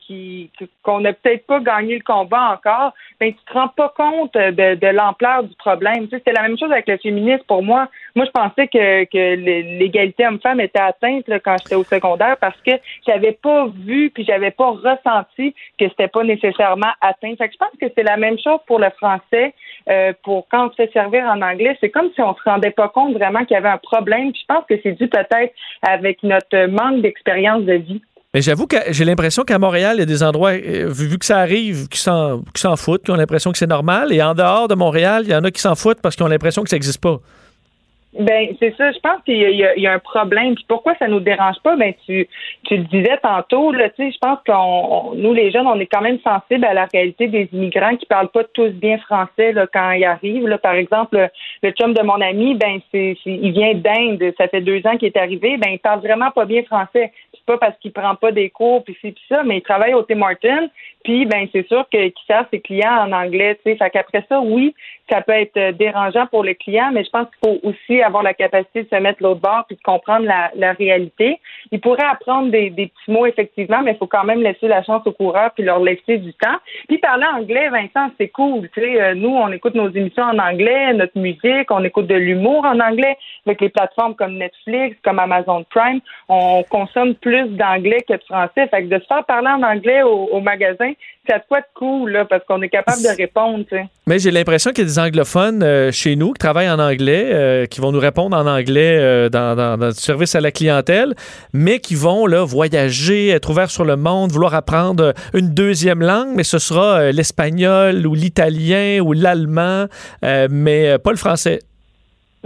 qu'on 0.83 1.01
n'a 1.01 1.13
peut-être 1.13 1.47
pas 1.47 1.61
gagné 1.61 1.97
le 1.97 2.03
combat 2.03 2.53
encore, 2.55 2.93
ben 3.21 3.33
tu 3.33 3.45
te 3.45 3.53
rends 3.53 3.69
pas 3.69 3.93
compte 3.97 4.35
de, 4.35 4.87
l'ampleur 4.87 5.45
du 5.45 5.55
problème. 5.57 6.07
C'était 6.11 6.33
la 6.33 6.43
même 6.43 6.59
chose 6.59 6.71
avec 6.71 6.87
le 6.89 6.97
féminisme 6.99 7.45
pour 7.47 7.63
moi. 7.63 7.89
Moi, 8.15 8.25
je 8.25 8.31
pensais 8.31 8.69
que, 8.69 9.35
l'égalité 9.79 10.27
homme-femme 10.27 10.61
était 10.61 10.81
atteinte 10.81 11.25
quand 11.45 11.57
j'étais 11.63 11.75
au 11.75 11.85
secondaire 11.85 12.37
parce 12.41 12.61
que 12.63 12.73
j'avais 13.07 13.33
pas 13.33 13.67
vu 13.67 14.11
puis 14.11 14.25
j'avais 14.25 14.51
pas 14.51 14.71
ressenti 14.71 15.55
que 15.79 15.89
c'était 15.89 16.09
pas 16.09 16.25
nécessairement 16.25 16.93
atteint. 17.01 17.35
Fait 17.37 17.49
que 17.49 17.55
je 17.55 17.59
pense 17.59 17.79
que 17.81 17.87
c'est 17.95 18.03
la 18.03 18.17
même 18.17 18.39
chose 18.39 18.61
pour 18.67 18.79
le 18.79 18.91
français. 18.91 19.55
euh, 19.89 20.13
pour 20.25 20.49
quand 20.49 20.67
on 20.67 20.71
se 20.71 20.77
fait 20.77 20.93
servir 20.93 21.25
en 21.25 21.41
anglais, 21.43 21.77
c'est 21.81 21.91
comme 21.91 22.11
si 22.15 22.21
on 22.21 22.35
se 22.35 22.43
rendait 22.45 22.71
pas 22.71 22.89
compte 22.89 23.15
vraiment 23.15 23.45
qu'il 23.45 23.55
y 23.55 23.59
avait 23.59 23.69
un 23.69 23.79
problème. 23.79 24.33
Puis 24.33 24.43
je 24.43 24.55
pense 24.55 24.65
que 24.67 24.75
c'est 24.83 24.93
dû 24.93 25.09
peut-être 25.09 25.55
avec 25.83 26.23
notre 26.23 26.67
manque 26.67 27.03
d'expérience 27.03 27.63
de 27.63 27.75
vie. 27.75 28.03
Mais 28.37 28.43
j'avoue 28.43 28.67
que 28.67 28.77
j'ai 28.91 29.07
l'impression 29.07 29.45
qu'à 29.45 29.59
Montréal, 29.59 29.95
il 29.97 30.01
y 30.01 30.03
a 30.03 30.05
des 30.05 30.23
endroits, 30.23 30.51
euh, 30.51 30.93
vu, 30.93 31.19
que 31.19 31.25
ça 31.25 31.39
arrive, 31.39 31.89
qui 31.89 31.99
s'en 31.99 32.43
foutent, 32.77 33.03
qui 33.03 33.11
ont 33.11 33.17
l'impression 33.17 33.51
que 33.51 33.57
c'est 33.57 33.67
normal. 33.67 34.13
Et 34.13 34.23
en 34.23 34.35
dehors 34.35 34.69
de 34.69 34.75
Montréal, 34.75 35.23
il 35.25 35.31
y 35.31 35.35
en 35.35 35.43
a 35.43 35.51
qui 35.51 35.63
s'en 35.63 35.75
foutent 35.75 36.03
parce 36.03 36.17
qu'ils 36.17 36.27
ont 36.27 36.29
l'impression 36.29 36.63
que 36.63 36.69
ça 36.69 36.77
n'existe 36.77 37.03
pas. 37.03 37.17
Ben 38.21 38.49
c'est 38.61 38.75
ça. 38.77 38.93
Je 38.93 38.99
pense 38.99 39.23
qu'il 39.25 39.39
y, 39.39 39.87
a- 39.87 39.93
un 39.93 39.99
problème. 39.99 40.55
Puis 40.55 40.67
pourquoi 40.69 40.95
ça 40.99 41.09
nous 41.09 41.21
dérange 41.21 41.57
pas? 41.65 41.77
Ben 41.77 41.95
tu 42.05 42.29
tu 42.65 42.77
le 42.77 42.85
disais 42.85 43.19
tantôt 43.23 43.73
là. 43.73 43.89
Tu 43.91 44.05
sais, 44.05 44.11
je 44.13 44.19
pense 44.19 44.39
qu'on 44.47 44.53
on- 45.13 45.15
nous 45.15 45.33
les 45.33 45.51
jeunes, 45.51 45.67
on 45.67 45.79
est 45.81 45.87
quand 45.87 46.03
même 46.03 46.19
sensibles 46.23 46.65
à 46.67 46.75
la 46.75 46.87
réalité 46.93 47.29
des 47.29 47.49
immigrants 47.55 47.97
qui 47.97 48.05
parlent 48.05 48.29
pas 48.31 48.45
tous 48.53 48.69
bien 48.71 48.99
français 48.99 49.55
quand 49.73 49.91
ils 49.93 50.05
arrivent. 50.05 50.47
Là, 50.47 50.59
par 50.59 50.75
exemple, 50.75 51.29
le, 51.63 51.71
chum 51.73 51.95
de 51.95 52.03
mon 52.03 52.21
ami, 52.21 52.55
ben 52.55 52.81
c'est- 52.93 53.17
il 53.25 53.53
vient 53.53 53.73
d'Inde. 53.75 54.23
Ça 54.39 54.49
fait 54.49 54.61
deux 54.63 54.81
ans 54.87 54.97
qu'il 54.99 55.09
est 55.09 55.17
arrivé. 55.19 55.57
Ben 55.59 55.71
il 55.73 55.79
parle 55.79 56.01
vraiment 56.01 56.31
pas 56.31 56.45
bien 56.45 56.63
français. 56.65 57.13
C'est 57.47 57.53
pas 57.53 57.59
parce 57.59 57.79
qu'il 57.79 57.93
prend 57.93 58.15
pas 58.17 58.33
des 58.33 58.51
cours 58.51 58.83
puis 58.83 58.97
puis 59.01 59.15
ça, 59.29 59.43
mais 59.45 59.59
il 59.59 59.63
travaille 59.63 59.95
au 59.95 60.03
Tim 60.03 60.21
Hortons. 60.23 60.69
Puis 61.05 61.27
ben 61.27 61.47
c'est 61.53 61.67
sûr 61.69 61.87
que 61.93 62.09
qu'il 62.09 62.27
sert 62.27 62.45
ses 62.51 62.61
clients 62.61 63.07
en 63.07 63.13
anglais. 63.13 63.55
Tu 63.65 63.71
sais, 63.71 63.77
fait 63.77 63.91
qu'après 63.91 64.25
ça, 64.29 64.41
oui, 64.41 64.75
ça 65.09 65.21
peut 65.21 65.33
être 65.33 65.57
euh, 65.57 65.73
dérangeant 65.73 66.27
pour 66.27 66.43
le 66.43 66.55
client, 66.55 66.91
mais 66.93 67.05
je 67.05 67.11
pense 67.11 67.29
qu'il 67.29 67.49
faut 67.49 67.61
aussi 67.63 68.03
avoir 68.03 68.25
la 68.25 68.35
capacité 68.35 68.83
de 68.83 68.89
se 68.89 68.97
mettre 68.97 69.23
l'autre 69.23 69.41
bord 69.41 69.65
puis 69.69 69.77
de 69.77 69.83
comprendre 69.83 70.27
la, 70.27 70.73
réalité. 70.73 71.39
Il 71.71 71.81
pourrait 71.81 72.05
apprendre 72.11 72.51
des, 72.51 72.71
des 72.71 72.89
petits 72.89 73.11
mots 73.11 73.27
effectivement, 73.27 73.83
mais 73.83 73.93
il 73.93 73.99
faut 73.99 74.09
quand 74.09 74.25
même 74.25 74.43
laisser 74.43 74.67
la 74.67 74.83
chance 74.83 75.07
aux 75.07 75.13
coureurs 75.13 75.53
puis 75.53 75.63
leur 75.63 75.79
laisser 75.79 76.19
du 76.19 76.35
temps. 76.35 76.57
Puis 76.89 76.99
parler 76.99 77.27
anglais, 77.27 77.69
Vincent, 77.69 78.11
c'est 78.19 78.29
cool. 78.29 78.69
Tu 78.75 78.81
sais, 78.81 79.01
euh, 79.01 79.15
nous, 79.15 79.29
on 79.29 79.53
écoute 79.53 79.75
nos 79.75 79.89
émissions 79.89 80.25
en 80.25 80.39
anglais, 80.39 80.93
notre 80.93 81.19
musique, 81.19 81.71
on 81.71 81.85
écoute 81.85 82.09
de 82.09 82.15
l'humour 82.17 82.65
en 82.65 82.81
anglais 82.81 83.17
avec 83.47 83.61
les 83.61 83.69
plateformes 83.69 84.17
comme 84.17 84.35
Netflix, 84.35 84.97
comme 85.05 85.21
Amazon 85.21 85.65
Prime. 85.71 86.01
On 86.29 86.65
consomme 86.65 87.15
plus 87.15 87.36
d'anglais 87.45 88.05
que 88.09 88.15
de 88.15 88.23
français. 88.25 88.67
Fait 88.69 88.85
que 88.85 88.95
de 88.95 88.99
se 88.99 89.07
faire 89.07 89.25
parler 89.25 89.49
en 89.49 89.63
anglais 89.63 90.03
au, 90.03 90.29
au 90.33 90.41
magasin, 90.41 90.93
ça 91.29 91.41
quoi 91.41 91.61
de 91.61 91.67
cool, 91.75 92.13
là, 92.13 92.25
parce 92.25 92.45
qu'on 92.45 92.63
est 92.63 92.69
capable 92.69 93.03
de 93.03 93.17
répondre, 93.17 93.65
tu 93.69 93.77
sais. 93.77 93.85
Mais 94.07 94.19
j'ai 94.19 94.31
l'impression 94.31 94.71
qu'il 94.71 94.85
y 94.85 94.87
a 94.87 94.91
des 94.91 94.99
anglophones 94.99 95.63
euh, 95.63 95.91
chez 95.91 96.17
nous 96.17 96.33
qui 96.33 96.39
travaillent 96.39 96.71
en 96.71 96.79
anglais, 96.79 97.31
euh, 97.33 97.67
qui 97.67 97.81
vont 97.81 97.93
nous 97.93 97.99
répondre 97.99 98.37
en 98.37 98.47
anglais 98.47 98.99
euh, 98.99 99.29
dans, 99.29 99.57
dans, 99.57 99.77
le 99.77 99.91
service 99.93 100.35
à 100.35 100.41
la 100.41 100.53
clientèle, 100.53 101.15
mais 101.53 101.81
qui 101.81 101.95
vont 101.95 102.27
là, 102.27 102.45
voyager, 102.45 103.29
être 103.29 103.51
ouverts 103.51 103.71
sur 103.71 103.85
le 103.85 103.97
monde, 103.97 104.31
vouloir 104.31 104.55
apprendre 104.55 105.13
une 105.35 105.53
deuxième 105.53 106.01
langue, 106.01 106.29
mais 106.35 106.45
ce 106.45 106.59
sera 106.59 107.11
l'espagnol 107.11 108.07
ou 108.07 108.15
l'italien 108.15 109.01
ou 109.01 109.13
l'allemand, 109.13 109.87
mais 110.23 110.99
pas 110.99 111.11
le 111.11 111.17
français. 111.17 111.61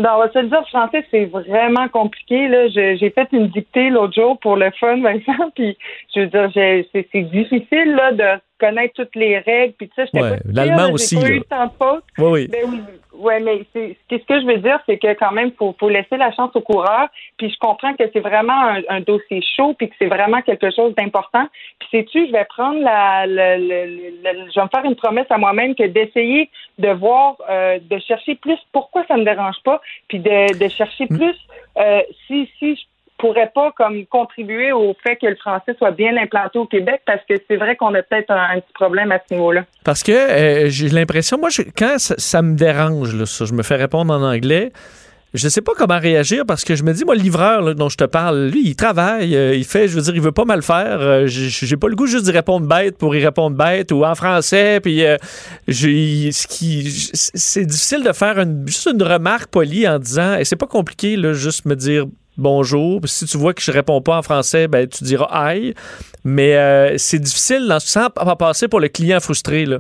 Non, 0.01 0.13
on 0.15 0.19
va 0.21 0.33
se 0.33 0.39
le 0.39 0.49
dire, 0.49 0.67
français, 0.69 1.05
c'est 1.11 1.27
vraiment 1.27 1.87
compliqué. 1.89 2.49
Là. 2.49 2.69
J'ai 2.69 3.11
fait 3.11 3.29
une 3.33 3.49
dictée 3.49 3.91
l'autre 3.91 4.15
jour 4.15 4.39
pour 4.41 4.57
le 4.57 4.71
fun, 4.81 4.97
Vincent, 5.03 5.51
puis 5.55 5.77
je 6.15 6.21
veux 6.21 6.27
dire, 6.27 6.51
c'est 6.95 7.23
difficile 7.25 7.95
là, 7.95 8.13
de 8.13 8.41
connaître 8.61 8.95
toutes 8.95 9.17
les 9.17 9.39
règles, 9.39 9.75
puis 9.79 9.91
ça, 9.97 10.05
j'étais 10.05 10.21
Ouais, 10.21 10.37
pas 10.37 10.43
l'allemand 10.53 10.93
aussi, 10.93 11.17
pas 11.17 11.29
eu 11.31 11.41
tant 11.43 11.67
de 11.67 11.71
fautes. 11.79 12.05
Oui, 12.19 12.31
oui. 12.33 12.49
Ben 12.49 12.65
oui, 12.69 12.81
ouais, 13.15 13.41
mais 13.41 13.63
c'est 13.73 13.97
ce 14.11 14.17
que- 14.27 14.41
je 14.41 14.47
veux 14.47 14.59
dire, 14.59 14.79
c'est 14.87 14.99
que 14.99 15.13
quand 15.15 15.33
même, 15.33 15.51
faut, 15.59 15.75
faut 15.81 15.89
laisser 15.89 16.17
la 16.17 16.33
chance 16.33 16.51
au 16.55 16.61
coureur. 16.61 17.09
Puis 17.39 17.51
je 17.51 17.59
comprends 17.59 17.95
que 17.95 18.05
c'est 18.13 18.21
vraiment 18.21 18.61
un, 18.75 18.81
un 18.89 19.01
dossier 19.01 19.43
chaud, 19.57 19.75
puis 19.77 19.89
que 19.89 19.95
c'est 19.99 20.07
vraiment 20.17 20.43
quelque 20.43 20.71
chose 20.71 20.95
d'important. 20.95 21.47
Puis 21.79 21.89
sais-tu, 21.91 22.27
je 22.27 22.33
vais 22.33 22.45
prendre 22.45 22.81
la, 22.81 23.27
je 23.27 24.55
vais 24.55 24.63
me 24.65 24.69
faire 24.69 24.85
une 24.85 24.97
promesse 24.97 25.27
à 25.31 25.39
moi-même 25.39 25.75
que 25.75 25.85
d'essayer 25.87 26.51
de 26.79 26.89
voir, 26.91 27.37
euh, 27.49 27.79
de 27.83 27.99
chercher 27.99 28.35
plus 28.37 28.59
pourquoi 28.73 29.05
ça 29.09 29.17
me 29.17 29.25
dérange 29.25 29.57
pas, 29.65 29.81
puis 30.09 30.19
de, 30.19 30.59
de 30.59 30.69
chercher 30.69 31.07
plus 31.07 31.37
euh, 31.79 32.01
si 32.27 32.49
si 32.59 32.77
je 32.77 32.83
pourrais 33.21 33.51
pas 33.55 33.73
comme 33.77 34.07
contribuer 34.07 34.73
au 34.73 34.97
fait 35.03 35.17
que 35.17 35.27
le 35.27 35.37
français 35.37 35.75
soit 35.79 35.91
bien 35.91 36.17
implanté 36.17 36.59
au 36.59 36.67
Québec, 36.67 37.03
parce 37.07 37.21
que 37.29 37.35
c'est 37.49 37.57
vrai 37.57 37.77
qu'on 37.77 37.95
a 37.95 38.03
peut-être 38.03 38.31
un, 38.31 38.61
petit 38.61 38.73
problème 38.75 39.13
à 39.13 39.19
ce 39.19 39.35
niveau-là. 39.35 39.65
Parce 39.85 40.03
que 40.03 40.13
euh, 40.13 40.69
j'ai 40.69 40.89
l'impression, 40.89 41.39
moi, 41.39 41.51
je- 41.51 41.63
quand 41.77 41.99
ça, 41.99 42.43
me 42.43 42.57
dérange, 42.57 43.15
là, 43.15 43.27
ça, 43.27 43.45
je 43.45 43.53
me 43.53 43.63
fais 43.63 43.77
répondre 43.77 44.13
en 44.13 44.23
anglais. 44.23 44.73
Je 45.33 45.47
sais 45.47 45.61
pas 45.61 45.75
comment 45.77 46.01
réagir 46.01 46.45
parce 46.45 46.65
que 46.65 46.75
je 46.75 46.83
me 46.83 46.93
dis, 46.93 47.05
moi, 47.05 47.15
le 47.15 47.21
livreur 47.21 47.77
dont 47.77 47.89
je 47.89 47.97
te 47.97 48.03
parle, 48.03 48.49
lui, 48.49 48.63
il 48.65 48.75
travaille, 48.75 49.37
euh, 49.37 49.55
il 49.55 49.65
fait, 49.65 49.87
je 49.87 49.95
veux 49.95 50.03
dire, 50.03 50.17
il 50.17 50.21
veut 50.21 50.33
pas 50.33 50.45
mal 50.45 50.61
faire. 50.61 51.01
Euh, 51.01 51.27
j'ai 51.29 51.77
pas 51.77 51.87
le 51.87 51.95
goût 51.95 52.07
juste 52.07 52.25
d'y 52.25 52.33
répondre 52.33 52.67
bête 52.67 52.99
pour 52.99 53.15
y 53.15 53.25
répondre 53.25 53.57
bête 53.57 53.93
ou 53.93 54.05
en 54.05 54.17
français. 54.17 54.81
Puis, 54.81 55.05
euh, 55.05 55.19
c'est 55.69 57.65
difficile 57.65 58.03
de 58.03 58.13
faire 58.13 58.41
une, 58.41 58.67
juste 58.67 58.89
une 58.93 59.05
remarque 59.05 59.51
polie 59.51 59.87
en 59.87 60.01
disant, 60.01 60.35
et 60.35 60.45
c'est 60.45 60.57
pas 60.57 60.67
compliqué, 60.67 61.15
là, 61.15 61.33
juste 61.33 61.65
me 61.65 61.77
dire 61.77 62.07
bonjour. 62.37 63.01
Si 63.05 63.27
tu 63.27 63.37
vois 63.39 63.55
que 63.55 63.63
je 63.63 63.71
réponds 63.73 64.01
pas 64.01 64.17
en 64.19 64.23
français, 64.23 64.69
ben 64.69 64.87
tu 64.87 65.05
diras 65.05 65.29
aïe. 65.31 65.75
Mais 66.25 66.57
euh, 66.57 66.95
c'est 66.99 67.19
difficile 67.19 67.67
dans, 67.69 67.81
sans 67.81 68.11
pa- 68.11 68.37
passer 68.37 68.69
pour 68.69 68.81
le 68.81 68.89
client 68.89 69.21
frustré 69.21 69.65
là. 69.67 69.79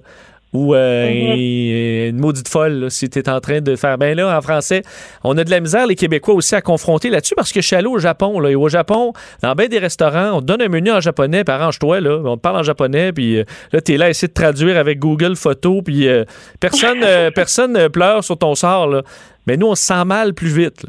Ou 0.52 0.74
euh, 0.74 1.06
Mm-hmm. 1.09 2.09
une 2.09 2.18
maudite 2.18 2.48
folle, 2.48 2.72
là, 2.72 2.90
si 2.90 3.09
tu 3.09 3.20
es 3.20 3.28
en 3.28 3.39
train 3.40 3.60
de 3.60 3.77
faire. 3.77 3.97
Ben 3.98 4.16
là, 4.16 4.36
en 4.36 4.40
français, 4.43 4.82
on 5.22 5.39
a 5.39 5.44
de 5.44 5.51
la 5.51 5.60
misère, 5.60 5.86
les 5.86 5.94
Québécois 5.94 6.35
aussi, 6.35 6.56
à 6.56 6.60
confronter 6.60 7.09
là-dessus 7.09 7.35
parce 7.36 7.52
que 7.52 7.60
je 7.60 7.66
suis 7.68 7.77
allé 7.77 7.86
au 7.86 8.01
Japon. 8.01 8.40
Là, 8.40 8.51
et 8.51 8.56
au 8.56 8.68
Japon, 8.68 9.12
dans 9.44 9.55
bien 9.55 9.68
des 9.68 9.78
restaurants, 9.78 10.32
on 10.32 10.40
te 10.40 10.47
donne 10.47 10.60
un 10.62 10.68
menu 10.68 10.90
en 10.90 11.01
japonais, 11.01 11.44
puis 11.44 11.55
arrange-toi, 11.55 12.01
là. 12.01 12.20
On 12.24 12.36
te 12.36 12.40
parle 12.40 12.56
en 12.56 12.62
japonais, 12.64 13.12
puis 13.12 13.39
euh, 13.39 13.44
là, 13.72 13.81
tu 13.81 13.94
es 13.94 13.97
là 13.97 14.06
à 14.06 14.10
essayer 14.10 14.27
de 14.27 14.32
traduire 14.35 14.77
avec 14.77 14.98
Google 14.98 15.36
Photo, 15.36 15.82
puis 15.82 16.09
euh, 16.09 16.24
personne, 16.59 16.98
personne 17.35 17.89
pleure 17.89 18.24
sur 18.24 18.36
ton 18.36 18.56
sort, 18.56 18.89
là. 18.89 19.02
Mais 19.47 19.56
nous, 19.56 19.68
on 19.68 19.77
se 19.77 19.85
sent 19.85 20.05
mal 20.05 20.35
plus 20.35 20.48
vite. 20.52 20.82
là. 20.82 20.89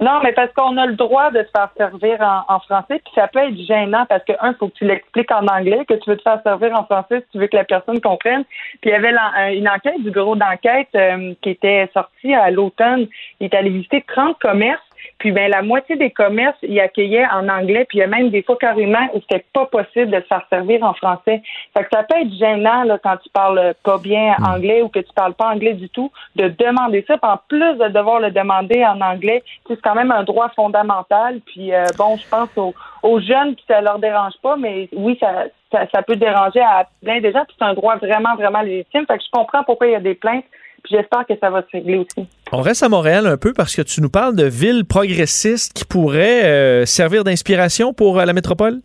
Non, 0.00 0.20
mais 0.22 0.32
parce 0.32 0.52
qu'on 0.52 0.76
a 0.76 0.86
le 0.86 0.94
droit 0.94 1.30
de 1.30 1.42
se 1.42 1.50
faire 1.50 1.70
servir 1.76 2.20
en, 2.20 2.54
en 2.54 2.60
français, 2.60 3.00
puis 3.04 3.12
ça 3.14 3.26
peut 3.26 3.40
être 3.40 3.56
gênant 3.56 4.06
parce 4.08 4.22
que, 4.24 4.32
un, 4.40 4.54
faut 4.54 4.68
que 4.68 4.74
tu 4.74 4.84
l'expliques 4.84 5.32
en 5.32 5.46
anglais, 5.46 5.84
que 5.88 5.94
tu 5.94 6.10
veux 6.10 6.16
te 6.16 6.22
faire 6.22 6.40
servir 6.42 6.72
en 6.78 6.84
français 6.84 7.20
si 7.20 7.32
tu 7.32 7.38
veux 7.38 7.48
que 7.48 7.56
la 7.56 7.64
personne 7.64 8.00
comprenne. 8.00 8.44
Puis 8.80 8.90
il 8.90 8.92
y 8.92 8.94
avait 8.94 9.12
euh, 9.12 9.54
une 9.54 9.68
enquête 9.68 10.00
du 10.02 10.10
bureau 10.10 10.36
d'enquête 10.36 10.88
euh, 10.94 11.34
qui 11.42 11.50
était 11.50 11.90
sortie 11.92 12.34
à 12.34 12.50
l'automne. 12.50 13.08
Il 13.40 13.46
est 13.46 13.54
allé 13.54 13.70
visiter 13.70 14.04
30 14.06 14.38
commerces. 14.38 14.82
Puis 15.18 15.32
ben 15.32 15.50
la 15.50 15.62
moitié 15.62 15.96
des 15.96 16.10
commerces 16.10 16.58
y 16.62 16.80
accueillaient 16.80 17.26
en 17.26 17.48
anglais, 17.48 17.86
puis 17.88 17.98
il 17.98 18.00
y 18.00 18.04
a 18.04 18.06
même 18.06 18.30
des 18.30 18.42
fois 18.42 18.56
carrément 18.56 19.08
où 19.14 19.20
c'était 19.20 19.44
pas 19.52 19.66
possible 19.66 20.10
de 20.10 20.20
se 20.20 20.26
faire 20.26 20.46
servir 20.50 20.82
en 20.82 20.94
français. 20.94 21.42
Fait 21.76 21.84
que 21.84 21.88
ça 21.92 22.02
peut 22.02 22.16
être 22.20 22.32
gênant 22.34 22.84
là, 22.84 22.98
quand 23.02 23.16
tu 23.16 23.28
parles 23.30 23.74
pas 23.82 23.98
bien 23.98 24.36
anglais 24.44 24.82
ou 24.82 24.88
que 24.88 25.00
tu 25.00 25.12
parles 25.14 25.34
pas 25.34 25.48
anglais 25.48 25.74
du 25.74 25.88
tout, 25.88 26.10
de 26.36 26.48
demander 26.48 27.04
ça. 27.06 27.16
Puis 27.18 27.30
en 27.30 27.38
plus 27.48 27.74
de 27.78 27.88
devoir 27.88 28.20
le 28.20 28.30
demander 28.30 28.84
en 28.84 29.00
anglais, 29.00 29.42
c'est 29.66 29.80
quand 29.80 29.94
même 29.94 30.10
un 30.10 30.24
droit 30.24 30.50
fondamental. 30.54 31.40
Puis 31.46 31.72
euh, 31.72 31.84
bon, 31.96 32.16
je 32.16 32.28
pense 32.28 32.50
aux, 32.56 32.74
aux 33.02 33.20
jeunes 33.20 33.54
qui 33.56 33.64
ça 33.66 33.80
leur 33.80 33.98
dérange 33.98 34.34
pas, 34.42 34.56
mais 34.56 34.88
oui, 34.92 35.16
ça, 35.20 35.44
ça, 35.72 35.86
ça 35.92 36.02
peut 36.02 36.16
déranger 36.16 36.60
à 36.60 36.86
plein 37.02 37.20
de 37.20 37.30
gens. 37.30 37.44
Puis 37.44 37.56
c'est 37.58 37.64
un 37.64 37.74
droit 37.74 37.96
vraiment, 37.96 38.34
vraiment 38.36 38.62
légitime. 38.62 39.06
Fait 39.06 39.18
que 39.18 39.24
je 39.24 39.30
comprends 39.30 39.64
pourquoi 39.64 39.86
il 39.86 39.92
y 39.92 39.96
a 39.96 40.00
des 40.00 40.14
plaintes. 40.14 40.44
Puis 40.82 40.96
j'espère 40.96 41.26
que 41.26 41.36
ça 41.38 41.50
va 41.50 41.62
se 41.62 41.68
régler 41.72 41.98
aussi. 41.98 42.28
On 42.50 42.62
reste 42.62 42.82
à 42.82 42.88
Montréal 42.88 43.26
un 43.26 43.36
peu 43.36 43.52
parce 43.52 43.76
que 43.76 43.82
tu 43.82 44.00
nous 44.00 44.08
parles 44.08 44.34
de 44.34 44.44
villes 44.44 44.86
progressistes 44.86 45.74
qui 45.74 45.84
pourraient 45.84 46.46
euh, 46.46 46.86
servir 46.86 47.22
d'inspiration 47.22 47.92
pour 47.92 48.18
euh, 48.18 48.24
la 48.24 48.32
métropole? 48.32 48.80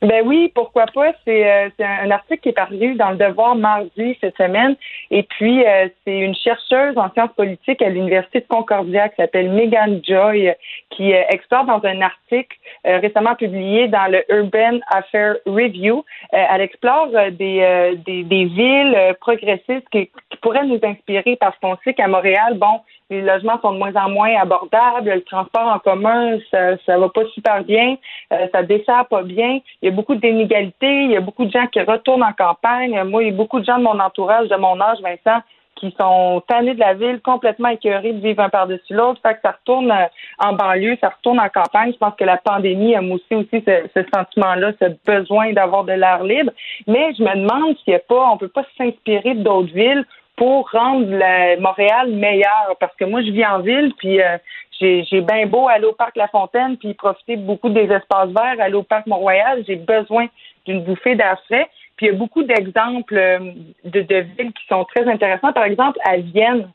Ben 0.00 0.22
oui, 0.24 0.52
pourquoi 0.54 0.86
pas? 0.86 1.12
C'est 1.24 1.50
euh, 1.50 1.68
un 1.78 2.10
article 2.12 2.40
qui 2.40 2.48
est 2.50 2.52
paru 2.52 2.94
dans 2.94 3.10
le 3.10 3.16
Devoir 3.16 3.56
mardi 3.56 4.16
cette 4.20 4.36
semaine. 4.36 4.76
Et 5.10 5.24
puis, 5.24 5.64
euh, 5.66 5.88
c'est 6.04 6.20
une 6.20 6.36
chercheuse 6.36 6.96
en 6.96 7.10
sciences 7.10 7.32
politiques 7.36 7.82
à 7.82 7.88
l'Université 7.88 8.40
de 8.40 8.46
Concordia 8.46 9.08
qui 9.08 9.16
s'appelle 9.16 9.50
Megan 9.50 10.00
Joy, 10.06 10.48
euh, 10.48 10.52
qui 10.90 11.12
euh, 11.12 11.22
explore 11.30 11.64
dans 11.64 11.84
un 11.84 12.00
article 12.00 12.56
euh, 12.86 12.98
récemment 12.98 13.34
publié 13.34 13.88
dans 13.88 14.06
le 14.06 14.24
Urban 14.32 14.78
Affairs 14.88 15.36
Review. 15.46 16.04
Elle 16.30 16.60
explore 16.60 17.08
des, 17.32 17.96
des, 18.06 18.22
des 18.22 18.44
villes 18.44 19.16
progressistes 19.20 19.88
qui, 19.90 20.06
qui 20.06 20.36
pourraient 20.40 20.66
nous 20.66 20.78
inspirer 20.82 21.36
parce 21.36 21.56
qu'on 21.58 21.76
sait 21.84 21.94
qu'à 21.94 22.06
Montréal, 22.06 22.54
bon, 22.54 22.80
les 23.10 23.22
logements 23.22 23.58
sont 23.60 23.72
de 23.72 23.78
moins 23.78 23.94
en 23.94 24.10
moins 24.10 24.34
abordables, 24.36 25.10
le 25.10 25.22
transport 25.22 25.66
en 25.66 25.78
commun, 25.78 26.38
ça, 26.50 26.76
ça 26.84 26.98
va 26.98 27.08
pas 27.08 27.24
super 27.32 27.64
bien, 27.64 27.96
euh, 28.32 28.46
ça 28.52 28.62
dessert 28.62 29.06
pas 29.06 29.22
bien. 29.22 29.60
Il 29.80 29.88
y 29.88 29.88
a 29.88 29.94
beaucoup 29.94 30.14
d'inégalités, 30.14 31.04
il 31.04 31.12
y 31.12 31.16
a 31.16 31.20
beaucoup 31.20 31.46
de 31.46 31.50
gens 31.50 31.66
qui 31.68 31.80
retournent 31.80 32.22
en 32.22 32.32
campagne. 32.32 33.02
Moi, 33.04 33.24
il 33.24 33.30
y 33.30 33.32
a 33.32 33.36
beaucoup 33.36 33.60
de 33.60 33.64
gens 33.64 33.78
de 33.78 33.84
mon 33.84 33.98
entourage, 33.98 34.48
de 34.48 34.56
mon 34.56 34.78
âge, 34.80 34.98
Vincent, 35.02 35.40
qui 35.76 35.94
sont 35.98 36.42
tannés 36.48 36.74
de 36.74 36.80
la 36.80 36.94
ville, 36.94 37.20
complètement 37.20 37.68
écœurés 37.68 38.12
de 38.12 38.20
vivre 38.20 38.42
un 38.42 38.48
par-dessus 38.50 38.92
l'autre. 38.92 39.20
Fait 39.22 39.34
que 39.34 39.40
ça 39.42 39.52
retourne 39.52 39.90
euh, 39.90 40.06
en 40.38 40.52
banlieue, 40.52 40.98
ça 41.00 41.08
retourne 41.08 41.40
en 41.40 41.48
campagne. 41.48 41.92
Je 41.92 41.98
pense 41.98 42.14
que 42.14 42.24
la 42.24 42.36
pandémie 42.36 42.94
a 42.94 43.00
moussé 43.00 43.34
aussi 43.34 43.64
ce, 43.66 43.88
ce 43.94 44.00
sentiment-là, 44.12 44.72
ce 44.82 44.86
besoin 45.06 45.52
d'avoir 45.52 45.84
de 45.84 45.92
l'air 45.92 46.24
libre. 46.24 46.50
Mais 46.86 47.14
je 47.14 47.22
me 47.22 47.34
demande 47.34 47.76
s'il 47.78 47.92
n'y 47.92 47.94
a 47.94 48.00
pas, 48.00 48.28
on 48.30 48.36
peut 48.36 48.48
pas 48.48 48.64
s'inspirer 48.76 49.34
d'autres 49.34 49.72
villes 49.72 50.04
pour 50.38 50.70
rendre 50.70 51.10
la- 51.10 51.56
Montréal 51.58 52.08
meilleur. 52.10 52.76
Parce 52.80 52.94
que 52.96 53.04
moi, 53.04 53.20
je 53.22 53.30
vis 53.30 53.44
en 53.44 53.58
ville, 53.58 53.92
puis 53.98 54.22
euh, 54.22 54.38
j'ai 54.80 55.20
bien 55.20 55.46
beau 55.46 55.68
aller 55.68 55.84
au 55.84 55.92
parc 55.92 56.16
La 56.16 56.28
Fontaine, 56.28 56.76
puis 56.78 56.94
profiter 56.94 57.36
beaucoup 57.36 57.68
des 57.68 57.90
espaces 57.92 58.30
verts, 58.30 58.60
aller 58.60 58.74
au 58.74 58.84
parc 58.84 59.06
Mont-Royal. 59.06 59.64
J'ai 59.66 59.76
besoin 59.76 60.26
d'une 60.64 60.82
bouffée 60.84 61.16
d'air 61.16 61.38
frais. 61.46 61.68
Puis 61.96 62.06
il 62.06 62.12
y 62.12 62.14
a 62.14 62.18
beaucoup 62.18 62.44
d'exemples 62.44 63.16
euh, 63.16 63.38
de, 63.84 64.00
de 64.02 64.16
villes 64.36 64.52
qui 64.52 64.66
sont 64.68 64.84
très 64.84 65.04
intéressants. 65.08 65.52
Par 65.52 65.64
exemple, 65.64 65.98
à 66.04 66.16
Vienne, 66.16 66.70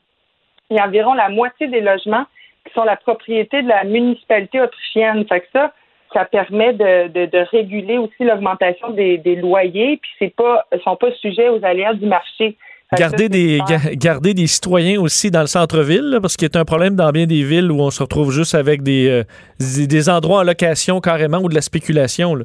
il 0.70 0.76
y 0.76 0.80
a 0.80 0.86
environ 0.86 1.14
la 1.14 1.30
moitié 1.30 1.66
des 1.68 1.80
logements 1.80 2.26
qui 2.66 2.72
sont 2.74 2.84
la 2.84 2.96
propriété 2.96 3.62
de 3.62 3.68
la 3.68 3.84
municipalité 3.84 4.60
autrichienne. 4.60 5.24
Fait 5.26 5.40
que 5.40 5.46
ça, 5.54 5.72
ça 6.12 6.24
permet 6.26 6.74
de, 6.74 7.08
de, 7.08 7.26
de 7.26 7.38
réguler 7.50 7.96
aussi 7.96 8.24
l'augmentation 8.24 8.90
des, 8.90 9.16
des 9.18 9.36
loyers, 9.36 9.96
puis 9.96 10.10
c'est 10.18 10.34
pas, 10.34 10.66
sont 10.82 10.96
pas 10.96 11.12
sujets 11.12 11.48
aux 11.48 11.64
aléas 11.64 11.94
du 11.94 12.06
marché. 12.06 12.56
Garder 12.92 13.28
des, 13.28 13.60
garder 13.94 14.34
des 14.34 14.46
citoyens 14.46 15.00
aussi 15.00 15.30
dans 15.30 15.40
le 15.40 15.46
centre-ville, 15.46 16.18
parce 16.20 16.36
qu'il 16.36 16.48
y 16.52 16.56
a 16.56 16.60
un 16.60 16.64
problème 16.64 16.94
dans 16.94 17.10
bien 17.10 17.26
des 17.26 17.42
villes 17.42 17.72
où 17.72 17.80
on 17.80 17.90
se 17.90 18.02
retrouve 18.02 18.30
juste 18.30 18.54
avec 18.54 18.82
des, 18.82 19.08
euh, 19.08 19.24
des, 19.58 19.86
des 19.86 20.08
endroits 20.08 20.40
en 20.40 20.44
location 20.44 21.00
carrément 21.00 21.38
ou 21.38 21.48
de 21.48 21.54
la 21.54 21.62
spéculation. 21.62 22.34
là. 22.34 22.44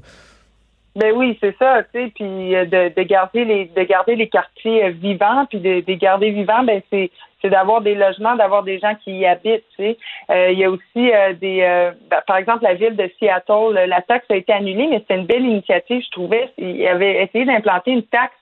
Ben 0.96 1.14
oui, 1.16 1.38
c'est 1.40 1.56
ça, 1.58 1.84
tu 1.94 2.00
sais, 2.00 2.12
puis 2.16 2.56
euh, 2.56 2.66
de, 2.66 2.92
de 2.96 3.04
garder 3.04 3.46
les 3.46 3.66
de 3.66 3.84
garder 3.84 4.16
les 4.16 4.28
quartiers 4.28 4.86
euh, 4.86 4.90
vivants, 4.90 5.46
puis 5.48 5.60
de, 5.60 5.82
de 5.82 5.94
garder 5.94 6.32
vivants, 6.32 6.64
ben 6.64 6.82
c'est 6.90 7.12
c'est 7.42 7.50
d'avoir 7.50 7.82
des 7.82 7.96
logements, 7.96 8.36
d'avoir 8.36 8.64
des 8.64 8.80
gens 8.80 8.96
qui 9.04 9.20
y 9.20 9.26
habitent, 9.26 9.64
tu 9.78 9.84
sais. 9.84 9.98
Euh, 10.30 10.52
il 10.52 10.60
y 10.60 10.66
a 10.66 10.70
aussi 10.70 11.12
euh, 11.12 11.34
des 11.34 11.62
euh, 11.62 11.92
ben, 12.10 12.22
par 12.28 12.38
exemple 12.38 12.64
la 12.64 12.74
ville 12.74 12.96
de 12.96 13.10
Seattle, 13.20 13.74
la 13.88 14.02
taxe 14.02 14.26
a 14.30 14.36
été 14.36 14.52
annulée, 14.52 14.88
mais 14.90 15.00
c'était 15.00 15.16
une 15.16 15.26
belle 15.26 15.46
initiative, 15.46 16.04
je 16.04 16.12
trouvais. 16.12 16.50
Il 16.58 16.86
avait 16.88 17.24
essayé 17.24 17.46
d'implanter 17.46 17.92
une 17.92 18.04
taxe 18.04 18.34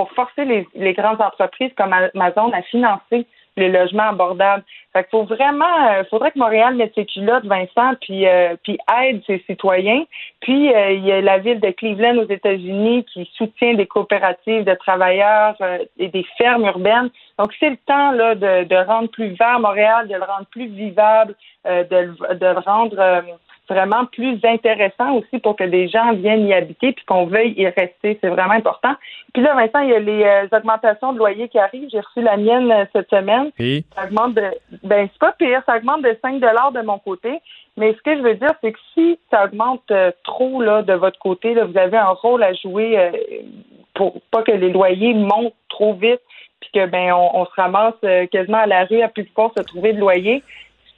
pour 0.00 0.10
forcer 0.12 0.46
les, 0.46 0.94
grandes 0.94 1.20
entreprises 1.20 1.72
comme 1.76 1.92
Amazon 1.92 2.50
à 2.54 2.62
financer 2.62 3.26
les 3.58 3.68
logements 3.68 4.08
abordables. 4.08 4.64
Fait 4.94 5.02
qu'il 5.02 5.10
faut 5.10 5.24
vraiment, 5.24 5.90
euh, 5.90 6.04
faudrait 6.08 6.30
que 6.30 6.38
Montréal 6.38 6.74
mette 6.74 6.94
ses 6.94 7.04
culottes, 7.04 7.44
Vincent, 7.44 7.96
puis 8.00 8.26
euh, 8.26 8.56
puis 8.62 8.78
aide 9.02 9.20
ses 9.26 9.44
citoyens. 9.46 10.04
Puis 10.40 10.72
euh, 10.72 10.92
il 10.92 11.04
y 11.04 11.12
a 11.12 11.20
la 11.20 11.36
ville 11.36 11.60
de 11.60 11.70
Cleveland 11.70 12.16
aux 12.16 12.30
États-Unis 12.30 13.04
qui 13.12 13.30
soutient 13.34 13.74
des 13.74 13.86
coopératives 13.86 14.64
de 14.64 14.72
travailleurs 14.72 15.56
et 15.98 16.08
des 16.08 16.24
fermes 16.38 16.64
urbaines. 16.64 17.10
Donc 17.38 17.52
c'est 17.60 17.68
le 17.68 17.76
temps 17.84 18.12
là 18.12 18.34
de, 18.34 18.64
de 18.64 18.76
rendre 18.76 19.10
plus 19.10 19.34
vert 19.34 19.60
Montréal, 19.60 20.08
de 20.08 20.14
le 20.14 20.24
rendre 20.24 20.46
plus 20.50 20.68
vivable, 20.68 21.34
de, 21.66 21.84
de 21.90 22.46
le 22.46 22.60
rendre 22.60 22.96
vraiment 23.70 24.04
plus 24.06 24.38
intéressant 24.44 25.14
aussi 25.14 25.38
pour 25.38 25.54
que 25.56 25.64
des 25.64 25.88
gens 25.88 26.12
viennent 26.12 26.46
y 26.46 26.52
habiter 26.52 26.92
puis 26.92 27.04
qu'on 27.04 27.26
veuille 27.26 27.54
y 27.56 27.66
rester. 27.66 28.18
C'est 28.20 28.28
vraiment 28.28 28.52
important. 28.52 28.94
Puis 29.32 29.42
là, 29.42 29.54
Vincent, 29.54 29.80
il 29.80 29.90
y 29.90 29.94
a 29.94 30.00
les 30.00 30.24
euh, 30.24 30.56
augmentations 30.56 31.12
de 31.12 31.18
loyer 31.18 31.48
qui 31.48 31.58
arrivent. 31.58 31.88
J'ai 31.90 32.00
reçu 32.00 32.20
la 32.20 32.36
mienne 32.36 32.70
euh, 32.70 32.84
cette 32.92 33.08
semaine. 33.08 33.50
Ça 33.94 34.04
augmente 34.04 34.34
de 34.34 34.42
ben 34.82 35.08
c'est 35.12 35.18
pas 35.18 35.32
pire, 35.32 35.62
ça 35.66 35.76
augmente 35.76 36.02
de 36.02 36.16
5 36.20 36.40
de 36.40 36.82
mon 36.82 36.98
côté. 36.98 37.40
Mais 37.76 37.94
ce 37.94 38.02
que 38.02 38.16
je 38.16 38.22
veux 38.22 38.34
dire, 38.34 38.52
c'est 38.60 38.72
que 38.72 38.78
si 38.94 39.18
ça 39.30 39.44
augmente 39.44 39.88
euh, 39.90 40.10
trop 40.24 40.60
là 40.60 40.82
de 40.82 40.92
votre 40.94 41.18
côté, 41.18 41.54
là, 41.54 41.64
vous 41.64 41.78
avez 41.78 41.96
un 41.96 42.10
rôle 42.10 42.42
à 42.42 42.52
jouer 42.54 43.10
pour 43.94 44.20
pas 44.30 44.42
que 44.42 44.52
les 44.52 44.70
loyers 44.70 45.14
montent 45.14 45.54
trop 45.68 45.94
vite, 45.94 46.20
puis 46.60 46.70
que 46.74 46.86
ben 46.86 47.12
on, 47.12 47.40
on 47.40 47.44
se 47.46 47.52
ramasse 47.56 47.94
quasiment 48.30 48.58
à 48.58 48.66
la 48.66 48.84
rue 48.84 49.00
à 49.02 49.08
plus 49.08 49.24
pouvoir 49.24 49.52
se 49.56 49.62
trouver 49.62 49.92
de 49.92 50.00
loyer. 50.00 50.42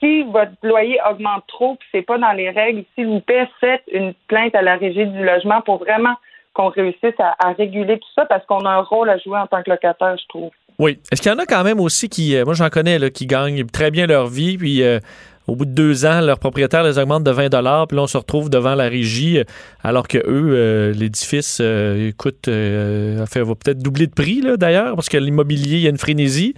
Si 0.03 0.23
votre 0.23 0.51
loyer 0.63 0.99
augmente 1.09 1.45
trop, 1.47 1.75
puis 1.75 1.87
c'est 1.93 2.01
pas 2.01 2.17
dans 2.17 2.33
les 2.33 2.49
règles, 2.49 2.83
s'il 2.93 3.07
vous 3.07 3.21
plaît, 3.21 3.47
faites 3.61 3.83
une 3.89 4.13
plainte 4.27 4.53
à 4.53 4.61
la 4.61 4.75
régie 4.75 5.05
du 5.05 5.23
logement 5.23 5.61
pour 5.61 5.77
vraiment 5.77 6.15
qu'on 6.53 6.67
réussisse 6.67 7.15
à, 7.19 7.53
réguler 7.53 7.97
tout 7.97 8.09
ça 8.13 8.25
parce 8.25 8.45
qu'on 8.45 8.65
a 8.65 8.69
un 8.69 8.81
rôle 8.81 9.09
à 9.09 9.17
jouer 9.17 9.37
en 9.37 9.47
tant 9.47 9.63
que 9.63 9.69
locataire, 9.69 10.17
je 10.21 10.27
trouve. 10.27 10.51
Oui. 10.77 10.99
Est-ce 11.09 11.21
qu'il 11.21 11.31
y 11.31 11.35
en 11.35 11.39
a 11.39 11.45
quand 11.45 11.63
même 11.63 11.79
aussi 11.79 12.09
qui, 12.09 12.35
euh, 12.35 12.43
moi 12.43 12.53
j'en 12.53 12.69
connais, 12.69 12.99
là, 12.99 13.09
qui 13.09 13.27
gagnent 13.27 13.65
très 13.65 13.91
bien 13.91 14.05
leur 14.05 14.27
vie, 14.27 14.57
puis 14.57 14.83
euh, 14.83 14.99
au 15.47 15.55
bout 15.55 15.65
de 15.65 15.71
deux 15.71 16.05
ans, 16.05 16.19
leur 16.19 16.37
propriétaire 16.37 16.83
les 16.83 16.99
augmente 16.99 17.23
de 17.23 17.31
20 17.31 17.49
puis 17.49 17.95
là 17.95 18.03
on 18.03 18.07
se 18.07 18.17
retrouve 18.17 18.49
devant 18.49 18.75
la 18.75 18.89
régie, 18.89 19.39
euh, 19.39 19.43
alors 19.83 20.09
que 20.09 20.17
eux, 20.17 20.91
l'édifice, 20.91 21.61
écoute, 21.61 22.45
fait, 22.45 23.41
va 23.41 23.55
peut-être 23.55 23.79
doubler 23.79 24.07
de 24.07 24.13
prix 24.13 24.41
là, 24.41 24.57
d'ailleurs, 24.57 24.95
parce 24.95 25.07
que 25.07 25.17
l'immobilier, 25.17 25.77
il 25.77 25.83
y 25.83 25.87
a 25.87 25.91
une 25.91 25.97
frénésie. 25.97 26.55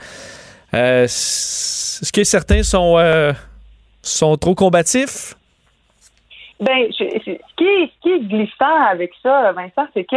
Est-ce 0.75 2.11
que 2.11 2.23
certains 2.23 2.63
sont, 2.63 2.97
sont 4.01 4.37
trop 4.37 4.55
combatifs? 4.55 5.35
Ben, 6.59 6.87
ce 6.91 7.03
qui 7.57 8.09
est 8.09 8.19
glissant 8.19 8.83
avec 8.89 9.11
ça, 9.21 9.51
Vincent, 9.51 9.87
c'est 9.93 10.05
que 10.05 10.15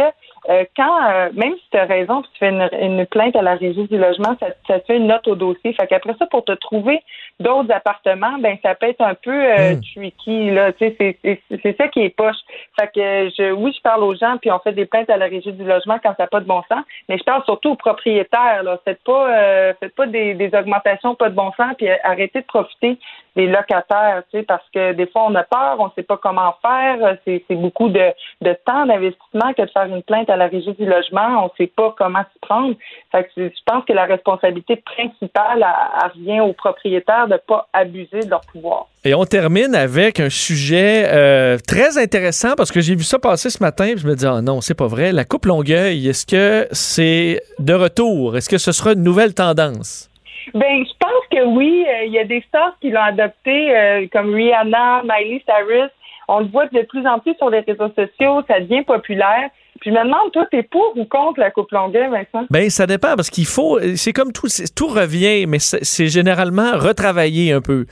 euh, 0.49 0.65
quand, 0.75 1.09
euh, 1.09 1.29
même 1.33 1.53
si 1.53 1.69
tu 1.71 1.77
as 1.77 1.85
raison, 1.85 2.23
tu 2.23 2.29
fais 2.39 2.49
une, 2.49 3.05
plainte 3.05 3.35
à 3.35 3.41
la 3.41 3.55
régie 3.55 3.87
du 3.87 3.97
logement, 3.97 4.35
ça, 4.39 4.47
ça, 4.67 4.79
te 4.79 4.85
fait 4.85 4.97
une 4.97 5.07
note 5.07 5.27
au 5.27 5.35
dossier. 5.35 5.73
Fait 5.73 5.85
qu'après 5.85 6.15
ça, 6.17 6.25
pour 6.25 6.43
te 6.43 6.53
trouver 6.53 7.01
d'autres 7.39 7.71
appartements, 7.71 8.37
ben 8.39 8.57
ça 8.63 8.73
peut 8.73 8.87
être 8.87 9.01
un 9.01 9.13
peu 9.13 9.31
euh, 9.31 9.75
hmm. 9.75 9.81
tricky, 9.93 10.49
là. 10.49 10.73
Tu 10.73 10.95
sais, 10.97 11.39
c'est 11.49 11.77
ça 11.77 11.87
qui 11.87 12.01
est 12.01 12.09
poche. 12.09 12.37
Fait 12.79 12.87
que 12.87 13.29
je, 13.37 13.51
oui, 13.51 13.73
je 13.75 13.81
parle 13.81 14.03
aux 14.03 14.15
gens, 14.15 14.37
puis 14.37 14.51
on 14.51 14.59
fait 14.59 14.73
des 14.73 14.85
plaintes 14.85 15.09
à 15.09 15.17
la 15.17 15.25
régie 15.25 15.53
du 15.53 15.63
logement 15.63 15.99
quand 16.01 16.15
ça 16.17 16.23
n'a 16.23 16.27
pas 16.27 16.39
de 16.39 16.47
bon 16.47 16.63
sens, 16.67 16.83
mais 17.07 17.17
je 17.17 17.23
parle 17.23 17.43
surtout 17.45 17.71
aux 17.71 17.75
propriétaires, 17.75 18.63
là. 18.63 18.79
Faites 18.83 19.03
pas, 19.03 19.29
euh, 19.29 19.73
faites 19.79 19.95
pas 19.95 20.07
des, 20.07 20.33
des 20.33 20.49
augmentations 20.55 21.13
pas 21.13 21.29
de 21.29 21.35
bon 21.35 21.51
sens, 21.57 21.75
puis 21.77 21.87
arrêtez 22.03 22.41
de 22.41 22.45
profiter 22.45 22.97
des 23.35 23.47
locataires, 23.47 24.23
tu 24.31 24.39
sais, 24.39 24.43
parce 24.43 24.67
que 24.73 24.93
des 24.93 25.07
fois 25.07 25.25
on 25.27 25.35
a 25.35 25.43
peur, 25.43 25.77
on 25.79 25.89
sait 25.91 26.03
pas 26.03 26.17
comment 26.17 26.55
faire, 26.61 27.17
c'est 27.25 27.43
beaucoup 27.51 27.89
de, 27.89 28.11
de 28.41 28.53
temps 28.65 28.85
d'investissement 28.85 29.53
que 29.53 29.61
de 29.61 29.69
faire 29.69 29.85
une 29.85 30.03
plainte 30.03 30.29
à 30.29 30.35
la 30.39 30.47
régie 30.47 30.73
du 30.73 30.85
logement, 30.85 31.45
on 31.45 31.51
sait 31.57 31.67
pas 31.67 31.93
comment 31.97 32.23
s'y 32.33 32.39
prendre. 32.41 32.75
Fait 33.11 33.23
que 33.23 33.29
je 33.37 33.61
pense 33.65 33.85
que 33.85 33.93
la 33.93 34.05
responsabilité 34.05 34.77
principale 34.77 35.65
revient 36.03 36.41
aux 36.41 36.53
propriétaires 36.53 37.27
de 37.27 37.33
ne 37.33 37.37
pas 37.37 37.67
abuser 37.73 38.21
de 38.21 38.29
leur 38.29 38.41
pouvoir. 38.41 38.87
Et 39.05 39.13
on 39.13 39.25
termine 39.25 39.75
avec 39.75 40.19
un 40.19 40.29
sujet 40.29 41.05
euh, 41.07 41.57
très 41.65 41.97
intéressant 41.97 42.55
parce 42.57 42.71
que 42.71 42.81
j'ai 42.81 42.95
vu 42.95 43.03
ça 43.03 43.19
passer 43.19 43.49
ce 43.49 43.63
matin 43.63 43.85
et 43.85 43.97
je 43.97 44.07
me 44.07 44.15
dis 44.15 44.25
ah 44.25 44.41
non, 44.41 44.61
c'est 44.61 44.77
pas 44.77 44.87
vrai. 44.87 45.11
La 45.11 45.25
coupe 45.25 45.45
Longueuil, 45.45 46.07
est-ce 46.07 46.25
que 46.25 46.67
c'est 46.71 47.41
de 47.59 47.73
retour? 47.73 48.35
Est-ce 48.35 48.49
que 48.49 48.57
ce 48.57 48.71
sera 48.71 48.93
une 48.93 49.03
nouvelle 49.03 49.33
tendance? 49.33 50.09
Ben, 50.53 50.83
je 50.83 50.93
pense 50.99 51.25
que 51.31 51.45
oui. 51.45 51.85
Euh, 51.87 52.05
il 52.05 52.11
y 52.11 52.19
a 52.19 52.25
des 52.25 52.43
stars 52.47 52.75
qui 52.81 52.89
l'ont 52.89 53.01
adopté, 53.01 53.75
euh, 53.75 54.07
comme 54.11 54.33
Rihanna, 54.33 55.03
Miley 55.03 55.43
Cyrus. 55.45 55.91
On 56.31 56.41
le 56.41 56.45
voit 56.45 56.67
de 56.67 56.81
plus 56.83 57.05
en 57.07 57.17
plus 57.17 57.33
sur 57.35 57.49
les 57.49 57.61
réseaux 57.61 57.89
sociaux. 57.89 58.43
Ça 58.47 58.59
devient 58.59 58.83
populaire. 58.83 59.49
Puis 59.81 59.89
je 59.89 59.95
me 59.95 60.03
demande, 60.03 60.31
toi, 60.31 60.45
t'es 60.51 60.61
pour 60.61 60.93
ou 60.95 61.05
contre 61.05 61.39
la 61.39 61.49
coupe 61.49 61.71
longueur, 61.71 62.11
Vincent? 62.11 62.45
Ben, 62.51 62.69
ça 62.69 62.85
dépend, 62.85 63.15
parce 63.15 63.31
qu'il 63.31 63.45
faut. 63.45 63.79
C'est 63.95 64.13
comme 64.13 64.31
tout. 64.31 64.47
Tout 64.75 64.87
revient, 64.87 65.47
mais 65.47 65.57
c'est 65.59 66.07
généralement 66.07 66.77
retravaillé 66.77 67.51
un 67.51 67.61
peu. 67.61 67.85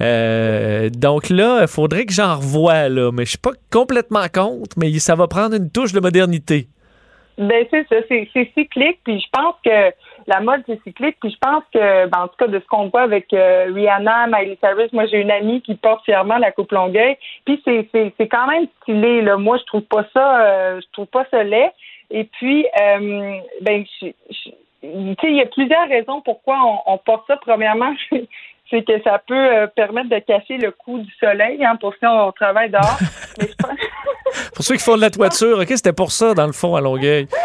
Euh, 0.00 0.88
donc 0.90 1.30
là, 1.30 1.62
il 1.62 1.68
faudrait 1.68 2.06
que 2.06 2.12
j'en 2.12 2.36
revoie, 2.36 2.88
là. 2.88 3.10
Mais 3.12 3.24
je 3.24 3.30
suis 3.30 3.38
pas 3.38 3.52
complètement 3.72 4.26
contre, 4.32 4.76
mais 4.78 4.96
ça 4.98 5.16
va 5.16 5.26
prendre 5.26 5.56
une 5.56 5.70
touche 5.70 5.92
de 5.92 6.00
modernité. 6.00 6.68
Ben, 7.38 7.66
c'est 7.70 7.86
ça. 7.88 7.96
C'est 8.08 8.50
cyclique. 8.54 9.00
Puis 9.02 9.20
je 9.20 9.26
pense 9.32 9.56
que 9.64 9.90
la 10.30 10.40
mode, 10.40 10.62
c'est 10.66 10.80
cyclique. 10.84 11.16
Puis 11.20 11.30
je 11.30 11.36
pense 11.38 11.64
que, 11.74 12.06
ben, 12.06 12.22
en 12.22 12.28
tout 12.28 12.36
cas, 12.38 12.46
de 12.46 12.58
ce 12.58 12.66
qu'on 12.66 12.88
voit 12.88 13.02
avec 13.02 13.32
euh, 13.32 13.66
Rihanna, 13.74 14.28
Miley 14.28 14.56
Cyrus, 14.62 14.92
moi, 14.92 15.06
j'ai 15.06 15.20
une 15.20 15.30
amie 15.30 15.60
qui 15.60 15.74
porte 15.74 16.04
fièrement 16.04 16.38
la 16.38 16.52
coupe 16.52 16.72
longueuil. 16.72 17.16
Puis 17.44 17.60
c'est, 17.64 17.88
c'est, 17.92 18.14
c'est 18.16 18.28
quand 18.28 18.46
même 18.46 18.66
stylé, 18.82 19.22
là. 19.22 19.36
Moi, 19.36 19.58
je 19.58 19.64
trouve 19.64 19.82
pas 19.82 20.06
ça, 20.14 20.40
euh, 20.40 20.80
je 20.80 20.86
trouve 20.92 21.06
pas 21.06 21.26
ça 21.30 21.42
laid. 21.42 21.72
Et 22.10 22.24
puis, 22.24 22.66
euh, 22.80 23.38
ben, 23.60 23.84
je, 24.00 24.06
il 24.82 25.36
y 25.36 25.42
a 25.42 25.46
plusieurs 25.46 25.88
raisons 25.88 26.22
pourquoi 26.22 26.56
on, 26.64 26.94
on 26.94 26.98
porte 26.98 27.26
ça. 27.26 27.36
Premièrement, 27.36 27.92
c'est 28.70 28.84
que 28.84 29.02
ça 29.02 29.18
peut 29.18 29.68
permettre 29.74 30.08
de 30.08 30.18
cacher 30.20 30.56
le 30.58 30.70
coup 30.70 31.00
du 31.00 31.12
soleil, 31.18 31.62
hein, 31.64 31.76
pour 31.76 31.92
si 31.94 32.06
on 32.06 32.30
travaille 32.32 32.70
dehors. 32.70 32.98
Mais 33.38 33.48
pour 34.54 34.64
ceux 34.64 34.76
qui 34.76 34.84
font 34.84 34.96
de 34.96 35.00
la 35.00 35.10
toiture, 35.10 35.58
OK, 35.58 35.68
c'était 35.68 35.92
pour 35.92 36.12
ça, 36.12 36.34
dans 36.34 36.46
le 36.46 36.52
fond, 36.52 36.76
à 36.76 36.80
Longueuil. 36.80 37.26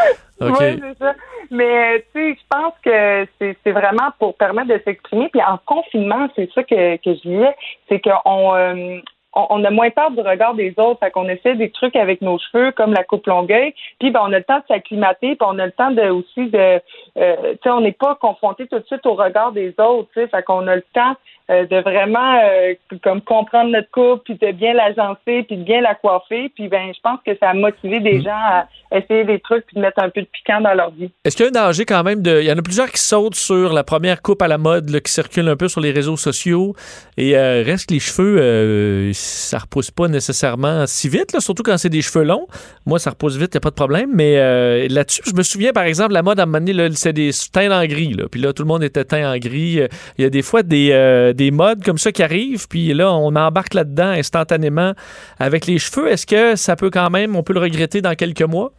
Oui, 0.42 0.52
c'est 0.60 0.98
ça. 1.00 1.14
Mais 1.52 2.06
tu 2.14 2.20
sais, 2.20 2.38
je 2.40 2.48
pense 2.50 2.74
que 2.84 3.28
c'est 3.40 3.72
vraiment 3.72 4.12
pour 4.20 4.36
permettre 4.36 4.70
de 4.70 4.82
s'exprimer. 4.84 5.30
Puis 5.30 5.42
en 5.42 5.58
confinement, 5.66 6.28
c'est 6.36 6.52
ça 6.54 6.64
que, 6.64 6.98
que 6.98 7.14
je 7.14 7.30
disais, 7.30 7.56
c'est 7.90 8.00
qu'on 8.00 8.56
euh, 8.56 9.00
on, 9.36 9.64
a 9.64 9.70
moins 9.70 9.90
peur 9.90 10.12
du 10.12 10.22
regard 10.22 10.56
des 10.56 10.74
autres. 10.78 11.00
Fait 11.00 11.12
qu'on 11.12 11.28
essaie 11.28 11.56
des 11.56 11.70
trucs 11.70 11.96
avec 11.96 12.22
nos 12.22 12.40
cheveux, 12.40 12.72
comme 12.72 12.94
la 12.94 13.04
coupe 13.04 13.28
longueuil. 13.28 13.74
Puis 14.00 14.12
ben, 14.12 14.22
on 14.24 14.34
a 14.34 14.40
le 14.40 14.44
temps 14.44 14.60
de 14.60 14.64
s'acclimater, 14.68 15.36
puis 15.36 15.48
on 15.48 15.60
a 15.60 15.66
le 15.66 15.72
temps 15.72 15.92
de 15.92 16.10
aussi 16.10 16.50
de 16.50 16.82
euh, 17.18 17.36
tu 17.54 17.60
sais, 17.64 17.70
on 17.70 17.82
n'est 17.82 17.92
pas 17.92 18.16
confronté 18.16 18.68
tout 18.68 18.80
de 18.80 18.86
suite 18.86 19.06
au 19.06 19.14
regard 19.16 19.52
des 19.52 19.74
autres. 19.78 20.10
Tu 20.14 20.22
sais, 20.22 20.28
fait 20.28 20.44
qu'on 20.44 20.68
a 20.68 20.76
le 20.76 20.86
temps 20.94 21.16
euh, 21.52 21.66
de 21.66 21.78
vraiment 21.78 22.40
euh, 22.44 22.74
comme 23.04 23.22
comprendre 23.22 23.72
notre 23.72 23.92
coupe, 23.92 24.24
puis 24.24 24.36
de 24.36 24.52
bien 24.52 24.74
l'agencer, 24.74 25.44
puis 25.44 25.58
de 25.58 25.64
bien 25.64 25.82
la 25.82 25.96
coiffer. 25.96 26.50
Puis 26.50 26.70
ben, 26.70 26.94
je 26.94 27.00
pense 27.02 27.20
que 27.26 27.36
ça 27.38 27.50
a 27.50 27.54
motivé 27.54 28.00
des 28.00 28.20
mm. 28.20 28.24
gens 28.24 28.32
à 28.32 28.68
essayer 28.98 29.26
des 29.26 29.40
trucs 29.40 29.66
puis 29.66 29.76
de 29.76 29.82
mettre 29.82 30.02
un 30.02 30.10
peu 30.10 30.22
de 30.22 30.28
piquant 30.28 30.62
dans 30.62 30.74
leur 30.74 30.92
vie. 30.92 31.12
Est-ce 31.24 31.36
qu'il 31.36 31.46
y 31.46 31.48
a 31.48 31.50
un 31.50 31.66
danger 31.66 31.86
quand 31.86 32.04
même 32.04 32.22
de. 32.22 32.42
Il 32.42 32.46
y 32.46 32.52
en 32.52 32.58
a 32.58 32.62
plusieurs 32.62 32.92
qui 32.92 33.02
sautent 33.02 33.36
sur 33.36 33.74
la 33.74 33.84
première 33.84 34.22
coupe 34.22 34.42
à 34.42 34.48
la 34.48 34.58
mode 34.58 35.00
qui 35.02 35.12
circule 35.12 35.48
un 35.48 35.56
peu 35.56 35.68
sur 35.68 35.82
les 35.82 35.92
réseaux 35.92 36.18
sociaux. 36.18 36.76
Et 37.18 37.38
euh, 37.38 37.64
reste 37.66 37.92
les 37.92 38.00
cheveux, 38.00 39.12
ça 39.14 39.60
repousse 39.60 39.92
pas 39.92 40.08
nécessairement 40.08 40.86
si 40.88 41.10
vite, 41.10 41.34
là, 41.34 41.40
surtout 41.40 41.64
quand 41.64 41.78
c'est 41.78 41.90
des 41.90 42.02
cheveux 42.02 42.26
longs. 42.26 42.48
Moi, 42.86 43.00
ça 43.00 43.12
repousse 43.12 43.36
vite, 43.36 43.54
il 43.54 43.58
n'y 43.58 43.60
a 43.60 43.62
pas 43.62 43.70
de 43.70 43.76
problème. 43.76 44.12
Mais 44.14 44.88
là-dessus, 44.88 45.22
je 45.26 45.34
me 45.34 45.44
souviens, 45.44 45.72
par 45.72 45.84
exemple, 45.84 46.14
la 46.14 46.24
mode 46.24 46.40
à 46.40 46.44
un 46.44 46.46
moment 46.46 46.64
donné, 46.64 46.90
c'est 46.96 47.14
des 47.14 47.32
teints 47.52 47.72
en 47.72 47.86
gris. 47.86 48.14
Là. 48.14 48.26
Puis 48.30 48.42
là, 48.42 48.54
tout 48.54 48.64
le 48.64 48.68
monde 48.68 48.84
était 48.84 49.06
teint 49.06 49.32
en 49.32 49.38
gris. 49.38 49.82
Il 50.18 50.22
y 50.22 50.26
a 50.26 50.30
des 50.30 50.42
fois 50.42 50.64
des 50.64 51.34
des 51.36 51.52
modes 51.52 51.84
comme 51.84 51.98
ça 51.98 52.12
qui 52.12 52.24
arrivent, 52.24 52.68
puis 52.68 52.94
là, 52.94 53.12
on 53.14 53.36
embarque 53.36 53.74
là-dedans 53.74 54.10
instantanément 54.10 54.94
avec 55.40 55.66
les 55.66 55.80
cheveux. 55.80 56.12
Est-ce 56.12 56.26
que 56.26 56.56
ça 56.56 56.76
peut 56.76 56.90
quand 56.90 57.10
même, 57.10 57.36
on 57.36 57.44
peut 57.44 57.54
le 57.54 57.60
regretter 57.60 58.02
dans 58.02 58.16
quelques 58.16 58.42
mois? 58.42 58.72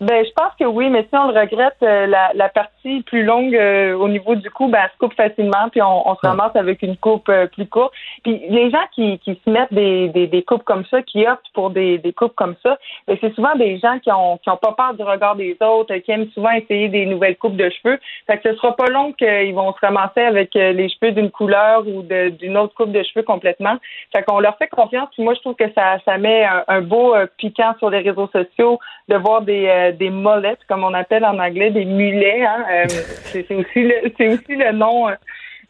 Ben, 0.00 0.24
je 0.24 0.30
pense 0.32 0.52
que 0.58 0.64
oui, 0.64 0.88
mais 0.88 1.02
si 1.02 1.08
on 1.12 1.30
le 1.30 1.38
regrette, 1.38 1.76
euh, 1.82 2.06
la, 2.06 2.30
la, 2.32 2.48
partie 2.48 3.02
plus 3.02 3.22
longue 3.22 3.54
euh, 3.54 3.94
au 3.94 4.08
niveau 4.08 4.34
du 4.34 4.50
cou, 4.50 4.68
ben, 4.68 4.78
elle 4.82 4.90
se 4.92 4.96
coupe 4.96 5.12
facilement, 5.12 5.68
puis 5.70 5.82
on, 5.82 6.08
on 6.08 6.14
se 6.14 6.26
ramasse 6.26 6.56
avec 6.56 6.80
une 6.80 6.96
coupe 6.96 7.28
euh, 7.28 7.46
plus 7.46 7.66
courte. 7.66 7.92
Puis 8.22 8.42
les 8.48 8.70
gens 8.70 8.82
qui, 8.94 9.18
qui 9.18 9.38
se 9.44 9.50
mettent 9.50 9.74
des, 9.74 10.08
des, 10.08 10.26
des, 10.26 10.42
coupes 10.42 10.62
comme 10.62 10.86
ça, 10.86 11.02
qui 11.02 11.26
optent 11.26 11.52
pour 11.52 11.68
des, 11.68 11.98
des 11.98 12.14
coupes 12.14 12.34
comme 12.34 12.54
ça, 12.62 12.78
ben, 13.06 13.18
c'est 13.20 13.34
souvent 13.34 13.54
des 13.56 13.78
gens 13.78 13.98
qui 13.98 14.10
ont, 14.10 14.38
qui 14.38 14.48
ont 14.48 14.56
pas 14.56 14.72
peur 14.72 14.94
du 14.94 15.02
regard 15.02 15.36
des 15.36 15.54
autres, 15.60 15.94
qui 15.96 16.12
aiment 16.12 16.30
souvent 16.32 16.52
essayer 16.52 16.88
des 16.88 17.04
nouvelles 17.04 17.36
coupes 17.36 17.56
de 17.56 17.68
cheveux. 17.68 18.00
Fait 18.26 18.38
que 18.38 18.50
ce 18.50 18.56
sera 18.56 18.74
pas 18.74 18.86
long 18.86 19.12
qu'ils 19.12 19.54
vont 19.54 19.74
se 19.74 19.80
ramasser 19.82 20.22
avec 20.22 20.54
les 20.54 20.88
cheveux 20.88 21.12
d'une 21.12 21.30
couleur 21.30 21.86
ou 21.86 22.02
d'une 22.02 22.56
autre 22.56 22.74
coupe 22.74 22.92
de 22.92 23.02
cheveux 23.02 23.22
complètement. 23.22 23.76
Fait 24.14 24.22
qu'on 24.22 24.40
leur 24.40 24.56
fait 24.56 24.68
confiance. 24.68 25.10
Puis 25.12 25.22
moi, 25.22 25.34
je 25.34 25.40
trouve 25.40 25.56
que 25.56 25.70
ça, 25.74 25.98
ça 26.06 26.16
met 26.16 26.46
un, 26.68 26.80
beau 26.80 27.14
piquant 27.36 27.74
sur 27.78 27.90
les 27.90 27.98
réseaux 27.98 28.28
sociaux 28.32 28.78
de 29.08 29.16
voir 29.16 29.42
des 29.42 29.89
des 29.92 30.10
molettes, 30.10 30.60
comme 30.68 30.84
on 30.84 30.94
appelle 30.94 31.24
en 31.24 31.38
anglais, 31.38 31.70
des 31.70 31.84
mulets. 31.84 32.44
Hein. 32.44 32.64
Euh, 32.70 32.84
c'est 33.24 33.46
aussi 33.54 33.82
le 33.82 34.12
c'est 34.16 34.28
aussi 34.28 34.56
le 34.56 34.72
nom 34.72 35.08
euh, 35.08 35.14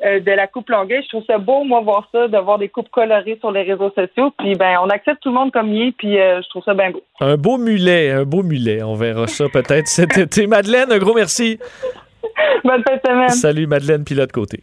euh, 0.04 0.20
de 0.20 0.30
la 0.30 0.46
coupe 0.46 0.68
longueuil. 0.70 1.02
Je 1.02 1.08
trouve 1.08 1.24
ça 1.26 1.38
beau, 1.38 1.64
moi, 1.64 1.80
voir 1.80 2.08
ça, 2.12 2.28
de 2.28 2.38
voir 2.38 2.58
des 2.58 2.68
coupes 2.68 2.90
colorées 2.90 3.36
sur 3.40 3.52
les 3.52 3.62
réseaux 3.62 3.90
sociaux. 3.90 4.32
Puis 4.38 4.54
ben, 4.54 4.78
on 4.82 4.88
accepte 4.88 5.22
tout 5.22 5.30
le 5.30 5.34
monde 5.34 5.52
comme 5.52 5.72
il 5.72 5.88
est, 5.88 5.92
puis 5.92 6.14
je 6.14 6.48
trouve 6.48 6.64
ça 6.64 6.74
bien 6.74 6.90
beau. 6.90 7.02
Un 7.20 7.36
beau 7.36 7.58
mulet, 7.58 8.10
un 8.10 8.24
beau 8.24 8.42
mulet. 8.42 8.82
On 8.82 8.94
verra 8.94 9.26
ça 9.26 9.46
peut-être 9.52 9.86
cet 9.86 10.16
été. 10.16 10.46
Madeleine, 10.46 10.90
un 10.90 10.98
gros 10.98 11.14
merci. 11.14 11.58
Bonne 12.64 12.82
fin 12.86 12.96
de 12.96 13.00
semaine. 13.04 13.28
Salut 13.30 13.66
Madeleine, 13.66 14.04
puis 14.04 14.14
l'autre 14.14 14.32
côté. 14.32 14.62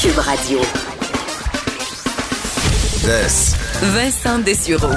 Cube 0.00 0.18
Radio. 0.18 0.58
Vincent 3.82 4.38
Dessureau. 4.38 4.94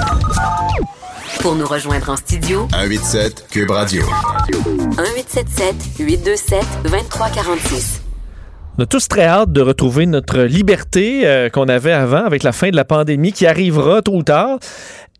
Pour 1.40 1.54
nous 1.54 1.66
rejoindre 1.66 2.10
en 2.10 2.16
studio, 2.16 2.68
187 2.72 3.46
Cube 3.50 3.70
Radio. 3.70 4.02
1877 4.50 5.74
827 6.00 6.64
2346. 6.84 8.02
On 8.78 8.84
a 8.84 8.86
tous 8.86 9.08
très 9.08 9.24
hâte 9.24 9.52
de 9.52 9.60
retrouver 9.60 10.06
notre 10.06 10.40
liberté 10.42 11.22
euh, 11.24 11.48
qu'on 11.48 11.68
avait 11.68 11.92
avant 11.92 12.24
avec 12.24 12.44
la 12.44 12.52
fin 12.52 12.70
de 12.70 12.76
la 12.76 12.84
pandémie 12.84 13.32
qui 13.32 13.46
arrivera 13.46 14.02
tôt 14.02 14.14
ou 14.14 14.22
tard. 14.22 14.58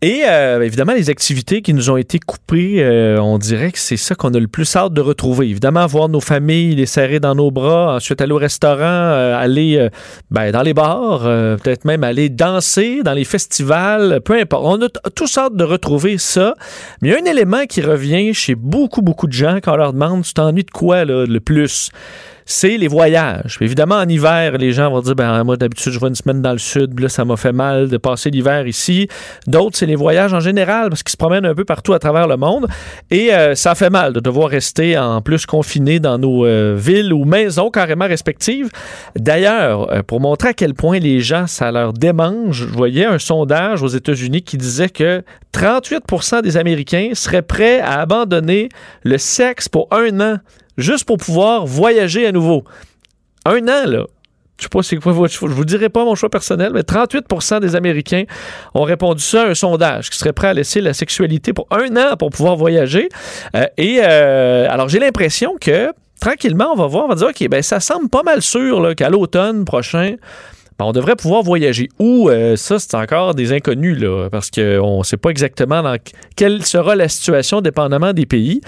Et 0.01 0.21
euh, 0.25 0.61
évidemment, 0.61 0.93
les 0.93 1.09
activités 1.09 1.61
qui 1.61 1.73
nous 1.73 1.89
ont 1.89 1.97
été 1.97 2.19
coupées, 2.19 2.75
euh, 2.79 3.19
on 3.19 3.37
dirait 3.37 3.73
que 3.73 3.79
c'est 3.79 3.97
ça 3.97 4.15
qu'on 4.15 4.33
a 4.33 4.39
le 4.39 4.47
plus 4.47 4.73
hâte 4.77 4.93
de 4.93 5.01
retrouver. 5.01 5.49
Évidemment, 5.49 5.85
voir 5.87 6.07
nos 6.07 6.21
familles, 6.21 6.75
les 6.75 6.85
serrer 6.85 7.19
dans 7.19 7.35
nos 7.35 7.51
bras, 7.51 7.95
ensuite 7.95 8.21
aller 8.21 8.31
au 8.31 8.37
restaurant, 8.37 8.79
euh, 8.79 9.37
aller 9.37 9.89
ben, 10.31 10.51
dans 10.51 10.61
les 10.61 10.73
bars, 10.73 11.23
peut-être 11.23 11.83
même 11.83 12.05
aller 12.05 12.29
danser 12.29 13.03
dans 13.03 13.13
les 13.13 13.25
festivals, 13.25 14.21
peu 14.23 14.39
importe. 14.39 14.63
On 14.65 14.81
a 14.85 14.89
tous 15.09 15.37
hâte 15.37 15.55
de 15.55 15.65
retrouver 15.65 16.17
ça. 16.17 16.53
Mais 17.01 17.09
il 17.09 17.11
y 17.11 17.15
a 17.15 17.19
un 17.19 17.29
élément 17.29 17.65
qui 17.65 17.81
revient 17.81 18.33
chez 18.33 18.55
beaucoup, 18.55 19.01
beaucoup 19.01 19.27
de 19.27 19.33
gens 19.33 19.57
quand 19.61 19.73
on 19.73 19.77
leur 19.77 19.91
demande 19.91 20.23
Tu 20.23 20.33
t'ennuies 20.33 20.63
de 20.63 20.71
quoi 20.71 21.03
là, 21.03 21.25
le 21.25 21.39
plus? 21.41 21.91
C'est 22.51 22.77
les 22.77 22.87
voyages. 22.87 23.59
évidemment, 23.61 23.97
en 23.97 24.07
hiver, 24.07 24.57
les 24.57 24.73
gens 24.73 24.89
vont 24.89 25.01
dire, 25.01 25.13
ben, 25.13 25.43
moi, 25.43 25.55
d'habitude, 25.55 25.93
je 25.93 25.99
vais 25.99 26.07
une 26.07 26.15
semaine 26.15 26.41
dans 26.41 26.51
le 26.51 26.57
sud, 26.57 26.99
là, 26.99 27.07
ça 27.07 27.23
m'a 27.23 27.37
fait 27.37 27.51
mal 27.51 27.89
de 27.89 27.97
passer 27.97 28.31
l'hiver 28.31 28.65
ici. 28.65 29.07
D'autres, 29.45 29.77
c'est 29.77 29.85
les 29.85 29.95
voyages 29.95 30.33
en 30.33 30.39
général, 30.39 30.89
parce 30.89 31.03
qu'ils 31.03 31.11
se 31.11 31.17
promènent 31.17 31.45
un 31.45 31.53
peu 31.53 31.63
partout 31.63 31.93
à 31.93 31.99
travers 31.99 32.27
le 32.27 32.37
monde. 32.37 32.67
Et 33.11 33.31
euh, 33.35 33.53
ça 33.53 33.75
fait 33.75 33.91
mal 33.91 34.13
de 34.13 34.19
devoir 34.19 34.49
rester 34.49 34.97
en 34.97 35.21
plus 35.21 35.45
confiné 35.45 35.99
dans 35.99 36.17
nos 36.17 36.43
euh, 36.43 36.75
villes 36.75 37.13
ou 37.13 37.23
maisons 37.23 37.69
carrément 37.69 38.07
respectives. 38.07 38.71
D'ailleurs, 39.15 39.91
euh, 39.91 40.01
pour 40.01 40.19
montrer 40.19 40.49
à 40.49 40.53
quel 40.53 40.73
point 40.73 40.97
les 40.97 41.19
gens, 41.19 41.45
ça 41.45 41.71
leur 41.71 41.93
démange, 41.93 42.65
je 42.67 42.75
voyais 42.75 43.05
un 43.05 43.19
sondage 43.19 43.83
aux 43.83 43.89
États-Unis 43.89 44.41
qui 44.41 44.57
disait 44.57 44.89
que 44.89 45.21
38% 45.53 46.41
des 46.41 46.57
Américains 46.57 47.11
seraient 47.13 47.43
prêts 47.43 47.79
à 47.79 48.01
abandonner 48.01 48.69
le 49.03 49.19
sexe 49.19 49.69
pour 49.69 49.87
un 49.91 50.19
an, 50.19 50.37
juste 50.79 51.05
pour 51.05 51.17
pouvoir 51.17 51.65
voyager 51.65 52.25
à 52.25 52.31
nouveau. 52.31 52.63
Un 53.45 53.67
an, 53.67 53.85
là. 53.85 54.05
Je 54.57 54.63
sais 54.63 54.69
pas 54.69 54.83
c'est 54.83 54.99
Je 54.99 55.53
vous 55.53 55.65
dirai 55.65 55.87
pas 55.87 56.03
mon 56.03 56.15
choix 56.15 56.29
personnel, 56.29 56.71
mais 56.73 56.81
38% 56.81 57.61
des 57.61 57.77
Américains 57.77 58.25
ont 58.73 58.83
répondu 58.83 59.23
ça 59.23 59.43
à 59.43 59.45
un 59.47 59.53
sondage, 59.53 60.09
qui 60.09 60.17
serait 60.17 60.33
prêt 60.33 60.49
à 60.49 60.53
laisser 60.53 60.81
la 60.81 60.93
sexualité 60.93 61.53
pour 61.53 61.65
un 61.71 61.95
an 61.95 62.17
pour 62.17 62.29
pouvoir 62.29 62.57
voyager. 62.57 63.07
Euh, 63.55 63.65
et 63.77 64.01
euh, 64.03 64.67
alors, 64.69 64.89
j'ai 64.89 64.99
l'impression 64.99 65.55
que 65.61 65.93
tranquillement, 66.19 66.73
on 66.73 66.75
va 66.75 66.87
voir, 66.87 67.05
on 67.05 67.07
va 67.07 67.15
dire, 67.15 67.27
OK, 67.27 67.47
ben 67.47 67.61
ça 67.61 67.79
semble 67.79 68.09
pas 68.09 68.23
mal 68.23 68.41
sûr 68.41 68.93
qu'à 68.97 69.09
l'automne 69.09 69.63
prochain, 69.63 70.15
ben, 70.79 70.85
on 70.85 70.91
devrait 70.93 71.17
pouvoir 71.17 71.43
voyager. 71.43 71.89
Ou 71.99 72.29
euh, 72.29 72.55
ça, 72.55 72.79
c'est 72.79 72.95
encore 72.95 73.35
des 73.35 73.51
inconnus, 73.51 73.99
là, 73.99 74.29
parce 74.29 74.49
qu'on 74.49 74.99
ne 74.99 75.03
sait 75.03 75.17
pas 75.17 75.29
exactement 75.29 75.83
quelle 76.37 76.65
sera 76.65 76.95
la 76.95 77.09
situation 77.09 77.59
dépendamment 77.59 78.13
des 78.13 78.25
pays. 78.25 78.61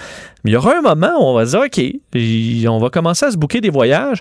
Mais 0.44 0.50
il 0.50 0.54
y 0.54 0.56
aura 0.56 0.76
un 0.76 0.82
moment 0.82 1.12
où 1.18 1.22
on 1.22 1.34
va 1.34 1.46
dire, 1.46 1.60
OK, 1.60 2.68
on 2.68 2.78
va 2.78 2.90
commencer 2.90 3.24
à 3.24 3.30
se 3.30 3.38
bouquer 3.38 3.62
des 3.62 3.70
voyages. 3.70 4.20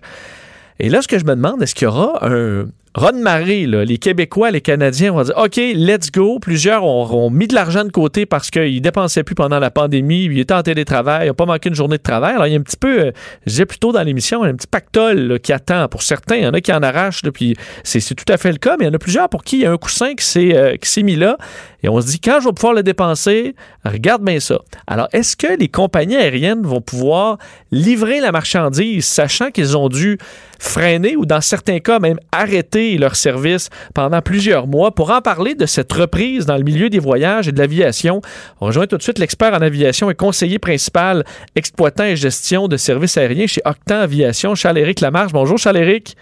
Et 0.80 0.88
là, 0.90 1.02
ce 1.02 1.08
que 1.10 1.20
je 1.20 1.26
me 1.26 1.36
demande, 1.36 1.62
est-ce 1.62 1.76
qu'il 1.76 1.86
y 1.86 1.90
aura 1.90 2.26
un, 2.26 2.66
Ron 2.94 3.22
Marie, 3.22 3.68
les 3.68 3.98
Québécois, 3.98 4.52
les 4.52 4.60
Canadiens 4.60 5.14
vont 5.14 5.24
dire 5.24 5.38
OK, 5.38 5.56
let's 5.56 6.12
go. 6.12 6.40
Plusieurs 6.40 6.84
ont, 6.84 7.30
mis 7.30 7.48
de 7.48 7.56
l'argent 7.56 7.86
de 7.86 7.90
côté 7.90 8.26
parce 8.26 8.50
qu'ils 8.50 8.76
ne 8.76 8.80
dépensaient 8.80 9.24
plus 9.24 9.34
pendant 9.34 9.60
la 9.60 9.72
pandémie. 9.72 10.26
Ils 10.26 10.40
étaient 10.40 10.54
en 10.54 10.62
télétravail, 10.62 11.26
ils 11.26 11.28
n'ont 11.30 11.34
pas 11.34 11.46
manqué 11.46 11.70
une 11.70 11.76
journée 11.76 11.98
de 11.98 12.04
travail. 12.04 12.34
Alors, 12.34 12.48
il 12.48 12.54
y 12.54 12.56
a 12.56 12.60
un 12.60 12.64
petit 12.64 12.76
peu, 12.76 13.00
euh, 13.00 13.12
je 13.46 13.64
dans 13.64 14.04
l'émission, 14.04 14.44
un 14.44 14.54
petit 14.56 14.68
pactole 14.68 15.40
qui 15.40 15.54
attend 15.54 15.88
pour 15.88 16.04
certains. 16.04 16.36
Il 16.36 16.44
y 16.44 16.48
en 16.48 16.52
a 16.52 16.60
qui 16.60 16.74
en 16.74 16.84
arrachent, 16.84 17.22
puis 17.34 17.56
c'est 17.84 18.02
tout 18.14 18.32
à 18.32 18.38
fait 18.38 18.52
le 18.52 18.58
cas, 18.58 18.76
mais 18.78 18.86
il 18.86 18.88
y 18.90 18.92
en 18.92 18.94
a 18.94 19.00
plusieurs 19.00 19.30
pour 19.30 19.46
qui 19.46 19.60
il 19.60 19.62
y 19.62 19.66
a 19.66 19.72
un 19.72 19.78
coussin 19.78 20.14
qui 20.14 20.26
s'est 20.26 20.54
euh, 20.54 21.04
mis 21.04 21.16
là. 21.16 21.38
Et 21.84 21.90
on 21.90 21.99
se 21.99 22.08
dit, 22.08 22.20
quand 22.20 22.40
je 22.40 22.48
vais 22.48 22.53
pouvoir 22.53 22.74
le 22.74 22.84
dépenser, 22.84 23.56
regarde 23.84 24.24
bien 24.24 24.40
ça. 24.40 24.60
Alors, 24.88 25.08
est-ce 25.14 25.36
que 25.36 25.58
les 25.58 25.68
compagnies 25.68 26.16
aériennes 26.16 26.62
vont 26.62 26.82
pouvoir 26.82 27.38
livrer 27.72 28.20
la 28.20 28.32
marchandise, 28.32 29.06
sachant 29.06 29.49
qu'ils 29.49 29.76
ont 29.76 29.90
dû 29.90 30.18
freiner 30.60 31.16
ou, 31.16 31.26
dans 31.26 31.41
certains 31.41 31.80
cas, 31.80 31.99
même 31.99 32.20
arrêter 32.32 32.98
leur 32.98 33.16
service 33.16 33.70
pendant 33.95 34.22
plusieurs 34.22 34.68
mois? 34.68 34.91
Pour 34.91 35.12
en 35.12 35.22
parler 35.22 35.56
de 35.56 35.66
cette 35.66 35.91
reprise 35.91 36.45
dans 36.45 36.58
le 36.58 36.64
milieu 36.64 36.90
des 36.90 36.99
voyages 36.99 37.48
et 37.48 37.52
de 37.52 37.58
l'aviation, 37.58 38.22
on 38.60 38.68
rejoint 38.68 38.86
tout 38.86 38.98
de 38.98 39.03
suite 39.03 39.18
l'expert 39.18 39.53
en 39.53 39.62
aviation 39.62 40.12
et 40.12 40.16
conseiller 40.16 40.60
principal 40.60 41.24
exploitant 41.56 42.03
et 42.03 42.16
gestion 42.16 42.68
de 42.68 42.78
services 42.78 43.18
aériens 43.18 43.48
chez 43.48 43.62
Octan 43.66 44.02
Aviation, 44.02 44.53
Charles-Éric 44.53 45.02
Lamarche. 45.02 45.32
Bonjour, 45.34 45.58
Charles-Éric. 45.58 46.16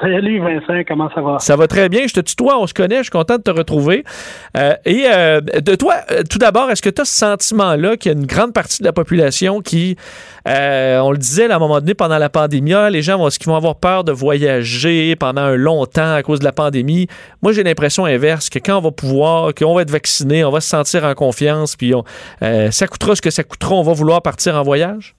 Salut 0.00 0.40
Vincent, 0.40 0.82
comment 0.88 1.08
ça 1.14 1.20
va? 1.20 1.38
Ça 1.38 1.54
va 1.54 1.68
très 1.68 1.88
bien. 1.88 2.06
Je 2.08 2.14
te 2.14 2.20
tutoie, 2.20 2.58
on 2.58 2.66
se 2.66 2.74
connaît, 2.74 2.98
je 2.98 3.02
suis 3.04 3.10
content 3.10 3.36
de 3.36 3.42
te 3.42 3.50
retrouver. 3.50 4.04
Euh, 4.56 4.74
et 4.84 5.04
euh, 5.06 5.40
de 5.40 5.74
toi, 5.76 5.94
euh, 6.10 6.22
tout 6.28 6.38
d'abord, 6.38 6.68
est-ce 6.70 6.82
que 6.82 6.90
tu 6.90 7.00
as 7.00 7.04
ce 7.04 7.16
sentiment-là 7.16 7.96
qu'il 7.96 8.10
y 8.10 8.14
a 8.14 8.18
une 8.18 8.26
grande 8.26 8.52
partie 8.52 8.82
de 8.82 8.86
la 8.86 8.92
population 8.92 9.60
qui, 9.60 9.96
on 10.46 11.10
le 11.12 11.16
disait 11.16 11.50
à 11.50 11.56
un 11.56 11.58
moment 11.60 11.80
donné 11.80 11.94
pendant 11.94 12.18
la 12.18 12.28
pandémie, 12.28 12.74
ah, 12.74 12.90
les 12.90 13.02
gens 13.02 13.18
vont, 13.18 13.28
vont 13.46 13.56
avoir 13.56 13.76
peur 13.76 14.02
de 14.02 14.10
voyager 14.10 15.14
pendant 15.14 15.42
un 15.42 15.56
long 15.56 15.86
temps 15.86 16.14
à 16.14 16.22
cause 16.22 16.40
de 16.40 16.44
la 16.44 16.52
pandémie? 16.52 17.06
Moi, 17.42 17.52
j'ai 17.52 17.62
l'impression 17.62 18.04
inverse, 18.04 18.50
que 18.50 18.58
quand 18.58 18.78
on 18.78 18.82
va 18.82 18.90
pouvoir, 18.90 19.54
qu'on 19.54 19.74
va 19.74 19.82
être 19.82 19.92
vacciné, 19.92 20.44
on 20.44 20.50
va 20.50 20.60
se 20.60 20.68
sentir 20.68 21.04
en 21.04 21.14
confiance, 21.14 21.76
puis 21.76 21.94
ça 22.40 22.86
coûtera 22.88 23.14
ce 23.14 23.22
que 23.22 23.30
ça 23.30 23.44
coûtera, 23.44 23.76
on 23.76 23.82
va 23.82 23.92
vouloir 23.92 24.22
partir 24.22 24.56
en 24.56 24.62
voyage? 24.62 25.14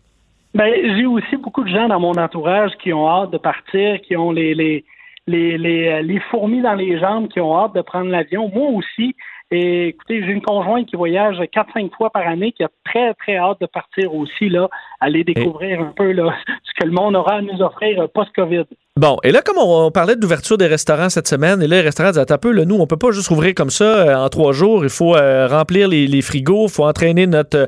Ben, 0.56 0.73
j'ai 0.95 1.06
aussi 1.06 1.36
beaucoup 1.36 1.65
de 1.65 1.69
gens 1.69 1.90
dans 1.90 1.99
mon 1.99 2.14
entourage 2.14 2.72
qui 2.82 2.94
ont 2.94 3.10
hâte 3.10 3.32
de 3.32 3.38
partir, 3.38 3.99
qui 4.02 4.15
ont 4.15 4.32
les, 4.32 4.56
les, 4.56 4.86
les, 5.27 5.57
les, 5.57 6.02
les 6.02 6.19
fourmis 6.32 6.61
dans 6.61 6.76
les 6.76 6.98
jambes, 6.98 7.27
qui 7.27 7.41
ont 7.41 7.57
hâte 7.57 7.76
de 7.76 7.82
prendre 7.82 8.10
l'avion. 8.10 8.49
Moi 8.56 8.69
aussi, 8.69 9.18
et 9.51 9.89
écoutez, 9.89 10.23
j'ai 10.26 10.31
une 10.31 10.41
conjointe 10.41 10.88
qui 10.88 10.95
voyage 10.95 11.38
4-5 11.38 11.95
fois 11.95 12.09
par 12.09 12.27
année, 12.27 12.51
qui 12.51 12.63
a 12.63 12.69
très, 12.84 13.13
très 13.13 13.38
hâte 13.38 13.61
de 13.61 13.67
partir 13.67 14.13
aussi, 14.15 14.49
là, 14.49 14.67
aller 14.99 15.23
découvrir 15.23 15.81
un 15.81 15.93
peu 15.95 16.11
là, 16.13 16.34
ce 16.63 16.72
que 16.80 16.88
le 16.88 16.91
monde 16.91 17.15
aura 17.15 17.35
à 17.35 17.41
nous 17.41 17.61
offrir 17.61 18.01
euh, 18.01 18.07
post-COVID. 18.07 18.63
Bon, 18.97 19.17
et 19.23 19.31
là, 19.31 19.43
comme 19.43 19.57
on, 19.59 19.91
parlait 19.91 20.15
d'ouverture 20.15 20.57
des 20.57 20.65
restaurants 20.65 21.09
cette 21.09 21.27
semaine, 21.27 21.61
et 21.61 21.67
là, 21.67 21.76
les 21.76 21.81
restaurants 21.84 22.09
disent 22.09 22.26
un 22.27 22.38
peu, 22.39 22.51
là, 22.51 22.65
nous, 22.65 22.76
on 22.76 22.88
peut 22.88 22.97
pas 22.97 23.11
juste 23.11 23.30
ouvrir 23.30 23.53
comme 23.53 23.69
ça 23.69 23.84
euh, 23.84 24.15
en 24.15 24.30
trois 24.30 24.51
jours. 24.51 24.84
Il 24.84 24.89
faut 24.89 25.15
euh, 25.15 25.47
remplir 25.47 25.89
les, 25.89 26.22
frigos, 26.23 26.65
il 26.65 26.72
faut 26.72 26.85
entraîner 26.85 27.27
notre, 27.27 27.67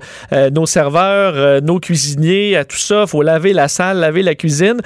nos 0.51 0.65
serveurs, 0.65 1.61
nos 1.61 1.79
cuisiniers, 1.79 2.55
à 2.55 2.65
tout 2.65 2.77
ça. 2.77 3.03
Il 3.03 3.07
faut 3.07 3.21
laver 3.21 3.53
la 3.53 3.67
salle, 3.67 3.99
laver 3.99 4.23
la 4.23 4.33
cuisine. 4.33 4.81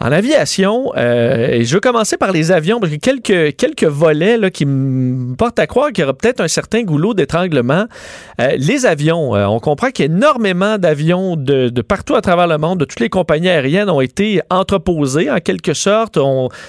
En 0.00 0.10
aviation, 0.10 0.92
euh, 0.96 1.62
je 1.62 1.74
veux 1.74 1.80
commencer 1.80 2.16
par 2.16 2.32
les 2.32 2.50
avions, 2.50 2.80
parce 2.80 2.92
que 2.92 2.98
quelques, 2.98 3.56
quelques 3.56 3.84
volets 3.84 4.50
qui 4.50 4.66
me 4.66 5.34
portent 5.36 5.58
à 5.58 5.66
croire 5.66 5.92
qu'il 5.92 6.02
y 6.02 6.04
aura 6.04 6.14
peut-être 6.14 6.40
un 6.40 6.48
certain 6.48 6.82
goulot 6.82 7.14
d'étranglement. 7.14 7.86
Euh, 8.40 8.52
les 8.56 8.86
avions, 8.86 9.36
euh, 9.36 9.46
on 9.46 9.60
comprend 9.60 9.90
qu'il 9.90 10.06
y 10.06 10.08
a 10.08 10.12
énormément 10.12 10.78
d'avions 10.78 11.36
de, 11.36 11.70
partout 11.82 12.14
à 12.14 12.20
travers 12.20 12.46
le 12.46 12.58
monde, 12.58 12.80
de 12.80 12.84
toutes 12.84 13.00
les 13.00 13.08
compagnies 13.08 13.48
aériennes 13.48 13.90
ont 13.90 14.00
été 14.00 14.40
entreposés 14.50 15.30
en 15.30 15.38
quelque 15.38 15.74
sorte. 15.74 16.18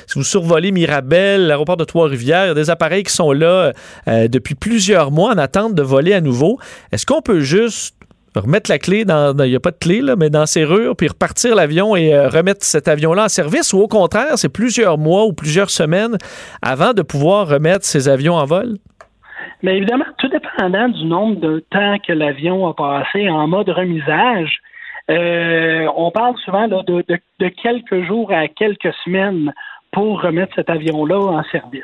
Si 0.08 0.20
vous 0.20 0.24
survolez 0.24 0.72
Mirabel, 0.72 1.48
l'aéroport 1.48 1.78
de 1.78 1.86
Trois-Rivières, 1.86 2.46
il 2.46 2.48
y 2.50 2.52
a 2.52 2.54
des 2.54 2.70
appareils 2.70 3.04
qui 3.04 3.14
sont 3.14 3.32
là 3.32 3.72
depuis 4.08 4.56
plusieurs 4.56 5.12
mois 5.12 5.34
en 5.34 5.38
attente 5.38 5.76
de 5.76 5.82
voler 5.82 6.14
à 6.14 6.22
nouveau. 6.22 6.60
Est-ce 6.92 7.06
qu'on 7.06 7.22
peut 7.22 7.42
juste 7.42 7.96
remettre 8.36 8.70
la 8.70 8.80
clé 8.80 9.06
dans. 9.06 9.36
Il 9.44 9.50
n'y 9.50 9.56
a 9.56 9.60
pas 9.60 9.72
de 9.72 9.78
clé, 9.78 10.02
là, 10.02 10.16
mais 10.18 10.30
dans 10.30 10.46
serrure, 10.46 10.96
puis 10.96 11.08
repartir 11.08 11.56
l'avion 11.56 11.96
et 11.96 12.14
euh, 12.14 12.28
remettre 12.28 12.64
cet 12.64 12.88
avion-là 12.88 13.26
en 13.26 13.30
service, 13.30 13.74
ou 13.74 13.80
au 13.80 13.88
contraire, 13.88 14.38
c'est 14.38 14.52
plusieurs 14.52 14.98
mois 14.98 15.26
ou 15.26 15.34
plusieurs 15.34 15.70
semaines 15.70 16.18
avant 16.62 16.94
de 16.94 17.02
pouvoir 17.02 17.48
remettre 17.48 17.86
ces 17.86 18.10
avions 18.10 18.36
en 18.36 18.46
vol? 18.46 18.78
Mais 19.62 19.78
évidemment, 19.78 20.06
tout 20.18 20.28
dépendant 20.28 20.90
du 20.90 21.06
nombre 21.06 21.40
de 21.40 21.64
temps 21.72 21.98
que 22.06 22.14
l'avion 22.14 22.68
a 22.68 22.74
passé 22.74 23.30
en 23.30 23.48
mode 23.48 23.70
remisage, 23.70 24.60
euh, 25.10 25.88
on 25.96 26.12
parle 26.12 26.38
souvent 26.44 26.68
de, 26.68 27.04
de, 27.40 27.48
quelques 27.50 28.06
jours 28.06 28.32
à 28.32 28.48
quelques 28.48 28.94
semaines 29.06 29.54
pour 29.92 30.22
remettre 30.22 30.54
cet 30.56 30.70
avion-là 30.70 31.18
en 31.18 31.44
service. 31.46 31.84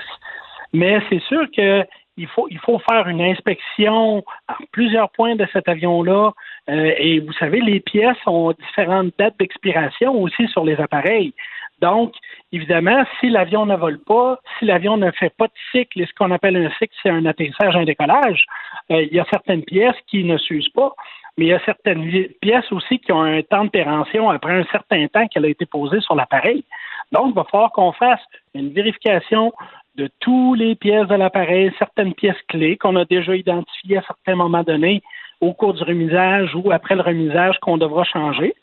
Mais 0.73 0.99
c'est 1.09 1.21
sûr 1.23 1.45
que 1.55 1.83
il 2.19 2.27
faut, 2.27 2.47
il 2.49 2.59
faut 2.59 2.79
faire 2.79 3.07
une 3.07 3.21
inspection 3.21 4.23
à 4.47 4.57
plusieurs 4.71 5.09
points 5.11 5.35
de 5.35 5.47
cet 5.53 5.69
avion-là. 5.69 6.33
Euh, 6.69 6.93
et 6.97 7.19
vous 7.19 7.33
savez, 7.33 7.61
les 7.61 7.79
pièces 7.79 8.17
ont 8.25 8.51
différentes 8.51 9.13
dates 9.17 9.39
d'expiration 9.39 10.11
aussi 10.21 10.47
sur 10.49 10.65
les 10.65 10.75
appareils. 10.75 11.33
Donc, 11.81 12.13
évidemment, 12.51 13.03
si 13.19 13.29
l'avion 13.29 13.65
ne 13.65 13.77
vole 13.77 13.99
pas, 13.99 14.37
si 14.57 14.65
l'avion 14.65 14.97
ne 14.97 15.11
fait 15.11 15.33
pas 15.37 15.47
de 15.47 15.53
cycle, 15.71 16.01
et 16.01 16.05
ce 16.05 16.13
qu'on 16.13 16.31
appelle 16.31 16.57
un 16.57 16.69
cycle, 16.71 16.93
c'est 17.01 17.09
un 17.09 17.25
atterrissage, 17.25 17.75
un 17.77 17.85
décollage, 17.85 18.45
euh, 18.91 19.01
il 19.03 19.13
y 19.13 19.19
a 19.19 19.25
certaines 19.29 19.63
pièces 19.63 19.95
qui 20.07 20.25
ne 20.25 20.37
s'usent 20.37 20.69
pas, 20.69 20.93
mais 21.37 21.45
il 21.45 21.47
y 21.49 21.53
a 21.53 21.63
certaines 21.63 22.11
pièces 22.41 22.69
aussi 22.73 22.99
qui 22.99 23.13
ont 23.13 23.21
un 23.21 23.41
temps 23.43 23.63
de 23.63 23.69
péremption 23.69 24.29
après 24.29 24.51
un 24.59 24.65
certain 24.73 25.07
temps 25.07 25.25
qu'elle 25.27 25.45
a 25.45 25.49
été 25.49 25.65
posée 25.65 26.01
sur 26.01 26.15
l'appareil. 26.15 26.65
Donc, 27.13 27.27
il 27.29 27.33
va 27.33 27.45
falloir 27.45 27.71
qu'on 27.71 27.93
fasse 27.93 28.21
une 28.53 28.73
vérification 28.73 29.53
de 29.95 30.09
tous 30.19 30.53
les 30.53 30.75
pièces 30.75 31.07
de 31.07 31.15
l'appareil, 31.15 31.71
certaines 31.77 32.13
pièces 32.13 32.41
clés 32.47 32.77
qu'on 32.77 32.95
a 32.95 33.05
déjà 33.05 33.35
identifiées 33.35 33.97
à 33.97 34.03
certains 34.03 34.35
moments 34.35 34.63
donnés 34.63 35.01
au 35.41 35.53
cours 35.53 35.73
du 35.73 35.83
remisage 35.83 36.53
ou 36.55 36.71
après 36.71 36.95
le 36.95 37.01
remisage 37.01 37.57
qu'on 37.59 37.77
devra 37.77 38.03
changer. 38.03 38.53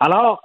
Alors, 0.00 0.42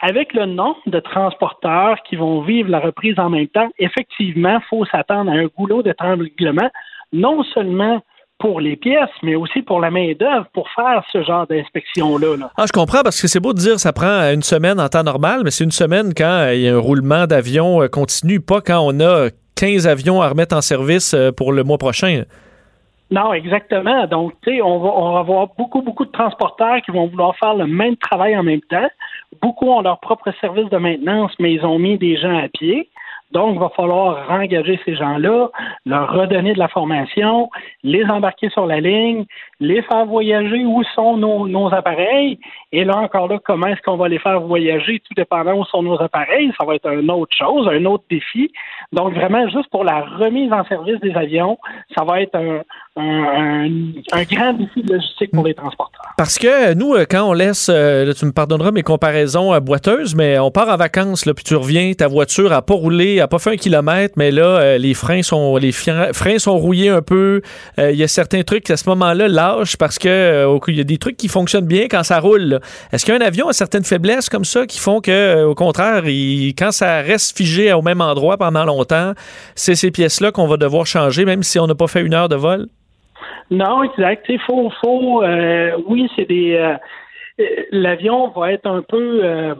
avec 0.00 0.32
le 0.32 0.46
nombre 0.46 0.78
de 0.86 1.00
transporteurs 1.00 2.02
qui 2.08 2.16
vont 2.16 2.40
vivre 2.42 2.70
la 2.70 2.80
reprise 2.80 3.18
en 3.18 3.28
même 3.28 3.48
temps, 3.48 3.68
effectivement, 3.78 4.58
il 4.58 4.66
faut 4.68 4.84
s'attendre 4.86 5.30
à 5.30 5.34
un 5.34 5.46
goulot 5.46 5.82
d'étranglement, 5.82 6.70
non 7.12 7.42
seulement 7.44 8.02
pour 8.38 8.60
les 8.60 8.76
pièces, 8.76 9.10
mais 9.22 9.34
aussi 9.34 9.60
pour 9.60 9.80
la 9.80 9.90
main-d'œuvre 9.90 10.46
pour 10.54 10.66
faire 10.70 11.04
ce 11.12 11.22
genre 11.22 11.46
d'inspection-là. 11.46 12.50
Ah, 12.56 12.64
je 12.66 12.72
comprends 12.72 13.02
parce 13.02 13.20
que 13.20 13.28
c'est 13.28 13.38
beau 13.38 13.52
de 13.52 13.58
dire 13.58 13.74
que 13.74 13.80
ça 13.80 13.92
prend 13.92 14.32
une 14.32 14.42
semaine 14.42 14.80
en 14.80 14.88
temps 14.88 15.02
normal, 15.02 15.42
mais 15.44 15.50
c'est 15.50 15.64
une 15.64 15.70
semaine 15.70 16.14
quand 16.16 16.50
il 16.54 16.62
y 16.62 16.68
a 16.68 16.74
un 16.74 16.78
roulement 16.78 17.26
d'avion 17.26 17.82
euh, 17.82 17.88
continu, 17.88 18.40
pas 18.40 18.62
quand 18.62 18.80
on 18.80 18.98
a 19.00 19.28
15 19.60 19.86
avions 19.86 20.22
à 20.22 20.28
remettre 20.30 20.56
en 20.56 20.62
service 20.62 21.12
euh, 21.12 21.32
pour 21.32 21.52
le 21.52 21.64
mois 21.64 21.76
prochain. 21.76 22.22
Non, 23.10 23.34
exactement. 23.34 24.06
Donc, 24.06 24.32
tu 24.42 24.52
sais, 24.52 24.62
on 24.62 24.78
va, 24.78 24.88
on 24.88 25.12
va 25.12 25.18
avoir 25.18 25.48
beaucoup, 25.58 25.82
beaucoup 25.82 26.06
de 26.06 26.10
transporteurs 26.12 26.80
qui 26.80 26.92
vont 26.92 27.08
vouloir 27.08 27.36
faire 27.36 27.54
le 27.54 27.66
même 27.66 27.96
travail 27.96 28.34
en 28.38 28.42
même 28.42 28.62
temps. 28.62 28.88
Beaucoup 29.42 29.68
ont 29.68 29.82
leur 29.82 30.00
propre 30.00 30.32
service 30.40 30.70
de 30.70 30.78
maintenance, 30.78 31.32
mais 31.38 31.52
ils 31.52 31.66
ont 31.66 31.78
mis 31.78 31.98
des 31.98 32.16
gens 32.16 32.38
à 32.38 32.48
pied. 32.48 32.88
Donc, 33.32 33.54
il 33.54 33.60
va 33.60 33.70
falloir 33.70 34.26
rengager 34.26 34.78
ces 34.84 34.96
gens-là, 34.96 35.50
leur 35.86 36.12
redonner 36.12 36.52
de 36.52 36.58
la 36.58 36.68
formation, 36.68 37.48
les 37.82 38.04
embarquer 38.04 38.50
sur 38.50 38.66
la 38.66 38.80
ligne. 38.80 39.24
les 39.60 39.82
faire 39.82 40.06
voyager, 40.06 40.64
où 40.64 40.82
sont 40.94 41.18
nos, 41.18 41.72
appareils, 41.74 42.38
et 42.72 42.84
là 42.84 42.96
encore 42.96 43.28
là, 43.28 43.38
comment 43.44 43.66
est-ce 43.66 43.82
qu'on 43.82 43.98
va 43.98 44.08
les 44.08 44.18
faire 44.18 44.40
voyager, 44.40 45.00
tout 45.06 45.14
dépendant 45.14 45.54
où 45.54 45.64
sont 45.66 45.82
nos 45.82 46.00
appareils, 46.00 46.50
ça 46.58 46.64
va 46.64 46.76
être 46.76 46.90
une 46.90 47.10
autre 47.10 47.36
chose, 47.36 47.68
un 47.68 47.84
autre 47.84 48.04
défi. 48.08 48.50
Donc 48.92 49.12
vraiment, 49.14 49.46
juste 49.50 49.68
pour 49.70 49.84
la 49.84 50.00
remise 50.00 50.50
en 50.52 50.64
service 50.64 50.98
des 51.00 51.14
avions, 51.14 51.58
ça 51.94 52.04
va 52.04 52.22
être 52.22 52.36
un, 52.36 52.62
grand 54.30 54.52
défi 54.54 54.82
de 54.82 54.94
logistique 54.94 55.30
pour 55.32 55.44
les 55.44 55.54
transporteurs. 55.54 56.14
Parce 56.16 56.38
que 56.38 56.74
nous, 56.74 56.94
euh, 56.94 57.04
quand 57.08 57.28
on 57.28 57.32
laisse, 57.32 57.68
euh, 57.72 58.12
tu 58.12 58.26
me 58.26 58.32
pardonneras 58.32 58.72
mes 58.72 58.82
comparaisons 58.82 59.54
euh, 59.54 59.60
boiteuses, 59.60 60.14
mais 60.14 60.38
on 60.38 60.50
part 60.50 60.68
en 60.68 60.76
vacances, 60.76 61.26
là, 61.26 61.34
puis 61.34 61.44
tu 61.44 61.54
reviens, 61.54 61.92
ta 61.92 62.08
voiture 62.08 62.50
n'a 62.50 62.62
pas 62.62 62.74
roulé, 62.74 63.19
n'a 63.20 63.28
pas 63.28 63.38
fait 63.38 63.50
un 63.50 63.56
kilomètre, 63.56 64.14
mais 64.16 64.30
là, 64.30 64.78
les 64.78 64.94
freins 64.94 65.22
sont 65.22 65.56
les 65.56 65.72
freins 65.72 66.38
sont 66.38 66.56
rouillés 66.56 66.88
un 66.88 67.02
peu. 67.02 67.42
Il 67.78 67.96
y 67.96 68.02
a 68.02 68.08
certains 68.08 68.42
trucs 68.42 68.70
à 68.70 68.76
ce 68.76 68.88
moment-là 68.88 69.28
lâchent 69.28 69.76
parce 69.76 69.98
que 69.98 70.46
il 70.68 70.76
y 70.76 70.80
a 70.80 70.84
des 70.84 70.98
trucs 70.98 71.16
qui 71.16 71.28
fonctionnent 71.28 71.66
bien 71.66 71.86
quand 71.90 72.02
ça 72.02 72.20
roule. 72.20 72.60
Est-ce 72.92 73.06
qu'un 73.06 73.20
avion 73.20 73.48
a 73.48 73.52
certaines 73.52 73.84
faiblesses 73.84 74.28
comme 74.28 74.44
ça 74.44 74.66
qui 74.66 74.78
font 74.78 75.00
que, 75.00 75.44
au 75.44 75.54
contraire, 75.54 76.02
quand 76.04 76.72
ça 76.72 77.00
reste 77.00 77.36
figé 77.36 77.72
au 77.72 77.82
même 77.82 78.00
endroit 78.00 78.36
pendant 78.36 78.64
longtemps, 78.64 79.12
c'est 79.54 79.74
ces 79.74 79.90
pièces-là 79.90 80.32
qu'on 80.32 80.46
va 80.46 80.56
devoir 80.56 80.86
changer, 80.86 81.24
même 81.24 81.42
si 81.42 81.58
on 81.58 81.66
n'a 81.66 81.74
pas 81.74 81.86
fait 81.86 82.02
une 82.02 82.14
heure 82.14 82.28
de 82.28 82.36
vol? 82.36 82.66
Non, 83.50 83.82
exact. 83.82 84.26
Il 84.28 84.40
faut, 84.40 84.70
faut 84.80 85.22
euh, 85.22 85.72
oui, 85.86 86.08
c'est 86.16 86.26
des. 86.28 86.54
Euh, 86.54 86.76
l'avion 87.72 88.28
va 88.28 88.52
être 88.52 88.66
un 88.66 88.82
peu. 88.82 89.54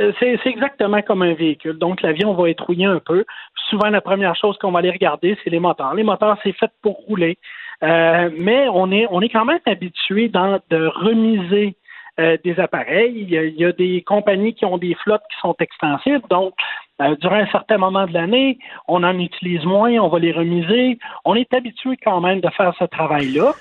Euh, 0.00 0.12
c'est, 0.18 0.38
exactement 0.46 1.02
comme 1.02 1.22
un 1.22 1.34
véhicule. 1.34 1.78
Donc, 1.78 2.02
l'avion 2.02 2.34
va 2.34 2.50
être 2.50 2.64
rouillé 2.64 2.86
un 2.86 3.00
peu. 3.00 3.24
Souvent, 3.70 3.88
la 3.88 4.00
première 4.00 4.36
chose 4.36 4.56
qu'on 4.58 4.72
va 4.72 4.80
aller 4.80 4.90
regarder, 4.90 5.36
c'est 5.42 5.50
les 5.50 5.60
moteurs. 5.60 5.94
Les 5.94 6.02
moteurs, 6.02 6.38
c'est 6.42 6.52
fait 6.52 6.70
pour 6.82 6.96
rouler. 7.06 7.38
mais 7.82 8.68
on 8.72 8.90
est, 8.90 9.06
on 9.10 9.20
est 9.20 9.28
quand 9.28 9.44
même 9.44 9.60
habitué 9.66 10.28
de 10.28 10.86
remiser 10.86 11.76
des 12.18 12.58
appareils. 12.58 13.14
Il 13.14 13.30
y, 13.30 13.64
a, 13.64 13.72
des 13.72 14.02
compagnies 14.02 14.54
qui 14.54 14.64
ont 14.64 14.78
des 14.78 14.94
flottes 14.94 15.22
qui 15.30 15.38
sont 15.40 15.54
extensibles. 15.60 16.22
Donc, 16.30 16.54
euh, 17.02 17.14
durant 17.16 17.36
un 17.36 17.46
certain 17.48 17.76
moment 17.76 18.06
de 18.06 18.14
l'année, 18.14 18.58
on 18.88 19.02
en 19.02 19.18
utilise 19.18 19.64
moins, 19.64 19.92
on 19.98 20.08
va 20.08 20.18
les 20.18 20.32
remiser. 20.32 20.98
On 21.24 21.34
est 21.34 21.52
habitué 21.52 21.96
quand 22.02 22.20
même 22.20 22.40
de 22.40 22.48
faire 22.50 22.74
ce 22.78 22.84
travail-là. 22.84 23.52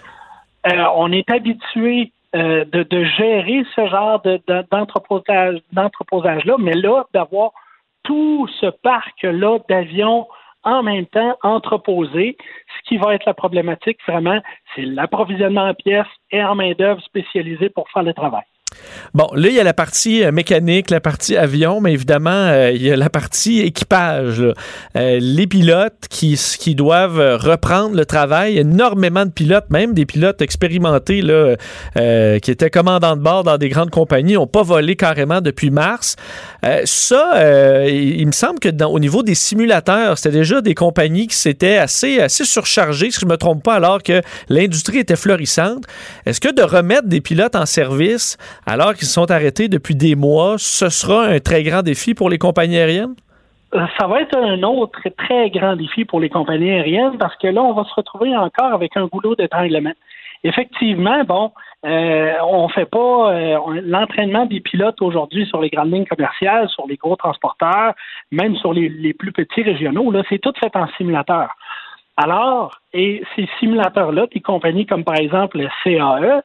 Euh, 0.68 0.86
on 0.96 1.12
est 1.12 1.30
habitué 1.30 2.12
euh, 2.36 2.66
de, 2.66 3.04
gérer 3.04 3.64
ce 3.76 3.88
genre 3.88 4.22
d'entreposage-là, 5.72 6.56
mais 6.60 6.74
là, 6.74 7.06
d'avoir 7.14 7.52
tout 8.04 8.48
ce 8.60 8.68
parc-là 8.68 9.60
d'avions 9.70 10.28
en 10.64 10.84
même 10.84 11.06
temps 11.06 11.38
entreposés, 11.44 12.36
ce 12.78 12.90
qui 12.90 12.98
va 12.98 13.14
être 13.14 13.26
la 13.26 13.34
problématique 13.34 14.00
vraiment, 14.08 14.42
c'est 14.76 14.82
l'approvisionnement 14.82 15.70
en 15.70 15.74
pièces 15.74 16.08
et 16.32 16.44
en 16.44 16.56
main-d'œuvre 16.56 17.02
spécialisée 17.04 17.70
pour 17.70 17.90
faire 17.90 18.04
le 18.04 18.14
travail. 18.14 18.44
Bon, 19.14 19.30
là, 19.34 19.48
il 19.48 19.56
y 19.56 19.60
a 19.60 19.64
la 19.64 19.74
partie 19.74 20.24
euh, 20.24 20.32
mécanique, 20.32 20.90
la 20.90 21.00
partie 21.00 21.38
avion, 21.38 21.80
mais 21.80 21.94
évidemment, 21.94 22.30
euh, 22.32 22.72
il 22.72 22.82
y 22.82 22.92
a 22.92 22.98
la 22.98 23.10
partie 23.10 23.62
équipage. 23.62 24.42
Euh, 24.98 25.20
les 25.22 25.48
pilotes 25.48 26.08
qui, 26.10 26.40
qui 26.60 26.76
doivent 26.76 27.38
reprendre 27.40 27.96
le 27.96 28.06
travail, 28.06 28.58
énormément 28.58 29.26
de 29.26 29.32
pilotes, 29.32 29.70
même 29.70 29.94
des 29.94 30.06
pilotes 30.06 30.42
expérimentés 30.42 31.22
là, 31.22 31.56
qui 32.40 32.52
étaient 32.52 32.70
commandants 32.70 33.16
de 33.16 33.22
bord 33.22 33.44
dans 33.44 33.58
des 33.58 33.70
grandes 33.70 33.90
compagnies, 33.90 34.34
n'ont 34.34 34.48
pas 34.48 34.64
volé 34.64 34.96
carrément 34.96 35.42
depuis 35.42 35.70
mars. 35.70 36.16
ça, 36.84 37.88
il, 37.88 38.26
me 38.28 38.32
semble 38.32 38.60
que 38.60 38.70
au 38.84 39.00
niveau 39.00 39.24
des 39.24 39.36
simulateurs, 39.36 40.18
c'était 40.18 40.38
déjà 40.38 40.62
des 40.62 40.76
compagnies 40.76 41.28
qui 41.28 41.36
s'étaient 41.36 41.78
assez, 41.78 42.20
assez 42.20 42.46
surchargées, 42.46 43.12
si 43.12 43.20
je 43.22 43.26
ne 43.26 43.32
me 43.32 43.38
trompe 43.38 43.64
pas, 43.64 43.76
alors 43.76 44.04
que 44.04 44.22
l'industrie 44.50 45.00
était 45.00 45.16
florissante. 45.16 45.86
Est-ce 46.26 46.42
que 46.42 46.54
de 46.54 46.64
remettre 46.64 47.08
des 47.08 47.22
pilotes 47.22 47.56
en 47.56 47.66
service 47.66 48.38
alors 48.66 48.94
qu'ils 48.94 49.08
sont 49.08 49.30
arrêtés 49.30 49.68
depuis 49.68 49.96
des 49.96 50.16
mois, 50.16 50.56
ce 50.58 50.90
sera 50.90 51.26
un 51.26 51.40
très 51.40 51.64
grand 51.64 51.82
défi 51.82 52.14
pour 52.14 52.30
les 52.30 52.38
compagnies 52.38 52.78
aériennes? 52.78 53.16
Euh, 53.74 53.86
ça 54.00 54.08
va 54.08 54.22
être 54.22 54.38
un 54.38 54.62
autre 54.64 55.02
très 55.18 55.50
grand 55.50 55.76
défi 55.76 56.06
pour 56.06 56.20
les 56.20 56.30
compagnies 56.30 56.72
aériennes 56.72 57.18
parce 57.18 57.36
que 57.38 57.48
là, 57.48 57.62
on 57.62 57.74
va 57.74 57.84
se 57.84 57.94
retrouver 57.94 58.36
encore 58.36 58.74
avec 58.74 58.96
un 58.96 59.06
goulot 59.08 59.36
d'étranglement. 59.36 59.94
Effectivement, 60.44 61.24
bon, 61.24 61.52
euh, 61.86 62.34
on 62.44 62.70
fait 62.70 62.86
pas 62.86 63.34
euh, 63.34 63.58
l'entraînement 63.84 64.46
des 64.46 64.60
pilotes 64.60 65.02
aujourd'hui 65.02 65.46
sur 65.48 65.60
les 65.60 65.70
grandes 65.70 65.92
lignes 65.92 66.06
commerciales, 66.06 66.70
sur 66.70 66.86
les 66.88 66.98
gros 66.98 67.16
transporteurs, 67.16 67.94
même 68.32 68.56
sur 68.58 68.72
les, 68.74 69.14
plus 69.14 69.32
petits 69.32 69.64
régionaux. 69.64 70.12
Là, 70.12 70.22
c'est 70.30 70.40
tout 70.40 70.54
fait 70.60 70.76
en 70.76 70.88
simulateur. 70.98 71.50
Alors, 72.18 72.80
et 72.94 73.24
ces 73.36 73.50
simulateurs-là, 73.60 74.28
des 74.32 74.40
compagnies 74.40 74.86
comme 74.86 75.04
par 75.04 75.18
exemple 75.18 75.58
le 75.58 75.68
CAE, 75.84 76.42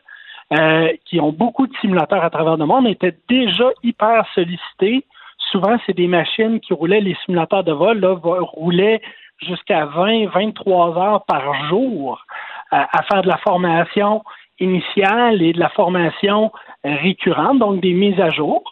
euh, 0.53 0.89
qui 1.05 1.21
ont 1.21 1.31
beaucoup 1.31 1.69
de 1.69 1.73
simulateurs 1.81 2.25
à 2.25 2.31
travers 2.31 2.57
le 2.57 2.67
monde, 2.67 2.89
étaient 2.89 3.17
déjà 3.29 3.71
hyper 3.85 4.27
sollicités. 4.35 5.05
Souvent, 5.53 5.77
c'est 5.87 5.97
des 5.97 6.09
machines 6.09 6.59
qui 6.59 6.75
roulaient, 6.75 7.01
les 7.01 7.17
simulateurs 7.25 7.63
de 7.63 7.71
vol, 7.71 8.01
là, 8.01 8.19
roulaient 8.21 9.01
jusqu'à 9.41 9.87
20, 9.87 10.27
23 10.27 10.99
heures 10.99 11.25
par 11.25 11.69
jour 11.69 12.21
euh, 12.73 12.79
à 12.79 13.03
faire 13.05 13.23
de 13.23 13.29
la 13.29 13.37
formation 13.37 14.25
initiale 14.59 15.41
et 15.41 15.53
de 15.53 15.61
la 15.61 15.69
formation 15.69 16.51
récurrente, 16.83 17.61
donc 17.61 17.81
des 17.81 17.93
mises 17.93 18.21
à 18.21 18.31
jour. 18.31 18.65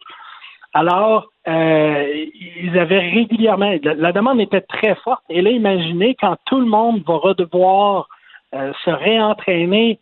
Alors, 0.74 1.28
euh, 1.46 2.26
ils 2.60 2.76
avaient 2.76 3.08
régulièrement, 3.08 3.72
la 3.84 4.10
demande 4.10 4.40
était 4.40 4.62
très 4.62 4.96
forte. 4.96 5.22
Et 5.30 5.42
là, 5.42 5.50
imaginez 5.50 6.16
quand 6.20 6.36
tout 6.44 6.58
le 6.58 6.66
monde 6.66 7.04
va 7.06 7.14
redevoir 7.14 8.08
se 8.52 8.90
réentraîner 8.90 10.00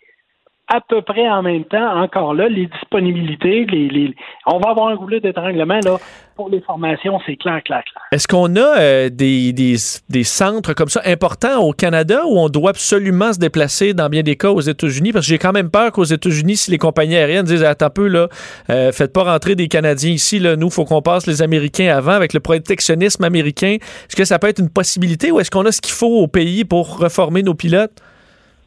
à 0.68 0.80
peu 0.80 1.00
près 1.02 1.28
en 1.28 1.42
même 1.42 1.64
temps, 1.64 2.02
encore 2.02 2.34
là, 2.34 2.48
les 2.48 2.66
disponibilités, 2.66 3.66
les, 3.66 4.14
on 4.46 4.58
va 4.58 4.70
avoir 4.70 4.88
un 4.88 4.96
goulet 4.96 5.20
d'étranglement 5.20 5.78
là 5.84 5.98
pour 6.34 6.50
les 6.50 6.60
formations, 6.60 7.18
c'est 7.24 7.36
clair, 7.36 7.62
clair, 7.64 7.82
clair. 7.84 8.02
Est-ce 8.12 8.28
qu'on 8.28 8.56
a 8.56 8.78
euh, 8.78 9.08
des, 9.08 9.52
des, 9.52 9.76
des, 10.08 10.24
centres 10.24 10.74
comme 10.74 10.88
ça 10.88 11.00
importants 11.06 11.60
au 11.60 11.72
Canada 11.72 12.24
où 12.26 12.38
on 12.38 12.48
doit 12.48 12.70
absolument 12.70 13.32
se 13.32 13.38
déplacer 13.38 13.94
dans 13.94 14.08
bien 14.08 14.22
des 14.22 14.36
cas 14.36 14.50
aux 14.50 14.60
États-Unis? 14.60 15.12
Parce 15.12 15.24
que 15.24 15.30
j'ai 15.30 15.38
quand 15.38 15.52
même 15.52 15.70
peur 15.70 15.92
qu'aux 15.92 16.04
États-Unis, 16.04 16.56
si 16.56 16.70
les 16.70 16.78
compagnies 16.78 17.16
aériennes 17.16 17.46
disent 17.46 17.64
attends 17.64 17.86
un 17.86 17.90
peu, 17.90 18.08
là, 18.08 18.28
euh, 18.68 18.92
faites 18.92 19.12
pas 19.12 19.22
rentrer 19.22 19.54
des 19.54 19.68
Canadiens 19.68 20.10
ici, 20.10 20.38
là, 20.40 20.56
nous, 20.56 20.68
faut 20.68 20.84
qu'on 20.84 21.00
passe 21.00 21.26
les 21.26 21.40
Américains 21.40 21.96
avant 21.96 22.12
avec 22.12 22.34
le 22.34 22.40
protectionnisme 22.40 23.24
américain. 23.24 23.78
Est-ce 23.80 24.16
que 24.16 24.24
ça 24.24 24.38
peut 24.38 24.48
être 24.48 24.58
une 24.58 24.70
possibilité 24.70 25.30
ou 25.30 25.40
est-ce 25.40 25.50
qu'on 25.50 25.64
a 25.64 25.72
ce 25.72 25.80
qu'il 25.80 25.94
faut 25.94 26.18
au 26.18 26.26
pays 26.26 26.64
pour 26.64 26.98
reformer 26.98 27.42
nos 27.42 27.54
pilotes? 27.54 28.02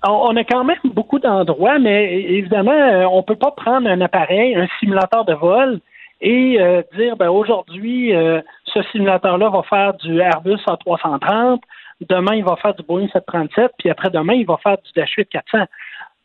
On 0.03 0.35
a 0.35 0.43
quand 0.43 0.63
même 0.63 0.79
beaucoup 0.83 1.19
d'endroits, 1.19 1.79
mais 1.79 2.21
évidemment, 2.21 2.71
euh, 2.71 3.05
on 3.05 3.23
peut 3.23 3.35
pas 3.35 3.51
prendre 3.51 3.89
un 3.89 4.01
appareil, 4.01 4.55
un 4.55 4.67
simulateur 4.79 5.25
de 5.25 5.33
vol, 5.33 5.79
et 6.21 6.59
euh, 6.59 6.81
dire 6.97 7.15
ben 7.15 7.29
aujourd'hui, 7.29 8.15
euh, 8.15 8.41
ce 8.65 8.81
simulateur-là 8.91 9.49
va 9.49 9.63
faire 9.63 9.93
du 9.95 10.19
Airbus 10.19 10.59
A330, 10.67 11.61
demain 12.09 12.35
il 12.35 12.43
va 12.43 12.55
faire 12.57 12.73
du 12.75 12.83
Boeing 12.83 13.07
737, 13.11 13.71
puis 13.77 13.89
après 13.89 14.09
demain 14.09 14.33
il 14.33 14.45
va 14.45 14.57
faire 14.57 14.77
du 14.77 14.91
Dash 14.95 15.13
8 15.17 15.29
400. 15.29 15.65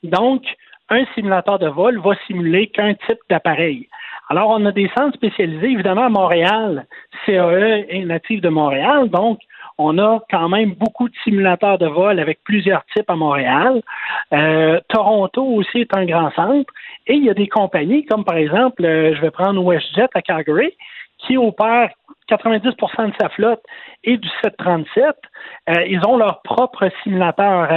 Donc, 0.03 0.43
un 0.91 1.05
simulateur 1.15 1.59
de 1.59 1.69
vol 1.69 1.99
va 2.01 2.15
simuler 2.27 2.67
qu'un 2.67 2.95
type 2.95 3.19
d'appareil. 3.31 3.89
Alors, 4.29 4.51
on 4.51 4.65
a 4.67 4.73
des 4.73 4.91
centres 4.97 5.17
spécialisés, 5.17 5.71
évidemment, 5.71 6.05
à 6.05 6.09
Montréal. 6.09 6.87
CAE 7.25 7.87
est 7.89 8.05
natif 8.05 8.41
de 8.41 8.49
Montréal, 8.49 9.09
donc 9.09 9.39
on 9.79 9.99
a 9.99 10.21
quand 10.31 10.49
même 10.49 10.73
beaucoup 10.75 11.09
de 11.09 11.15
simulateurs 11.25 11.79
de 11.79 11.87
vol 11.87 12.21
avec 12.21 12.41
plusieurs 12.45 12.85
types 12.95 13.09
à 13.11 13.17
Montréal. 13.17 13.83
Euh, 14.33 14.81
Toronto 14.89 15.43
aussi 15.43 15.79
est 15.81 15.97
un 15.97 16.05
grand 16.05 16.31
centre. 16.33 16.73
Et 17.07 17.15
il 17.15 17.25
y 17.25 17.31
a 17.31 17.35
des 17.35 17.49
compagnies 17.49 18.05
comme 18.05 18.25
par 18.25 18.37
exemple, 18.37 18.85
euh, 18.85 19.15
je 19.15 19.21
vais 19.21 19.31
prendre 19.31 19.63
WestJet 19.63 20.09
à 20.15 20.23
Calgary, 20.23 20.73
qui 21.19 21.37
opère 21.37 21.91
90% 22.29 23.09
de 23.09 23.15
sa 23.21 23.29
flotte 23.31 23.63
et 24.05 24.17
du 24.17 24.29
737. 24.43 25.05
Euh, 25.69 25.87
ils 25.89 26.01
ont 26.07 26.17
leur 26.17 26.41
propre 26.43 26.89
simulateur. 27.03 27.69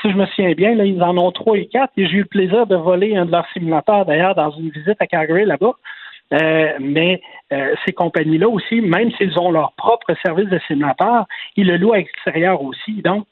si 0.00 0.10
je 0.10 0.16
me 0.16 0.26
souviens 0.26 0.52
bien, 0.52 0.72
ils 0.72 1.02
en 1.02 1.16
ont 1.16 1.32
trois 1.32 1.56
et 1.56 1.66
quatre. 1.66 1.92
Et 1.96 2.06
j'ai 2.06 2.16
eu 2.16 2.20
le 2.20 2.24
plaisir 2.26 2.66
de 2.66 2.76
voler 2.76 3.16
un 3.16 3.24
de 3.24 3.32
leurs 3.32 3.48
simulateurs 3.52 4.04
d'ailleurs 4.04 4.34
dans 4.34 4.50
une 4.50 4.70
visite 4.70 4.96
à 5.00 5.06
Calgary 5.06 5.44
là-bas. 5.44 5.74
Euh, 6.34 6.72
mais 6.80 7.20
euh, 7.52 7.74
ces 7.84 7.92
compagnies-là 7.92 8.48
aussi, 8.48 8.80
même 8.80 9.10
s'ils 9.12 9.38
ont 9.38 9.50
leur 9.50 9.72
propre 9.72 10.14
service 10.24 10.48
de 10.48 10.58
simulateur, 10.66 11.26
ils 11.56 11.66
le 11.66 11.76
louent 11.76 11.92
à 11.92 11.98
l'extérieur 11.98 12.62
aussi. 12.62 13.02
Donc, 13.02 13.26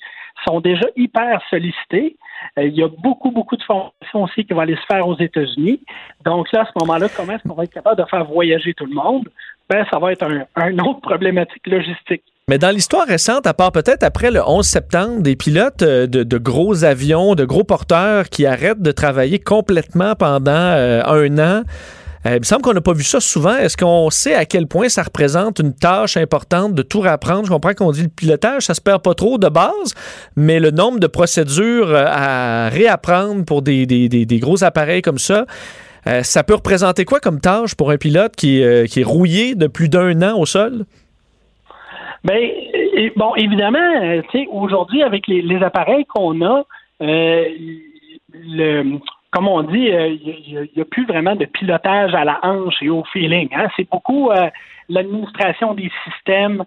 sont 0.47 0.61
déjà 0.61 0.87
hyper 0.97 1.41
sollicités. 1.51 2.17
Euh, 2.59 2.65
il 2.65 2.75
y 2.75 2.83
a 2.83 2.89
beaucoup, 2.89 3.31
beaucoup 3.31 3.57
de 3.57 3.63
formations 3.63 4.25
aussi 4.25 4.45
qui 4.45 4.53
vont 4.53 4.61
aller 4.61 4.77
se 4.77 4.87
faire 4.91 5.07
aux 5.07 5.19
États-Unis. 5.19 5.81
Donc 6.25 6.51
là, 6.53 6.63
à 6.63 6.65
ce 6.67 6.73
moment-là, 6.81 7.09
comment 7.17 7.35
est-ce 7.35 7.49
qu'on 7.49 7.55
va 7.55 7.65
être 7.65 7.73
capable 7.73 8.03
de 8.03 8.09
faire 8.09 8.25
voyager 8.25 8.75
tout 8.75 8.87
le 8.87 8.95
monde? 8.95 9.29
Ben, 9.71 9.87
ça 9.91 9.99
va 9.99 10.13
être 10.13 10.27
un, 10.57 10.79
autre 10.81 11.01
problématique 11.01 11.67
logistique. 11.67 12.23
Mais 12.49 12.59
dans 12.59 12.71
l'histoire 12.71 13.07
récente, 13.07 13.47
à 13.47 13.55
part 13.55 13.71
peut-être 13.71 14.03
après 14.03 14.31
le 14.31 14.41
11 14.45 14.67
septembre, 14.67 15.23
des 15.23 15.37
pilotes 15.37 15.85
de, 15.85 16.39
gros 16.39 16.85
avions, 16.85 17.35
de 17.35 17.45
gros 17.45 17.63
porteurs 17.63 18.29
qui 18.29 18.45
arrêtent 18.45 18.83
de 18.83 18.91
travailler 18.91 19.39
complètement 19.39 20.15
pendant 20.17 20.51
un 20.51 21.39
an, 21.39 21.63
il 22.25 22.39
me 22.39 22.45
semble 22.45 22.63
qu'on 22.63 22.73
n'a 22.73 22.81
pas 22.81 22.93
vu 22.93 23.03
ça 23.03 23.21
souvent. 23.21 23.57
Est-ce 23.57 23.77
qu'on 23.77 24.11
sait 24.11 24.35
à 24.35 24.45
quel 24.45 24.67
point 24.67 24.89
ça 24.89 25.03
représente 25.03 25.59
une 25.59 25.75
tâche 25.75 26.17
importante 26.17 26.75
de 26.75 26.83
tout 26.83 27.01
réapprendre? 27.01 27.45
Je 27.47 27.51
comprends 27.51 27.75
qu'on 27.75 27.91
dit 27.91 28.03
le 28.03 28.09
pilotage, 28.09 28.63
ça 28.63 28.75
se 28.75 28.81
perd 28.81 29.03
pas 29.03 29.15
trop 29.15 29.39
de 29.39 29.49
base, 29.49 29.95
mais 30.37 30.61
le 30.61 30.71
nombre 30.71 31.01
de 31.01 31.09
procédures 31.09 31.95
à 31.95 32.69
réapprendre 32.69 33.45
pour 33.45 33.63
des, 33.63 33.87
des, 33.87 34.09
des, 34.09 34.39
gros 34.39 34.63
appareils 34.63 35.03
comme 35.03 35.19
ça, 35.19 35.47
ça 36.23 36.45
peut 36.45 36.55
représenter 36.55 37.05
quoi 37.05 37.21
comme 37.21 37.41
tâche 37.41 37.75
pour 37.75 37.91
un 37.91 37.97
pilote 37.97 38.37
qui, 38.37 38.63
qui 38.89 39.01
est 39.01 39.05
rouillé 39.05 39.55
de 39.55 39.67
plus 39.67 39.89
d'un 39.89 40.23
an 40.23 40.39
au 40.39 40.47
sol? 40.47 40.85
Bien, 42.25 42.39
bon, 43.17 43.35
évidemment, 43.35 44.23
aujourd'hui, 44.53 45.03
avec 45.03 45.27
les, 45.27 45.63
appareils 45.63 46.05
qu'on 46.07 46.41
a, 46.43 46.63
euh, 47.03 47.45
le, 48.33 48.99
comme 49.33 49.49
on 49.49 49.63
dit, 49.63 49.87
il 49.87 49.95
euh, 49.95 50.67
n'y 50.77 50.83
a, 50.83 50.85
plus 50.85 51.07
vraiment 51.07 51.35
de 51.35 51.47
pilotage 51.47 52.15
à 52.15 52.25
la 52.25 52.39
hanche 52.43 52.77
et 52.83 52.91
au 52.91 53.03
feeling. 53.13 53.49
Hein? 53.55 53.67
C'est 53.77 53.89
beaucoup 53.91 54.31
euh, 54.31 54.51
l'administration 54.91 55.73
des 55.73 55.91
systèmes. 56.05 56.65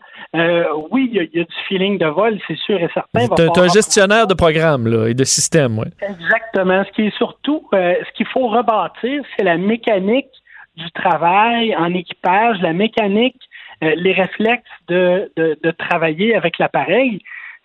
oui, 0.91 1.09
il 1.13 1.29
y, 1.33 1.41
a 1.41 1.43
du 1.43 1.55
feeling 1.67 1.99
de 1.99 2.07
vol, 2.07 2.39
c'est 2.47 2.57
sûr 2.57 2.81
et 2.81 2.89
certain. 2.93 3.27
Tu 3.53 3.59
un 3.59 3.67
gestionnaire 3.67 4.25
de 4.25 4.33
programme 4.33 4.87
là, 4.87 5.07
et 5.07 5.13
de 5.13 5.23
système, 5.23 5.77
oui. 5.77 5.85
Exactement. 6.01 6.83
Ce 6.85 6.91
qui 6.91 7.03
est 7.03 7.15
surtout, 7.15 7.67
ce 7.71 8.11
qu'il 8.15 8.25
faut 8.27 8.47
rebâtir, 8.47 9.21
c'est 9.37 9.43
la 9.43 9.57
mécanique 9.57 10.31
du 10.75 10.89
travail 10.91 11.75
en 11.75 11.93
équipage, 11.93 12.59
la 12.61 12.73
mécanique, 12.73 13.39
les 13.81 14.13
réflexes 14.13 14.63
de, 14.87 15.31
de, 15.37 15.57
de 15.61 15.71
travailler 15.71 16.35
avec 16.35 16.57
l'appareil 16.57 17.21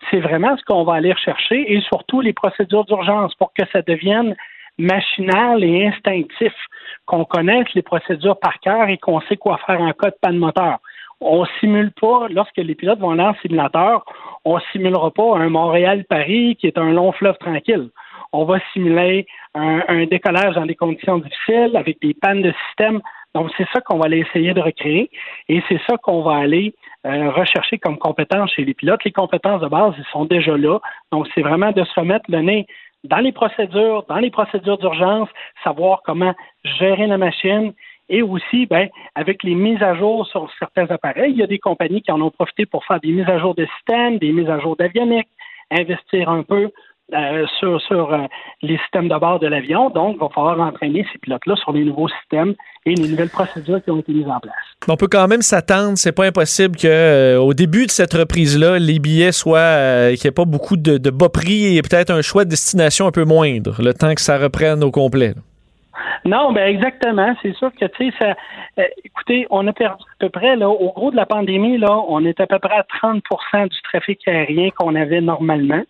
c'est 0.09 0.19
vraiment 0.19 0.57
ce 0.57 0.63
qu'on 0.63 0.83
va 0.83 0.95
aller 0.95 1.13
rechercher 1.13 1.73
et 1.73 1.81
surtout 1.81 2.21
les 2.21 2.33
procédures 2.33 2.85
d'urgence 2.85 3.35
pour 3.35 3.53
que 3.53 3.63
ça 3.71 3.81
devienne 3.81 4.35
machinal 4.77 5.63
et 5.63 5.87
instinctif, 5.87 6.53
qu'on 7.05 7.25
connaisse 7.25 7.67
les 7.73 7.81
procédures 7.81 8.39
par 8.39 8.59
cœur 8.59 8.89
et 8.89 8.97
qu'on 8.97 9.21
sait 9.21 9.37
quoi 9.37 9.59
faire 9.65 9.81
en 9.81 9.91
cas 9.93 10.09
de 10.09 10.17
panne 10.21 10.37
moteur. 10.37 10.79
On 11.21 11.45
simule 11.59 11.91
pas, 11.91 12.27
lorsque 12.29 12.57
les 12.57 12.73
pilotes 12.73 12.99
vont 12.99 13.11
aller 13.11 13.21
en 13.21 13.35
simulateur, 13.41 14.03
on 14.43 14.59
simulera 14.71 15.11
pas 15.11 15.37
un 15.37 15.49
Montréal-Paris 15.49 16.57
qui 16.59 16.65
est 16.65 16.79
un 16.79 16.91
long 16.91 17.11
fleuve 17.11 17.37
tranquille. 17.37 17.89
On 18.33 18.45
va 18.45 18.59
simuler 18.73 19.27
un, 19.53 20.05
décollage 20.05 20.55
dans 20.55 20.65
des 20.65 20.75
conditions 20.75 21.19
difficiles 21.19 21.75
avec 21.75 22.01
des 22.01 22.15
pannes 22.15 22.41
de 22.41 22.53
système. 22.67 23.01
Donc, 23.35 23.51
c'est 23.55 23.67
ça 23.71 23.81
qu'on 23.81 23.99
va 23.99 24.05
aller 24.05 24.19
essayer 24.19 24.53
de 24.53 24.61
recréer 24.61 25.11
et 25.47 25.61
c'est 25.69 25.79
ça 25.87 25.97
qu'on 25.97 26.21
va 26.21 26.37
aller 26.37 26.73
euh, 27.05 27.29
rechercher 27.31 27.77
comme 27.77 27.97
compétences 27.97 28.51
chez 28.53 28.65
les 28.65 28.73
pilotes. 28.73 29.03
Les 29.03 29.11
compétences 29.11 29.61
de 29.61 29.67
base, 29.67 29.93
ils 29.97 30.11
sont 30.11 30.25
déjà 30.25 30.57
là. 30.57 30.79
Donc, 31.11 31.27
c'est 31.35 31.41
vraiment 31.41 31.71
de 31.71 31.83
se 31.83 31.99
remettre 31.99 32.25
le 32.29 32.41
nez 32.41 32.67
dans 33.03 33.17
les 33.17 33.31
procédures, 33.31 34.05
dans 34.07 34.17
les 34.17 34.31
procédures 34.31 34.77
d'urgence, 34.77 35.29
savoir 35.63 36.01
comment 36.03 36.33
gérer 36.63 37.07
la 37.07 37.17
machine 37.17 37.73
et 38.09 38.21
aussi, 38.21 38.65
ben, 38.65 38.89
avec 39.15 39.41
les 39.43 39.55
mises 39.55 39.81
à 39.81 39.95
jour 39.95 40.27
sur 40.27 40.51
certains 40.59 40.85
appareils, 40.87 41.31
il 41.31 41.37
y 41.37 41.43
a 41.43 41.47
des 41.47 41.59
compagnies 41.59 42.01
qui 42.01 42.11
en 42.11 42.21
ont 42.21 42.29
profité 42.29 42.65
pour 42.65 42.83
faire 42.85 42.99
des 42.99 43.11
mises 43.11 43.29
à 43.29 43.39
jour 43.39 43.55
de 43.55 43.65
système, 43.77 44.17
des 44.17 44.33
mises 44.33 44.49
à 44.49 44.59
jour 44.59 44.75
d'avionique, 44.75 45.29
investir 45.71 46.29
un 46.29 46.43
peu 46.43 46.71
euh, 47.13 47.45
sur, 47.59 47.81
sur 47.81 48.13
euh, 48.13 48.19
les 48.61 48.77
systèmes 48.77 49.09
de 49.09 49.17
bord 49.17 49.39
de 49.39 49.47
l'avion. 49.47 49.89
Donc, 49.89 50.15
il 50.15 50.19
va 50.19 50.29
falloir 50.29 50.59
entraîner 50.59 51.05
ces 51.11 51.19
pilotes-là 51.19 51.55
sur 51.57 51.73
les 51.73 51.83
nouveaux 51.83 52.07
systèmes 52.07 52.53
et 52.85 52.95
les 52.95 53.09
nouvelles 53.09 53.29
procédures 53.29 53.83
qui 53.83 53.91
ont 53.91 53.99
été 53.99 54.13
mises 54.13 54.29
en 54.29 54.39
place. 54.39 54.53
On 54.87 54.95
peut 54.95 55.09
quand 55.11 55.27
même 55.27 55.41
s'attendre, 55.41 55.97
c'est 55.97 56.15
pas 56.15 56.25
impossible 56.25 56.77
que 56.77 56.87
euh, 56.87 57.37
au 57.37 57.53
début 57.53 57.85
de 57.85 57.91
cette 57.91 58.13
reprise-là, 58.13 58.79
les 58.79 58.99
billets 58.99 59.33
soient 59.33 60.09
qu'il 60.11 60.21
n'y 60.23 60.27
ait 60.29 60.31
pas 60.31 60.45
beaucoup 60.45 60.77
de, 60.77 61.09
bas 61.09 61.27
prix 61.27 61.75
et 61.75 61.81
peut-être 61.81 62.11
un 62.11 62.21
choix 62.21 62.45
de 62.45 62.49
destination 62.49 63.07
un 63.07 63.11
peu 63.11 63.25
moindre, 63.25 63.81
le 63.81 63.93
temps 63.93 64.15
que 64.15 64.21
ça 64.21 64.37
reprenne 64.37 64.81
au 64.81 64.91
complet. 64.91 65.33
Non, 66.23 66.53
ben 66.53 66.67
exactement. 66.67 67.35
C'est 67.41 67.55
sûr 67.55 67.71
que 67.73 67.85
tu 67.85 68.09
sais, 68.09 68.17
ça. 68.77 68.85
écoutez, 69.03 69.47
on 69.49 69.67
a 69.67 69.73
perdu 69.73 70.03
à 70.03 70.15
peu 70.19 70.29
près 70.29 70.55
là, 70.55 70.69
au 70.69 70.91
gros 70.93 71.11
de 71.11 71.15
la 71.17 71.25
pandémie 71.25 71.77
là, 71.77 71.97
on 72.07 72.23
est 72.23 72.39
à 72.39 72.47
peu 72.47 72.59
près 72.59 72.75
à 72.75 72.85
30% 73.03 73.67
du 73.67 73.81
trafic 73.81 74.25
aérien 74.27 74.69
qu'on 74.69 74.95
avait 74.95 75.21
normalement. 75.21 75.81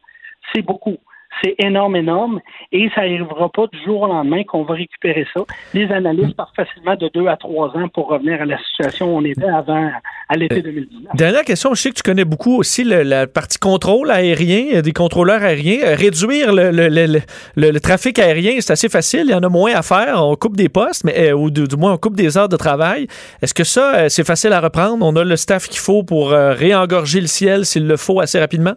C'est 0.53 0.61
beaucoup. 0.63 0.97
C'est 1.43 1.55
énorme, 1.59 1.95
énorme, 1.95 2.39
et 2.71 2.89
ça 2.93 3.01
n'arrivera 3.01 3.49
pas 3.49 3.67
du 3.67 3.83
jour 3.83 4.01
au 4.01 4.07
lendemain 4.07 4.43
qu'on 4.43 4.63
va 4.63 4.75
récupérer 4.75 5.25
ça. 5.33 5.41
Les 5.73 5.91
analystes 5.91 6.35
partent 6.35 6.55
facilement 6.55 6.95
de 6.95 7.09
deux 7.13 7.27
à 7.27 7.37
trois 7.37 7.69
ans 7.69 7.87
pour 7.87 8.09
revenir 8.09 8.41
à 8.41 8.45
la 8.45 8.57
situation 8.59 9.13
où 9.13 9.17
on 9.17 9.25
était 9.25 9.45
avant, 9.45 9.89
à 10.29 10.37
l'été 10.37 10.61
2019. 10.61 11.05
Euh, 11.05 11.17
dernière 11.17 11.43
question, 11.43 11.73
je 11.73 11.81
sais 11.81 11.89
que 11.89 11.95
tu 11.95 12.03
connais 12.03 12.25
beaucoup 12.25 12.57
aussi 12.57 12.83
la 12.83 13.27
partie 13.27 13.57
contrôle 13.57 14.11
aérien, 14.11 14.65
euh, 14.75 14.81
des 14.81 14.93
contrôleurs 14.93 15.41
aériens. 15.41 15.79
Euh, 15.83 15.95
réduire 15.95 16.51
le, 16.53 17.79
trafic 17.79 18.19
aérien, 18.19 18.57
c'est 18.59 18.73
assez 18.73 18.89
facile, 18.89 19.23
il 19.25 19.31
y 19.31 19.35
en 19.35 19.43
a 19.43 19.49
moins 19.49 19.73
à 19.73 19.81
faire. 19.81 20.23
On 20.23 20.35
coupe 20.35 20.57
des 20.57 20.69
postes, 20.69 21.03
mais 21.05 21.33
ou 21.33 21.49
du, 21.49 21.63
moins 21.77 21.93
on 21.93 21.97
coupe 21.97 22.15
des 22.15 22.37
heures 22.37 22.49
de 22.49 22.57
travail. 22.57 23.07
Est-ce 23.41 23.53
que 23.53 23.63
ça, 23.63 24.09
c'est 24.09 24.25
facile 24.25 24.53
à 24.53 24.59
reprendre? 24.59 25.05
On 25.05 25.15
a 25.15 25.23
le 25.23 25.35
staff 25.35 25.67
qu'il 25.67 25.79
faut 25.79 26.03
pour 26.03 26.29
réengorger 26.31 27.21
le 27.21 27.27
ciel 27.27 27.65
s'il 27.65 27.87
le 27.87 27.97
faut 27.97 28.19
assez 28.19 28.39
rapidement? 28.39 28.73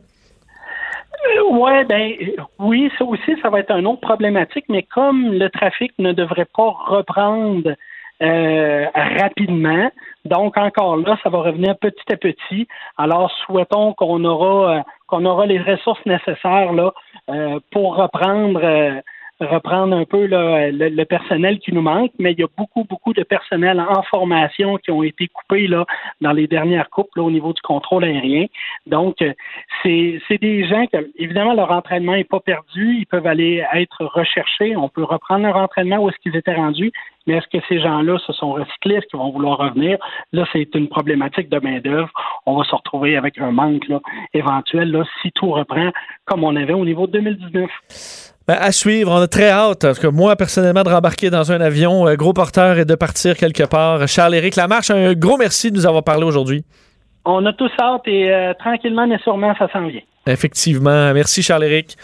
Ouais, 1.51 1.85
ben 1.85 2.13
oui, 2.59 2.91
ça 2.99 3.05
aussi, 3.05 3.37
ça 3.43 3.51
va 3.51 3.61
être 3.61 3.71
un 3.71 3.85
autre 3.85 4.01
problématique, 4.01 4.67
mais 4.69 4.83
comme 4.83 5.33
le 5.33 5.49
trafic 5.49 5.93
ne 5.99 6.13
devrait 6.13 6.47
pas 6.47 6.71
reprendre 6.87 7.75
euh, 8.23 8.87
rapidement, 8.95 9.91
donc 10.25 10.57
encore 10.57 10.97
là, 10.97 11.19
ça 11.23 11.31
va 11.31 11.39
revenir 11.39 11.77
petit 11.79 12.13
à 12.13 12.17
petit. 12.17 12.69
Alors 12.97 13.31
souhaitons 13.45 13.93
qu'on 13.95 14.25
aura 14.25 14.77
euh, 14.77 14.83
qu'on 15.07 15.25
aura 15.25 15.47
les 15.47 15.59
ressources 15.59 16.05
nécessaires 16.07 16.73
là 16.73 16.93
euh, 17.31 17.59
pour 17.73 17.97
reprendre 17.97 19.03
reprendre 19.41 19.97
un 19.97 20.05
peu 20.05 20.27
le, 20.27 21.05
personnel 21.05 21.59
qui 21.59 21.73
nous 21.73 21.83
manque, 21.83 22.13
mais 22.19 22.33
il 22.33 22.41
y 22.41 22.45
a 22.45 22.49
beaucoup, 22.57 22.85
beaucoup 22.85 23.13
de 23.13 23.23
personnel 23.23 23.81
en 23.81 24.03
formation 24.03 24.77
qui 24.79 24.91
ont 24.91 25.03
été 25.03 25.29
coupés 25.29 25.67
là, 25.67 25.85
dans 26.21 26.33
les 26.33 26.47
dernières 26.47 26.89
coupes 26.91 27.15
là, 27.17 27.23
au 27.23 27.31
niveau 27.31 27.53
du 27.53 27.61
contrôle 27.63 28.05
aérien. 28.05 28.47
Donc, 28.87 29.21
euh, 29.23 29.33
c'est 29.83 30.39
des 30.41 30.67
gens 30.67 30.87
qui, 30.87 30.97
évidemment, 31.17 31.55
leur 31.55 31.71
entraînement 31.71 32.13
n'est 32.13 32.25
pas 32.25 32.41
perdu, 32.41 32.97
ils 32.99 33.07
peuvent 33.07 33.27
aller 33.27 33.65
être 33.75 34.05
recherchés, 34.05 34.77
on 34.77 34.89
peut 34.89 35.05
reprendre 35.05 35.45
leur 35.45 35.57
entraînement 35.57 35.99
où 35.99 36.09
est-ce 36.09 36.19
qu'ils 36.19 36.37
étaient 36.37 36.55
rendus, 36.55 36.93
mais 37.27 37.35
est-ce 37.35 37.49
que 37.49 37.65
ces 37.69 37.81
gens-là 37.81 38.19
se 38.19 38.33
sont 38.33 38.53
recyclés, 38.53 38.97
est-ce 38.97 39.07
qu'ils 39.07 39.19
vont 39.19 39.31
vouloir 39.31 39.59
revenir? 39.59 39.99
Là, 40.33 40.47
c'est 40.53 40.75
une 40.75 40.89
problématique 40.89 41.49
de 41.49 41.59
main-d'œuvre. 41.59 42.11
On 42.47 42.57
va 42.57 42.65
se 42.65 42.75
retrouver 42.75 43.17
avec 43.17 43.39
un 43.39 43.51
manque 43.51 43.89
là, 43.89 44.01
éventuel 44.35 44.91
là, 44.91 45.05
si 45.23 45.33
tout 45.33 45.51
reprend 45.51 45.91
comme 46.27 46.45
on 46.45 46.57
avait 46.57 46.75
au 46.75 46.85
niveau 46.85 47.07
de 47.07 47.13
2019. 47.13 48.34
Ben, 48.47 48.59
à 48.61 48.73
suivre, 48.73 49.11
on 49.11 49.23
a 49.23 49.27
très 49.27 49.49
hâte, 49.49 49.81
parce 49.81 49.99
que 49.99 50.07
moi, 50.07 50.37
personnellement, 50.37 50.83
de 50.83 50.91
rembarquer 50.91 51.31
dans 51.31 51.51
un 51.51 51.63
avion, 51.63 52.07
euh, 52.07 52.15
gros 52.15 52.35
porteur 52.35 52.79
et 52.79 52.85
de 52.85 52.95
partir 52.95 53.39
quelque 53.39 53.63
part. 53.63 54.07
Charles-Éric 54.07 54.57
Lamarche, 54.57 54.91
un 54.91 55.15
gros 55.15 55.39
merci 55.39 55.71
de 55.71 55.77
nous 55.77 55.87
avoir 55.87 56.05
parlé 56.05 56.25
aujourd'hui. 56.25 56.63
On 57.25 57.47
a 57.47 57.55
tous 57.55 57.71
hâte 57.81 58.03
et 58.05 58.31
euh, 58.31 58.53
tranquillement 58.59 59.07
mais 59.07 59.19
sûrement, 59.19 59.55
ça 59.59 59.67
s'en 59.73 59.87
vient. 59.87 60.03
Effectivement. 60.27 61.15
Merci, 61.15 61.43
Charles-Éric. 61.43 61.97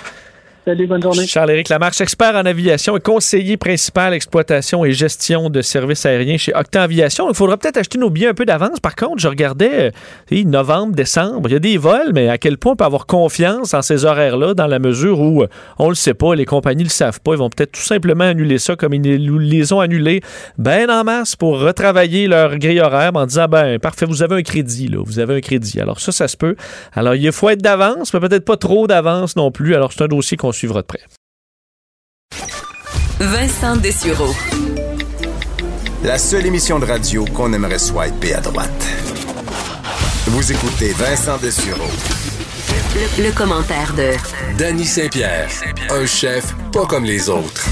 Salut, 0.66 0.86
bonne 0.86 1.02
journée. 1.02 1.26
Charles-Éric 1.26 1.70
Lamarche, 1.70 2.02
expert 2.02 2.34
en 2.34 2.44
aviation 2.44 2.94
et 2.94 3.00
conseiller 3.00 3.56
principal 3.56 4.12
exploitation 4.12 4.84
et 4.84 4.92
gestion 4.92 5.48
de 5.48 5.62
services 5.62 6.04
aériens 6.04 6.36
chez 6.36 6.52
Octa 6.54 6.82
Aviation. 6.82 7.30
Il 7.30 7.34
faudra 7.34 7.56
peut-être 7.56 7.78
acheter 7.78 7.96
nos 7.96 8.10
billets 8.10 8.28
un 8.28 8.34
peu 8.34 8.44
d'avance. 8.44 8.78
Par 8.78 8.94
contre, 8.94 9.22
je 9.22 9.28
regardais 9.28 9.90
euh, 10.30 10.44
novembre, 10.44 10.94
décembre, 10.94 11.48
il 11.48 11.52
y 11.52 11.56
a 11.56 11.60
des 11.60 11.78
vols, 11.78 12.12
mais 12.12 12.28
à 12.28 12.36
quel 12.36 12.58
point 12.58 12.72
on 12.72 12.76
peut 12.76 12.84
avoir 12.84 13.06
confiance 13.06 13.72
en 13.72 13.80
ces 13.80 14.04
horaires-là 14.04 14.52
dans 14.52 14.66
la 14.66 14.78
mesure 14.78 15.18
où 15.20 15.42
euh, 15.42 15.48
on 15.78 15.88
le 15.88 15.94
sait 15.94 16.12
pas, 16.12 16.34
les 16.34 16.44
compagnies 16.44 16.84
le 16.84 16.90
savent 16.90 17.22
pas, 17.22 17.32
ils 17.32 17.38
vont 17.38 17.48
peut-être 17.48 17.72
tout 17.72 17.80
simplement 17.80 18.24
annuler 18.24 18.58
ça 18.58 18.76
comme 18.76 18.92
ils 18.92 19.02
les 19.02 19.72
ont 19.72 19.80
annulés 19.80 20.20
ben 20.58 20.90
en 20.90 21.04
masse 21.04 21.36
pour 21.36 21.58
retravailler 21.58 22.26
leur 22.26 22.58
grille 22.58 22.80
horaire 22.80 23.12
en 23.14 23.24
disant 23.24 23.46
ben 23.48 23.78
parfait, 23.78 24.04
vous 24.04 24.22
avez 24.22 24.36
un 24.36 24.42
crédit 24.42 24.88
là, 24.88 24.98
vous 25.02 25.20
avez 25.20 25.36
un 25.36 25.40
crédit. 25.40 25.80
Alors 25.80 26.00
ça, 26.00 26.12
ça 26.12 26.28
se 26.28 26.36
peut. 26.36 26.54
Alors 26.92 27.14
il 27.14 27.32
faut 27.32 27.48
être 27.48 27.62
d'avance, 27.62 28.12
mais 28.12 28.20
peut-être 28.20 28.44
pas 28.44 28.58
trop 28.58 28.86
d'avance 28.86 29.36
non 29.36 29.50
plus. 29.50 29.74
Alors 29.74 29.90
c'est 29.92 30.02
un 30.02 30.08
dossier 30.08 30.36
qu'on 30.36 30.49
suivra 30.52 30.82
de 30.82 30.86
près. 30.86 31.00
Vincent 33.18 33.76
Dessureau. 33.76 34.34
La 36.02 36.18
seule 36.18 36.46
émission 36.46 36.78
de 36.78 36.86
radio 36.86 37.24
qu'on 37.26 37.52
aimerait 37.52 37.78
swiper 37.78 38.34
à 38.34 38.40
droite. 38.40 38.86
Vous 40.28 40.52
écoutez 40.52 40.92
Vincent 40.92 41.36
Dessureau. 41.38 41.90
Le, 42.94 43.24
le 43.24 43.32
commentaire 43.32 43.92
de 43.94 44.12
Danny 44.56 44.84
Saint-Pierre, 44.86 45.50
un 45.90 46.06
chef 46.06 46.54
pas 46.72 46.86
comme 46.86 47.04
les 47.04 47.28
autres. 47.28 47.66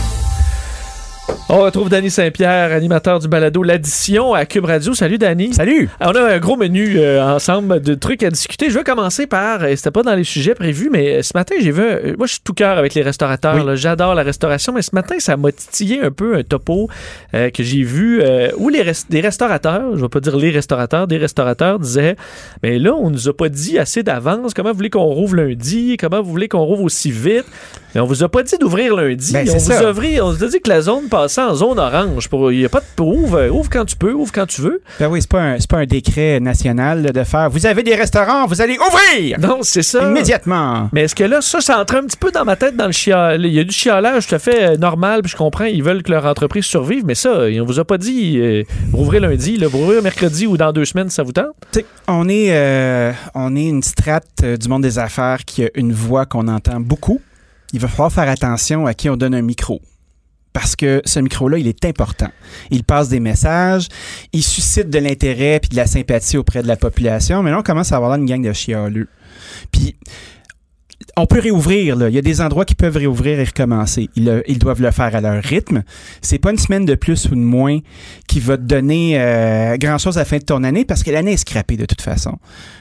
On 1.50 1.60
retrouve 1.60 1.88
Danny 1.88 2.10
Saint-Pierre, 2.10 2.72
animateur 2.72 3.20
du 3.20 3.26
balado 3.26 3.62
L'Addition 3.62 4.34
à 4.34 4.44
Cube 4.44 4.66
Radio. 4.66 4.92
Salut 4.92 5.16
Danny. 5.16 5.54
Salut. 5.54 5.88
on 5.98 6.10
a 6.10 6.34
un 6.34 6.38
gros 6.38 6.56
menu 6.56 6.98
euh, 6.98 7.24
ensemble 7.24 7.80
de 7.80 7.94
trucs 7.94 8.22
à 8.22 8.28
discuter. 8.28 8.68
Je 8.68 8.76
vais 8.78 8.84
commencer 8.84 9.26
par, 9.26 9.62
euh, 9.62 9.74
c'était 9.74 9.90
pas 9.90 10.02
dans 10.02 10.14
les 10.14 10.24
sujets 10.24 10.54
prévus, 10.54 10.90
mais 10.92 11.16
euh, 11.16 11.22
ce 11.22 11.32
matin 11.34 11.54
j'ai 11.58 11.70
vu, 11.70 11.82
moi 12.18 12.26
je 12.26 12.32
suis 12.32 12.42
tout 12.44 12.52
cœur 12.52 12.76
avec 12.76 12.92
les 12.92 13.00
restaurateurs. 13.00 13.76
J'adore 13.76 14.14
la 14.14 14.24
restauration, 14.24 14.74
mais 14.74 14.82
ce 14.82 14.94
matin 14.94 15.14
ça 15.20 15.38
m'a 15.38 15.50
titillé 15.50 16.02
un 16.02 16.10
peu 16.10 16.36
un 16.36 16.42
topo 16.42 16.90
que 17.32 17.62
j'ai 17.62 17.82
vu 17.82 18.22
où 18.58 18.68
les 18.68 18.84
des 19.08 19.20
restaurateurs, 19.22 19.96
je 19.96 20.02
vais 20.02 20.08
pas 20.08 20.20
dire 20.20 20.36
les 20.36 20.50
restaurateurs, 20.50 21.06
des 21.06 21.16
restaurateurs 21.16 21.78
disaient, 21.78 22.16
mais 22.62 22.78
là 22.78 22.94
on 22.94 23.08
nous 23.08 23.26
a 23.26 23.32
pas 23.32 23.48
dit 23.48 23.78
assez 23.78 24.02
d'avance. 24.02 24.52
Comment 24.52 24.72
vous 24.72 24.76
voulez 24.76 24.90
qu'on 24.90 25.04
rouvre 25.04 25.36
lundi 25.36 25.96
Comment 25.98 26.20
vous 26.20 26.30
voulez 26.30 26.48
qu'on 26.48 26.64
rouvre 26.64 26.82
aussi 26.82 27.10
vite 27.10 27.46
Mais 27.94 28.00
on 28.00 28.06
vous 28.06 28.22
a 28.22 28.28
pas 28.28 28.42
dit 28.42 28.56
d'ouvrir 28.58 28.94
lundi. 28.94 29.32
Ben, 29.32 29.48
on, 29.48 29.56
vous 29.56 29.72
a 29.72 30.22
on 30.22 30.32
vous 30.32 30.44
a 30.44 30.48
dit 30.48 30.60
que 30.60 30.68
la 30.68 30.82
zone 30.82 31.08
passer 31.08 31.40
en 31.40 31.54
zone 31.54 31.78
orange. 31.78 32.28
Pour, 32.28 32.52
il 32.52 32.60
y 32.60 32.64
a 32.64 32.68
pas 32.68 32.80
de 32.80 33.02
ouvre, 33.02 33.48
ouvre 33.48 33.70
quand 33.70 33.84
tu 33.84 33.96
peux, 33.96 34.12
ouvre 34.12 34.32
quand 34.32 34.46
tu 34.46 34.60
veux. 34.60 34.82
Ben 35.00 35.08
oui, 35.08 35.20
c'est 35.20 35.30
pas 35.30 35.40
un, 35.40 35.56
pas 35.68 35.78
un 35.78 35.86
décret 35.86 36.40
national 36.40 37.02
là, 37.02 37.12
de 37.12 37.24
faire. 37.24 37.48
Vous 37.50 37.66
avez 37.66 37.82
des 37.82 37.94
restaurants, 37.94 38.46
vous 38.46 38.60
allez 38.60 38.78
ouvrir 38.78 39.38
Non, 39.38 39.58
c'est 39.62 39.82
ça. 39.82 40.02
immédiatement. 40.02 40.90
Mais 40.92 41.02
est-ce 41.02 41.14
que 41.14 41.24
là, 41.24 41.40
ça, 41.40 41.60
ça 41.60 41.80
entre 41.80 41.96
un 41.96 42.04
petit 42.04 42.16
peu 42.16 42.30
dans 42.30 42.44
ma 42.44 42.56
tête 42.56 42.76
dans 42.76 42.86
le 42.86 42.92
chial. 42.92 43.44
Il 43.44 43.52
y 43.52 43.60
a 43.60 43.64
du 43.64 43.72
chialage 43.72 44.26
tout 44.26 44.34
à 44.34 44.38
fait 44.38 44.70
euh, 44.70 44.76
normal, 44.76 45.22
puis 45.22 45.32
je 45.32 45.36
comprends, 45.36 45.64
ils 45.64 45.82
veulent 45.82 46.02
que 46.02 46.10
leur 46.10 46.26
entreprise 46.26 46.64
survive, 46.64 47.04
mais 47.06 47.14
ça, 47.14 47.44
on 47.60 47.64
vous 47.64 47.78
a 47.78 47.84
pas 47.84 47.98
dit 47.98 48.38
euh, 48.38 48.62
rouvrez 48.92 49.20
lundi, 49.20 49.56
là, 49.56 49.68
vous 49.68 49.78
rouvrez 49.78 50.00
mercredi 50.00 50.46
ou 50.46 50.56
dans 50.56 50.72
deux 50.72 50.84
semaines, 50.84 51.10
ça 51.10 51.22
vous 51.22 51.32
tente? 51.32 51.46
T'sais, 51.70 51.86
on 52.06 52.28
est, 52.28 52.48
euh, 52.50 53.12
on 53.34 53.54
est 53.56 53.66
une 53.66 53.82
strate 53.82 54.24
euh, 54.42 54.56
du 54.56 54.68
monde 54.68 54.82
des 54.82 54.98
affaires 54.98 55.44
qui 55.44 55.64
a 55.64 55.68
une 55.74 55.92
voix 55.92 56.26
qu'on 56.26 56.48
entend 56.48 56.80
beaucoup. 56.80 57.20
Il 57.72 57.80
va 57.80 57.88
falloir 57.88 58.12
faire 58.12 58.28
attention 58.28 58.86
à 58.86 58.94
qui 58.94 59.10
on 59.10 59.16
donne 59.16 59.34
un 59.34 59.42
micro. 59.42 59.80
Parce 60.52 60.74
que 60.74 61.02
ce 61.04 61.20
micro-là, 61.20 61.58
il 61.58 61.68
est 61.68 61.84
important. 61.84 62.30
Il 62.70 62.82
passe 62.82 63.08
des 63.08 63.20
messages, 63.20 63.88
il 64.32 64.42
suscite 64.42 64.90
de 64.90 64.98
l'intérêt 64.98 65.60
puis 65.60 65.68
de 65.68 65.76
la 65.76 65.86
sympathie 65.86 66.36
auprès 66.36 66.62
de 66.62 66.68
la 66.68 66.76
population. 66.76 67.42
Mais 67.42 67.50
là, 67.50 67.58
on 67.58 67.62
commence 67.62 67.92
à 67.92 67.96
avoir 67.96 68.10
là 68.10 68.16
une 68.16 68.26
gang 68.26 68.42
de 68.42 68.52
chialeux. 68.52 69.08
Puis, 69.70 69.96
on 71.16 71.26
peut 71.26 71.40
réouvrir. 71.40 71.96
Là. 71.96 72.08
Il 72.08 72.14
y 72.14 72.18
a 72.18 72.22
des 72.22 72.40
endroits 72.40 72.64
qui 72.64 72.74
peuvent 72.74 72.96
réouvrir 72.96 73.38
et 73.38 73.44
recommencer. 73.44 74.08
Ils, 74.16 74.58
doivent 74.58 74.82
le 74.82 74.90
faire 74.90 75.14
à 75.14 75.20
leur 75.20 75.42
rythme. 75.42 75.82
C'est 76.22 76.38
pas 76.38 76.50
une 76.50 76.58
semaine 76.58 76.84
de 76.84 76.94
plus 76.94 77.26
ou 77.26 77.34
de 77.34 77.40
moins 77.40 77.78
qui 78.26 78.40
va 78.40 78.56
te 78.56 78.62
donner 78.62 79.20
euh, 79.20 79.76
grand-chose 79.76 80.16
à 80.16 80.22
la 80.22 80.24
fin 80.24 80.38
de 80.38 80.44
ton 80.44 80.64
année 80.64 80.84
parce 80.84 81.02
que 81.02 81.10
l'année 81.10 81.32
est 81.32 81.38
scrappée 81.38 81.76
de 81.76 81.86
toute 81.86 82.02
façon. 82.02 82.38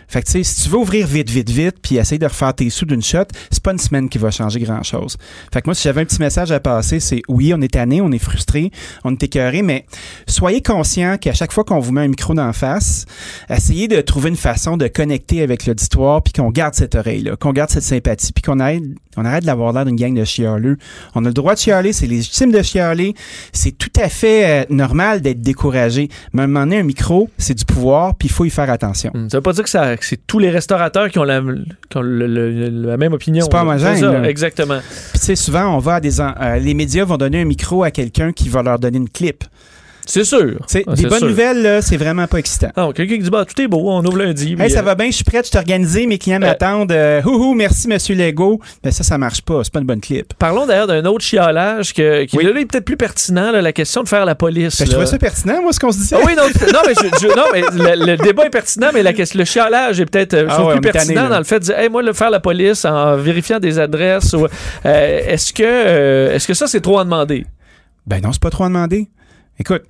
Fait 0.08 0.22
que, 0.22 0.42
si 0.42 0.64
tu 0.64 0.70
veux 0.70 0.78
ouvrir 0.78 1.06
vite, 1.06 1.30
vite, 1.30 1.50
vite, 1.50 1.76
puis 1.82 1.98
essayer 1.98 2.18
de 2.18 2.26
refaire 2.26 2.54
tes 2.54 2.70
sous 2.70 2.86
d'une 2.86 3.02
shot, 3.02 3.26
c'est 3.52 3.62
pas 3.62 3.74
une 3.74 3.78
semaine 3.78 4.08
qui 4.08 4.18
va 4.18 4.32
changer 4.32 4.62
grand-chose. 4.62 5.18
Fait 5.54 5.62
que 5.62 5.68
moi, 5.68 5.76
si 5.76 5.84
j'avais 5.84 6.02
un 6.02 6.06
petit 6.06 6.20
message 6.20 6.50
à 6.54 6.62
passer, 6.62 7.02
c'est 7.02 7.22
oui, 7.28 7.54
on 7.54 7.62
est 7.62 7.74
tanné, 7.74 8.00
on 8.00 8.12
est 8.14 8.18
frustré, 8.18 8.72
on 9.04 9.12
est 9.12 9.24
écœuré, 9.24 9.64
mais 9.64 9.86
soyez 10.26 10.62
conscient 10.62 11.18
qu'à 11.18 11.34
chaque 11.34 11.52
fois 11.52 11.66
qu'on 11.66 11.80
vous 11.80 11.92
met 11.92 12.02
un 12.02 12.08
micro 12.08 12.34
d'en 12.34 12.54
face, 12.54 13.06
essayez 13.50 13.90
de 13.90 14.00
trouver 14.00 14.30
une 14.30 14.38
façon 14.38 14.78
de 14.78 14.88
connecter 14.88 15.42
avec 15.42 15.66
l'auditoire, 15.66 16.24
puis 16.24 16.32
qu'on 16.32 16.52
garde 16.52 16.74
cette 16.74 16.96
oreille-là, 16.96 17.36
qu'on 17.36 17.52
garde 17.52 17.70
cette 17.70 17.84
sympathie, 17.84 18.07
puis 18.16 18.42
qu'on 18.44 18.60
arrête, 18.60 18.82
on 19.18 19.26
arrête 19.26 19.44
d'avoir 19.44 19.74
l'air 19.74 19.86
d'une 19.86 19.96
gang 19.96 20.14
de 20.14 20.24
chialeux. 20.24 20.78
On 21.16 21.24
a 21.26 21.28
le 21.28 21.34
droit 21.34 21.54
de 21.56 21.60
chialer, 21.60 21.94
c'est 21.94 22.08
légitime 22.08 22.52
de 22.52 22.62
chialer, 22.62 23.14
c'est 23.54 23.72
tout 23.78 23.90
à 24.02 24.10
fait 24.10 24.62
euh, 24.62 24.66
normal 24.70 25.22
d'être 25.22 25.42
découragé. 25.42 26.10
Mais 26.34 26.42
à 26.42 26.46
un 26.46 26.48
moment 26.48 26.62
donné, 26.66 26.80
un 26.80 26.84
micro, 26.84 27.30
c'est 27.38 27.54
du 27.56 27.66
pouvoir, 27.66 28.16
puis 28.16 28.28
il 28.28 28.32
faut 28.32 28.46
y 28.46 28.50
faire 28.50 28.70
attention. 28.70 29.12
Hmm, 29.14 29.30
Ça 29.30 29.38
veut 29.38 29.42
pas 29.42 29.54
dire 29.54 29.64
que, 29.64 29.70
c'est 30.02 30.28
tous 30.28 30.40
les 30.40 30.50
restaurateurs 30.50 31.10
qui 31.10 31.20
ont 31.20 31.24
la, 31.24 31.42
qui 31.90 31.98
ont 31.98 32.02
le- 32.02 32.28
le- 32.28 32.70
la 32.88 32.98
même 32.98 33.14
opinion. 33.14 33.44
C'est 33.44 33.52
pas 33.52 33.62
homogène, 33.62 34.26
exactement. 34.26 34.80
Puis 35.12 35.20
tu 35.20 35.26
sais, 35.26 35.36
souvent, 35.36 35.76
on 35.76 35.80
va 35.80 35.96
à 35.96 36.00
des... 36.00 36.22
euh, 36.22 36.58
les 36.60 36.74
médias 36.74 37.06
vont 37.06 37.18
donner 37.18 37.42
un 37.42 37.46
micro 37.46 37.84
à 37.84 37.92
quelqu'un 37.92 38.32
qui 38.32 38.50
va 38.50 38.62
leur 38.64 38.80
donner 38.80 38.98
une 38.98 39.10
clip. 39.10 39.44
C'est 40.08 40.24
sûr. 40.24 40.58
Sais, 40.68 40.84
Ah, 40.88 40.94
des 40.94 41.02
c'est 41.04 41.08
bonnes 41.10 41.20
sûr. 41.20 41.28
nouvelles, 41.28 41.62
là, 41.62 41.82
c'est 41.82 41.98
vraiment 41.98 42.26
pas 42.28 42.38
excitant. 42.40 42.70
Non, 42.78 42.92
quelqu'un 42.94 43.16
qui 43.18 43.24
dit 43.24 43.30
bah, 43.30 43.46
tout 43.46 43.62
est 43.62 43.68
beau, 43.68 43.84
on 43.92 44.04
ouvre 44.06 44.18
lundi. 44.18 44.56
Hey, 44.60 44.72
ça 44.72 44.80
euh, 44.80 44.82
va 44.82 44.96
bien, 44.96 45.08
je 45.08 45.12
suis 45.16 45.24
prête, 45.24 45.44
je 45.46 45.50
suis 45.50 45.58
organisé, 45.58 46.08
mes 46.08 46.18
clients 46.18 46.40
m'attendent. 46.40 46.92
Euh, 46.92 47.22
houhou, 47.26 47.54
merci, 47.54 47.88
monsieur 47.88 48.16
Lego. 48.16 48.60
Ben 48.84 48.92
ça, 48.92 49.04
ça 49.04 49.18
marche 49.18 49.42
pas, 49.42 49.64
c'est 49.64 49.72
pas 49.74 49.80
une 49.80 49.86
bonne 49.86 50.00
clip. 50.02 50.34
Parlons 50.40 50.66
d'ailleurs 50.66 50.88
d'un 50.88 51.04
autre 51.06 51.24
chiolage 51.24 51.94
que, 51.94 52.24
qui 52.26 52.38
Oui. 52.38 52.46
là, 52.46 52.52
est 52.60 52.66
peut-être 52.66 52.86
plus 52.86 52.98
pertinent, 52.98 53.52
là, 53.52 53.62
la 53.62 53.74
question 53.74 54.02
de 54.02 54.08
faire 54.08 54.26
la 54.26 54.36
police. 54.36 54.80
Ben, 54.80 54.86
je 54.86 54.92
trouvais 54.92 55.06
ça 55.06 55.18
pertinent, 55.18 55.62
moi, 55.62 55.74
ce 55.74 55.80
qu'on 55.80 55.92
se 55.92 55.98
disait. 56.00 56.16
Ah 56.18 56.24
oui, 56.26 56.34
non, 56.36 56.44
non, 56.74 56.80
mais, 56.88 56.94
je- 56.94 57.20
je- 57.28 57.36
non, 57.36 57.44
mais 57.54 57.62
le, 57.98 58.06
le 58.06 58.18
débat 58.18 58.46
est 58.46 58.50
pertinent, 58.50 58.88
mais 58.94 59.04
la, 59.04 59.14
question- 59.14 59.38
le 59.40 59.46
chiolage 59.46 60.00
est 60.00 60.06
peut-être 60.06 60.34
euh, 60.34 60.48
Ah 60.50 60.64
ouais, 60.66 60.74
plus 60.74 60.82
pertinent 60.82 61.28
dans 61.30 61.38
le 61.38 61.44
fait 61.44 61.60
de 61.60 61.66
dire, 61.66 61.78
hey, 61.78 61.90
moi, 61.90 62.02
le 62.02 62.14
faire 62.14 62.30
la 62.30 62.40
police 62.40 62.86
en 62.86 63.18
vérifiant 63.18 63.60
des 63.60 63.78
adresses. 63.78 64.34
ou, 64.34 64.48
euh, 64.86 65.20
est-ce 65.28 65.52
que, 65.52 65.64
euh, 65.66 66.34
est-ce 66.34 66.48
que 66.48 66.54
ça, 66.54 66.68
c'est 66.68 66.82
trop 66.82 66.98
à 67.00 67.04
demander? 67.04 67.46
Ben 68.06 68.22
non, 68.24 68.32
c'est 68.32 68.42
pas 68.42 68.50
trop 68.50 68.64
à 68.64 68.68
demander. 68.68 69.10
Écoute, 69.60 69.84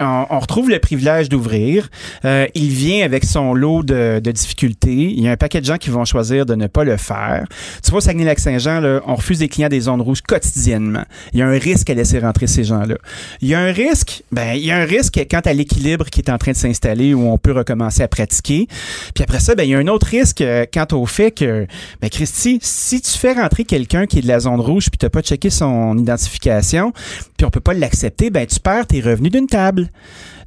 on, 0.00 0.38
retrouve 0.38 0.70
le 0.70 0.78
privilège 0.78 1.28
d'ouvrir. 1.28 1.88
Euh, 2.24 2.46
il 2.54 2.70
vient 2.70 3.04
avec 3.04 3.24
son 3.24 3.54
lot 3.54 3.82
de, 3.82 4.20
difficultés. 4.20 5.12
Il 5.16 5.20
y 5.20 5.28
a 5.28 5.32
un 5.32 5.36
paquet 5.36 5.60
de 5.60 5.66
gens 5.66 5.76
qui 5.76 5.90
vont 5.90 6.04
choisir 6.04 6.46
de 6.46 6.54
ne 6.54 6.66
pas 6.66 6.84
le 6.84 6.96
faire. 6.96 7.46
Tu 7.82 7.90
vois, 7.90 8.00
Saguenay-Lac-Saint-Jean, 8.00 9.00
on 9.06 9.14
refuse 9.14 9.38
des 9.38 9.48
clients 9.48 9.68
des 9.68 9.80
zones 9.80 10.00
rouges 10.00 10.22
quotidiennement. 10.22 11.04
Il 11.32 11.40
y 11.40 11.42
a 11.42 11.46
un 11.46 11.58
risque 11.58 11.90
à 11.90 11.94
laisser 11.94 12.18
rentrer 12.18 12.46
ces 12.46 12.64
gens-là. 12.64 12.96
Il 13.40 13.48
y 13.48 13.54
a 13.54 13.60
un 13.60 13.72
risque, 13.72 14.22
ben, 14.32 14.54
il 14.54 14.64
y 14.64 14.70
a 14.70 14.78
un 14.78 14.84
risque 14.84 15.20
quant 15.30 15.40
à 15.44 15.52
l'équilibre 15.52 16.06
qui 16.06 16.20
est 16.20 16.30
en 16.30 16.38
train 16.38 16.52
de 16.52 16.56
s'installer 16.56 17.14
où 17.14 17.28
on 17.28 17.38
peut 17.38 17.52
recommencer 17.52 18.02
à 18.02 18.08
pratiquer. 18.08 18.66
Puis 19.14 19.24
après 19.24 19.40
ça, 19.40 19.54
ben, 19.54 19.64
il 19.64 19.70
y 19.70 19.74
a 19.74 19.78
un 19.78 19.88
autre 19.88 20.06
risque 20.06 20.40
euh, 20.40 20.66
quant 20.72 20.86
au 20.92 21.06
fait 21.06 21.30
que, 21.30 21.66
ben, 22.00 22.10
Christy, 22.10 22.58
si 22.62 23.00
tu 23.00 23.10
fais 23.10 23.32
rentrer 23.32 23.64
quelqu'un 23.64 24.06
qui 24.06 24.18
est 24.18 24.22
de 24.22 24.28
la 24.28 24.40
zone 24.40 24.60
rouge 24.60 24.90
puis 24.90 24.98
t'as 24.98 25.08
pas 25.08 25.22
checké 25.22 25.50
son 25.50 25.96
identification, 25.98 26.92
puis 27.36 27.44
on 27.44 27.50
peut 27.50 27.60
pas 27.60 27.74
l'accepter, 27.74 28.30
ben, 28.30 28.46
tu 28.46 28.60
perds 28.60 28.86
tes 28.86 29.00
revenus 29.00 29.32
d'une 29.32 29.46
table. 29.58 29.88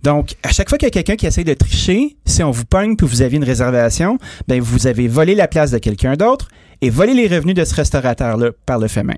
Donc, 0.03 0.35
à 0.41 0.51
chaque 0.51 0.69
fois 0.69 0.77
qu'il 0.77 0.87
y 0.87 0.89
a 0.89 0.91
quelqu'un 0.91 1.15
qui 1.15 1.27
essaie 1.27 1.43
de 1.43 1.53
tricher, 1.53 2.15
si 2.25 2.41
on 2.43 2.51
vous 2.51 2.65
pogne 2.65 2.95
puis 2.95 3.05
vous 3.07 3.21
aviez 3.21 3.37
une 3.37 3.43
réservation, 3.43 4.17
ben, 4.47 4.59
vous 4.61 4.87
avez 4.87 5.07
volé 5.07 5.35
la 5.35 5.47
place 5.47 5.71
de 5.71 5.77
quelqu'un 5.79 6.15
d'autre 6.15 6.47
et 6.81 6.89
volé 6.89 7.13
les 7.13 7.27
revenus 7.27 7.55
de 7.55 7.63
ce 7.65 7.75
restaurateur-là 7.75 8.49
par 8.65 8.79
le 8.79 8.87
fait 8.87 9.03
même. 9.03 9.17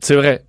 C'est 0.00 0.14
vrai. 0.16 0.42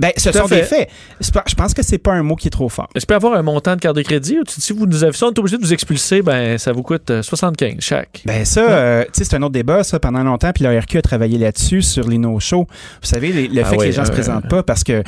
Ben, 0.00 0.10
ce 0.16 0.32
sont 0.32 0.48
fait. 0.48 0.56
des 0.56 0.62
faits. 0.64 0.88
Pas- 1.32 1.44
Je 1.46 1.54
pense 1.54 1.74
que 1.74 1.82
c'est 1.84 1.98
pas 1.98 2.12
un 2.12 2.24
mot 2.24 2.34
qui 2.34 2.48
est 2.48 2.50
trop 2.50 2.68
fort. 2.68 2.88
Peut 2.92 3.00
y 3.08 3.12
avoir 3.14 3.34
un 3.34 3.42
montant 3.42 3.76
de 3.76 3.80
carte 3.80 3.94
de 3.94 4.02
crédit? 4.02 4.36
Si 4.48 4.72
vous 4.72 4.84
nous 4.86 5.04
avez 5.04 5.12
ça, 5.12 5.26
on 5.26 5.30
est 5.30 5.38
obligé 5.38 5.58
de 5.58 5.62
vous 5.62 5.72
expulser, 5.72 6.22
ben, 6.22 6.58
ça 6.58 6.72
vous 6.72 6.82
coûte 6.82 7.08
euh, 7.10 7.22
75 7.22 7.76
chaque. 7.78 8.22
Ben 8.24 8.44
ça, 8.44 8.68
euh, 8.68 9.04
tu 9.04 9.10
sais, 9.12 9.24
c'est 9.24 9.36
un 9.36 9.42
autre 9.42 9.52
débat, 9.52 9.84
ça, 9.84 10.00
pendant 10.00 10.24
longtemps, 10.24 10.50
puis 10.52 10.64
la 10.64 10.76
RQ 10.80 10.98
a 10.98 11.02
travaillé 11.02 11.38
là-dessus, 11.38 11.82
sur 11.82 12.08
les 12.08 12.18
no-shows. 12.18 12.66
Vous 13.00 13.08
savez, 13.08 13.30
les- 13.30 13.46
le 13.48 13.62
Ah 13.62 13.64
fait 13.66 13.76
que 13.76 13.80
ouais, 13.82 13.86
les 13.86 13.92
gens 13.92 14.04
se 14.04 14.10
euh, 14.10 14.14
présentent 14.14 14.48
pas 14.48 14.64
parce 14.64 14.82
que, 14.82 15.04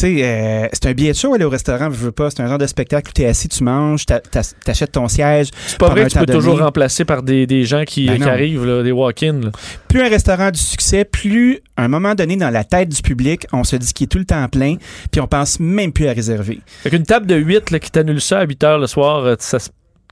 sais, 0.00 0.16
euh, 0.22 0.66
c'est 0.72 0.86
un 0.86 0.92
billet 0.92 1.12
de 1.12 1.16
show 1.16 1.32
aller 1.34 1.44
au 1.44 1.50
restaurant, 1.50 1.90
je 1.90 1.96
veux 1.96 2.12
pas, 2.12 2.30
c'est 2.30 2.40
un 2.42 2.46
genre 2.48 2.58
de 2.58 2.66
spectacle 2.66 3.08
où 3.10 3.12
t'es 3.12 3.26
assis, 3.26 3.48
tu 3.48 3.64
manges, 3.64 4.04
t'a- 4.06 4.20
t'a- 4.20 4.42
t'achètes 4.64 4.92
ton 4.92 5.08
siège. 5.08 5.48
C'est 5.66 5.78
pas 5.78 5.88
vrai 5.90 6.04
que 6.04 6.10
tu 6.10 6.18
peux 6.18 6.26
toujours 6.26 6.58
remplacer 6.60 7.04
par 7.04 7.22
des, 7.22 7.46
des 7.46 7.64
gens 7.64 7.84
qui, 7.84 8.06
Ben 8.06 8.16
qui 8.18 8.28
arrivent, 8.28 8.64
là, 8.66 8.82
des 8.82 8.92
walk-in. 8.92 9.40
Plus 9.88 10.00
un 10.02 10.08
restaurant 10.08 10.46
a 10.46 10.50
du 10.50 10.60
succès, 10.60 11.04
plus, 11.04 11.60
à 11.76 11.84
un 11.84 11.88
moment 11.88 12.14
donné, 12.14 12.36
dans 12.36 12.50
la 12.50 12.64
tête 12.64 12.88
du 12.88 13.02
public, 13.02 13.46
on 13.52 13.64
se 13.64 13.76
dit 13.76 13.92
qu'il 13.92 14.04
est 14.04 14.08
tout 14.08 14.18
le 14.18 14.24
temps 14.24 14.46
plein, 14.48 14.76
puis 15.10 15.20
on 15.20 15.26
pense 15.26 15.60
même 15.60 15.92
plus 15.92 16.06
à 16.08 16.12
réserver. 16.12 16.60
Fait 16.82 16.90
qu'une 16.90 17.04
table 17.04 17.26
de 17.26 17.36
8 17.36 17.70
là, 17.70 17.78
qui 17.78 17.90
t'annule 17.90 18.20
ça 18.20 18.40
à 18.40 18.44
8 18.44 18.62
heures 18.64 18.78
le 18.78 18.86
soir, 18.86 19.24
euh, 19.24 19.36
ça, 19.38 19.58
se- 19.58 19.68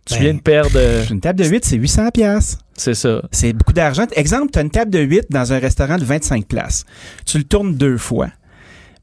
tu 0.07 0.15
Ben, 0.15 0.21
viens 0.23 0.35
de 0.35 0.41
perdre. 0.41 0.71
euh, 0.77 1.05
Une 1.11 1.21
table 1.21 1.39
de 1.39 1.45
8, 1.45 1.65
c'est 1.67 1.77
800 1.77 2.09
pièces. 2.11 2.57
c'est 2.75 2.95
ça. 2.95 3.21
C'est 3.31 3.53
beaucoup 3.53 3.75
d'argent. 3.75 4.07
Exemple, 4.17 4.51
tu 4.53 4.59
as 4.59 4.63
une 4.63 4.71
table 4.71 4.91
de 4.91 5.01
8 5.01 5.25
dans 5.31 5.53
un 5.53 5.59
restaurant 5.59 5.99
de 5.99 6.05
25 6.05 6.47
places. 6.47 6.85
Tu 7.27 7.37
le 7.39 7.45
tournes 7.45 7.75
deux 7.75 7.99
fois. 7.99 8.29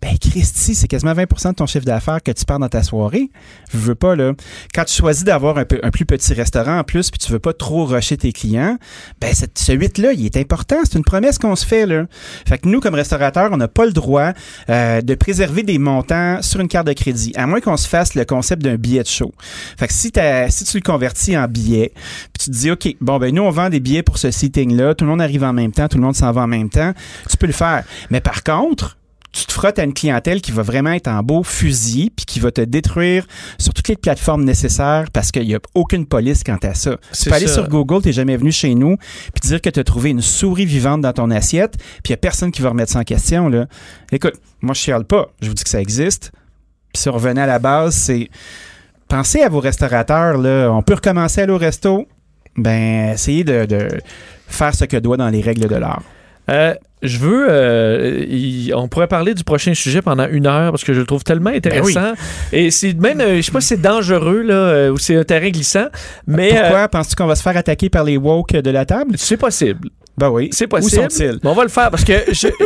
Ben, 0.02 0.18
Christy, 0.18 0.76
c'est 0.76 0.88
quasiment 0.88 1.14
20% 1.14 1.50
de 1.50 1.56
ton 1.56 1.66
chiffre 1.66 1.86
d'affaires 1.86 2.22
que 2.22 2.32
tu 2.32 2.46
perds 2.46 2.60
dans 2.60 2.70
ta 2.70 2.84
soirée. 2.84 3.30
Je 3.74 3.78
veux 3.78 3.96
pas, 3.96 4.16
là. 4.16 4.34
Quand 4.74 4.86
tu 4.86 4.94
choisis 4.94 5.24
d'avoir 5.24 5.58
un, 5.58 5.66
plus 5.66 6.06
petit 6.06 6.34
restaurant 6.34 6.80
en 6.80 6.84
plus, 6.84 7.10
puis 7.12 7.20
tu 7.20 7.32
veux 7.32 7.40
pas 7.40 7.54
trop 7.54 7.86
rusher 7.86 8.18
tes 8.18 8.32
clients, 8.32 8.78
ben, 9.20 9.34
ce 9.34 9.72
8-là, 9.72 10.14
il 10.14 10.26
est 10.26 10.38
important. 10.38 10.78
C'est 10.84 10.98
une 10.98 11.04
promesse 11.04 11.38
qu'on 11.38 11.56
se 11.56 11.66
fait, 11.66 11.86
là. 11.86 12.06
Fait 12.48 12.58
que 12.58 12.68
nous, 12.68 12.80
comme 12.80 12.96
restaurateurs, 12.96 13.50
on 13.52 13.58
n'a 13.58 13.68
pas 13.68 13.86
le 13.86 13.94
droit 13.94 14.34
euh, 14.70 15.02
de 15.02 15.16
préserver 15.16 15.64
des 15.64 15.78
montants 15.78 16.42
sur 16.42 16.60
une 16.60 16.68
carte 16.68 16.88
de 16.88 16.94
crédit, 16.94 17.32
à 17.36 17.48
moins 17.48 17.62
qu'on 17.62 17.78
se 17.78 17.88
fasse 17.88 18.16
le 18.16 18.26
concept 18.26 18.62
d'un 18.62 18.76
billet 18.76 19.04
de 19.04 19.08
show. 19.08 19.34
Fait 19.78 19.88
que 19.88 19.94
si 19.94 20.12
tu 20.12 20.78
le 20.78 20.84
convertis 20.84 21.38
en 21.38 21.48
billet, 21.48 21.94
puis 21.96 22.46
tu 22.46 22.52
te 22.52 22.56
dis, 22.56 22.72
OK, 22.72 22.96
bon, 23.02 23.18
ben 23.18 23.34
nous, 23.34 23.44
on 23.44 23.52
vend 23.52 23.70
des 23.70 23.80
billets 23.80 24.04
pour 24.04 24.18
ce 24.18 24.32
seating-là, 24.32 24.96
tout 24.96 25.06
le 25.06 25.12
monde 25.12 25.22
arrive 25.22 25.44
en 25.44 25.54
même 25.54 25.72
temps, 25.72 25.88
tout 25.88 25.98
le 25.98 26.04
monde 26.04 26.16
s'en 26.16 26.32
va 26.32 26.42
en 26.42 26.48
même 26.48 26.70
temps, 26.70 26.94
tu 27.30 27.38
peux 27.38 27.48
le 27.48 27.54
faire. 27.54 27.84
Mais 28.10 28.22
par 28.22 28.44
contre, 28.44 28.98
tu 29.36 29.46
te 29.46 29.52
frottes 29.52 29.80
à 29.80 29.84
une 29.84 29.94
clientèle 29.94 30.40
qui 30.40 30.54
va 30.54 30.64
vraiment 30.64 30.92
être 30.92 31.10
en 31.10 31.22
beau 31.22 31.44
fusil 31.44 32.10
puis 32.16 32.26
qui 32.26 32.40
va 32.40 32.52
te 32.52 32.62
détruire 32.62 33.28
sur 33.58 33.74
toutes 33.74 33.90
les 33.90 33.98
plateformes 33.98 34.46
nécessaires 34.46 35.06
parce 35.12 35.32
qu'il 35.32 35.46
n'y 35.46 35.56
a 35.56 35.60
aucune 35.74 36.06
police 36.06 36.42
quant 36.42 36.58
à 36.64 36.74
ça. 36.74 36.96
Tu 37.12 37.30
peux 37.30 37.36
aller 37.36 37.48
sur 37.48 37.68
Google, 37.68 38.02
t'es 38.02 38.14
jamais 38.14 38.38
venu 38.38 38.54
chez 38.54 38.74
nous 38.76 38.96
puis 38.98 39.42
dire 39.50 39.60
que 39.60 39.70
tu 39.70 39.80
as 39.80 39.84
trouvé 39.84 40.12
une 40.12 40.22
souris 40.22 40.66
vivante 40.66 41.02
dans 41.02 41.12
ton 41.12 41.30
assiette 41.32 41.76
puis 41.78 42.06
il 42.06 42.12
n'y 42.12 42.16
a 42.16 42.18
personne 42.18 42.52
qui 42.52 42.62
va 42.62 42.70
remettre 42.70 42.94
ça 42.94 43.00
en 43.00 43.04
question. 43.04 43.50
Là. 43.50 43.66
Écoute, 44.14 44.36
moi 44.62 44.74
je 44.74 44.80
chiale 44.80 45.04
pas, 45.04 45.28
je 45.42 45.50
vous 45.50 45.54
dis 45.54 45.64
que 45.64 45.70
ça 45.70 45.82
existe. 45.82 46.32
Puis 46.94 47.02
si 47.02 47.10
on 47.10 47.14
revenait 47.14 47.42
à 47.42 47.48
la 47.48 47.60
base, 47.60 47.94
c'est 47.94 48.30
pensez 49.10 49.42
à 49.42 49.50
vos 49.50 49.60
restaurateurs. 49.60 50.38
Là. 50.38 50.70
On 50.70 50.82
peut 50.82 50.94
recommencer 50.94 51.42
à 51.42 51.44
aller 51.44 51.54
au 51.54 51.58
resto. 51.58 52.08
Ben, 52.56 53.12
essayez 53.12 53.44
de, 53.44 53.66
de 53.66 53.90
faire 54.48 54.74
ce 54.74 54.86
que 54.86 54.96
doit 54.96 55.18
dans 55.18 55.28
les 55.28 55.42
règles 55.42 55.68
de 55.68 55.76
l'art. 55.76 56.04
Euh, 56.50 56.74
je 57.06 57.18
veux. 57.20 57.48
euh, 57.50 58.26
on 58.76 58.88
pourrait 58.88 59.08
parler 59.08 59.34
du 59.34 59.44
prochain 59.44 59.74
sujet 59.74 60.02
pendant 60.02 60.28
une 60.28 60.48
heure 60.48 60.72
parce 60.72 60.84
que 60.84 60.94
je 60.94 61.00
le 61.00 61.06
trouve 61.06 61.24
tellement 61.24 61.50
intéressant. 61.52 62.14
Et 62.52 62.72
c'est 62.72 62.94
même, 62.94 63.22
euh, 63.22 63.38
je 63.38 63.42
sais 63.42 63.52
pas 63.52 63.62
si 63.62 63.68
c'est 63.70 63.82
dangereux 63.82 64.42
là, 64.42 64.54
euh, 64.54 64.90
ou 64.92 64.98
c'est 64.98 65.16
un 65.16 65.24
terrain 65.24 65.50
glissant, 65.50 65.88
mais 66.28 66.50
Pourquoi 66.50 66.80
euh, 66.80 66.88
penses-tu 66.88 67.16
qu'on 67.16 67.28
va 67.28 67.36
se 67.36 67.44
faire 67.44 67.58
attaquer 67.58 67.90
par 67.90 68.04
les 68.04 68.18
woke 68.18 68.54
de 68.54 68.70
la 68.72 68.86
table? 68.86 69.16
c'est 69.18 69.38
possible. 69.38 69.90
Ben 70.18 70.30
oui. 70.30 70.50
C'est 70.54 70.68
possible. 70.68 71.08
Où 71.08 71.10
sont-ils? 71.10 71.40
Mais 71.44 71.50
on 71.50 71.54
va 71.54 71.64
le 71.64 71.70
faire 71.70 71.92
parce 71.92 72.06
que 72.06 72.14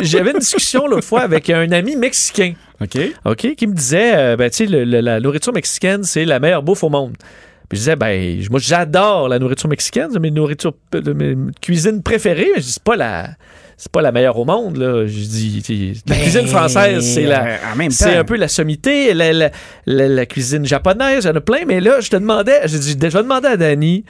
j'avais 0.01 0.31
une 0.31 0.37
discussion 0.39 0.87
l'autre 0.87 1.07
fois 1.07 1.21
avec 1.21 1.49
un 1.49 1.71
ami 1.71 1.95
mexicain. 1.95 2.53
OK. 2.81 2.97
OK, 3.25 3.55
qui 3.55 3.67
me 3.67 3.73
disait, 3.73 4.13
euh, 4.15 4.35
ben, 4.37 4.49
tu 4.51 4.67
sais, 4.67 4.85
la 4.85 5.19
nourriture 5.19 5.51
mexicaine, 5.51 6.03
c'est 6.03 6.25
la 6.25 6.39
meilleure 6.39 6.61
bouffe 6.63 6.83
au 6.83 6.89
monde. 6.89 7.15
Puis 7.69 7.77
je 7.77 7.81
disais, 7.81 7.95
ben, 7.95 8.41
moi, 8.49 8.59
j'adore 8.59 9.29
la 9.29 9.37
nourriture 9.39 9.69
mexicaine, 9.69 10.09
c'est 10.11 10.19
mes 10.19 10.31
nourritures, 10.31 10.73
de 10.91 11.13
mes 11.13 11.35
cuisines 11.61 12.01
préférées, 12.01 12.49
mais 12.55 12.61
c'est 12.61 12.81
pas 12.83 12.95
la 12.95 13.29
c'est 13.77 13.91
pas 13.93 14.01
la 14.01 14.11
meilleure 14.11 14.37
au 14.37 14.43
monde. 14.43 14.75
Là. 14.75 15.05
Je 15.05 15.13
dis, 15.19 16.01
la 16.05 16.15
Ben, 16.15 16.21
cuisine 16.21 16.47
française, 16.47 17.01
c'est 17.13 17.23
la, 17.23 17.45
euh, 17.45 17.57
c'est 17.91 18.15
un 18.17 18.23
peu 18.25 18.35
la 18.35 18.49
sommité. 18.49 19.13
La, 19.13 19.31
la- 19.31 19.51
la- 19.85 20.07
la 20.09 20.25
cuisine 20.25 20.65
japonaise, 20.65 21.23
il 21.23 21.27
y 21.27 21.31
en 21.31 21.35
a 21.35 21.39
plein. 21.39 21.59
Mais 21.65 21.79
là, 21.79 22.01
je 22.01 22.09
te 22.09 22.17
demandais, 22.17 22.59
je, 22.67 22.77
dis, 22.77 22.97
je 23.01 23.07
vais 23.07 23.23
demander 23.23 23.47
à 23.47 23.55
Dani 23.55 24.03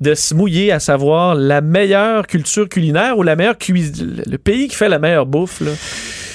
de 0.00 0.14
se 0.14 0.32
mouiller 0.32 0.72
à 0.72 0.80
savoir 0.80 1.34
la 1.34 1.60
meilleure 1.60 2.26
culture 2.26 2.66
culinaire 2.66 3.18
ou 3.18 3.22
la 3.22 3.36
meilleure 3.36 3.58
cuisine, 3.58 4.22
le 4.26 4.38
pays 4.38 4.68
qui 4.68 4.74
fait 4.76 4.88
la 4.88 4.98
meilleure 4.98 5.26
bouffe. 5.26 5.60
Là. 5.60 5.72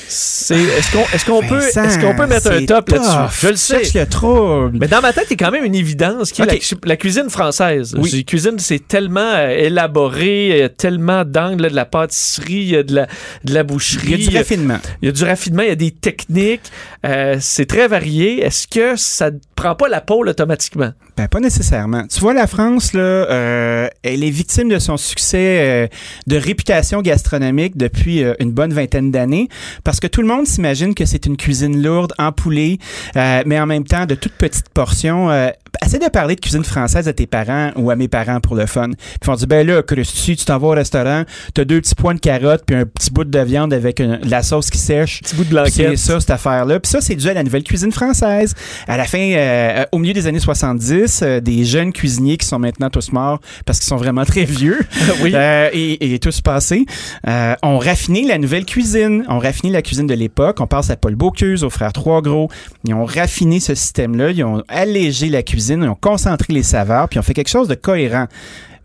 C'est, 0.07 0.55
est-ce 0.55 0.91
qu'on, 0.91 1.03
est-ce 1.13 1.25
qu'on 1.25 1.41
peut, 1.41 1.59
Vincent, 1.59 1.83
est-ce 1.83 1.99
qu'on 1.99 2.15
peut 2.15 2.27
mettre 2.27 2.47
un 2.51 2.59
c'est 2.59 2.65
top 2.65 2.85
tough. 2.85 2.95
là-dessus? 2.97 3.39
Je 3.41 3.47
le 3.47 3.55
sais. 3.55 3.83
Cherche 3.83 3.93
le 3.95 4.05
trouble. 4.05 4.77
Mais 4.79 4.87
dans 4.87 5.01
ma 5.01 5.13
tête, 5.13 5.25
il 5.29 5.39
y 5.39 5.43
a 5.43 5.45
quand 5.45 5.51
même 5.51 5.65
une 5.65 5.75
évidence 5.75 6.31
qui 6.31 6.41
est 6.41 6.45
Ok. 6.45 6.51
la, 6.51 6.57
cu- 6.59 6.75
la 6.87 6.97
cuisine 6.97 7.29
française. 7.29 7.95
Oui. 7.97 8.11
La 8.11 8.23
cuisine, 8.23 8.59
c'est 8.59 8.87
tellement 8.87 9.19
euh, 9.35 9.49
élaboré, 9.49 10.49
il 10.49 10.57
y 10.57 10.61
a 10.61 10.69
tellement 10.69 11.23
d'angles, 11.25 11.69
de 11.69 11.75
la 11.75 11.85
pâtisserie, 11.85 12.53
il 12.53 12.69
y 12.69 12.75
a 12.77 12.83
de 12.83 12.93
la, 12.95 13.07
de 13.43 13.53
la 13.53 13.63
boucherie. 13.63 14.07
Il 14.11 14.23
y 14.23 14.27
a 14.27 14.29
du 14.31 14.37
raffinement. 14.37 14.77
Il 15.01 15.05
y 15.07 15.09
a 15.09 15.11
du 15.11 15.23
raffinement, 15.23 15.63
il 15.63 15.69
y 15.69 15.71
a 15.71 15.75
des 15.75 15.91
techniques. 15.91 16.61
euh, 17.05 17.37
c'est 17.39 17.65
très 17.65 17.87
varié. 17.87 18.43
Est-ce 18.43 18.67
que 18.67 18.95
ça 18.95 19.31
ne 19.31 19.37
prend 19.55 19.75
pas 19.75 19.87
la 19.89 20.01
pôle 20.01 20.29
automatiquement? 20.29 20.91
Ben, 21.17 21.27
pas 21.27 21.39
nécessairement. 21.39 22.05
Tu 22.07 22.19
vois, 22.19 22.33
la 22.33 22.47
France, 22.47 22.93
là, 22.93 22.99
euh, 23.01 23.87
elle 24.03 24.23
est 24.23 24.29
victime 24.29 24.69
de 24.69 24.79
son 24.79 24.97
succès 24.97 25.59
euh, 25.61 25.87
de 26.27 26.37
réputation 26.37 27.01
gastronomique 27.01 27.77
depuis 27.77 28.23
une 28.39 28.51
bonne 28.51 28.73
vingtaine 28.73 29.11
d'années 29.11 29.47
parce 29.83 29.94
que 29.99 30.07
tout 30.07 30.21
le 30.21 30.27
monde 30.27 30.47
s'imagine 30.47 30.95
que 30.95 31.05
c'est 31.05 31.25
une 31.25 31.37
cuisine 31.37 31.81
lourde, 31.81 32.13
empoulée, 32.17 32.79
euh, 33.15 33.43
mais 33.45 33.59
en 33.59 33.65
même 33.65 33.83
temps 33.83 34.05
de 34.05 34.15
toutes 34.15 34.33
petites 34.33 34.69
portions. 34.69 35.29
Euh, 35.29 35.49
essaie 35.85 35.99
de 35.99 36.07
parler 36.09 36.35
de 36.35 36.39
cuisine 36.41 36.63
française 36.63 37.07
à 37.07 37.13
tes 37.13 37.27
parents 37.27 37.71
ou 37.75 37.89
à 37.91 37.95
mes 37.95 38.07
parents 38.07 38.39
pour 38.39 38.55
le 38.55 38.65
fun. 38.65 38.89
Puis 38.89 39.19
ils 39.23 39.27
vont 39.27 39.35
dire, 39.35 39.47
ben 39.47 39.65
là, 39.67 39.81
Christy, 39.83 40.35
tu 40.35 40.45
t'en 40.45 40.57
vas 40.57 40.67
au 40.67 40.71
restaurant, 40.71 41.23
t'as 41.53 41.63
deux 41.65 41.81
petits 41.81 41.95
points 41.95 42.13
de 42.15 42.19
carottes 42.19 42.63
puis 42.65 42.75
un 42.75 42.85
petit 42.85 43.11
bout 43.11 43.23
de 43.23 43.39
viande 43.39 43.73
avec 43.73 43.99
une- 43.99 44.17
de 44.17 44.29
la 44.29 44.43
sauce 44.43 44.69
qui 44.69 44.77
sèche. 44.77 45.21
Petit 45.21 45.35
bout 45.35 45.43
de 45.43 45.49
blanquette. 45.49 45.73
C'est 45.73 45.95
ça, 45.97 46.19
cette 46.19 46.29
affaire-là. 46.31 46.79
Puis 46.79 46.91
ça, 46.91 47.01
c'est 47.01 47.15
dû 47.15 47.27
à 47.29 47.33
la 47.33 47.43
nouvelle 47.43 47.63
cuisine 47.63 47.91
française. 47.91 48.53
À 48.87 48.97
la 48.97 49.05
fin, 49.05 49.19
euh, 49.19 49.85
au 49.91 49.97
milieu 49.97 50.13
des 50.13 50.27
années 50.27 50.39
70, 50.39 51.21
euh, 51.23 51.39
des 51.39 51.63
jeunes 51.65 51.91
cuisiniers 51.93 52.37
qui 52.37 52.45
sont 52.47 52.59
maintenant 52.59 52.89
tous 52.89 53.11
morts 53.11 53.39
parce 53.65 53.79
qu'ils 53.79 53.87
sont 53.87 53.97
vraiment 53.97 54.25
très 54.25 54.43
vieux 54.45 54.79
Oui. 55.21 55.31
euh, 55.33 55.69
et, 55.73 56.13
et 56.13 56.19
tous 56.19 56.41
passés, 56.41 56.85
euh, 57.27 57.55
ont 57.63 57.77
raffiné 57.77 58.23
la 58.25 58.37
nouvelle 58.37 58.65
cuisine. 58.65 59.23
Ont 59.29 59.39
raffiné 59.39 59.71
la 59.71 59.81
cuisine 59.81 60.07
de 60.07 60.13
l'époque. 60.13 60.59
On 60.61 60.67
pense 60.67 60.89
à 60.89 60.95
Paul 60.95 61.15
Bocuse, 61.15 61.63
aux 61.63 61.69
frères 61.69 61.93
Trois 61.93 62.21
Gros. 62.21 62.49
Ils 62.85 62.93
ont 62.93 63.05
raffiné 63.05 63.59
ce 63.59 63.75
système-là. 63.75 64.31
Ils 64.31 64.43
ont 64.43 64.63
allégé 64.67 65.29
la 65.29 65.43
cuisine. 65.43 65.64
Ils 65.69 65.89
ont 65.89 65.97
concentré 65.99 66.53
les 66.53 66.63
saveurs. 66.63 67.09
Puis 67.09 67.17
ils 67.17 67.19
ont 67.19 67.23
fait 67.23 67.33
quelque 67.33 67.49
chose 67.49 67.67
de 67.67 67.75
cohérent. 67.75 68.27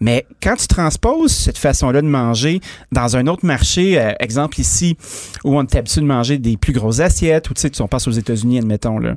Mais 0.01 0.27
quand 0.43 0.57
tu 0.57 0.67
transposes 0.67 1.31
cette 1.31 1.59
façon-là 1.59 2.01
de 2.01 2.07
manger 2.07 2.61
dans 2.91 3.17
un 3.17 3.27
autre 3.27 3.45
marché, 3.45 4.01
euh, 4.01 4.13
exemple 4.19 4.59
ici, 4.59 4.97
où 5.45 5.59
on 5.59 5.63
est 5.63 5.77
habitué 5.77 6.01
de 6.01 6.07
manger 6.07 6.39
des 6.39 6.57
plus 6.57 6.73
grosses 6.73 7.01
assiettes, 7.01 7.51
ou 7.51 7.55
tu 7.55 7.61
sais, 7.61 7.81
on 7.83 7.87
passe 7.87 8.09
aux 8.09 8.13
États-Unis, 8.13 8.59
admettons, 8.59 8.99
là, 8.99 9.17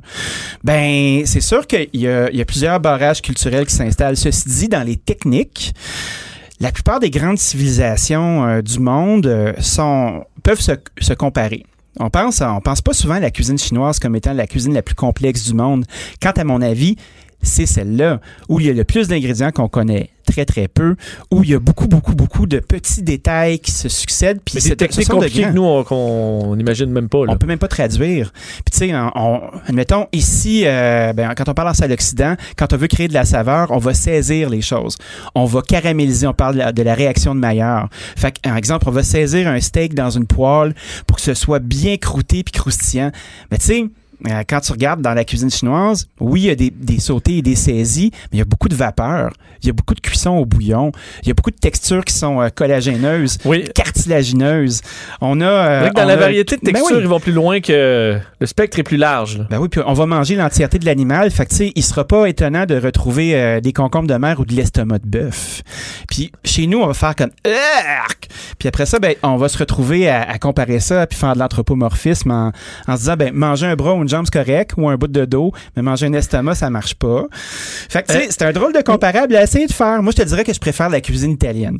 ben, 0.62 1.22
c'est 1.24 1.40
sûr 1.40 1.66
qu'il 1.66 1.88
y 1.94 2.06
a, 2.06 2.30
il 2.30 2.36
y 2.36 2.42
a 2.42 2.44
plusieurs 2.44 2.80
barrages 2.80 3.22
culturels 3.22 3.66
qui 3.66 3.74
s'installent. 3.74 4.18
Ceci 4.18 4.46
dit, 4.46 4.68
dans 4.68 4.82
les 4.82 4.96
techniques, 4.96 5.74
la 6.60 6.70
plupart 6.70 7.00
des 7.00 7.10
grandes 7.10 7.38
civilisations 7.38 8.46
euh, 8.46 8.60
du 8.60 8.78
monde 8.78 9.26
euh, 9.26 9.54
sont, 9.60 10.24
peuvent 10.42 10.60
se, 10.60 10.72
se 11.00 11.14
comparer. 11.14 11.64
On 12.00 12.10
pense, 12.10 12.40
on 12.40 12.60
pense 12.60 12.82
pas 12.82 12.92
souvent 12.92 13.14
à 13.14 13.20
la 13.20 13.30
cuisine 13.30 13.56
chinoise 13.56 14.00
comme 14.00 14.16
étant 14.16 14.32
la 14.32 14.48
cuisine 14.48 14.74
la 14.74 14.82
plus 14.82 14.96
complexe 14.96 15.44
du 15.44 15.54
monde. 15.54 15.84
Quant 16.20 16.32
à 16.32 16.44
mon 16.44 16.60
avis, 16.60 16.96
c'est 17.44 17.66
celle-là 17.66 18.20
où 18.48 18.60
il 18.60 18.66
y 18.66 18.70
a 18.70 18.72
le 18.72 18.84
plus 18.84 19.08
d'ingrédients 19.08 19.50
qu'on 19.52 19.68
connaît 19.68 20.10
très 20.26 20.46
très 20.46 20.68
peu, 20.68 20.96
où 21.30 21.44
il 21.44 21.50
y 21.50 21.54
a 21.54 21.58
beaucoup 21.58 21.86
beaucoup 21.86 22.14
beaucoup 22.14 22.46
de 22.46 22.58
petits 22.58 23.02
détails 23.02 23.58
qui 23.58 23.70
se 23.72 23.90
succèdent. 23.90 24.40
Puis 24.42 24.54
Mais 24.54 24.60
c'est- 24.62 24.76
techniques 24.76 25.08
compliquées 25.08 25.42
que 25.42 25.50
nous, 25.50 25.62
on- 25.62 25.84
qu'on 25.84 26.56
n'imagine 26.56 26.90
même 26.90 27.10
pas. 27.10 27.26
Là. 27.26 27.32
On 27.32 27.36
peut 27.36 27.46
même 27.46 27.58
pas 27.58 27.68
traduire. 27.68 28.32
Puis 28.32 28.72
tu 28.72 28.78
sais, 28.78 28.94
on, 28.94 29.10
on- 29.14 29.40
admettons 29.68 30.06
ici, 30.12 30.62
euh, 30.64 31.12
ben, 31.12 31.34
quand 31.36 31.48
on 31.50 31.54
parle 31.54 31.68
en 31.68 31.74
salle 31.74 31.92
Occident, 31.92 32.36
quand 32.56 32.72
on 32.72 32.76
veut 32.78 32.86
créer 32.86 33.06
de 33.08 33.12
la 33.14 33.26
saveur, 33.26 33.70
on 33.70 33.76
va 33.78 33.92
saisir 33.92 34.48
les 34.48 34.62
choses. 34.62 34.96
On 35.34 35.44
va 35.44 35.60
caraméliser. 35.60 36.26
On 36.26 36.32
parle 36.32 36.54
de 36.54 36.58
la, 36.60 36.72
de 36.72 36.82
la 36.82 36.94
réaction 36.94 37.34
de 37.34 37.40
Maillard. 37.40 37.90
Fait 38.16 38.32
que, 38.32 38.40
par 38.40 38.56
exemple, 38.56 38.88
on 38.88 38.92
va 38.92 39.02
saisir 39.02 39.46
un 39.48 39.60
steak 39.60 39.92
dans 39.94 40.08
une 40.10 40.26
poêle 40.26 40.74
pour 41.06 41.18
que 41.18 41.22
ce 41.22 41.34
soit 41.34 41.58
bien 41.58 41.98
croûté 41.98 42.42
puis 42.42 42.52
croustillant. 42.52 43.12
Mais 43.50 43.58
tu 43.58 43.66
sais. 43.66 43.84
Euh, 44.28 44.42
Quand 44.48 44.60
tu 44.60 44.72
regardes 44.72 45.00
dans 45.02 45.14
la 45.14 45.24
cuisine 45.24 45.50
chinoise, 45.50 46.06
oui, 46.20 46.42
il 46.42 46.46
y 46.46 46.50
a 46.50 46.54
des, 46.54 46.70
des 46.70 47.00
sautés 47.00 47.38
et 47.38 47.42
des 47.42 47.56
saisies, 47.56 48.10
mais 48.14 48.28
il 48.34 48.38
y 48.38 48.42
a 48.42 48.44
beaucoup 48.46 48.68
de 48.68 48.74
vapeur. 48.74 49.30
Il 49.62 49.66
y 49.68 49.70
a 49.70 49.72
beaucoup 49.72 49.94
de 49.94 50.00
cuisson 50.00 50.30
au 50.32 50.44
bouillon. 50.44 50.92
Il 51.22 51.28
y 51.28 51.30
a 51.30 51.34
beaucoup 51.34 51.50
de 51.50 51.56
textures 51.56 52.04
qui 52.04 52.12
sont 52.14 52.40
euh, 52.40 52.48
collagéneuses, 52.48 53.38
Oui. 53.44 53.64
cartilagineuses. 53.74 54.82
On 55.20 55.40
a. 55.40 55.44
euh, 55.46 55.90
dans 55.94 56.02
on 56.02 56.06
la 56.06 56.12
a- 56.14 56.16
variété 56.16 56.56
de 56.56 56.60
Ben 56.62 56.72
textures, 56.72 56.96
oui. 56.96 57.02
ils 57.02 57.08
vont 57.08 57.20
plus 57.20 57.32
loin 57.32 57.60
que 57.60 58.18
le 58.40 58.46
spectre 58.46 58.78
est 58.78 58.82
plus 58.82 58.96
large. 58.98 59.38
là. 59.38 59.46
Ben 59.50 59.58
oui, 59.58 59.68
puis 59.68 59.80
on 59.86 59.92
va 59.94 60.06
manger 60.06 60.36
l'entièreté 60.36 60.78
de 60.78 60.84
l'animal. 60.86 61.30
Fait 61.30 61.44
que, 61.46 61.50
tu 61.50 61.56
sais, 61.56 61.72
il 61.74 61.82
sera 61.82 62.04
pas 62.06 62.26
étonnant 62.28 62.66
de 62.66 62.76
retrouver 62.78 63.34
euh, 63.34 63.60
des 63.60 63.72
concombres 63.72 64.08
de 64.08 64.14
mer 64.16 64.38
ou 64.40 64.44
de 64.44 64.54
l'estomac 64.54 64.98
de 64.98 65.08
bœuf. 65.08 65.62
Puis 66.08 66.30
chez 66.44 66.66
nous, 66.66 66.80
on 66.80 66.86
va 66.86 66.94
faire 66.94 67.14
comme! 67.16 67.30
Puis 68.58 68.68
après 68.68 68.86
ça, 68.86 68.98
ben, 68.98 69.14
on 69.22 69.36
va 69.36 69.48
se 69.48 69.58
retrouver 69.58 70.08
à, 70.08 70.22
à 70.22 70.38
comparer 70.38 70.80
ça 70.80 71.06
puis 71.06 71.18
faire 71.18 71.34
de 71.34 71.38
l'anthropomorphisme 71.38 72.30
en, 72.30 72.52
en 72.86 72.94
se 72.96 73.00
disant, 73.02 73.16
ben, 73.16 73.32
manger 73.32 73.66
un 73.66 73.76
bras 73.76 73.94
ou 73.94 74.03
une 74.04 74.08
jambe, 74.08 74.26
c'est 74.32 74.38
correct, 74.44 74.72
ou 74.76 74.88
un 74.88 74.96
bout 74.96 75.08
de 75.08 75.24
dos, 75.24 75.52
mais 75.74 75.82
manger 75.82 76.06
un 76.06 76.12
estomac, 76.12 76.54
ça 76.54 76.70
marche 76.70 76.94
pas. 76.94 77.24
Fait 77.32 78.02
que, 78.02 78.12
tu 78.12 78.18
sais, 78.18 78.24
Euh, 78.24 78.30
c'est 78.30 78.42
un 78.42 78.52
drôle 78.52 78.72
de 78.72 78.80
comparable 78.82 79.34
à 79.36 79.42
essayer 79.42 79.66
de 79.66 79.72
faire. 79.72 80.02
Moi, 80.02 80.12
je 80.16 80.22
te 80.22 80.28
dirais 80.28 80.44
que 80.44 80.52
je 80.54 80.60
préfère 80.60 80.88
la 80.88 81.00
cuisine 81.00 81.32
italienne. 81.32 81.78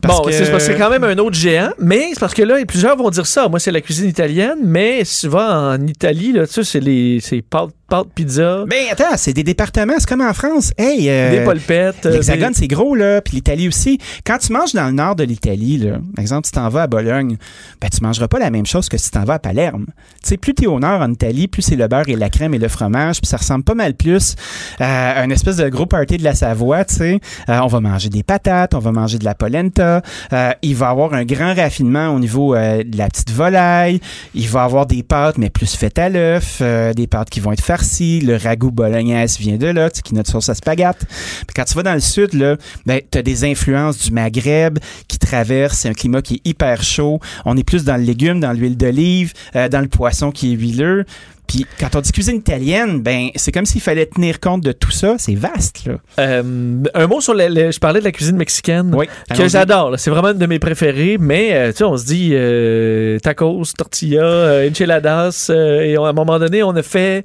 Parce 0.00 0.18
bon, 0.18 0.24
que- 0.24 0.58
c'est 0.60 0.76
quand 0.76 0.90
même 0.90 1.04
un 1.04 1.16
autre 1.18 1.36
géant, 1.36 1.70
mais 1.78 2.08
c'est 2.12 2.20
parce 2.20 2.34
que 2.34 2.42
là, 2.42 2.56
plusieurs 2.66 2.96
vont 2.96 3.10
dire 3.10 3.26
ça. 3.26 3.48
Moi, 3.48 3.58
c'est 3.58 3.70
la 3.70 3.80
cuisine 3.80 4.08
italienne, 4.08 4.58
mais 4.62 5.04
si 5.04 5.20
tu 5.20 5.28
vas 5.28 5.74
en 5.76 5.86
Italie, 5.86 6.32
là, 6.32 6.46
tu 6.46 6.52
sais, 6.54 6.64
c'est 6.64 6.80
les 6.80 7.20
c'est 7.20 7.42
pâtes, 7.42 7.70
pâtes 7.88 8.08
pizza, 8.14 8.64
Ben 8.66 8.86
attends, 8.90 9.16
c'est 9.16 9.32
des 9.32 9.42
départements, 9.44 9.94
c'est 9.98 10.08
comme 10.08 10.20
en 10.22 10.32
France. 10.34 10.72
Hey, 10.78 11.08
euh, 11.08 11.38
des 11.38 11.44
polpettes. 11.44 12.06
euh, 12.06 12.10
L'Hexagone, 12.12 12.48
des- 12.52 12.54
c'est 12.54 12.66
gros, 12.68 12.94
là. 12.94 13.20
Puis 13.20 13.36
l'Italie 13.36 13.68
aussi. 13.68 13.98
Quand 14.26 14.38
tu 14.38 14.52
manges 14.52 14.72
dans 14.72 14.86
le 14.86 14.92
nord 14.92 15.14
de 15.16 15.24
l'Italie, 15.24 15.78
là, 15.78 15.98
par 16.14 16.22
exemple, 16.22 16.46
tu 16.46 16.52
t'en 16.52 16.68
vas 16.68 16.82
à 16.82 16.86
Bologne, 16.86 17.36
ben, 17.80 17.88
tu 17.88 18.02
mangeras 18.02 18.28
pas 18.28 18.38
la 18.38 18.50
même 18.50 18.66
chose 18.66 18.88
que 18.88 18.96
si 18.98 19.04
tu 19.04 19.10
t'en 19.12 19.24
vas 19.24 19.34
à 19.34 19.38
Palerme. 19.38 19.86
Tu 20.22 20.28
sais, 20.30 20.36
plus 20.36 20.54
tu 20.54 20.64
es 20.64 20.66
au 20.66 20.80
nord 20.80 21.00
en 21.00 21.10
Italie, 21.12 21.48
plus 21.48 21.62
c'est 21.62 21.76
le 21.76 21.86
beurre 21.88 22.08
et 22.08 22.16
la 22.16 22.30
crème 22.30 22.54
et 22.54 22.58
le 22.58 22.68
fromage. 22.68 23.20
Puis 23.20 23.28
ça 23.28 23.36
ressemble 23.36 23.64
pas 23.64 23.74
mal 23.74 23.94
plus 23.94 24.34
à 24.80 25.20
un 25.20 25.30
espèce 25.30 25.56
de 25.56 25.68
gros 25.68 25.86
party 25.86 26.16
de 26.16 26.24
la 26.24 26.34
Savoie, 26.34 26.84
tu 26.84 26.94
sais. 26.94 27.20
Euh, 27.48 27.58
on 27.62 27.66
va 27.68 27.80
manger 27.80 28.08
des 28.08 28.22
patates, 28.22 28.74
on 28.74 28.78
va 28.78 28.92
manger 28.92 29.18
de 29.18 29.24
la 29.24 29.34
polenta. 29.34 29.83
Euh, 29.84 30.52
il 30.62 30.74
va 30.74 30.90
avoir 30.90 31.14
un 31.14 31.24
grand 31.24 31.54
raffinement 31.54 32.08
au 32.08 32.18
niveau 32.18 32.54
euh, 32.54 32.82
de 32.82 32.96
la 32.96 33.08
petite 33.08 33.30
volaille. 33.30 34.00
Il 34.34 34.48
va 34.48 34.64
avoir 34.64 34.86
des 34.86 35.02
pâtes, 35.02 35.38
mais 35.38 35.50
plus 35.50 35.74
faites 35.74 35.98
à 35.98 36.08
l'œuf. 36.08 36.58
euh, 36.60 36.92
des 36.92 37.06
pâtes 37.06 37.30
qui 37.30 37.40
vont 37.40 37.52
être 37.52 37.62
farcies. 37.62 38.20
Le 38.20 38.36
ragoût 38.36 38.70
bolognaise 38.70 39.38
vient 39.38 39.56
de 39.56 39.66
là, 39.66 39.90
qui 39.90 40.14
est 40.14 40.16
notre 40.16 40.30
sauce 40.30 40.48
à 40.48 40.54
spaghetti. 40.54 41.06
Quand 41.54 41.64
tu 41.64 41.74
vas 41.74 41.82
dans 41.82 41.94
le 41.94 42.00
sud, 42.00 42.34
là, 42.34 42.56
ben, 42.86 43.00
tu 43.10 43.18
as 43.18 43.22
des 43.22 43.44
influences 43.44 43.98
du 43.98 44.12
Maghreb 44.12 44.78
qui 45.08 45.18
traversent. 45.18 45.78
C'est 45.78 45.88
un 45.88 45.94
climat 45.94 46.22
qui 46.22 46.34
est 46.34 46.48
hyper 46.48 46.82
chaud. 46.82 47.20
On 47.44 47.56
est 47.56 47.64
plus 47.64 47.84
dans 47.84 47.96
le 47.96 48.02
légume, 48.02 48.40
dans 48.40 48.52
l'huile 48.52 48.76
d'olive, 48.76 49.32
dans 49.54 49.80
le 49.80 49.88
poisson 49.88 50.30
qui 50.30 50.52
est 50.52 50.56
huileux. 50.56 51.04
Puis 51.46 51.66
quand 51.78 51.94
on 51.94 52.00
dit 52.00 52.10
cuisine 52.10 52.36
italienne, 52.36 53.00
ben 53.02 53.28
c'est 53.36 53.52
comme 53.52 53.66
s'il 53.66 53.80
fallait 53.80 54.06
tenir 54.06 54.40
compte 54.40 54.62
de 54.62 54.72
tout 54.72 54.90
ça. 54.90 55.16
C'est 55.18 55.34
vaste, 55.34 55.84
là. 55.86 55.94
Euh, 56.18 56.82
un 56.94 57.06
mot 57.06 57.20
sur 57.20 57.34
le, 57.34 57.48
le- 57.48 57.70
je 57.70 57.78
parlais 57.78 58.00
de 58.00 58.04
la 58.04 58.12
cuisine 58.12 58.36
mexicaine 58.36 58.92
Oui. 58.94 59.06
que 59.36 59.46
j'adore. 59.48 59.94
C'est 59.98 60.10
vraiment 60.10 60.30
une 60.30 60.38
de 60.38 60.46
mes 60.46 60.58
préférées, 60.58 61.16
mais 61.20 61.50
euh, 61.54 61.70
tu 61.70 61.78
sais, 61.78 61.84
on 61.84 61.96
se 61.96 62.06
dit 62.06 62.30
euh, 62.32 63.18
tacos, 63.18 63.62
tortilla, 63.76 64.22
euh, 64.24 64.70
enchiladas, 64.70 65.50
et 65.50 65.96
on- 65.98 66.04
à 66.04 66.10
un 66.10 66.12
moment 66.14 66.38
donné, 66.38 66.62
on 66.62 66.74
a 66.76 66.82
fait 66.82 67.24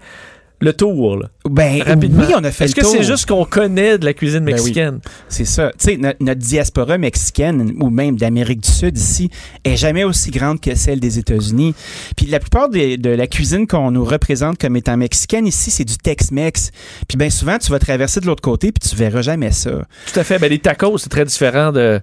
le 0.61 0.73
tour. 0.73 1.17
là. 1.17 1.27
Ben, 1.49 1.81
Rapidement. 1.81 2.23
oui, 2.27 2.33
on 2.37 2.43
a 2.43 2.51
fait 2.51 2.65
Est-ce 2.65 2.75
que 2.75 2.85
c'est 2.85 3.03
juste 3.03 3.25
qu'on 3.27 3.45
connaît 3.45 3.97
de 3.97 4.05
la 4.05 4.13
cuisine 4.13 4.39
Ben 4.41 4.47
oui. 4.55 4.59
mexicaine? 4.61 4.99
C'est 5.29 5.45
ça. 5.45 5.71
Tu 5.79 5.85
sais, 5.85 5.97
no- 5.97 6.09
notre 6.19 6.39
diaspora 6.41 6.97
mexicaine 6.97 7.73
ou 7.79 7.89
même 7.89 8.17
d'Amérique 8.17 8.61
du 8.61 8.69
Sud 8.69 8.97
ici 8.97 9.29
est 9.63 9.77
jamais 9.77 10.03
aussi 10.03 10.31
grande 10.31 10.59
que 10.59 10.75
celle 10.75 10.99
des 10.99 11.17
États-Unis. 11.17 11.73
Puis 12.17 12.25
la 12.27 12.39
plupart 12.39 12.69
des- 12.69 12.97
de 12.97 13.09
la 13.09 13.27
cuisine 13.27 13.67
qu'on 13.67 13.91
nous 13.91 14.03
représente 14.03 14.57
comme 14.59 14.75
étant 14.75 14.97
mexicaine 14.97 15.47
ici, 15.47 15.71
c'est 15.71 15.85
du 15.85 15.97
Tex-Mex. 15.97 16.71
Puis 17.07 17.17
bien 17.17 17.29
souvent, 17.29 17.57
tu 17.57 17.71
vas 17.71 17.79
traverser 17.79 18.19
de 18.19 18.25
l'autre 18.25 18.41
côté 18.41 18.71
puis 18.71 18.87
tu 18.89 18.95
verras 18.95 19.21
jamais 19.21 19.51
ça. 19.51 19.71
Tout 20.13 20.19
à 20.19 20.23
fait. 20.23 20.39
Ben, 20.39 20.49
les 20.49 20.59
tacos, 20.59 20.97
c'est 20.97 21.09
très 21.09 21.25
différent 21.25 21.71
de. 21.71 22.01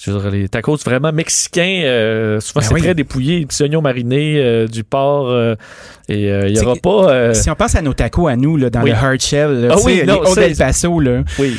Je 0.00 0.10
veux 0.10 0.20
dire, 0.20 0.30
les 0.30 0.48
tacos 0.48 0.76
vraiment 0.84 1.12
mexicains. 1.12 1.82
euh, 1.84 2.40
souvent, 2.40 2.60
Ben 2.60 2.66
c'est 2.68 2.74
oui. 2.74 2.80
très 2.82 2.94
dépouillé. 2.94 3.40
Des 3.40 3.46
petits 3.46 3.62
oignons 3.62 3.82
marinés, 3.82 4.36
euh, 4.38 4.66
du 4.66 4.82
porc. 4.84 5.28
euh, 5.28 5.54
et 6.08 6.30
euh, 6.30 6.46
il 6.48 6.54
n'y 6.54 6.58
Tu 6.60 6.64
aura 6.64 6.76
pas. 6.76 7.10
euh, 7.12 7.34
Si 7.34 7.50
on 7.50 7.54
pense 7.54 7.74
à 7.74 7.82
nos 7.82 7.92
tacos 7.94 8.28
à 8.28 8.36
nous, 8.36 8.56
là, 8.56 8.70
dans 8.70 8.82
oui. 8.82 8.90
le 8.90 8.96
hard 8.96 9.20
shell, 9.20 9.50
là, 9.66 9.74
Ah 9.76 9.80
oui, 9.84 10.02
non, 10.06 10.14
les 10.22 10.28
Old 10.28 10.34
ça, 10.34 10.42
El 10.46 10.56
Paso, 10.56 11.00
là, 11.00 11.22
oui. 11.38 11.56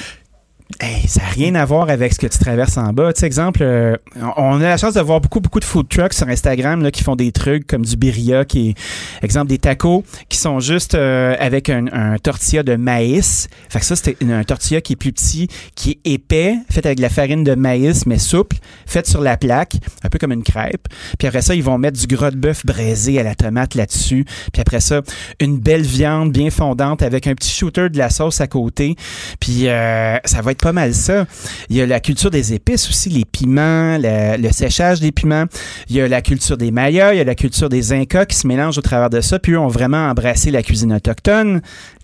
Hey, 0.77 1.07
ça 1.07 1.23
n'a 1.23 1.29
rien 1.29 1.55
à 1.55 1.65
voir 1.65 1.89
avec 1.89 2.13
ce 2.13 2.19
que 2.19 2.27
tu 2.27 2.37
traverses 2.37 2.77
en 2.77 2.93
bas. 2.93 3.11
Tu 3.11 3.21
sais, 3.21 3.25
exemple, 3.25 3.63
euh, 3.63 3.97
on 4.37 4.61
a 4.61 4.65
la 4.65 4.77
chance 4.77 4.93
de 4.93 5.01
voir 5.01 5.19
beaucoup, 5.19 5.39
beaucoup 5.39 5.59
de 5.59 5.65
food 5.65 5.89
trucks 5.89 6.13
sur 6.13 6.27
Instagram 6.27 6.83
là, 6.83 6.91
qui 6.91 7.03
font 7.03 7.15
des 7.15 7.31
trucs 7.31 7.65
comme 7.65 7.83
du 7.83 7.97
birria, 7.97 8.45
qui 8.45 8.69
est, 8.69 8.75
exemple, 9.23 9.47
des 9.47 9.57
tacos 9.57 10.03
qui 10.29 10.37
sont 10.37 10.59
juste 10.59 10.93
euh, 10.93 11.35
avec 11.39 11.69
un, 11.69 12.17
tortilla 12.21 12.61
de 12.61 12.75
maïs. 12.75 13.47
Fait 13.67 13.79
que 13.79 13.85
ça, 13.85 13.95
c'est 13.95 14.15
un 14.23 14.43
tortilla 14.43 14.79
qui 14.79 14.93
est 14.93 14.95
plus 14.95 15.11
petit, 15.11 15.47
qui 15.73 15.99
est 16.05 16.13
épais, 16.13 16.57
fait 16.69 16.85
avec 16.85 16.99
de 16.99 17.01
la 17.01 17.09
farine 17.09 17.43
de 17.43 17.55
maïs, 17.55 18.05
mais 18.05 18.19
souple, 18.19 18.57
fait 18.85 19.07
sur 19.07 19.21
la 19.21 19.37
plaque, 19.37 19.73
un 20.03 20.09
peu 20.09 20.19
comme 20.19 20.31
une 20.31 20.43
crêpe. 20.43 20.87
Puis 21.17 21.27
après 21.27 21.41
ça, 21.41 21.55
ils 21.55 21.63
vont 21.63 21.79
mettre 21.79 21.99
du 21.99 22.05
gras 22.05 22.29
de 22.29 22.37
bœuf 22.37 22.63
braisé 22.63 23.19
à 23.19 23.23
la 23.23 23.33
tomate 23.33 23.73
là-dessus. 23.73 24.23
Puis 24.53 24.61
après 24.61 24.81
ça, 24.81 25.01
une 25.39 25.57
belle 25.57 25.81
viande 25.81 26.31
bien 26.31 26.51
fondante 26.51 27.01
avec 27.01 27.25
un 27.25 27.33
petit 27.33 27.51
shooter 27.51 27.89
de 27.89 27.97
la 27.97 28.11
sauce 28.11 28.39
à 28.39 28.45
côté. 28.45 28.95
Puis 29.39 29.67
euh, 29.67 30.17
ça 30.25 30.41
va 30.43 30.51
être 30.51 30.58
pas 30.61 30.73
mal 30.73 30.93
ça. 30.93 31.25
Il 31.69 31.75
y 31.75 31.81
a 31.81 31.85
la 31.85 31.99
culture 31.99 32.31
des 32.31 32.53
épices 32.53 32.89
aussi, 32.89 33.09
les 33.09 33.25
piments, 33.25 33.97
le, 33.99 34.51
séchage 34.51 34.99
des 34.99 35.11
piments. 35.11 35.45
Il 35.89 35.95
y 35.95 36.01
a 36.01 36.07
la 36.07 36.21
culture 36.21 36.57
des 36.57 36.71
Mayas, 36.71 37.13
il 37.13 37.17
y 37.17 37.21
a 37.21 37.23
la 37.23 37.35
culture 37.35 37.69
des 37.69 37.93
Incas 37.93 38.25
qui 38.25 38.35
se 38.35 38.47
mélangent 38.47 38.77
au 38.77 38.81
travers 38.81 39.09
de 39.09 39.21
ça. 39.21 39.39
Puis 39.39 39.53
eux 39.53 39.59
ont 39.59 39.67
vraiment 39.67 40.09
embrassé 40.09 40.51
la 40.51 40.63
cuisine 40.63 40.93
autochtone. 40.93 41.61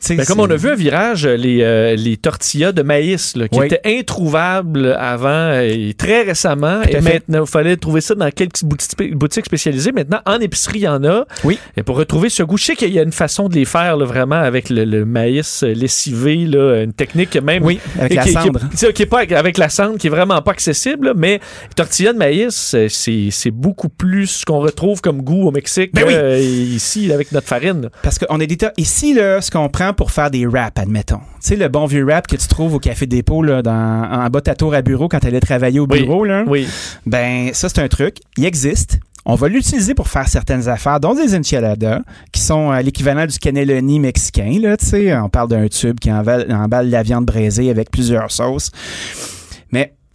Ben, 0.10 0.26
comme 0.26 0.40
on 0.40 0.50
a 0.50 0.56
vu 0.56 0.70
un 0.70 0.76
virage, 0.76 1.26
les, 1.26 1.62
euh, 1.62 1.96
les 1.96 2.18
tortillas 2.18 2.72
de 2.72 2.82
maïs, 2.84 3.36
là, 3.36 3.48
qui 3.48 3.60
Oui. 3.60 3.66
étaient 3.68 3.82
introuvables 3.86 4.96
avant 5.00 5.30
euh, 5.30 5.62
et 5.62 5.94
très 5.94 6.24
récemment. 6.24 6.82
Et 6.84 6.94
fait. 6.94 7.02
maintenant, 7.02 7.44
il 7.46 7.50
fallait 7.50 7.78
trouver 7.78 8.02
ça 8.02 8.16
dans 8.16 8.30
quelques 8.32 8.64
boutiques, 8.64 9.46
spécialisées. 9.46 9.92
Maintenant, 9.92 10.20
en 10.26 10.40
épicerie, 10.40 10.80
il 10.80 10.84
y 10.84 10.88
en 10.88 11.04
a. 11.04 11.26
Oui. 11.44 11.58
Et 11.78 11.84
pour 11.84 11.98
retrouver 11.98 12.30
ce 12.30 12.44
goût, 12.44 12.58
je 12.58 12.66
sais 12.66 12.76
qu'il 12.76 12.94
y 12.94 13.00
a 13.00 13.04
une 13.04 13.12
façon 13.12 13.50
de 13.50 13.56
les 13.56 13.66
faire 13.66 13.98
là, 13.98 14.06
vraiment 14.06 14.36
avec 14.36 14.70
le, 14.70 14.86
le 14.86 15.06
maïs 15.06 15.64
euh, 15.64 15.74
lessivé, 15.74 16.36
là, 16.46 16.82
une 16.84 16.94
technique 16.94 17.36
même. 17.38 17.64
Oui, 17.64 17.80
avec 18.00 18.12
et 18.14 18.16
la 18.16 18.24
qui, 18.24 18.32
cendre. 18.32 18.60
qui 18.94 19.02
est 19.04 19.06
pas 19.06 19.20
avec- 19.20 19.58
la 19.58 19.70
cendre, 19.70 19.98
qui 19.98 20.08
est 20.08 20.10
vraiment 20.10 20.42
pas 20.42 20.52
accessible. 20.52 21.14
mais 21.16 21.40
tortilla 21.76 22.14
de 22.14 22.18
maïs, 22.18 22.74
euh, 22.76 22.88
c'est 22.90 23.52
beaucoup 23.52 23.90
plus 23.90 24.28
ce 24.28 24.46
qu'on 24.46 24.60
retrouve 24.60 25.02
comme 25.02 25.22
goût 25.22 25.48
au 25.48 25.52
Mexique 25.52 25.92
Ben 25.94 26.04
oui. 26.08 26.14
euh, 26.16 26.40
ici 26.40 27.12
avec 27.12 27.32
notre 27.32 27.48
farine. 27.48 27.90
Parce 28.04 28.20
qu'on 28.20 28.40
a 28.40 28.46
des 28.46 28.58
tas. 28.58 28.72
Ici, 28.78 29.14
là, 29.14 29.42
ce 29.42 29.50
qu'on 29.52 29.70
prend 29.70 29.94
pour 29.96 30.12
faire 30.12 30.30
des 30.30 30.46
wraps, 30.46 30.80
admettons. 30.80 31.18
Tu 31.18 31.24
sais, 31.40 31.56
le 31.56 31.68
bon 31.68 31.86
vieux 31.86 32.04
wrap 32.06 32.28
que 32.28 32.36
tu 32.36 32.48
trouves 32.48 32.76
au 32.76 32.80
Café 32.80 33.06
Dépôt, 33.08 33.42
là, 33.42 33.62
dans, 33.62 33.72
en 33.72 34.30
bas 34.30 34.40
de 34.40 34.44
ta 34.46 34.56
tour 34.56 34.74
à 34.74 34.82
bureau 34.82 35.08
quand 35.08 35.20
tu 35.20 35.28
allais 35.28 35.40
travailler 35.40 35.80
au 35.80 35.88
Oui. 35.90 36.02
bureau, 36.02 36.24
là. 36.26 36.44
Oui. 36.48 36.68
Ben, 37.06 37.50
ça, 37.54 37.70
c'est 37.70 37.80
un 37.80 37.88
truc. 37.88 38.18
Il 38.38 38.46
existe. 38.46 39.00
On 39.28 39.34
va 39.34 39.48
l'utiliser 39.48 39.96
pour 39.96 40.08
faire 40.08 40.28
certaines 40.28 40.70
affaires, 40.70 41.00
dont 41.00 41.16
des 41.16 41.36
enchiladas, 41.36 42.02
qui 42.32 42.42
sont 42.42 42.72
euh, 42.72 42.82
l'équivalent 42.82 43.26
du 43.26 43.40
cannelloni 43.40 44.00
mexicain, 44.00 44.60
là, 44.62 44.78
tu 44.78 44.86
sais. 44.86 45.18
On 45.18 45.30
parle 45.30 45.50
d'un 45.50 45.68
tube 45.68 46.00
qui 46.00 46.12
emballe, 46.12 46.46
emballe 46.54 46.92
la 46.92 47.02
viande 47.02 47.26
braisée 47.26 47.72
avec 47.72 47.90
plusieurs 47.90 48.30
sauces. 48.32 48.70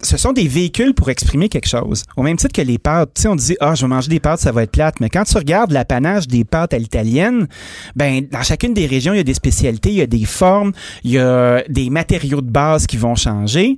Ce 0.03 0.17
sont 0.17 0.33
des 0.33 0.47
véhicules 0.47 0.93
pour 0.93 1.09
exprimer 1.09 1.49
quelque 1.49 1.67
chose. 1.67 2.03
Au 2.17 2.23
même 2.23 2.37
titre 2.37 2.53
que 2.53 2.61
les 2.61 2.77
pâtes. 2.77 3.11
Tu 3.15 3.23
sais, 3.23 3.27
on 3.27 3.35
dit, 3.35 3.55
ah, 3.59 3.75
je 3.75 3.81
vais 3.81 3.87
manger 3.87 4.09
des 4.09 4.19
pâtes, 4.19 4.39
ça 4.39 4.51
va 4.51 4.63
être 4.63 4.71
plate. 4.71 4.99
Mais 4.99 5.09
quand 5.09 5.23
tu 5.23 5.37
regardes 5.37 5.71
l'apanage 5.71 6.27
des 6.27 6.43
pâtes 6.43 6.73
à 6.73 6.77
l'italienne, 6.77 7.47
ben, 7.95 8.25
dans 8.31 8.41
chacune 8.41 8.73
des 8.73 8.87
régions, 8.87 9.13
il 9.13 9.17
y 9.17 9.19
a 9.19 9.23
des 9.23 9.33
spécialités, 9.33 9.89
il 9.89 9.95
y 9.95 10.01
a 10.01 10.07
des 10.07 10.25
formes, 10.25 10.71
il 11.03 11.11
y 11.11 11.19
a 11.19 11.63
des 11.69 11.89
matériaux 11.89 12.41
de 12.41 12.49
base 12.49 12.87
qui 12.87 12.97
vont 12.97 13.15
changer, 13.15 13.77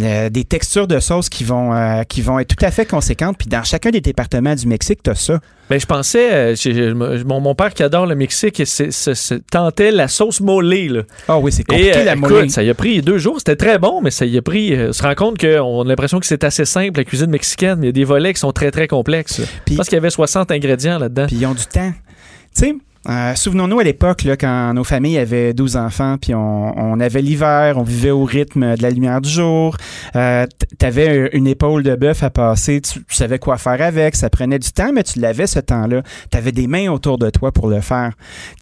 euh, 0.00 0.28
des 0.28 0.44
textures 0.44 0.88
de 0.88 0.98
sauce 0.98 1.28
qui 1.28 1.44
vont, 1.44 1.72
euh, 1.74 2.02
qui 2.02 2.22
vont 2.22 2.38
être 2.38 2.54
tout 2.54 2.64
à 2.64 2.70
fait 2.70 2.86
conséquentes. 2.86 3.36
Puis 3.38 3.48
dans 3.48 3.62
chacun 3.62 3.90
des 3.90 4.00
départements 4.00 4.54
du 4.54 4.66
Mexique, 4.66 5.02
tu 5.02 5.10
ça. 5.14 5.40
Ben, 5.70 5.78
je 5.78 5.86
pensais, 5.86 6.56
euh, 6.66 7.22
mon, 7.24 7.40
mon 7.40 7.54
père 7.54 7.72
qui 7.72 7.84
adore 7.84 8.04
le 8.04 8.16
Mexique, 8.16 8.60
c'est- 8.64 8.90
tentait 9.50 9.92
la 9.92 10.08
sauce 10.08 10.40
molée. 10.40 10.88
Là. 10.88 11.02
Ah 11.28 11.38
oui, 11.38 11.52
c'est 11.52 11.62
Et 11.62 11.64
compliqué, 11.64 11.96
euh, 11.96 12.04
la 12.04 12.14
écoute, 12.14 12.50
ça 12.50 12.64
y 12.64 12.70
a 12.70 12.74
pris 12.74 13.00
deux 13.02 13.18
jours. 13.18 13.36
C'était 13.38 13.54
très 13.54 13.78
bon, 13.78 14.00
mais 14.02 14.10
ça 14.10 14.26
y 14.26 14.36
a 14.36 14.42
pris. 14.42 14.74
euh, 14.74 14.88
on 14.88 14.92
se 14.92 15.02
rend 15.02 15.14
compte 15.14 15.38
qu'on 15.38 15.82
a 15.82 15.84
l'impression 15.84 16.18
que 16.18 16.26
c'est 16.26 16.42
assez 16.42 16.64
simple, 16.64 16.98
la 16.98 17.04
cuisine 17.04 17.30
mexicaine, 17.30 17.76
mais 17.78 17.86
il 17.86 17.88
y 17.88 17.90
a 17.90 17.92
des 17.92 18.04
volets 18.04 18.34
qui 18.34 18.40
sont 18.40 18.50
très, 18.52 18.72
très 18.72 18.88
complexes. 18.88 19.40
je 19.68 19.76
pense 19.76 19.86
qu'il 19.88 19.94
y 19.94 19.98
avait 19.98 20.10
60 20.10 20.50
ingrédients 20.50 20.98
là-dedans. 20.98 21.26
Puis 21.28 21.36
ils 21.36 21.46
ont 21.46 21.54
du 21.54 21.64
temps. 21.66 21.92
Tu 22.56 22.64
sais, 22.64 22.74
euh, 23.08 23.34
souvenons-nous 23.34 23.80
à 23.80 23.84
l'époque, 23.84 24.26
quand 24.38 24.74
nos 24.74 24.84
familles 24.84 25.16
avaient 25.16 25.54
12 25.54 25.76
enfants, 25.76 26.16
puis 26.20 26.34
on, 26.34 26.78
on 26.78 27.00
avait 27.00 27.22
l'hiver, 27.22 27.78
on 27.78 27.82
vivait 27.82 28.10
au 28.10 28.24
rythme 28.24 28.76
de 28.76 28.82
la 28.82 28.90
lumière 28.90 29.22
du 29.22 29.30
jour. 29.30 29.76
Euh, 30.16 30.46
tu 30.78 30.84
avais 30.84 31.30
une 31.32 31.46
épaule 31.46 31.82
de 31.82 31.94
bœuf 31.94 32.22
à 32.22 32.28
passer, 32.28 32.82
tu, 32.82 33.02
tu 33.02 33.14
savais 33.14 33.38
quoi 33.38 33.56
faire 33.56 33.80
avec, 33.80 34.16
ça 34.16 34.28
prenait 34.28 34.58
du 34.58 34.70
temps, 34.72 34.92
mais 34.92 35.02
tu 35.02 35.18
l'avais 35.18 35.46
ce 35.46 35.60
temps-là. 35.60 36.02
Tu 36.30 36.36
avais 36.36 36.52
des 36.52 36.66
mains 36.66 36.88
autour 36.88 37.16
de 37.16 37.30
toi 37.30 37.52
pour 37.52 37.68
le 37.68 37.80
faire. 37.80 38.12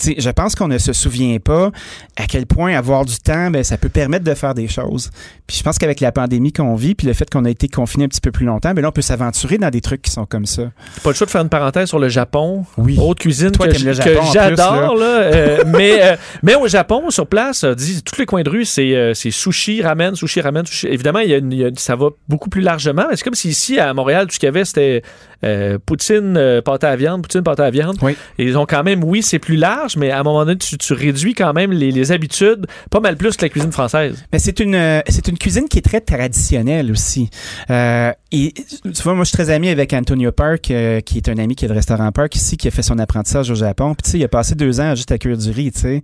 Je 0.01 0.31
pense 0.31 0.55
qu'on 0.55 0.69
ne 0.69 0.79
se 0.79 0.93
souvient 0.93 1.39
pas 1.39 1.73
à 2.17 2.27
quel 2.27 2.47
point 2.47 2.77
avoir 2.77 3.05
du 3.05 3.17
temps, 3.19 3.51
ben, 3.51 3.65
ça 3.65 3.77
peut 3.77 3.89
permettre 3.89 4.25
de 4.25 4.35
faire 4.35 4.55
des 4.55 4.69
choses. 4.69 5.11
Puis 5.49 5.57
je 5.57 5.63
pense 5.65 5.79
qu'avec 5.79 6.01
la 6.01 6.13
pandémie 6.13 6.53
qu'on 6.53 6.77
vit, 6.77 6.95
puis 6.95 7.07
le 7.07 7.13
fait 7.13 7.29
qu'on 7.29 7.45
a 7.45 7.51
été 7.51 7.69
confiné 7.69 8.05
un 8.05 8.09
petit 8.09 8.21
peu 8.21 8.31
plus 8.31 8.47
longtemps, 8.47 8.73
ben 8.75 8.83
là, 8.83 8.89
on 8.89 8.93
peut 8.93 9.03
s'aventurer 9.03 9.59
dans 9.59 9.71
des 9.71 9.81
trucs 9.81 10.03
qui 10.03 10.11
sont 10.11 10.27
comme 10.27 10.47
ça. 10.47 10.63
Pas 11.03 11.11
le 11.11 11.15
choix 11.15 11.27
de 11.27 11.31
faire 11.31 11.43
une 11.43 11.49
parenthèse 11.49 11.89
sur 11.89 11.99
le 11.99 12.09
Japon? 12.09 12.65
Oui. 12.77 12.99
Autre 13.01 13.21
cuisine 13.21 13.51
Toi, 13.51 13.69
que, 13.69 13.83
le 13.83 13.93
Japon 13.93 14.28
j'adore. 14.33 14.97
là, 14.97 15.07
euh, 15.23 15.65
mais, 15.67 16.03
euh, 16.03 16.17
mais 16.43 16.55
au 16.55 16.69
Japon, 16.69 17.11
sur 17.11 17.27
place, 17.27 17.65
euh, 17.65 17.75
dis, 17.75 18.03
tous 18.03 18.19
les 18.19 18.27
coins 18.27 18.43
de 18.43 18.51
rue, 18.51 18.65
c'est 18.65 19.13
c'est 19.15 19.31
sushi, 19.31 19.83
ramen, 19.83 20.15
sushi, 20.15 20.41
ramen, 20.41 20.65
sushi. 20.67 20.87
Évidemment, 20.89 21.21
il 21.21 21.31
y 21.31 21.35
a 21.35 21.39
une- 21.39 21.53
il 21.53 21.59
y 21.61 21.65
a- 21.65 21.71
ça 21.77 21.97
va 21.97 22.09
beaucoup 22.29 22.49
plus 22.51 22.61
largement. 22.63 23.05
C'est 23.15 23.23
comme 23.25 23.35
si 23.35 23.49
ici, 23.49 23.79
à 23.79 23.93
Montréal, 23.95 24.27
tout 24.27 24.35
ce 24.35 24.39
qu'il 24.39 24.47
y 24.47 24.51
avait, 24.51 24.65
c'était 24.65 25.03
euh, 25.45 25.79
poutine, 25.85 26.37
euh, 26.37 26.61
pâte 26.63 26.85
à 26.85 26.97
viande, 26.97 27.23
poutine, 27.23 27.43
pâte 27.43 27.61
à 27.61 27.71
viande. 27.71 27.97
Oui. 28.03 28.17
Et 28.39 28.45
ils 28.45 28.59
ont 28.59 28.67
quand 28.67 28.83
même, 28.83 29.05
oui, 29.05 29.23
c'est 29.23 29.39
plus 29.39 29.57
large, 29.57 29.97
mais 29.97 30.11
à 30.11 30.21
un 30.21 30.23
moment 30.23 30.45
donné, 30.45 30.59
tu, 30.59 30.77
tu 30.79 30.93
réduis 30.93 31.35
quand 31.35 31.53
même 31.53 31.73
les, 31.73 31.91
les 31.91 32.13
habitudes 32.13 32.67
pas 32.91 33.01
mal 33.01 33.17
plus 33.17 33.37
que 33.37 33.45
la 33.45 33.49
cuisine 33.49 33.73
française. 33.73 34.25
Mais 34.33 34.39
c'est 34.39 34.61
une 34.61 34.75
euh, 34.75 35.01
c'est 35.09 35.29
une 35.29 35.39
cuisine 35.39 35.69
qui 35.69 35.79
est 35.79 35.83
très 35.83 36.01
traditionnelle 36.01 36.91
aussi. 36.91 37.31
Euh, 37.71 38.13
et 38.33 38.53
tu 38.85 39.03
vois, 39.03 39.15
moi 39.15 39.25
je 39.25 39.29
suis 39.29 39.37
très 39.37 39.51
ami 39.51 39.69
avec 39.69 39.93
Antonio 39.93 40.33
Park, 40.33 40.63
qui 40.63 40.75
est 40.75 41.29
un 41.29 41.39
ami 41.39 41.55
qui 41.55 41.65
est 41.65 41.69
de 41.69 41.73
restaurant 41.75 42.11
Park 42.13 42.35
ici, 42.37 42.57
qui 42.57 42.69
a 42.69 42.71
fait 42.71 42.83
son 42.83 42.99
apprentissage 42.99 43.51
au 43.51 43.55
Japon. 43.55 43.95
Puis 43.95 44.03
tu 44.05 44.11
sais, 44.11 44.19
il 44.19 44.25
a 44.25 44.29
passé 44.29 44.55
deux 44.55 44.81
ans 44.81 44.95
juste 44.95 45.11
à 45.13 45.19
cuire 45.19 45.37
du 45.39 45.51
riz, 45.51 45.73
tu 45.73 45.81
sais. 45.81 46.03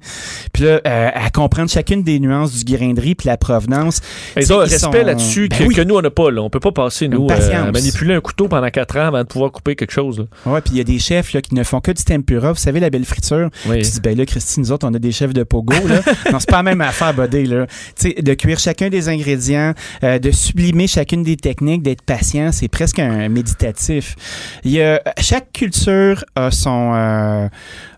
Puis 0.52 0.64
là, 0.64 0.80
à 0.84 1.30
comprendre 1.30 1.70
chacune 1.70 2.02
des 2.02 2.20
nuances 2.20 2.64
du 2.64 2.76
grain 2.76 2.92
de 2.94 3.00
riz 3.00 3.14
puis 3.14 3.26
la 3.26 3.36
provenance. 3.36 4.00
Ils 4.36 4.52
ont 4.52 4.60
un 4.60 4.64
respect 4.64 4.78
sont- 4.78 4.92
là-dessus 5.06 5.48
Ben 5.48 5.58
que, 5.58 5.64
oui. 5.64 5.74
que 5.74 5.82
nous, 5.82 5.96
on 5.96 6.00
n'a 6.02 6.10
pas. 6.10 6.30
Là. 6.30 6.42
On 6.42 6.50
peut 6.50 6.60
pas 6.60 6.72
passer, 6.72 7.08
nous, 7.08 7.28
à 7.30 7.70
manipuler 7.70 8.14
un 8.14 8.20
couteau 8.20 8.48
pendant 8.48 8.70
quatre 8.70 8.96
ans 8.98 9.06
avant 9.06 9.23
de 9.24 9.28
pouvoir 9.28 9.52
couper 9.52 9.76
quelque 9.76 9.92
chose. 9.92 10.26
Ouais, 10.46 10.60
puis 10.60 10.74
il 10.74 10.78
y 10.78 10.80
a 10.80 10.84
des 10.84 10.98
chefs 10.98 11.32
là, 11.32 11.42
qui 11.42 11.54
ne 11.54 11.62
font 11.64 11.80
que 11.80 11.90
du 11.90 12.04
tempura. 12.04 12.52
Vous 12.52 12.58
savez, 12.58 12.80
la 12.80 12.90
belle 12.90 13.04
friture. 13.04 13.50
Oui. 13.66 13.82
Tu 13.82 13.90
dis, 13.90 14.00
ben 14.00 14.16
là, 14.16 14.26
Christine, 14.26 14.62
nous 14.62 14.72
autres, 14.72 14.86
on 14.88 14.94
a 14.94 14.98
des 14.98 15.12
chefs 15.12 15.32
de 15.32 15.42
pogo. 15.42 15.74
Là. 15.86 16.00
non, 16.32 16.38
c'est 16.38 16.48
pas 16.48 16.58
la 16.58 16.62
même 16.62 16.80
affaire, 16.80 17.14
buddy. 17.14 17.44
Là. 17.44 17.66
Tu 17.66 18.10
sais, 18.10 18.22
de 18.22 18.34
cuire 18.34 18.58
chacun 18.58 18.88
des 18.88 19.08
ingrédients, 19.08 19.74
euh, 20.02 20.18
de 20.18 20.30
sublimer 20.30 20.86
chacune 20.86 21.22
des 21.22 21.36
techniques, 21.36 21.82
d'être 21.82 22.02
patient, 22.02 22.52
c'est 22.52 22.68
presque 22.68 22.98
un 22.98 23.28
méditatif. 23.28 24.16
Il 24.64 24.70
y 24.70 24.82
a, 24.82 25.02
chaque 25.20 25.52
culture 25.52 26.24
a 26.36 26.50
son, 26.50 26.92
euh, 26.94 27.48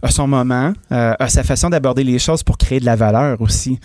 a 0.02 0.10
son 0.10 0.26
moment, 0.26 0.72
euh, 0.92 1.14
a 1.18 1.28
sa 1.28 1.42
façon 1.42 1.70
d'aborder 1.70 2.04
les 2.04 2.18
choses 2.18 2.42
pour 2.42 2.58
créer 2.58 2.80
de 2.80 2.86
la 2.86 2.96
valeur 2.96 3.40
aussi. 3.40 3.78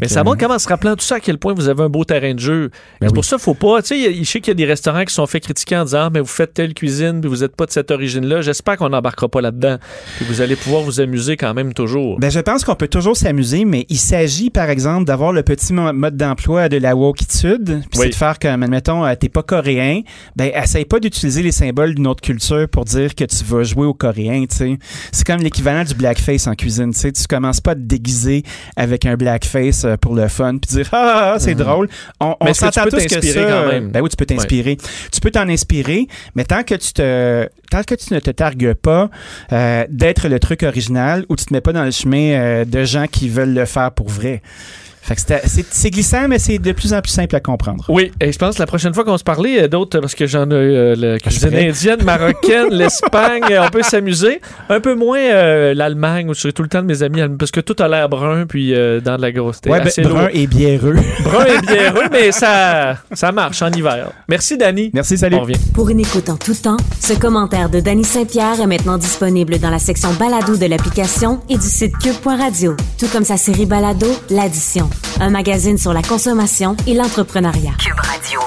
Mais 0.00 0.08
ça 0.08 0.24
montre 0.24 0.38
comment, 0.38 0.54
en 0.54 0.58
se 0.58 0.68
rappelant 0.68 0.94
tout 0.96 1.04
ça, 1.04 1.16
à 1.16 1.20
quel 1.20 1.38
point 1.38 1.54
vous 1.54 1.68
avez 1.68 1.82
un 1.82 1.88
beau 1.88 2.04
terrain 2.04 2.34
de 2.34 2.40
jeu. 2.40 2.70
Ben 2.70 2.78
c'est 3.02 3.06
oui. 3.08 3.12
pour 3.14 3.24
ça 3.24 3.36
qu'il 3.36 3.44
faut 3.44 3.54
pas. 3.54 3.82
Tu 3.82 3.88
sais, 3.88 4.14
je 4.14 4.24
sais 4.24 4.40
qu'il 4.40 4.48
y 4.48 4.50
a 4.50 4.54
des 4.54 4.64
restaurants 4.64 5.04
qui 5.04 5.14
sont 5.14 5.26
fait 5.26 5.40
critiquer 5.40 5.76
en 5.76 5.84
disant 5.84 6.04
Ah, 6.06 6.10
mais 6.12 6.20
vous 6.20 6.26
faites 6.26 6.54
telle 6.54 6.74
cuisine, 6.74 7.20
puis 7.20 7.28
vous 7.30 7.38
n'êtes 7.38 7.54
pas 7.56 7.66
de 7.66 7.70
cette 7.70 7.90
origine-là. 7.90 8.40
J'espère 8.42 8.76
qu'on 8.76 8.88
n'embarquera 8.88 9.28
pas 9.28 9.40
là-dedans. 9.40 9.78
Puis 10.16 10.24
vous 10.28 10.40
allez 10.40 10.56
pouvoir 10.56 10.82
vous 10.82 11.00
amuser 11.00 11.36
quand 11.36 11.54
même 11.54 11.72
toujours. 11.74 12.18
Ben, 12.18 12.30
je 12.30 12.40
pense 12.40 12.64
qu'on 12.64 12.74
peut 12.74 12.88
toujours 12.88 13.16
s'amuser, 13.16 13.64
mais 13.64 13.86
il 13.88 13.98
s'agit, 13.98 14.50
par 14.50 14.70
exemple, 14.70 15.04
d'avoir 15.04 15.32
le 15.32 15.42
petit 15.42 15.72
mo- 15.72 15.92
mode 15.92 16.16
d'emploi 16.16 16.68
de 16.68 16.76
la 16.78 16.96
wokitude. 16.96 17.64
Puis 17.64 18.00
Oui. 18.00 18.00
c'est 18.04 18.08
de 18.10 18.14
faire 18.14 18.38
comme, 18.38 18.62
admettons, 18.62 19.04
euh, 19.04 19.14
t'es 19.14 19.28
pas 19.28 19.42
coréen, 19.42 20.00
ben, 20.36 20.50
essaye 20.54 20.84
pas 20.84 21.00
d'utiliser 21.00 21.42
les 21.42 21.52
symboles 21.52 21.94
d'une 21.94 22.06
autre 22.06 22.20
culture 22.22 22.68
pour 22.68 22.84
dire 22.84 23.14
que 23.14 23.24
tu 23.24 23.44
vas 23.44 23.62
jouer 23.62 23.86
au 23.86 23.94
coréen, 23.94 24.44
tu 24.48 24.56
sais. 24.56 24.78
C'est 25.12 25.26
comme 25.26 25.40
l'équivalent 25.40 25.84
du 25.84 25.94
blackface 25.94 26.46
en 26.46 26.54
cuisine, 26.54 26.92
tu 26.92 26.98
sais. 27.00 27.12
Tu 27.12 27.24
commences 27.26 27.60
pas 27.60 27.72
à 27.72 27.74
te 27.74 27.80
déguiser 27.80 28.42
avec 28.76 29.06
un 29.06 29.16
blackface 29.16 29.83
euh, 29.84 29.96
pour 29.96 30.14
le 30.14 30.28
fun, 30.28 30.56
puis 30.58 30.76
dire, 30.76 30.88
ah, 30.92 30.96
ah, 31.14 31.32
ah, 31.34 31.38
c'est 31.38 31.54
Mhm. 31.54 31.60
drôle. 31.64 31.88
On, 32.20 32.34
on 32.40 32.54
s'entend 32.54 32.84
tous 32.84 33.04
que 33.06 33.20
ça... 33.20 33.44
quand 33.44 33.66
même? 33.68 33.88
Ben 33.90 34.00
oui, 34.02 34.08
tu 34.08 34.16
peux 34.16 34.26
t'inspirer. 34.26 34.76
Tu 35.12 35.20
peux 35.20 35.30
t'en 35.30 35.48
inspirer, 35.48 36.06
mais 36.34 36.44
tant 36.44 36.62
que 36.62 36.74
tu 36.74 36.92
te, 36.92 37.48
tant 37.70 37.82
que 37.82 37.94
tu 37.94 38.12
ne 38.14 38.18
te 38.20 38.30
targues 38.30 38.74
pas 38.74 39.10
euh, 39.52 39.84
d'être 39.88 40.28
le 40.28 40.38
truc 40.40 40.62
original 40.62 41.24
ou 41.28 41.36
tu 41.36 41.44
te 41.46 41.52
mets 41.52 41.60
pas 41.60 41.72
dans 41.72 41.84
le 41.84 41.90
chemin 41.90 42.32
euh, 42.32 42.64
de 42.64 42.84
gens 42.84 43.06
qui 43.06 43.28
veulent 43.28 43.54
le 43.54 43.64
faire 43.64 43.90
pour 43.92 44.08
vrai. 44.08 44.42
Fait 45.04 45.16
que 45.16 45.20
c'est- 45.70 45.90
glissant, 45.90 46.28
mais 46.28 46.38
c'est 46.38 46.58
de 46.58 46.72
plus 46.72 46.94
en 46.94 47.02
plus 47.02 47.10
simple 47.12 47.36
à 47.36 47.40
comprendre. 47.40 47.84
Oui, 47.90 48.10
et 48.22 48.32
je 48.32 48.38
pense 48.38 48.54
que 48.54 48.60
la 48.62 48.66
prochaine 48.66 48.94
fois 48.94 49.04
qu'on 49.04 49.18
se 49.18 49.22
parlait, 49.24 49.64
euh, 49.64 49.68
d'autres, 49.68 50.00
parce 50.00 50.14
que 50.14 50.26
j'en 50.26 50.50
ai 50.50 50.54
euh, 50.54 50.94
la 50.96 51.18
cuisine 51.18 51.50
prêt. 51.50 51.68
indienne, 51.68 52.02
marocaine, 52.04 52.68
l'Espagne, 52.70 53.42
euh, 53.50 53.64
on 53.66 53.68
peut 53.68 53.82
s'amuser. 53.82 54.40
Un 54.70 54.80
peu 54.80 54.94
moins 54.94 55.18
euh, 55.18 55.74
l'Allemagne, 55.74 56.30
où 56.30 56.34
je 56.34 56.40
serai 56.40 56.52
tout 56.54 56.62
le 56.62 56.68
temps 56.70 56.80
de 56.80 56.86
mes 56.86 57.02
amis, 57.02 57.20
parce 57.38 57.50
que 57.50 57.60
tout 57.60 57.76
a 57.82 57.88
l'air 57.88 58.08
brun, 58.08 58.46
puis 58.46 58.72
euh, 58.74 59.00
dans 59.00 59.16
de 59.16 59.20
la 59.22 59.30
grosse 59.30 59.60
Ouais, 59.66 59.82
ben, 59.82 60.08
brun 60.08 60.28
et 60.32 60.46
biéreux. 60.46 60.94
Brun 61.24 61.44
et 61.44 61.60
biéreux, 61.66 62.08
mais 62.10 62.32
ça, 62.32 62.96
ça 63.12 63.30
marche 63.30 63.60
en 63.60 63.70
hiver. 63.70 64.10
Merci, 64.28 64.56
Dani. 64.56 64.90
Merci, 64.94 65.18
salut. 65.18 65.36
On 65.36 65.40
revient. 65.40 65.58
Pour 65.74 65.90
une 65.90 66.00
écoute 66.00 66.30
en 66.30 66.36
tout 66.36 66.54
temps, 66.54 66.78
ce 67.00 67.12
commentaire 67.12 67.68
de 67.68 67.80
Danny 67.80 68.04
Saint-Pierre 68.04 68.58
est 68.60 68.66
maintenant 68.66 68.96
disponible 68.96 69.58
dans 69.58 69.70
la 69.70 69.78
section 69.78 70.12
balado 70.14 70.56
de 70.56 70.64
l'application 70.66 71.40
et 71.50 71.58
du 71.58 71.66
site 71.66 71.92
cube.radio, 71.98 72.74
tout 72.98 73.08
comme 73.08 73.24
sa 73.24 73.36
série 73.36 73.66
balado, 73.66 74.06
l'addition. 74.30 74.88
Un 75.20 75.30
magazine 75.30 75.78
sur 75.78 75.92
la 75.92 76.02
consommation 76.02 76.76
et 76.86 76.94
l'entrepreneuriat. 76.94 77.72
Cube 77.78 78.00
Radio. 78.00 78.40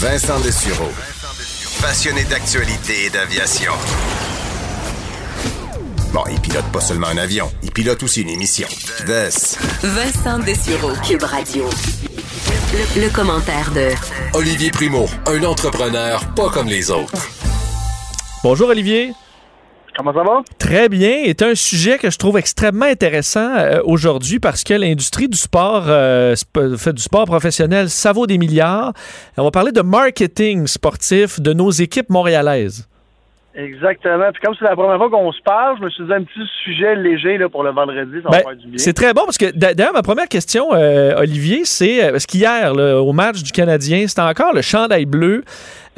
Vincent 0.00 0.40
Dessureau. 0.40 0.90
Passionné 1.80 2.24
d'actualité 2.24 3.06
et 3.06 3.10
d'aviation. 3.10 3.72
Bon, 6.12 6.22
il 6.30 6.40
pilote 6.40 6.64
pas 6.72 6.80
seulement 6.80 7.08
un 7.08 7.16
avion, 7.16 7.50
il 7.62 7.72
pilote 7.72 8.02
aussi 8.04 8.22
une 8.22 8.28
émission. 8.28 8.68
Vess. 9.04 9.58
Vincent 9.82 10.38
Dessureau, 10.38 10.92
Cube 11.06 11.24
Radio. 11.24 11.64
Le, 12.72 13.02
le 13.02 13.10
commentaire 13.10 13.70
de 13.72 13.90
Olivier 14.34 14.70
Primo, 14.70 15.08
un 15.26 15.42
entrepreneur 15.42 16.24
pas 16.34 16.50
comme 16.50 16.68
les 16.68 16.90
autres. 16.90 17.28
Bonjour 18.42 18.68
Olivier. 18.68 19.12
Comment 19.96 20.12
ça 20.12 20.22
va? 20.24 20.42
Très 20.58 20.88
bien. 20.88 21.22
C'est 21.26 21.42
un 21.42 21.54
sujet 21.54 21.98
que 21.98 22.10
je 22.10 22.18
trouve 22.18 22.36
extrêmement 22.36 22.86
intéressant 22.86 23.54
euh, 23.56 23.80
aujourd'hui 23.84 24.40
parce 24.40 24.64
que 24.64 24.74
l'industrie 24.74 25.28
du 25.28 25.38
sport, 25.38 25.84
euh, 25.88 26.34
sp- 26.34 26.76
fait 26.76 26.92
du 26.92 27.02
sport 27.02 27.26
professionnel, 27.26 27.88
ça 27.88 28.12
vaut 28.12 28.26
des 28.26 28.38
milliards. 28.38 28.92
On 29.36 29.44
va 29.44 29.50
parler 29.52 29.70
de 29.72 29.82
marketing 29.82 30.66
sportif 30.66 31.40
de 31.40 31.52
nos 31.52 31.70
équipes 31.70 32.10
montréalaises. 32.10 32.88
Exactement. 33.56 34.32
Puis 34.32 34.42
comme 34.44 34.54
c'est 34.58 34.64
la 34.64 34.74
première 34.74 34.96
fois 34.96 35.08
qu'on 35.08 35.30
se 35.30 35.40
parle, 35.42 35.78
je 35.78 35.84
me 35.84 35.90
suis 35.90 36.04
dit 36.04 36.12
un 36.12 36.24
petit 36.24 36.40
sujet 36.64 36.96
léger 36.96 37.38
là, 37.38 37.48
pour 37.48 37.62
le 37.62 37.70
vendredi, 37.70 38.16
ça 38.24 38.28
va 38.28 38.38
Ben, 38.38 38.42
faire 38.42 38.56
du 38.56 38.66
bien. 38.66 38.78
c'est 38.78 38.92
très 38.94 39.14
bon 39.14 39.22
parce 39.26 39.38
que 39.38 39.52
d'a- 39.52 39.74
d'ailleurs, 39.74 39.92
ma 39.92 40.02
première 40.02 40.26
question, 40.26 40.74
euh, 40.74 41.14
Olivier, 41.18 41.60
c'est 41.64 42.10
parce 42.10 42.26
qu'hier, 42.26 42.72
au 42.74 43.12
match 43.12 43.44
du 43.44 43.52
Canadien, 43.52 44.08
c'était 44.08 44.22
encore 44.22 44.52
le 44.52 44.60
chandail 44.62 45.06
bleu. 45.06 45.44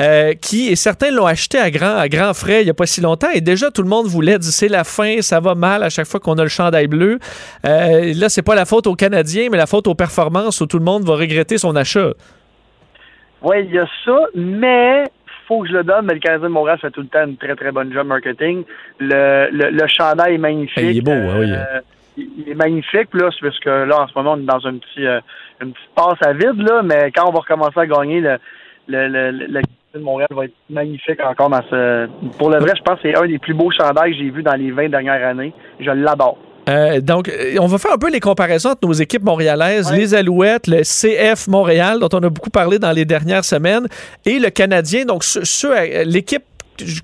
Euh, 0.01 0.35
qui, 0.35 0.69
et 0.69 0.77
certains 0.77 1.11
l'ont 1.11 1.27
acheté 1.27 1.59
à 1.59 1.71
grand, 1.71 1.97
à 1.97 2.09
grand 2.09 2.35
frais 2.35 2.63
il 2.63 2.65
n'y 2.65 2.71
a 2.71 2.75
pas 2.75 2.87
si 2.87 3.01
longtemps, 3.01 3.31
et 3.35 3.41
déjà 3.41 3.71
tout 3.71 3.83
le 3.83 3.89
monde 3.89 4.07
voulait 4.07 4.39
dire 4.39 4.51
c'est 4.51 4.69
la 4.69 4.85
fin, 4.85 5.21
ça 5.21 5.41
va 5.41 5.55
mal 5.55 5.83
à 5.83 5.89
chaque 5.89 6.07
fois 6.07 6.21
qu'on 6.21 6.35
a 6.35 6.43
le 6.43 6.49
chandail 6.49 6.87
bleu. 6.87 7.19
Euh, 7.65 8.13
là, 8.15 8.29
c'est 8.29 8.43
pas 8.43 8.55
la 8.55 8.65
faute 8.65 8.87
aux 8.87 8.95
Canadiens, 8.95 9.49
mais 9.51 9.57
la 9.57 9.67
faute 9.67 9.87
aux 9.87 9.95
performances 9.95 10.61
où 10.61 10.67
tout 10.67 10.79
le 10.79 10.85
monde 10.85 11.05
va 11.05 11.15
regretter 11.15 11.59
son 11.59 11.77
achat. 11.77 12.11
Oui, 13.43 13.57
il 13.65 13.75
y 13.75 13.79
a 13.79 13.87
ça, 14.05 14.19
mais 14.35 15.05
faut 15.47 15.63
que 15.63 15.69
je 15.69 15.75
le 15.75 15.85
donne, 15.85 16.07
mais 16.07 16.15
le 16.15 16.21
Canadien 16.21 16.49
de 16.49 16.53
Montréal 16.53 16.79
fait 16.81 16.91
tout 16.91 17.03
le 17.03 17.07
temps 17.07 17.25
une 17.25 17.37
très 17.37 17.55
très 17.55 17.71
bonne 17.71 17.93
job 17.93 18.07
marketing. 18.07 18.65
Le, 18.99 19.49
le, 19.53 19.71
le 19.71 19.87
chandail 19.87 20.35
est 20.35 20.39
magnifique. 20.39 20.79
Il 20.83 20.99
est 20.99 21.01
beau, 21.01 21.13
hein, 21.13 21.37
oui. 21.39 21.53
Euh, 21.53 21.81
il 22.17 22.29
il 22.39 22.49
est 22.51 22.55
magnifique, 22.55 23.09
là, 23.13 23.29
c'est 23.31 23.47
parce 23.47 23.61
que 23.61 23.69
là, 23.69 24.01
en 24.01 24.09
ce 24.09 24.13
moment, 24.17 24.33
on 24.33 24.39
est 24.39 24.45
dans 24.45 24.67
un 24.67 24.79
petit, 24.79 25.07
euh, 25.07 25.21
une 25.61 25.73
petite 25.73 25.95
passe 25.95 26.19
à 26.23 26.33
vide, 26.33 26.61
là, 26.67 26.83
mais 26.83 27.13
quand 27.15 27.29
on 27.29 27.33
va 27.33 27.41
recommencer 27.41 27.79
à 27.79 27.87
gagner, 27.87 28.21
le, 28.21 28.39
le, 28.89 29.09
le, 29.09 29.31
le, 29.31 29.61
de 29.97 30.03
Montréal 30.03 30.29
va 30.31 30.45
être 30.45 30.55
magnifique 30.71 31.21
encore 31.25 31.51
dans 31.51 31.63
ce. 31.71 32.09
Pour 32.39 32.51
le 32.51 32.59
vrai, 32.59 32.73
je 32.77 32.83
pense 32.83 33.01
que 33.01 33.11
c'est 33.11 33.17
un 33.17 33.27
des 33.27 33.39
plus 33.39 33.55
beaux 33.55 33.71
chandails 33.71 34.13
que 34.13 34.19
j'ai 34.19 34.31
vus 34.31 34.43
dans 34.43 34.55
les 34.55 34.71
20 34.71 34.89
dernières 34.91 35.27
années. 35.27 35.53
Je 35.81 35.91
l'adore. 35.91 36.39
Euh, 36.69 37.01
donc, 37.01 37.29
euh, 37.29 37.57
on 37.61 37.67
va 37.67 37.79
faire 37.79 37.93
un 37.93 37.99
peu 37.99 38.11
les 38.11 38.19
comparaisons 38.19 38.71
entre 38.71 38.87
nos 38.87 38.93
équipes 38.93 39.23
montréalaises, 39.23 39.93
les 39.93 40.15
Alouettes, 40.15 40.67
le 40.67 40.83
CF 40.83 41.47
Montréal, 41.47 41.99
dont 42.01 42.09
on 42.13 42.23
a 42.25 42.29
beaucoup 42.29 42.51
parlé 42.51 42.79
dans 42.81 42.91
les 42.91 43.05
dernières 43.05 43.45
semaines, 43.45 43.87
et 44.25 44.39
le 44.41 44.51
Canadien. 44.51 45.05
Donc, 45.05 45.23
euh, 45.65 46.05
l'équipe 46.05 46.43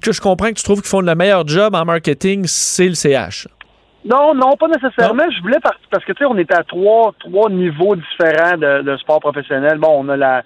que 0.03 0.13
je 0.13 0.21
comprends 0.21 0.49
que 0.49 0.55
tu 0.55 0.65
trouves 0.65 0.81
qu'ils 0.81 0.91
font 0.91 1.01
le 1.01 1.15
meilleur 1.15 1.47
job 1.47 1.75
en 1.77 1.85
marketing, 1.85 2.43
c'est 2.47 2.89
le 2.89 2.95
CH. 2.95 3.47
Non, 4.05 4.35
non, 4.35 4.57
pas 4.57 4.67
nécessairement. 4.67 5.23
Je 5.31 5.41
voulais 5.43 5.61
par- 5.61 5.79
parce 5.91 6.05
que 6.05 6.13
tu 6.13 6.19
sais, 6.19 6.25
on 6.25 6.37
était 6.37 6.57
à 6.57 6.65
trois 6.65 7.15
trois 7.21 7.49
niveaux 7.49 7.95
différents 7.95 8.57
de, 8.59 8.83
de 8.83 8.97
sport 8.97 9.21
professionnel. 9.21 9.79
Bon, 9.79 9.95
on 10.05 10.09
a 10.09 10.17
la 10.17 10.43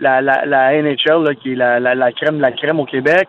la, 0.00 0.20
la, 0.20 0.44
la 0.46 0.82
NHL 0.82 1.36
qui 1.42 1.52
est 1.52 1.56
la, 1.56 1.78
la, 1.80 1.94
la 1.94 2.12
crème 2.12 2.36
de 2.38 2.42
la 2.42 2.52
crème 2.52 2.80
au 2.80 2.84
Québec. 2.84 3.28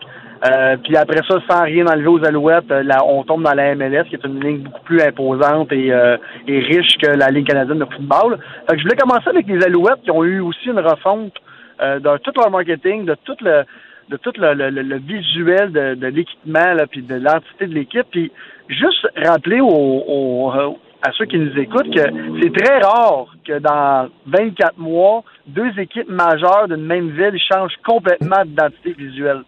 Euh, 0.50 0.76
puis 0.84 0.98
après 0.98 1.20
ça, 1.30 1.38
sans 1.48 1.64
rien 1.64 1.86
enlever 1.86 2.08
aux 2.08 2.26
Alouettes, 2.26 2.72
euh, 2.72 2.82
là, 2.82 2.98
on 3.06 3.24
tombe 3.24 3.44
dans 3.44 3.54
la 3.54 3.76
MLS, 3.76 4.06
qui 4.10 4.16
est 4.16 4.26
une 4.26 4.40
ligne 4.44 4.58
beaucoup 4.60 4.82
plus 4.84 5.00
imposante 5.02 5.72
et, 5.72 5.94
euh, 5.94 6.18
et 6.48 6.60
riche 6.60 6.98
que 6.98 7.12
la 7.12 7.30
Ligue 7.30 7.48
canadienne 7.48 7.78
de 7.80 7.86
football. 7.86 8.40
Fait 8.68 8.74
que 8.76 8.80
je 8.80 8.84
voulais 8.84 8.96
commencer 8.96 9.30
avec 9.30 9.46
les 9.48 9.64
Alouettes 9.64 10.02
qui 10.04 10.10
ont 10.12 10.24
eu 10.24 10.40
aussi 10.40 10.70
une 10.70 10.80
refonte 10.80 11.34
de 11.80 12.18
tout 12.20 12.32
leur 12.38 12.52
marketing, 12.52 13.06
de 13.06 13.16
tout 13.24 13.36
le 13.42 13.64
de 14.10 14.18
tout 14.18 14.34
le, 14.38 14.54
le- 14.54 14.70
le- 14.70 14.98
visuel 14.98 15.72
de, 15.72 15.96
de 15.96 16.08
l'équipement 16.08 16.76
puis 16.92 17.02
de 17.02 17.16
l'entité 17.16 17.66
de 17.66 17.74
l'équipe. 17.74 18.06
Puis 18.12 18.32
juste 18.68 19.08
rappeler 19.16 19.62
aux, 19.62 19.68
aux- 20.08 20.78
à 21.04 21.12
ceux 21.18 21.26
qui 21.26 21.38
nous 21.38 21.58
écoutent 21.58 21.94
que 21.94 22.02
c'est 22.42 22.54
très 22.54 22.80
rare 22.80 23.26
que 23.46 23.60
dans 23.60 24.10
24 24.28 24.78
mois, 24.78 25.24
deux 25.48 25.72
équipes 25.80 26.10
majeures 26.10 26.68
d'une 26.68 26.86
même 26.86 27.10
ville 27.10 27.40
changent 27.52 27.78
complètement 27.86 28.44
d'identité 28.46 28.94
visuelle. 28.94 29.42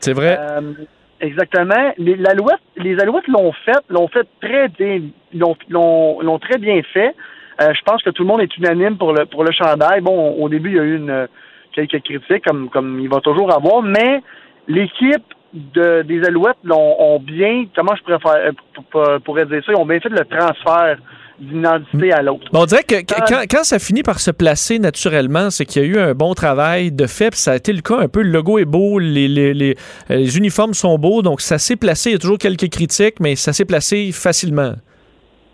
C'est 0.00 0.12
vrai. 0.12 0.38
Euh, 0.38 0.72
exactement. 1.20 1.92
Les, 1.98 2.16
l'Alouette- 2.16 2.60
les 2.76 2.98
Alouettes 3.00 3.28
l'ont 3.28 3.52
fait, 3.52 3.78
l'ont 3.88 4.08
fait 4.08 4.26
très 4.40 4.68
bien, 4.68 5.02
l'ont, 5.34 5.56
l'ont, 5.68 6.20
l'ont 6.20 6.38
très 6.38 6.58
bien 6.58 6.80
fait. 6.92 7.14
Euh, 7.60 7.72
je 7.74 7.82
pense 7.84 8.02
que 8.02 8.10
tout 8.10 8.22
le 8.22 8.28
monde 8.28 8.40
est 8.40 8.56
unanime 8.56 8.96
pour 8.96 9.12
le 9.12 9.26
pour 9.26 9.44
le 9.44 9.52
chandail. 9.52 10.00
Bon, 10.00 10.32
au 10.34 10.48
début, 10.48 10.70
il 10.70 10.76
y 10.76 10.80
a 10.80 10.84
eu 10.84 10.96
une, 10.96 11.28
quelques 11.72 12.02
critiques, 12.02 12.44
comme 12.44 12.68
comme 12.70 13.00
il 13.00 13.08
va 13.08 13.20
toujours 13.20 13.52
avoir, 13.52 13.82
mais 13.82 14.22
l'équipe 14.68 15.34
de, 15.52 16.02
des 16.02 16.22
Alouettes 16.24 16.56
l'ont 16.64 16.96
ont 17.00 17.18
bien, 17.20 17.64
comment 17.74 17.94
je 17.96 18.02
pourrais, 18.02 18.18
faire, 18.18 18.48
euh, 18.48 18.52
pour- 18.74 18.84
pour- 18.84 19.20
pourrais 19.24 19.46
dire 19.46 19.62
ça, 19.64 19.72
ils 19.72 19.76
ont 19.80 19.86
bien 19.86 19.98
fait 20.00 20.08
le 20.10 20.24
transfert 20.24 20.98
d'une 21.38 21.60
identité 21.60 22.12
à 22.12 22.20
l'autre. 22.20 22.46
Bon, 22.52 22.62
on 22.62 22.66
dirait 22.66 22.82
que 22.82 22.96
Ah. 23.16 23.24
quand, 23.28 23.40
quand 23.48 23.64
ça 23.64 23.78
finit 23.78 24.02
par 24.02 24.18
se 24.18 24.30
placer 24.32 24.78
naturellement, 24.80 25.50
c'est 25.50 25.64
qu'il 25.64 25.82
y 25.82 25.84
a 25.84 25.88
eu 25.88 25.98
un 25.98 26.12
bon 26.12 26.34
travail 26.34 26.90
de 26.92 27.06
fait, 27.06 27.30
puis 27.30 27.38
ça 27.38 27.52
a 27.52 27.56
été 27.56 27.72
le 27.72 27.80
cas 27.80 27.98
un 27.98 28.08
peu. 28.08 28.22
Le 28.22 28.30
logo 28.30 28.58
est 28.58 28.64
beau, 28.64 28.98
les, 28.98 29.28
les, 29.28 29.54
les, 29.54 29.76
euh, 30.10 30.16
les 30.16 30.36
uniformes 30.36 30.74
sont 30.74 30.98
beaux, 30.98 31.22
donc 31.22 31.40
ça 31.40 31.58
s'est 31.58 31.76
placé. 31.76 32.10
Il 32.10 32.12
y 32.14 32.16
a 32.16 32.18
toujours 32.18 32.38
quelques 32.38 32.68
critiques, 32.70 33.20
mais 33.20 33.36
ça 33.36 33.52
s'est 33.52 33.64
placé 33.64 34.10
facilement. 34.12 34.72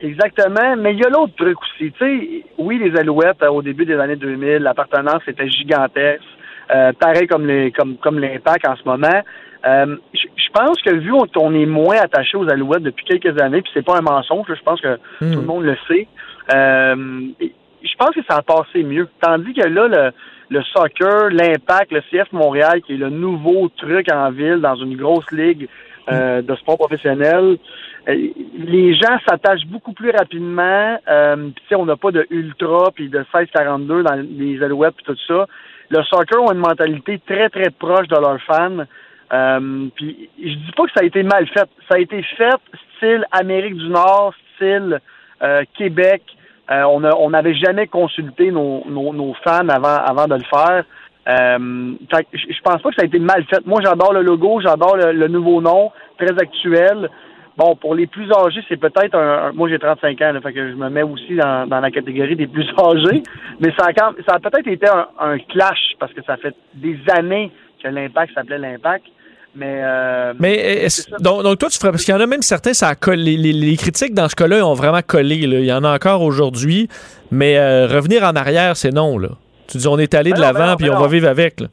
Exactement, 0.00 0.76
mais 0.76 0.92
il 0.94 0.98
y 1.00 1.04
a 1.04 1.08
l'autre 1.08 1.34
truc 1.36 1.56
aussi. 1.62 1.92
Tu 1.92 1.98
sais, 1.98 2.44
oui, 2.58 2.78
les 2.82 2.98
Alouettes, 2.98 3.42
euh, 3.42 3.48
au 3.48 3.62
début 3.62 3.86
des 3.86 3.94
années 3.94 4.16
2000, 4.16 4.56
l'appartenance 4.58 5.22
était 5.26 5.48
gigantesque, 5.48 6.20
euh, 6.74 6.92
pareil 6.98 7.26
comme 7.26 7.46
les 7.46 7.70
comme 7.72 7.96
comme 7.98 8.18
l'impact 8.18 8.66
en 8.68 8.76
ce 8.76 8.82
moment. 8.84 9.22
Euh, 9.66 9.96
je 10.12 10.50
pense 10.52 10.80
que 10.82 10.94
vu 10.94 11.10
qu'on 11.10 11.28
on 11.36 11.54
est 11.54 11.66
moins 11.66 11.96
attaché 11.96 12.36
aux 12.36 12.48
Alouettes 12.50 12.82
depuis 12.82 13.04
quelques 13.04 13.40
années, 13.40 13.62
puis 13.62 13.70
c'est 13.74 13.84
pas 13.84 13.98
un 13.98 14.02
mensonge, 14.02 14.46
je 14.48 14.62
pense 14.62 14.80
que 14.80 14.96
tout 15.18 15.40
le 15.40 15.46
monde 15.46 15.64
le 15.64 15.76
sait. 15.88 16.06
euh, 16.54 16.94
je 17.82 17.96
pense 17.98 18.14
que 18.14 18.22
ça 18.28 18.38
a 18.38 18.42
passé 18.42 18.82
mieux. 18.82 19.08
Tandis 19.20 19.52
que 19.52 19.66
là, 19.66 19.88
le, 19.88 20.12
le 20.48 20.62
soccer, 20.64 21.30
l'impact, 21.30 21.92
le 21.92 22.00
CF 22.10 22.32
Montréal, 22.32 22.80
qui 22.82 22.94
est 22.94 22.98
le 22.98 23.10
nouveau 23.10 23.68
truc 23.76 24.10
en 24.12 24.30
ville 24.30 24.60
dans 24.60 24.76
une 24.76 24.96
grosse 24.96 25.30
ligue 25.32 25.68
euh, 26.10 26.42
de 26.42 26.54
sport 26.56 26.78
professionnel, 26.78 27.58
les 28.06 28.94
gens 28.94 29.18
s'attachent 29.26 29.66
beaucoup 29.66 29.92
plus 29.92 30.10
rapidement. 30.10 30.98
Euh, 31.08 31.36
puis, 31.36 31.54
tu 31.62 31.68
sais, 31.68 31.74
on 31.74 31.86
n'a 31.86 31.96
pas 31.96 32.10
de 32.10 32.26
ultra 32.30 32.90
puis 32.94 33.08
de 33.08 33.24
16-42 33.32 34.02
dans 34.02 34.26
les 34.38 34.62
alouettes 34.62 34.94
puis 34.96 35.04
tout 35.06 35.16
ça. 35.26 35.46
Le 35.90 36.02
soccer 36.04 36.42
ont 36.42 36.52
une 36.52 36.58
mentalité 36.58 37.20
très 37.26 37.48
très 37.48 37.70
proche 37.70 38.08
de 38.08 38.16
leurs 38.16 38.40
fans. 38.42 38.84
Euh, 39.34 39.86
puis 39.96 40.28
je 40.40 40.54
dis 40.54 40.72
pas 40.76 40.84
que 40.84 40.92
ça 40.94 41.00
a 41.02 41.04
été 41.04 41.22
mal 41.22 41.46
fait. 41.48 41.68
Ça 41.88 41.96
a 41.96 41.98
été 41.98 42.22
fait 42.22 42.54
style 42.96 43.24
Amérique 43.32 43.76
du 43.76 43.88
Nord, 43.88 44.32
style 44.54 45.00
euh, 45.42 45.62
Québec. 45.76 46.22
Euh, 46.70 46.84
on 46.84 47.02
a- 47.04 47.16
on 47.16 47.30
n'avait 47.30 47.54
jamais 47.54 47.86
consulté 47.88 48.50
nos, 48.50 48.84
nos, 48.88 49.12
nos 49.12 49.34
fans 49.44 49.68
avant 49.68 49.96
avant 50.12 50.26
de 50.28 50.34
le 50.36 50.44
faire. 50.44 50.84
Euh, 51.26 51.92
fait 52.14 52.26
je 52.32 52.60
pense 52.62 52.80
pas 52.82 52.90
que 52.90 52.94
ça 52.96 53.02
a 53.02 53.06
été 53.06 53.18
mal 53.18 53.44
fait. 53.44 53.64
Moi, 53.66 53.80
j'adore 53.82 54.12
le 54.12 54.22
logo, 54.22 54.60
j'adore 54.60 54.96
le, 54.96 55.12
le 55.12 55.28
nouveau 55.28 55.60
nom, 55.60 55.90
très 56.18 56.30
actuel. 56.40 57.08
Bon, 57.56 57.76
pour 57.76 57.94
les 57.94 58.06
plus 58.06 58.30
âgés, 58.32 58.62
c'est 58.68 58.76
peut-être 58.80 59.14
un, 59.16 59.46
un- 59.48 59.52
Moi, 59.52 59.68
j'ai 59.68 59.78
35 59.78 60.20
ans, 60.22 60.32
là, 60.32 60.40
fait 60.40 60.52
que 60.52 60.70
je 60.70 60.74
me 60.74 60.88
mets 60.90 61.02
aussi 61.02 61.34
dans, 61.36 61.66
dans 61.68 61.80
la 61.80 61.90
catégorie 61.90 62.36
des 62.36 62.46
plus 62.46 62.68
âgés. 62.78 63.22
Mais 63.60 63.72
ça 63.78 63.86
a, 63.88 63.92
quand- 63.92 64.14
ça 64.26 64.34
a 64.36 64.38
peut-être 64.40 64.66
été 64.68 64.86
un, 64.88 65.06
un 65.20 65.38
clash 65.38 65.94
parce 65.98 66.12
que 66.12 66.22
ça 66.24 66.36
fait 66.36 66.54
des 66.74 66.98
années 67.16 67.50
que 67.82 67.88
l'impact 67.88 68.34
s'appelait 68.34 68.58
l'impact. 68.58 69.04
Mais, 69.56 69.80
euh, 69.84 70.32
Mais 70.40 70.54
est-ce- 70.84 71.08
donc, 71.22 71.42
donc 71.44 71.58
toi, 71.58 71.68
tu 71.68 71.78
ferais. 71.78 71.90
Parce 71.92 72.04
qu'il 72.04 72.12
y 72.14 72.16
en 72.16 72.20
a 72.20 72.26
même 72.26 72.42
certains, 72.42 72.72
ça 72.74 72.88
a 72.88 72.94
collé. 72.96 73.36
Les, 73.36 73.52
les 73.52 73.76
critiques 73.76 74.14
dans 74.14 74.28
ce 74.28 74.34
cas-là 74.34 74.66
ont 74.66 74.74
vraiment 74.74 75.00
collé. 75.06 75.46
là. 75.46 75.58
Il 75.60 75.64
y 75.66 75.72
en 75.72 75.84
a 75.84 75.94
encore 75.94 76.22
aujourd'hui. 76.22 76.88
Mais 77.30 77.56
euh, 77.58 77.86
revenir 77.86 78.24
en 78.24 78.32
arrière, 78.34 78.76
c'est 78.76 78.90
non. 78.92 79.16
Là. 79.18 79.28
Tu 79.68 79.78
dis, 79.78 79.88
on 79.88 79.98
est 79.98 80.14
allé 80.14 80.30
Ben 80.32 80.36
de 80.36 80.40
ben 80.42 80.52
l'avant, 80.52 80.66
non, 80.72 80.76
puis 80.76 80.86
ben 80.88 80.92
on 80.92 80.96
non. 80.96 81.02
va 81.02 81.08
vivre 81.08 81.28
avec. 81.28 81.60
là. 81.60 81.68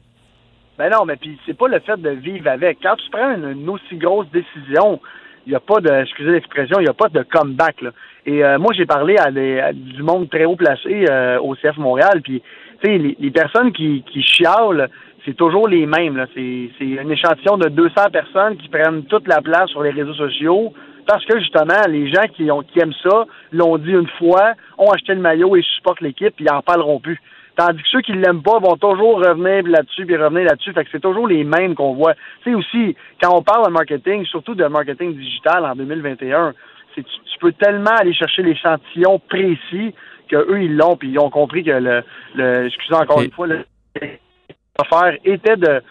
Ben 0.78 0.90
non, 0.90 1.04
mais 1.04 1.16
puis 1.16 1.36
c'est 1.44 1.56
pas 1.56 1.68
le 1.68 1.80
fait 1.80 2.00
de 2.00 2.10
vivre 2.10 2.48
avec. 2.48 2.78
Quand 2.82 2.96
tu 2.96 3.10
prends 3.10 3.34
une, 3.34 3.50
une 3.60 3.68
aussi 3.68 3.96
grosse 3.96 4.26
décision, 4.32 5.00
il 5.46 5.50
n'y 5.50 5.56
a 5.56 5.60
pas 5.60 5.80
de, 5.80 5.90
excusez 6.02 6.30
l'expression, 6.30 6.78
il 6.78 6.84
n'y 6.84 6.88
a 6.88 6.94
pas 6.94 7.08
de 7.08 7.22
comeback. 7.30 7.82
Là. 7.82 7.90
Et 8.26 8.44
euh, 8.44 8.58
moi, 8.58 8.72
j'ai 8.76 8.86
parlé 8.86 9.16
à, 9.18 9.30
des, 9.30 9.58
à 9.60 9.72
du 9.72 10.02
monde 10.02 10.30
très 10.30 10.44
haut 10.44 10.56
placé 10.56 11.04
euh, 11.10 11.38
au 11.40 11.54
CF 11.56 11.76
Montréal, 11.76 12.20
puis 12.22 12.42
tu 12.82 12.88
sais, 12.90 12.96
les, 12.98 13.16
les 13.20 13.30
personnes 13.30 13.72
qui, 13.72 14.02
qui 14.12 14.22
chialent, 14.22 14.88
c'est 15.24 15.36
toujours 15.36 15.68
les 15.68 15.86
mêmes. 15.86 16.16
là. 16.16 16.26
C'est 16.34 16.70
c'est 16.78 16.98
un 16.98 17.08
échantillon 17.08 17.56
de 17.56 17.68
200 17.68 18.10
personnes 18.12 18.56
qui 18.56 18.68
prennent 18.68 19.04
toute 19.04 19.28
la 19.28 19.40
place 19.40 19.70
sur 19.70 19.82
les 19.82 19.90
réseaux 19.90 20.14
sociaux 20.14 20.72
parce 21.06 21.24
que 21.24 21.38
justement, 21.38 21.80
les 21.88 22.10
gens 22.12 22.26
qui, 22.34 22.50
ont, 22.50 22.62
qui 22.62 22.78
aiment 22.80 22.94
ça 23.02 23.26
l'ont 23.50 23.76
dit 23.78 23.90
une 23.90 24.08
fois, 24.18 24.52
ont 24.78 24.90
acheté 24.90 25.14
le 25.14 25.20
maillot 25.20 25.56
et 25.56 25.62
supportent 25.76 26.00
l'équipe, 26.00 26.34
puis 26.36 26.46
ils 26.48 26.52
en 26.52 26.62
parleront 26.62 27.00
plus. 27.00 27.20
Tandis 27.56 27.82
que 27.82 27.88
ceux 27.88 28.00
qui 28.00 28.12
l'aiment 28.12 28.42
pas 28.42 28.58
vont 28.60 28.76
toujours 28.76 29.18
revenir 29.18 29.64
là-dessus, 29.68 30.06
puis 30.06 30.16
revenir 30.16 30.44
là-dessus. 30.44 30.72
Fait 30.72 30.84
que 30.84 30.90
c'est 30.90 31.02
toujours 31.02 31.28
les 31.28 31.44
mêmes 31.44 31.74
qu'on 31.74 31.94
voit. 31.94 32.14
Tu 32.42 32.50
sais 32.50 32.54
aussi, 32.54 32.96
quand 33.20 33.36
on 33.36 33.42
parle 33.42 33.66
de 33.66 33.72
marketing, 33.72 34.24
surtout 34.26 34.54
de 34.54 34.64
marketing 34.66 35.14
digital 35.16 35.64
en 35.66 35.74
2021, 35.74 36.54
c'est 36.94 37.02
tu, 37.02 37.10
tu 37.10 37.38
peux 37.40 37.52
tellement 37.52 37.94
aller 37.98 38.14
chercher 38.14 38.42
l'échantillon 38.42 39.20
précis 39.28 39.94
que 40.28 40.36
eux 40.36 40.62
ils 40.62 40.76
l'ont, 40.76 40.96
puis 40.96 41.10
ils 41.10 41.18
ont 41.18 41.30
compris 41.30 41.62
que 41.62 41.72
le, 41.72 42.02
le 42.34 42.66
excusez 42.66 42.94
encore 42.94 43.20
une 43.20 43.32
fois, 43.32 43.46
le 43.46 43.64
faire 44.84 45.16
était 45.24 45.56
de 45.56 45.82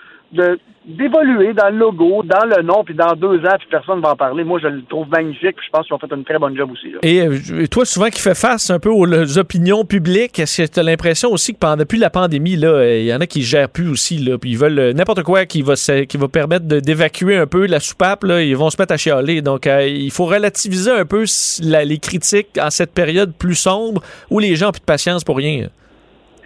d'évoluer 0.86 1.54
dans 1.54 1.70
le 1.70 1.78
logo, 1.78 2.24
dans 2.24 2.46
le 2.46 2.64
nom, 2.64 2.84
puis 2.84 2.96
dans 2.96 3.14
deux 3.14 3.38
ans, 3.46 3.56
puis 3.60 3.68
personne 3.70 3.98
ne 3.98 4.02
va 4.02 4.12
en 4.12 4.16
parler. 4.16 4.44
Moi, 4.44 4.60
je 4.62 4.68
le 4.68 4.82
trouve 4.84 5.08
magnifique, 5.10 5.56
puis 5.56 5.66
je 5.68 5.70
pense 5.72 5.86
qu'ils 5.86 5.94
ont 5.94 6.00
fait 6.00 6.12
une 6.12 6.24
très 6.24 6.40
bonne 6.40 6.58
job 6.58 6.72
aussi. 6.72 6.92
là. 6.92 7.00
Et 7.04 7.22
euh, 7.22 7.68
toi, 7.68 7.86
souvent 7.86 8.10
qui 8.10 8.20
fais 8.20 8.34
face 8.34 8.72
un 8.72 8.80
peu 8.80 8.90
aux, 8.90 9.38
opinions 9.38 9.86
publiques, 9.86 10.40
est-ce 10.40 10.64
que 10.64 10.68
tu 10.68 10.80
as 10.80 10.84
l'impression 10.84 11.32
aussi 11.32 11.54
que 11.54 11.60
pendant 11.60 11.78
depuis 11.78 12.00
la 12.00 12.10
pandémie, 12.10 12.58
euh, 12.64 13.00
il 13.00 13.06
y 13.06 13.14
en 13.14 13.22
a 13.22 13.28
qui 13.28 13.44
gèrent 13.44 13.70
plus 13.70 13.90
aussi, 13.90 14.18
là, 14.18 14.40
puis 14.40 14.52
ils 14.52 14.58
veulent 14.58 14.80
euh, 14.80 14.94
n'importe 14.94 15.22
quoi 15.22 15.46
qui 15.46 15.62
va, 15.62 15.76
qui 15.76 16.18
va 16.18 16.28
permettre 16.28 16.66
d'évacuer 16.66 17.38
un 17.38 17.48
peu 17.48 17.68
la 17.68 17.80
soupape, 17.80 18.24
là, 18.24 18.42
ils 18.42 18.58
vont 18.58 18.72
se 18.72 18.82
mettre 18.82 18.94
à 18.94 18.98
chialer. 18.98 19.44
Donc, 19.44 19.68
euh, 19.68 19.88
il 19.88 20.12
faut 20.12 20.26
relativiser 20.26 20.92
un 20.92 21.06
peu 21.06 21.26
les 21.62 22.00
critiques 22.00 22.58
en 22.60 22.72
cette 22.72 22.92
période 22.92 23.34
plus 23.38 23.56
sombre 23.56 24.02
où 24.32 24.40
les 24.40 24.56
gens 24.56 24.70
ont 24.70 24.72
plus 24.72 24.80
de 24.80 24.86
patience 24.86 25.24
pour 25.24 25.38
rien. 25.38 25.68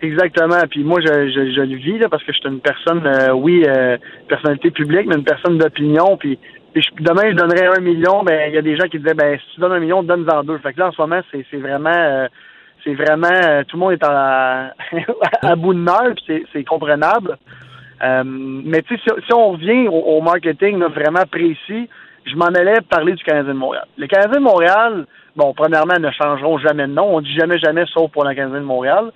Exactement. 0.02 0.60
Puis 0.70 0.84
moi, 0.84 1.00
je, 1.02 1.30
je, 1.30 1.52
je 1.56 1.62
le 1.62 1.76
vis 1.78 1.98
là, 2.00 2.10
parce 2.10 2.24
que 2.24 2.32
je 2.34 2.38
suis 2.40 2.50
une 2.50 2.60
personne, 2.60 3.06
euh, 3.06 3.32
oui, 3.34 3.64
euh, 3.68 3.98
personnalité 4.28 4.72
publique, 4.72 5.08
mais 5.08 5.16
une 5.16 5.24
personne 5.24 5.58
d'opinion. 5.58 6.18
Puis, 6.18 6.38
puis 6.74 6.84
je- 6.84 7.04
demain, 7.04 7.30
je 7.32 7.36
donnerais 7.36 7.78
un 7.78 7.82
million. 7.82 8.24
Ben, 8.24 8.50
il 8.50 8.56
y 8.56 8.58
a 8.58 8.62
des 8.62 8.76
gens 8.76 8.88
qui 8.88 9.00
disaient, 9.00 9.14
ben, 9.14 9.38
si 9.40 9.56
tu 9.56 9.62
donnes 9.62 9.72
un 9.72 9.80
million, 9.80 10.04
donne-en 10.04 10.44
deux. 10.44 10.58
Fait 10.60 10.74
que 10.74 10.80
là, 10.80 10.88
en 10.88 10.92
ce 10.92 11.02
moment, 11.02 11.22
c'est, 11.32 11.46
c'est 11.50 11.58
vraiment, 11.58 11.90
euh, 11.96 12.28
c'est 12.84 12.94
vraiment, 12.94 13.30
euh, 13.32 13.64
tout 13.68 13.78
le 13.78 13.80
monde 13.80 13.94
est 13.94 14.04
à, 14.04 14.74
à 15.42 15.56
bout 15.56 15.74
de 15.74 15.80
nerfs. 15.80 16.14
puis 16.16 16.24
c'est, 16.28 16.44
c'est 16.54 16.64
comprenable. 16.66 17.38
Euh, 18.04 18.24
mais 18.26 18.82
tu 18.82 18.96
sais, 18.98 19.02
si, 19.08 19.26
si 19.28 19.34
on 19.34 19.52
revient 19.54 19.88
au, 19.88 19.94
au 19.98 20.22
marketing 20.22 20.78
là, 20.80 20.90
vraiment 20.90 21.24
précis, 21.32 21.90
je 22.26 22.36
m'en 22.36 22.48
allais 22.48 22.82
parler 22.90 23.14
du 23.14 23.24
Canadien 23.24 23.54
de 23.54 23.58
Montréal. 23.60 23.86
Le 23.98 24.08
Canadien 24.08 24.40
de 24.40 24.44
Montréal, 24.44 25.06
bon, 25.38 25.54
premièrement, 25.54 25.98
ne 26.00 26.12
changeront 26.12 26.58
jamais 26.58 26.88
de 26.88 26.92
nom. 26.92 27.16
On 27.16 27.22
dit 27.22 27.34
jamais, 27.34 27.58
jamais, 27.60 27.86
sauf 27.94 28.12
pour 28.12 28.26
le 28.26 28.36
Canadien 28.36 28.60
de 28.60 28.66
Montréal. 28.66 29.12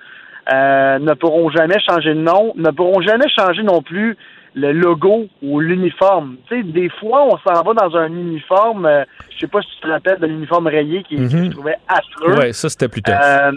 Euh, 0.52 0.98
ne 1.00 1.14
pourront 1.14 1.50
jamais 1.52 1.80
changer 1.80 2.14
de 2.16 2.20
nom, 2.22 2.54
ne 2.56 2.72
pourront 2.72 3.02
jamais 3.02 3.28
changer 3.30 3.62
non 3.62 3.82
plus 3.84 4.18
le 4.56 4.72
logo 4.72 5.28
ou 5.44 5.60
l'uniforme. 5.60 6.38
Tu 6.48 6.58
sais, 6.58 6.64
des 6.64 6.90
fois, 6.90 7.26
on 7.26 7.38
s'en 7.38 7.62
va 7.62 7.74
dans 7.74 7.96
un 7.96 8.08
uniforme, 8.08 8.86
euh, 8.88 9.04
je 9.30 9.40
sais 9.42 9.48
pas 9.48 9.62
si 9.62 9.70
tu 9.76 9.82
te 9.82 9.88
rappelles 9.88 10.18
de 10.20 10.26
l'uniforme 10.26 10.66
rayé 10.68 11.04
qui, 11.04 11.18
que 11.18 11.24
je 11.46 11.52
trouvais 11.52 11.78
affreux. 11.88 12.36
Ouais, 12.40 12.52
ça, 12.54 12.68
c'était 12.68 12.88
plus 12.88 13.04
tough. 13.04 13.14
Euh, 13.24 13.52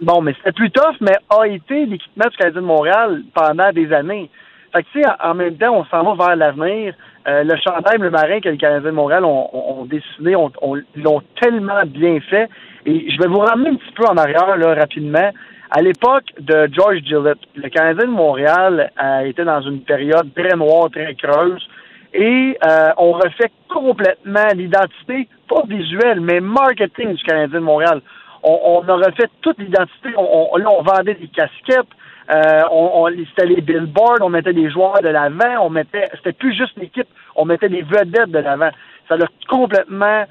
bon, 0.00 0.22
mais 0.22 0.32
c'était 0.38 0.52
plus 0.52 0.70
tough, 0.70 0.96
mais 1.02 1.12
a 1.28 1.46
été 1.46 1.84
l'équipement 1.84 2.28
du 2.30 2.36
Canadien 2.38 2.62
de 2.62 2.66
Montréal 2.66 3.22
pendant 3.34 3.70
des 3.72 3.92
années. 3.92 4.30
Fait 4.72 4.82
que, 4.84 4.88
tu 4.92 5.02
sais, 5.02 5.08
en 5.22 5.30
en 5.30 5.34
même 5.34 5.56
temps, 5.56 5.74
on 5.76 5.84
s'en 5.86 6.14
va 6.14 6.26
vers 6.28 6.36
l'avenir. 6.36 6.94
Euh, 7.26 7.44
le 7.44 7.56
chandail, 7.56 7.98
le 7.98 8.08
marin 8.10 8.40
que 8.40 8.48
les 8.48 8.56
Canadiens 8.56 8.90
de 8.90 8.94
Montréal 8.94 9.24
ont, 9.26 9.50
ont, 9.52 9.80
ont 9.80 9.84
dessiné, 9.84 10.34
ont- 10.34 10.52
ont- 10.62 10.80
l'ont 10.96 11.20
tellement 11.42 11.82
bien 11.86 12.20
fait. 12.20 12.48
Et 12.86 13.10
je 13.10 13.18
vais 13.20 13.28
vous 13.28 13.40
ramener 13.40 13.68
un 13.70 13.74
petit 13.74 13.92
peu 13.94 14.04
en 14.06 14.16
arrière, 14.16 14.56
là, 14.56 14.74
rapidement. 14.74 15.30
À 15.70 15.82
l'époque 15.82 16.32
de 16.40 16.68
George 16.72 17.00
Gillette, 17.04 17.38
le 17.54 17.68
Canadien 17.68 18.06
de 18.06 18.10
Montréal 18.10 18.90
euh, 19.02 19.20
était 19.20 19.44
dans 19.44 19.60
une 19.60 19.82
période 19.82 20.32
très 20.34 20.56
noire, 20.56 20.88
très 20.90 21.14
creuse. 21.14 21.66
Et 22.14 22.56
euh, 22.66 22.88
on 22.96 23.12
refait 23.12 23.50
complètement 23.68 24.48
l'identité, 24.54 25.28
pas 25.46 25.62
visuelle, 25.68 26.20
mais 26.20 26.40
marketing 26.40 27.14
du 27.14 27.22
Canadien 27.22 27.60
de 27.60 27.64
Montréal. 27.64 28.00
On, 28.42 28.58
on 28.82 28.88
a 28.88 28.94
refait 28.94 29.28
toute 29.42 29.58
l'identité. 29.58 30.08
On, 30.16 30.48
on- 30.52 30.56
là, 30.56 30.70
on 30.70 30.82
vendait 30.82 31.14
des 31.14 31.28
casquettes. 31.28 31.86
Euh, 32.30 32.62
on, 32.70 33.04
on- 33.04 33.08
c'était 33.10 33.46
les 33.46 33.60
billboards, 33.60 34.18
on 34.22 34.30
mettait 34.30 34.54
des 34.54 34.70
joueurs 34.70 35.02
de 35.02 35.08
l'avant, 35.08 35.66
on 35.66 35.70
mettait, 35.70 36.06
c'était 36.16 36.32
plus 36.32 36.54
juste 36.54 36.76
l'équipe, 36.78 37.08
on 37.36 37.44
mettait 37.44 37.68
des 37.68 37.82
vedettes 37.82 38.30
de 38.30 38.38
l'avant. 38.38 38.70
Ça 39.08 39.14
a 39.16 39.26
complètement, 39.48 40.24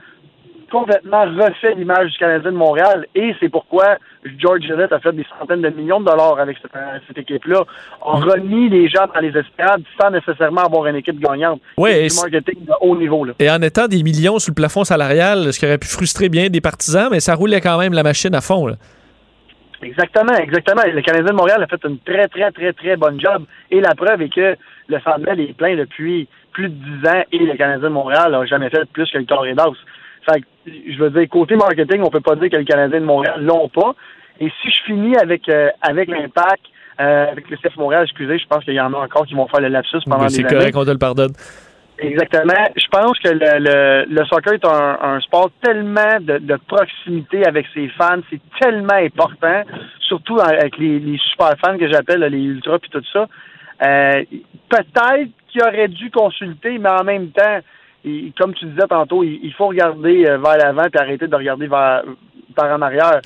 complètement 0.72 1.24
refait 1.26 1.76
l'image 1.76 2.12
du 2.12 2.18
Canadien 2.18 2.52
de 2.52 2.58
Montréal 2.58 3.06
et 3.16 3.34
c'est 3.40 3.50
pourquoi 3.50 3.98
George 4.38 4.62
Gillette 4.62 4.92
a 4.92 5.00
fait 5.00 5.14
des 5.14 5.26
centaines 5.40 5.62
de 5.62 5.70
millions 5.70 6.00
de 6.00 6.06
dollars 6.06 6.40
avec 6.40 6.58
cette, 6.62 6.72
cette 7.08 7.18
équipe-là. 7.18 7.64
On 8.02 8.18
remis 8.18 8.70
les 8.70 8.88
gens 8.90 9.08
dans 9.14 9.20
les 9.20 9.30
estrades 9.38 9.84
sans 10.00 10.12
nécessairement 10.12 10.62
avoir 10.62 10.88
une 10.88 10.98
équipe 10.98 11.20
gagnante. 11.20 11.62
Ouais, 11.78 11.94
C'est 11.94 12.06
et 12.06 12.08
du 12.10 12.34
marketing 12.34 12.66
de 12.66 12.74
haut 12.82 12.98
niveau. 12.98 13.26
Là. 13.26 13.34
Et 13.40 13.50
en 13.50 13.62
étant 13.62 13.88
des 13.88 14.04
millions 14.04 14.40
sur 14.40 14.52
le 14.52 14.56
plafond 14.56 14.84
salarial, 14.84 15.54
ce 15.54 15.60
qui 15.60 15.66
aurait 15.66 15.78
pu 15.78 15.88
frustrer 15.88 16.30
bien 16.30 16.50
des 16.50 16.62
partisans, 16.62 17.10
mais 17.12 17.20
ça 17.20 17.36
roulait 17.36 17.62
quand 17.62 17.78
même 17.78 17.94
la 17.94 18.04
machine 18.04 18.34
à 18.36 18.42
fond. 18.42 18.68
là. 18.68 18.76
Exactement, 19.82 20.34
exactement. 20.34 20.82
Le 20.86 21.02
Canadien 21.02 21.32
de 21.32 21.38
Montréal 21.38 21.62
a 21.62 21.68
fait 21.68 21.84
une 21.86 22.00
très, 22.00 22.28
très, 22.28 22.52
très, 22.52 22.74
très 22.74 22.96
bonne 22.96 23.20
job. 23.20 23.44
Et 23.70 23.80
la 23.80 23.94
preuve 23.94 24.22
est 24.24 24.34
que 24.34 24.56
le 24.88 25.00
Centre 25.02 25.20
Bell 25.20 25.40
est 25.40 25.56
plein 25.56 25.76
depuis 25.76 26.28
plus 26.52 26.70
de 26.70 26.74
10 27.02 27.08
ans 27.08 27.24
et 27.32 27.38
le 27.38 27.56
Canadien 27.56 27.90
de 27.90 27.94
Montréal 27.94 28.32
n'a 28.32 28.46
jamais 28.46 28.70
fait 28.70 28.90
plus 28.92 29.10
que 29.12 29.20
le 29.20 29.26
Torredos. 29.26 29.76
Fait 30.30 30.42
que, 30.42 30.46
je 30.66 30.98
veux 31.00 31.10
dire, 31.10 31.28
côté 31.30 31.56
marketing, 31.56 32.02
on 32.04 32.10
peut 32.10 32.22
pas 32.22 32.36
dire 32.36 32.50
que 32.50 32.58
le 32.58 32.64
Canadien 32.66 33.00
de 33.02 33.06
Montréal 33.06 33.44
l'ont 33.44 33.70
pas. 33.70 33.94
Et 34.40 34.50
si 34.62 34.70
je 34.70 34.84
finis 34.86 35.16
avec 35.18 35.48
euh, 35.50 35.70
avec 35.82 36.10
l'impact, 36.10 36.66
euh, 37.00 37.32
avec 37.32 37.50
le 37.50 37.58
CF 37.58 37.76
Montréal, 37.78 38.04
excusez, 38.04 38.38
je 38.38 38.46
pense 38.48 38.64
qu'il 38.64 38.74
y 38.76 38.82
en 38.82 38.94
a 38.94 38.98
encore 38.98 39.26
qui 39.26 39.34
vont 39.34 39.48
faire 39.48 39.62
le 39.62 39.70
lapsus 39.70 40.00
pendant 40.06 40.24
Mais 40.24 40.28
des 40.28 40.34
C'est 40.34 40.46
années. 40.46 40.56
correct, 40.58 40.76
on 40.76 40.86
te 40.86 40.92
le 40.92 40.98
pardonne. 40.98 41.32
Exactement. 42.00 42.54
Je 42.76 42.88
pense 42.92 43.18
que 43.20 43.30
le, 43.30 43.60
le, 43.60 44.06
le 44.08 44.26
soccer 44.26 44.54
est 44.54 44.66
un, 44.66 44.98
un 45.02 45.20
sport 45.22 45.50
tellement 45.64 46.20
de, 46.22 46.38
de 46.38 46.56
proximité 46.68 47.44
avec 47.48 47.66
ses 47.74 47.88
fans, 47.98 48.20
c'est 48.30 48.40
tellement 48.62 48.94
important, 48.94 49.64
surtout 50.02 50.40
avec 50.40 50.78
les, 50.78 51.00
les 51.00 51.18
super 51.18 51.54
fans 51.60 51.76
que 51.78 51.92
j'appelle, 51.92 52.20
les 52.22 52.38
ultras 52.38 52.78
puis 52.78 52.92
tout 52.92 53.02
ça. 53.12 53.28
Euh, 53.84 54.24
Peut-être 54.70 55.30
qu'il 55.48 55.62
aurait 55.64 55.88
dû 55.88 56.12
consulter, 56.12 56.78
mais 56.78 56.90
en 56.90 57.04
même 57.04 57.30
temps, 57.30 57.60
il- 58.06 58.34
comme 58.38 58.54
tu 58.54 58.66
disais 58.66 58.88
tantôt, 58.90 59.24
il, 59.24 59.40
il 59.44 59.54
faut 59.54 59.68
regarder 59.68 60.26
euh, 60.28 60.38
vers 60.38 60.58
l'avant 60.58 60.84
puis 60.92 61.00
arrêter 61.02 61.28
de 61.28 61.36
regarder 61.36 61.68
vers, 61.68 62.04
par 62.56 62.72
en 62.78 62.82
arrière. 62.82 63.22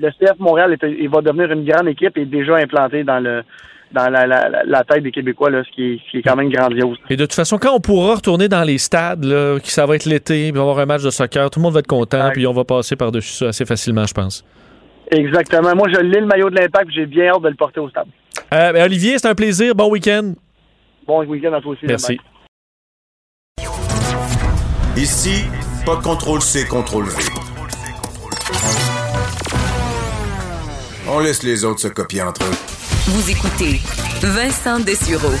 Le 0.00 0.10
CF 0.10 0.38
Montréal 0.38 0.72
est- 0.80 0.96
il 0.98 1.08
va 1.08 1.20
devenir 1.20 1.50
une 1.52 1.64
grande 1.64 1.88
équipe 1.88 2.16
et 2.18 2.22
est 2.22 2.26
déjà 2.26 2.56
implanté 2.56 3.04
dans 3.04 3.20
le 3.20 3.42
dans 3.92 4.10
la, 4.10 4.26
la, 4.26 4.48
la- 4.48 4.64
la 4.64 4.82
tête 4.84 5.04
des 5.04 5.12
Québécois, 5.12 5.48
là, 5.48 5.62
ce, 5.64 5.70
qui 5.72 5.92
est, 5.94 5.98
ce 6.04 6.10
qui 6.10 6.18
est 6.18 6.22
quand 6.22 6.34
même 6.34 6.50
grandiose. 6.50 6.98
Et 7.08 7.16
de 7.16 7.24
toute 7.24 7.34
façon, 7.34 7.56
quand 7.56 7.72
on 7.72 7.78
pourra 7.80 8.16
retourner 8.16 8.48
dans 8.48 8.64
les 8.64 8.78
stades, 8.78 9.24
là, 9.24 9.60
que 9.60 9.68
ça 9.68 9.86
va 9.86 9.94
être 9.94 10.06
l'été, 10.06 10.50
puis 10.50 10.60
on 10.60 10.64
va 10.64 10.70
avoir 10.72 10.78
un 10.80 10.86
match 10.86 11.04
de 11.04 11.10
soccer, 11.10 11.48
tout 11.50 11.60
le 11.60 11.62
monde 11.62 11.72
va 11.72 11.78
être 11.78 11.86
content, 11.86 12.30
puis 12.32 12.48
on 12.48 12.52
va 12.52 12.64
passer 12.64 12.96
par-dessus 12.96 13.30
ça 13.32 13.46
assez 13.46 13.64
facilement, 13.64 14.04
je 14.04 14.12
pense. 14.12 14.44
Exactement. 15.12 15.74
Moi, 15.76 15.86
je 15.94 16.00
lis 16.00 16.18
le 16.18 16.26
maillot 16.26 16.50
de 16.50 16.56
l'impact, 16.56 16.90
j'ai 16.90 17.06
bien 17.06 17.28
hâte 17.28 17.42
de 17.42 17.48
le 17.48 17.54
porter 17.54 17.78
au 17.78 17.88
stade. 17.88 18.08
Euh, 18.52 18.72
ben, 18.72 18.84
Olivier, 18.84 19.18
c'est 19.18 19.28
un 19.28 19.36
plaisir. 19.36 19.72
Bon 19.76 19.88
week-end. 19.88 20.32
Bon 21.06 21.24
week-end 21.24 21.52
à 21.52 21.60
toi 21.60 21.72
aussi. 21.72 21.86
Merci. 21.86 22.18
Ici, 24.96 25.44
pas 25.84 25.96
de 25.96 26.02
contrôle 26.02 26.40
C, 26.40 26.64
contrôle 26.64 27.04
V. 27.04 27.22
On 31.06 31.18
laisse 31.18 31.42
les 31.42 31.64
autres 31.64 31.80
se 31.80 31.88
copier 31.88 32.22
entre 32.22 32.42
eux. 32.42 32.54
Vous 33.08 33.30
écoutez 33.30 33.82
Vincent 34.22 34.80
Dessureau. 34.80 35.34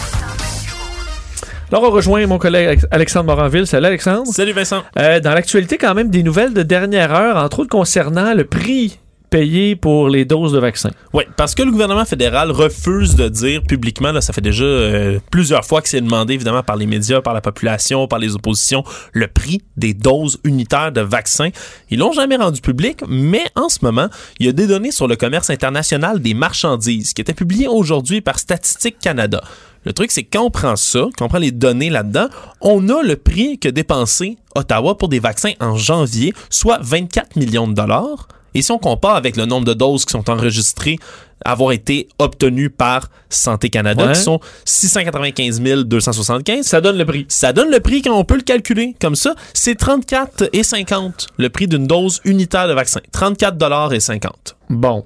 Alors, 1.72 1.84
on 1.84 1.90
rejoint 1.90 2.26
mon 2.26 2.36
collègue 2.36 2.80
Alexandre 2.90 3.34
Moranville. 3.34 3.66
Salut, 3.66 3.86
Alexandre. 3.86 4.26
Salut, 4.26 4.52
Vincent. 4.52 4.82
Euh, 4.98 5.20
dans 5.20 5.32
l'actualité, 5.32 5.78
quand 5.78 5.94
même, 5.94 6.10
des 6.10 6.22
nouvelles 6.22 6.52
de 6.52 6.62
dernière 6.62 7.14
heure, 7.14 7.38
entre 7.38 7.60
autres 7.60 7.70
concernant 7.70 8.34
le 8.34 8.44
prix 8.44 8.98
payé 9.30 9.76
pour 9.76 10.08
les 10.08 10.24
doses 10.24 10.52
de 10.52 10.58
vaccins. 10.58 10.90
Oui, 11.12 11.24
parce 11.36 11.54
que 11.54 11.62
le 11.62 11.70
gouvernement 11.70 12.04
fédéral 12.04 12.50
refuse 12.50 13.14
de 13.16 13.28
dire 13.28 13.62
publiquement, 13.62 14.12
là, 14.12 14.20
ça 14.20 14.32
fait 14.32 14.40
déjà 14.40 14.64
euh, 14.64 15.18
plusieurs 15.30 15.64
fois 15.64 15.82
que 15.82 15.88
c'est 15.88 16.00
demandé, 16.00 16.34
évidemment, 16.34 16.62
par 16.62 16.76
les 16.76 16.86
médias, 16.86 17.20
par 17.20 17.34
la 17.34 17.40
population, 17.40 18.06
par 18.06 18.18
les 18.18 18.34
oppositions, 18.34 18.84
le 19.12 19.26
prix 19.26 19.62
des 19.76 19.94
doses 19.94 20.38
unitaires 20.44 20.92
de 20.92 21.00
vaccins. 21.00 21.50
Ils 21.90 21.98
l'ont 21.98 22.12
jamais 22.12 22.36
rendu 22.36 22.60
public, 22.60 23.00
mais 23.08 23.44
en 23.54 23.68
ce 23.68 23.78
moment, 23.82 24.08
il 24.38 24.46
y 24.46 24.48
a 24.48 24.52
des 24.52 24.66
données 24.66 24.92
sur 24.92 25.08
le 25.08 25.16
commerce 25.16 25.50
international 25.50 26.20
des 26.20 26.34
marchandises 26.34 27.12
qui 27.12 27.20
étaient 27.20 27.34
publiées 27.34 27.68
aujourd'hui 27.68 28.20
par 28.20 28.38
Statistique 28.38 28.98
Canada. 29.00 29.42
Le 29.86 29.92
truc, 29.92 30.10
c'est 30.10 30.24
quand 30.24 30.42
on 30.42 30.50
prend 30.50 30.74
ça, 30.74 31.06
quand 31.16 31.26
on 31.26 31.28
prend 31.28 31.38
les 31.38 31.52
données 31.52 31.90
là-dedans, 31.90 32.26
on 32.60 32.88
a 32.88 33.04
le 33.04 33.14
prix 33.14 33.60
que 33.60 33.68
dépensé 33.68 34.36
Ottawa 34.56 34.98
pour 34.98 35.08
des 35.08 35.20
vaccins 35.20 35.52
en 35.60 35.76
janvier, 35.76 36.34
soit 36.50 36.78
24 36.82 37.36
millions 37.36 37.68
de 37.68 37.74
dollars. 37.74 38.26
Et 38.56 38.62
si 38.62 38.72
on 38.72 38.78
compare 38.78 39.16
avec 39.16 39.36
le 39.36 39.44
nombre 39.44 39.66
de 39.66 39.74
doses 39.74 40.04
qui 40.04 40.12
sont 40.12 40.28
enregistrées 40.30 40.98
avoir 41.44 41.72
été 41.72 42.08
obtenues 42.18 42.70
par 42.70 43.08
Santé 43.28 43.68
Canada, 43.68 44.06
Ouais. 44.06 44.12
qui 44.14 44.20
sont 44.20 44.40
695 44.64 45.60
275. 45.84 46.64
Ça 46.64 46.80
donne 46.80 46.96
le 46.96 47.04
prix. 47.04 47.26
Ça 47.28 47.52
donne 47.52 47.70
le 47.70 47.80
prix 47.80 48.00
quand 48.02 48.18
on 48.18 48.24
peut 48.24 48.36
le 48.36 48.42
calculer 48.42 48.94
comme 49.00 49.16
ça. 49.16 49.34
C'est 49.52 49.74
34 49.74 50.48
et 50.52 50.62
50 50.62 51.28
le 51.36 51.48
prix 51.50 51.68
d'une 51.68 51.86
dose 51.86 52.20
unitaire 52.24 52.68
de 52.68 52.72
vaccin. 52.72 53.00
34 53.12 53.58
dollars 53.58 53.92
et 53.92 54.00
50. 54.00 54.56
Bon. 54.70 55.04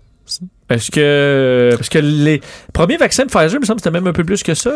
Est-ce 0.70 0.92
que. 0.92 1.70
Parce 1.76 1.88
que 1.88 1.98
les 1.98 2.40
premiers 2.72 2.96
vaccins 2.96 3.24
de 3.24 3.30
Pfizer, 3.30 3.54
il 3.54 3.60
me 3.60 3.64
semble 3.66 3.80
que 3.80 3.84
c'était 3.84 3.90
même 3.98 4.06
un 4.06 4.12
peu 4.12 4.24
plus 4.24 4.42
que 4.42 4.54
ça. 4.54 4.72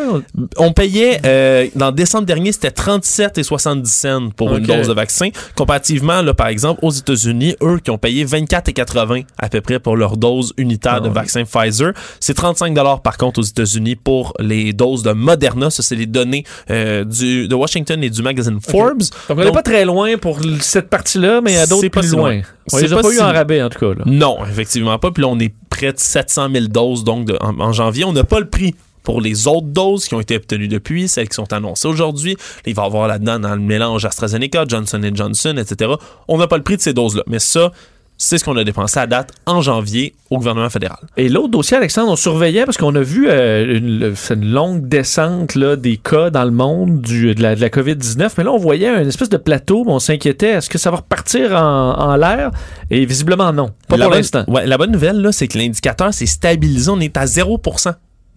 On 0.57 0.71
payait, 0.73 1.19
euh, 1.25 1.67
dans 1.75 1.91
décembre 1.91 2.25
dernier, 2.25 2.51
c'était 2.51 2.71
37 2.71 3.37
et 3.37 3.43
70 3.43 3.89
cents 3.91 4.29
pour 4.35 4.55
une 4.55 4.63
dose 4.65 4.87
de 4.87 4.93
vaccin. 4.93 5.29
Comparativement, 5.55 6.21
là, 6.21 6.33
par 6.33 6.47
exemple, 6.47 6.79
aux 6.83 6.91
États-Unis, 6.91 7.55
eux 7.61 7.79
qui 7.83 7.91
ont 7.91 7.97
payé 7.97 8.23
24 8.25 8.69
et 8.69 8.73
80 8.73 9.21
à 9.37 9.49
peu 9.49 9.61
près 9.61 9.79
pour 9.79 9.95
leur 9.97 10.17
dose 10.17 10.53
unitaire 10.57 10.95
Ah 10.97 10.99
de 10.99 11.07
ouais. 11.07 11.13
vaccin 11.13 11.43
Pfizer. 11.45 11.93
C'est 12.19 12.33
35 12.33 12.73
dollars 12.73 13.01
par 13.01 13.17
contre 13.17 13.39
aux 13.39 13.43
États-Unis 13.43 13.95
pour 13.95 14.33
les 14.39 14.73
doses 14.73 15.03
de 15.03 15.11
Moderna. 15.11 15.69
Ça, 15.69 15.83
c'est 15.83 15.95
les 15.95 16.05
données 16.05 16.43
euh, 16.69 17.03
du, 17.03 17.47
de 17.47 17.55
Washington 17.55 18.03
et 18.03 18.09
du 18.09 18.21
magazine 18.21 18.59
Forbes. 18.61 18.99
Donc, 19.29 19.37
on 19.39 19.43
n'est 19.43 19.51
pas 19.51 19.61
très 19.63 19.85
loin 19.85 20.17
pour 20.17 20.39
cette 20.61 20.89
partie-là, 20.89 21.41
mais 21.41 21.51
il 21.53 21.55
y 21.55 21.59
a 21.59 21.67
d'autres 21.67 21.87
plus 21.87 22.11
loin. 22.11 22.33
loin. 22.33 22.41
On 22.73 22.77
les 22.77 22.91
a 22.91 22.95
pas 22.95 23.01
pas 23.03 23.13
eu 23.13 23.19
en 23.19 23.31
rabais, 23.31 23.61
en 23.61 23.69
tout 23.69 23.79
cas. 23.79 23.93
Là. 23.99 24.03
Non, 24.05 24.37
effectivement 24.49 24.97
pas. 24.97 25.11
Puis 25.11 25.21
là, 25.21 25.27
on 25.29 25.39
est 25.39 25.53
près 25.69 25.93
de 25.93 25.99
700 25.99 26.49
000 26.51 26.65
doses 26.67 27.03
donc 27.03 27.25
de- 27.25 27.37
en, 27.41 27.59
en 27.59 27.71
janvier. 27.73 27.84
On 28.05 28.13
n'a 28.13 28.23
pas 28.23 28.39
le 28.39 28.49
prix 28.49 28.75
pour 29.03 29.21
les 29.21 29.47
autres 29.47 29.67
doses 29.67 30.07
qui 30.07 30.15
ont 30.15 30.19
été 30.19 30.35
obtenues 30.35 30.67
depuis, 30.67 31.07
celles 31.07 31.29
qui 31.29 31.35
sont 31.35 31.53
annoncées 31.53 31.87
aujourd'hui. 31.87 32.35
Il 32.65 32.73
va 32.73 32.83
y 32.83 32.85
avoir 32.85 33.07
là-dedans 33.07 33.39
dans 33.39 33.53
le 33.53 33.61
mélange 33.61 34.03
AstraZeneca, 34.03 34.65
Johnson 34.67 35.01
Johnson, 35.13 35.55
etc. 35.57 35.93
On 36.27 36.37
n'a 36.37 36.47
pas 36.47 36.57
le 36.57 36.63
prix 36.63 36.77
de 36.77 36.81
ces 36.81 36.93
doses-là. 36.93 37.23
Mais 37.27 37.39
ça, 37.39 37.71
c'est 38.17 38.37
ce 38.37 38.45
qu'on 38.45 38.55
a 38.57 38.63
dépensé 38.63 38.99
à 38.99 39.07
date 39.07 39.33
en 39.45 39.61
janvier 39.61 40.15
au 40.29 40.37
gouvernement 40.37 40.69
fédéral. 40.69 40.99
Et 41.17 41.29
l'autre 41.29 41.49
dossier, 41.49 41.77
Alexandre, 41.77 42.11
on 42.11 42.15
surveillait 42.15 42.65
parce 42.65 42.77
qu'on 42.77 42.95
a 42.95 43.01
vu 43.01 43.27
euh, 43.29 43.77
une, 43.77 44.15
longue 44.51 44.87
descente 44.87 45.55
là, 45.55 45.75
des 45.75 45.97
cas 45.97 46.29
dans 46.29 46.45
le 46.45 46.51
monde 46.51 47.01
du, 47.01 47.35
de, 47.35 47.41
la, 47.41 47.55
de 47.55 47.61
la 47.61 47.69
COVID-19. 47.69 48.31
Mais 48.37 48.43
là, 48.43 48.51
on 48.51 48.57
voyait 48.57 48.89
une 48.89 49.07
espèce 49.07 49.29
de 49.29 49.37
plateau. 49.37 49.83
mais 49.85 49.91
On 49.91 49.99
s'inquiétait. 49.99 50.49
Est-ce 50.49 50.69
que 50.69 50.77
ça 50.77 50.91
va 50.91 50.97
repartir 50.97 51.53
en, 51.53 51.93
en 51.97 52.15
l'air? 52.15 52.51
Et 52.89 53.05
visiblement, 53.05 53.51
non. 53.51 53.69
Pas 53.87 53.97
La 53.97 54.05
pour 54.05 54.15
l'instant. 54.15 54.43
Ouais, 54.47 54.65
la 54.65 54.77
bonne 54.77 54.91
nouvelle, 54.91 55.21
là, 55.21 55.31
c'est 55.31 55.47
que 55.47 55.57
l'indicateur 55.57 56.13
s'est 56.13 56.25
stabilisé. 56.25 56.89
On 56.89 56.99
est 56.99 57.17
à 57.17 57.27
0 57.27 57.59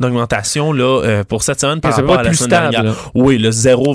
d'augmentation 0.01 0.73
là, 0.73 1.03
euh, 1.05 1.25
pour 1.25 1.43
cette 1.43 1.61
semaine 1.61 1.81
par 1.81 1.95
rapport 1.95 2.19
à 2.19 2.23
la 2.23 2.31
plus 2.31 2.37
semaine 2.39 2.51
stable, 2.51 2.71
dernière. 2.73 2.93
là. 2.93 2.99
Oui, 3.15 3.39
le 3.39 3.51
0, 3.51 3.95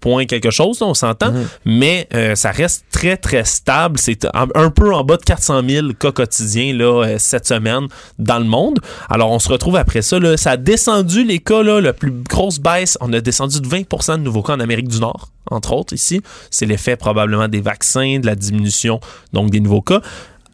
point 0.00 0.24
quelque 0.24 0.50
chose, 0.50 0.80
là, 0.80 0.86
on 0.86 0.94
s'entend, 0.94 1.30
Mhm. 1.30 1.46
mais 1.66 2.08
euh, 2.14 2.34
ça 2.34 2.50
reste 2.52 2.86
très, 2.90 3.18
très 3.18 3.44
stable. 3.44 3.98
C'est 3.98 4.24
un, 4.34 4.46
un 4.54 4.70
peu 4.70 4.94
en 4.94 5.04
bas 5.04 5.18
de 5.18 5.22
400 5.22 5.60
000 5.68 5.88
cas 5.92 6.10
quotidiens 6.10 6.72
là, 6.72 7.04
euh, 7.04 7.16
cette 7.18 7.46
semaine 7.46 7.86
dans 8.18 8.38
le 8.38 8.46
monde. 8.46 8.80
Alors, 9.10 9.30
on 9.30 9.38
se 9.38 9.50
retrouve 9.50 9.76
après 9.76 10.00
ça. 10.00 10.18
Là, 10.18 10.38
ça 10.38 10.52
a 10.52 10.56
descendu 10.56 11.22
les 11.22 11.38
cas, 11.38 11.62
là, 11.62 11.82
la 11.82 11.92
plus 11.92 12.12
grosse 12.12 12.58
baisse. 12.60 12.96
On 13.02 13.12
a 13.12 13.20
descendu 13.20 13.60
de 13.60 13.66
20% 13.68 14.16
de 14.16 14.22
nouveaux 14.22 14.42
cas 14.42 14.54
en 14.54 14.60
Amérique 14.60 14.88
du 14.88 15.00
Nord, 15.00 15.28
entre 15.50 15.74
autres, 15.74 15.92
ici. 15.92 16.22
C'est 16.50 16.64
l'effet 16.64 16.96
probablement 16.96 17.48
des 17.48 17.60
vaccins, 17.60 18.20
de 18.20 18.26
la 18.26 18.34
diminution 18.36 19.00
donc 19.34 19.50
des 19.50 19.60
nouveaux 19.60 19.82
cas. 19.82 20.00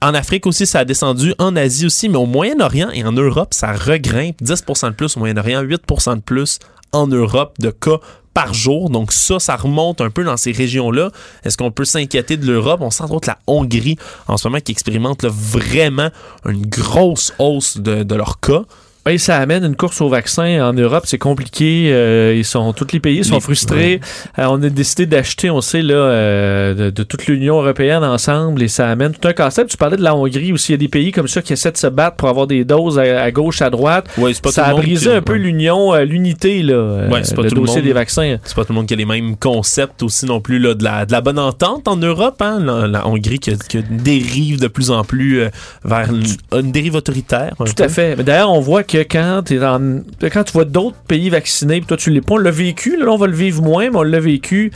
En 0.02 0.14
Afrique 0.14 0.46
aussi, 0.46 0.66
ça 0.66 0.80
a 0.80 0.84
descendu. 0.84 1.34
En 1.38 1.56
Asie 1.56 1.86
aussi, 1.86 2.08
mais 2.08 2.18
au 2.18 2.26
Moyen-Orient 2.26 2.90
et 2.90 3.04
en 3.04 3.12
Europe, 3.12 3.54
ça 3.54 3.72
regrimpe. 3.72 4.40
10% 4.42 4.90
de 4.90 4.94
plus 4.94 5.16
au 5.16 5.20
Moyen-Orient, 5.20 5.62
8% 5.62 6.16
de 6.16 6.20
plus 6.20 6.58
en 6.92 7.06
Europe 7.06 7.54
de 7.58 7.70
cas 7.70 7.98
par 8.34 8.52
jour. 8.52 8.90
Donc 8.90 9.12
ça, 9.12 9.38
ça 9.38 9.56
remonte 9.56 10.02
un 10.02 10.10
peu 10.10 10.22
dans 10.22 10.36
ces 10.36 10.52
régions-là. 10.52 11.10
Est-ce 11.44 11.56
qu'on 11.56 11.70
peut 11.70 11.86
s'inquiéter 11.86 12.36
de 12.36 12.46
l'Europe? 12.46 12.80
On 12.82 12.90
sent 12.90 13.04
entre 13.04 13.14
autres 13.14 13.28
la 13.28 13.38
Hongrie 13.46 13.96
en 14.28 14.36
ce 14.36 14.46
moment 14.46 14.60
qui 14.60 14.72
expérimente 14.72 15.22
là, 15.22 15.30
vraiment 15.32 16.10
une 16.44 16.66
grosse 16.66 17.32
hausse 17.38 17.78
de, 17.78 18.02
de 18.02 18.14
leurs 18.14 18.38
cas. 18.40 18.64
Oui, 19.06 19.20
ça 19.20 19.36
amène 19.38 19.64
une 19.64 19.76
course 19.76 20.00
au 20.00 20.08
vaccin 20.08 20.68
en 20.68 20.72
Europe, 20.72 21.04
c'est 21.06 21.16
compliqué. 21.18 21.90
euh, 21.92 22.34
ils 22.36 22.44
sont 22.44 22.72
tous 22.72 22.88
les 22.92 22.98
pays 22.98 23.22
sont 23.24 23.38
frustrés. 23.38 24.00
Euh, 24.38 24.46
on 24.48 24.60
a 24.62 24.68
décidé 24.68 25.06
d'acheter, 25.06 25.48
on 25.48 25.60
sait 25.60 25.80
là, 25.82 25.94
euh, 25.94 26.74
de, 26.74 26.90
de 26.90 27.02
toute 27.04 27.26
l'Union 27.26 27.60
européenne 27.60 28.02
ensemble, 28.02 28.62
et 28.64 28.68
ça 28.68 28.88
amène 28.90 29.12
tout 29.12 29.28
un 29.28 29.32
concept. 29.32 29.70
Tu 29.70 29.76
parlais 29.76 29.96
de 29.96 30.02
la 30.02 30.16
Hongrie 30.16 30.52
aussi, 30.52 30.72
il 30.72 30.74
y 30.74 30.74
a 30.74 30.78
des 30.78 30.88
pays 30.88 31.12
comme 31.12 31.28
ça 31.28 31.40
qui 31.40 31.52
essaient 31.52 31.70
de 31.70 31.76
se 31.76 31.86
battre 31.86 32.16
pour 32.16 32.28
avoir 32.28 32.48
des 32.48 32.64
doses 32.64 32.98
à, 32.98 33.22
à 33.22 33.30
gauche, 33.30 33.62
à 33.62 33.70
droite. 33.70 34.08
Ouais, 34.18 34.34
c'est 34.34 34.42
pas 34.42 34.50
ça 34.50 34.62
tout 34.62 34.66
a 34.66 34.70
le 34.70 34.76
monde 34.78 34.84
brisé 34.86 35.10
qui- 35.10 35.16
un 35.16 35.22
peu 35.22 35.34
l'union, 35.34 35.94
euh, 35.94 36.02
l'unité 36.04 36.62
là, 36.62 36.74
euh, 36.74 37.08
Ouais, 37.08 37.22
pas 37.22 37.42
le 37.42 37.48
tout 37.48 37.54
le 37.54 37.60
dossier 37.60 37.76
monde. 37.76 37.84
des 37.84 37.92
vaccins. 37.92 38.36
C'est 38.42 38.56
pas 38.56 38.64
tout 38.64 38.72
le 38.72 38.76
monde 38.76 38.86
qui 38.86 38.94
a 38.94 38.96
les 38.96 39.04
mêmes 39.04 39.36
concepts 39.36 40.02
aussi 40.02 40.26
non 40.26 40.40
plus 40.40 40.58
là, 40.58 40.74
de, 40.74 40.82
la, 40.82 41.06
de 41.06 41.12
la 41.12 41.20
bonne 41.20 41.38
entente 41.38 41.86
en 41.86 41.96
Europe. 41.96 42.42
Hein? 42.42 42.58
La, 42.58 42.88
la 42.88 43.06
Hongrie 43.06 43.38
qui, 43.38 43.52
qui 43.68 43.84
dérive 43.88 44.58
de 44.60 44.66
plus 44.66 44.90
en 44.90 45.04
plus 45.04 45.42
vers 45.84 46.10
une, 46.12 46.24
une 46.58 46.72
dérive 46.72 46.96
autoritaire. 46.96 47.54
Tout 47.56 47.72
peu. 47.76 47.84
à 47.84 47.88
fait. 47.88 48.16
D'ailleurs, 48.24 48.50
on 48.52 48.58
voit 48.60 48.82
que 48.82 48.95
quand, 49.04 49.42
quand 49.48 50.44
tu 50.44 50.52
vois 50.52 50.64
d'autres 50.64 50.96
pays 51.08 51.30
vaccinés, 51.30 51.78
puis 51.78 51.86
toi 51.86 51.96
tu 51.96 52.10
l'es 52.10 52.20
pas, 52.20 52.34
on 52.34 52.38
l'a 52.38 52.50
vécu, 52.50 52.96
là, 52.96 53.10
on 53.10 53.16
va 53.16 53.26
le 53.26 53.34
vivre 53.34 53.62
moins, 53.62 53.90
mais 53.90 53.96
on 53.96 54.02
l'a 54.02 54.20
vécu. 54.20 54.72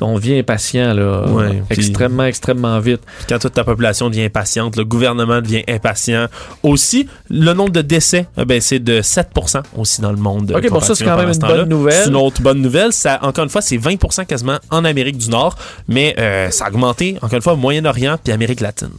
On 0.00 0.14
devient 0.14 0.38
impatient, 0.38 0.94
là, 0.94 1.24
Ouais, 1.28 1.62
extrêmement, 1.70 2.24
extrêmement 2.24 2.78
vite. 2.80 3.00
Quand 3.28 3.38
toute 3.38 3.54
ta 3.54 3.64
population 3.64 4.08
devient 4.08 4.24
impatiente, 4.24 4.76
le 4.76 4.84
gouvernement 4.84 5.40
devient 5.40 5.62
impatient. 5.68 6.26
Aussi, 6.62 7.08
le 7.28 7.52
nombre 7.52 7.70
de 7.70 7.82
décès 7.82 8.26
a 8.36 8.44
baissé 8.44 8.78
de 8.78 9.00
7% 9.00 9.62
aussi 9.76 10.00
dans 10.00 10.10
le 10.10 10.16
monde. 10.16 10.52
Ok, 10.56 10.68
bon, 10.70 10.80
ça, 10.80 10.94
c'est 10.94 11.04
quand 11.04 11.16
même 11.16 11.30
une 11.30 11.38
bonne 11.38 11.68
nouvelle. 11.68 12.02
C'est 12.04 12.08
une 12.10 12.16
autre 12.16 12.42
bonne 12.42 12.60
nouvelle. 12.60 12.92
Ça, 12.92 13.18
encore 13.22 13.44
une 13.44 13.50
fois, 13.50 13.60
c'est 13.60 13.76
20% 13.76 14.26
quasiment 14.26 14.58
en 14.70 14.84
Amérique 14.84 15.18
du 15.18 15.30
Nord, 15.30 15.56
mais 15.88 16.14
euh, 16.18 16.50
ça 16.50 16.66
a 16.66 16.68
augmenté, 16.68 17.16
encore 17.22 17.34
une 17.36 17.42
fois, 17.42 17.54
au 17.54 17.56
Moyen-Orient 17.56 18.16
puis 18.22 18.32
Amérique 18.32 18.60
latine. 18.60 18.90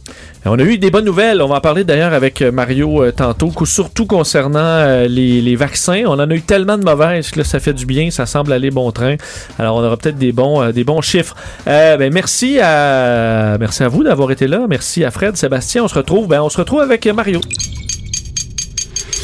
On 0.46 0.58
a 0.58 0.62
eu 0.62 0.78
des 0.78 0.90
bonnes 0.90 1.04
nouvelles. 1.04 1.42
On 1.42 1.48
va 1.48 1.56
en 1.56 1.60
parler 1.60 1.84
d'ailleurs 1.84 2.14
avec 2.14 2.40
euh, 2.40 2.50
Mario 2.50 3.02
euh, 3.02 3.12
tantôt, 3.12 3.52
surtout 3.66 4.06
concernant 4.06 4.58
euh, 4.58 5.06
les, 5.06 5.42
les 5.42 5.54
vaccins. 5.56 6.04
On 6.06 6.12
en 6.12 6.30
a 6.30 6.34
eu 6.34 6.40
tellement 6.40 6.78
de 6.78 6.84
mauvaises 6.84 7.30
que 7.30 7.38
là, 7.38 7.44
ça 7.44 7.60
fait 7.60 7.74
du 7.74 7.84
bien, 7.84 8.10
ça 8.10 8.24
semble 8.26 8.52
aller 8.52 8.70
bon 8.70 8.90
train. 8.90 9.16
Alors, 9.58 9.76
on 9.76 9.84
aura 9.84 9.96
peut-être 9.98 10.16
des 10.16 10.32
bons, 10.32 10.62
euh, 10.62 10.72
des 10.72 10.82
bons 10.84 10.89
chiffres. 11.00 11.36
Euh, 11.66 11.96
ben, 11.96 12.12
merci 12.12 12.58
à, 12.60 13.56
merci 13.58 13.82
à 13.82 13.88
vous 13.88 14.02
d'avoir 14.02 14.30
été 14.30 14.46
là. 14.46 14.66
Merci 14.68 15.04
à 15.04 15.10
Fred, 15.10 15.36
Sébastien. 15.36 15.84
On 15.84 15.88
se 15.88 15.94
retrouve, 15.94 16.26
ben, 16.26 16.42
on 16.42 16.48
se 16.48 16.58
retrouve 16.58 16.80
avec 16.80 17.06
Mario. 17.06 17.40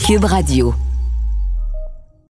Cube 0.07 0.25
Radio. 0.25 0.75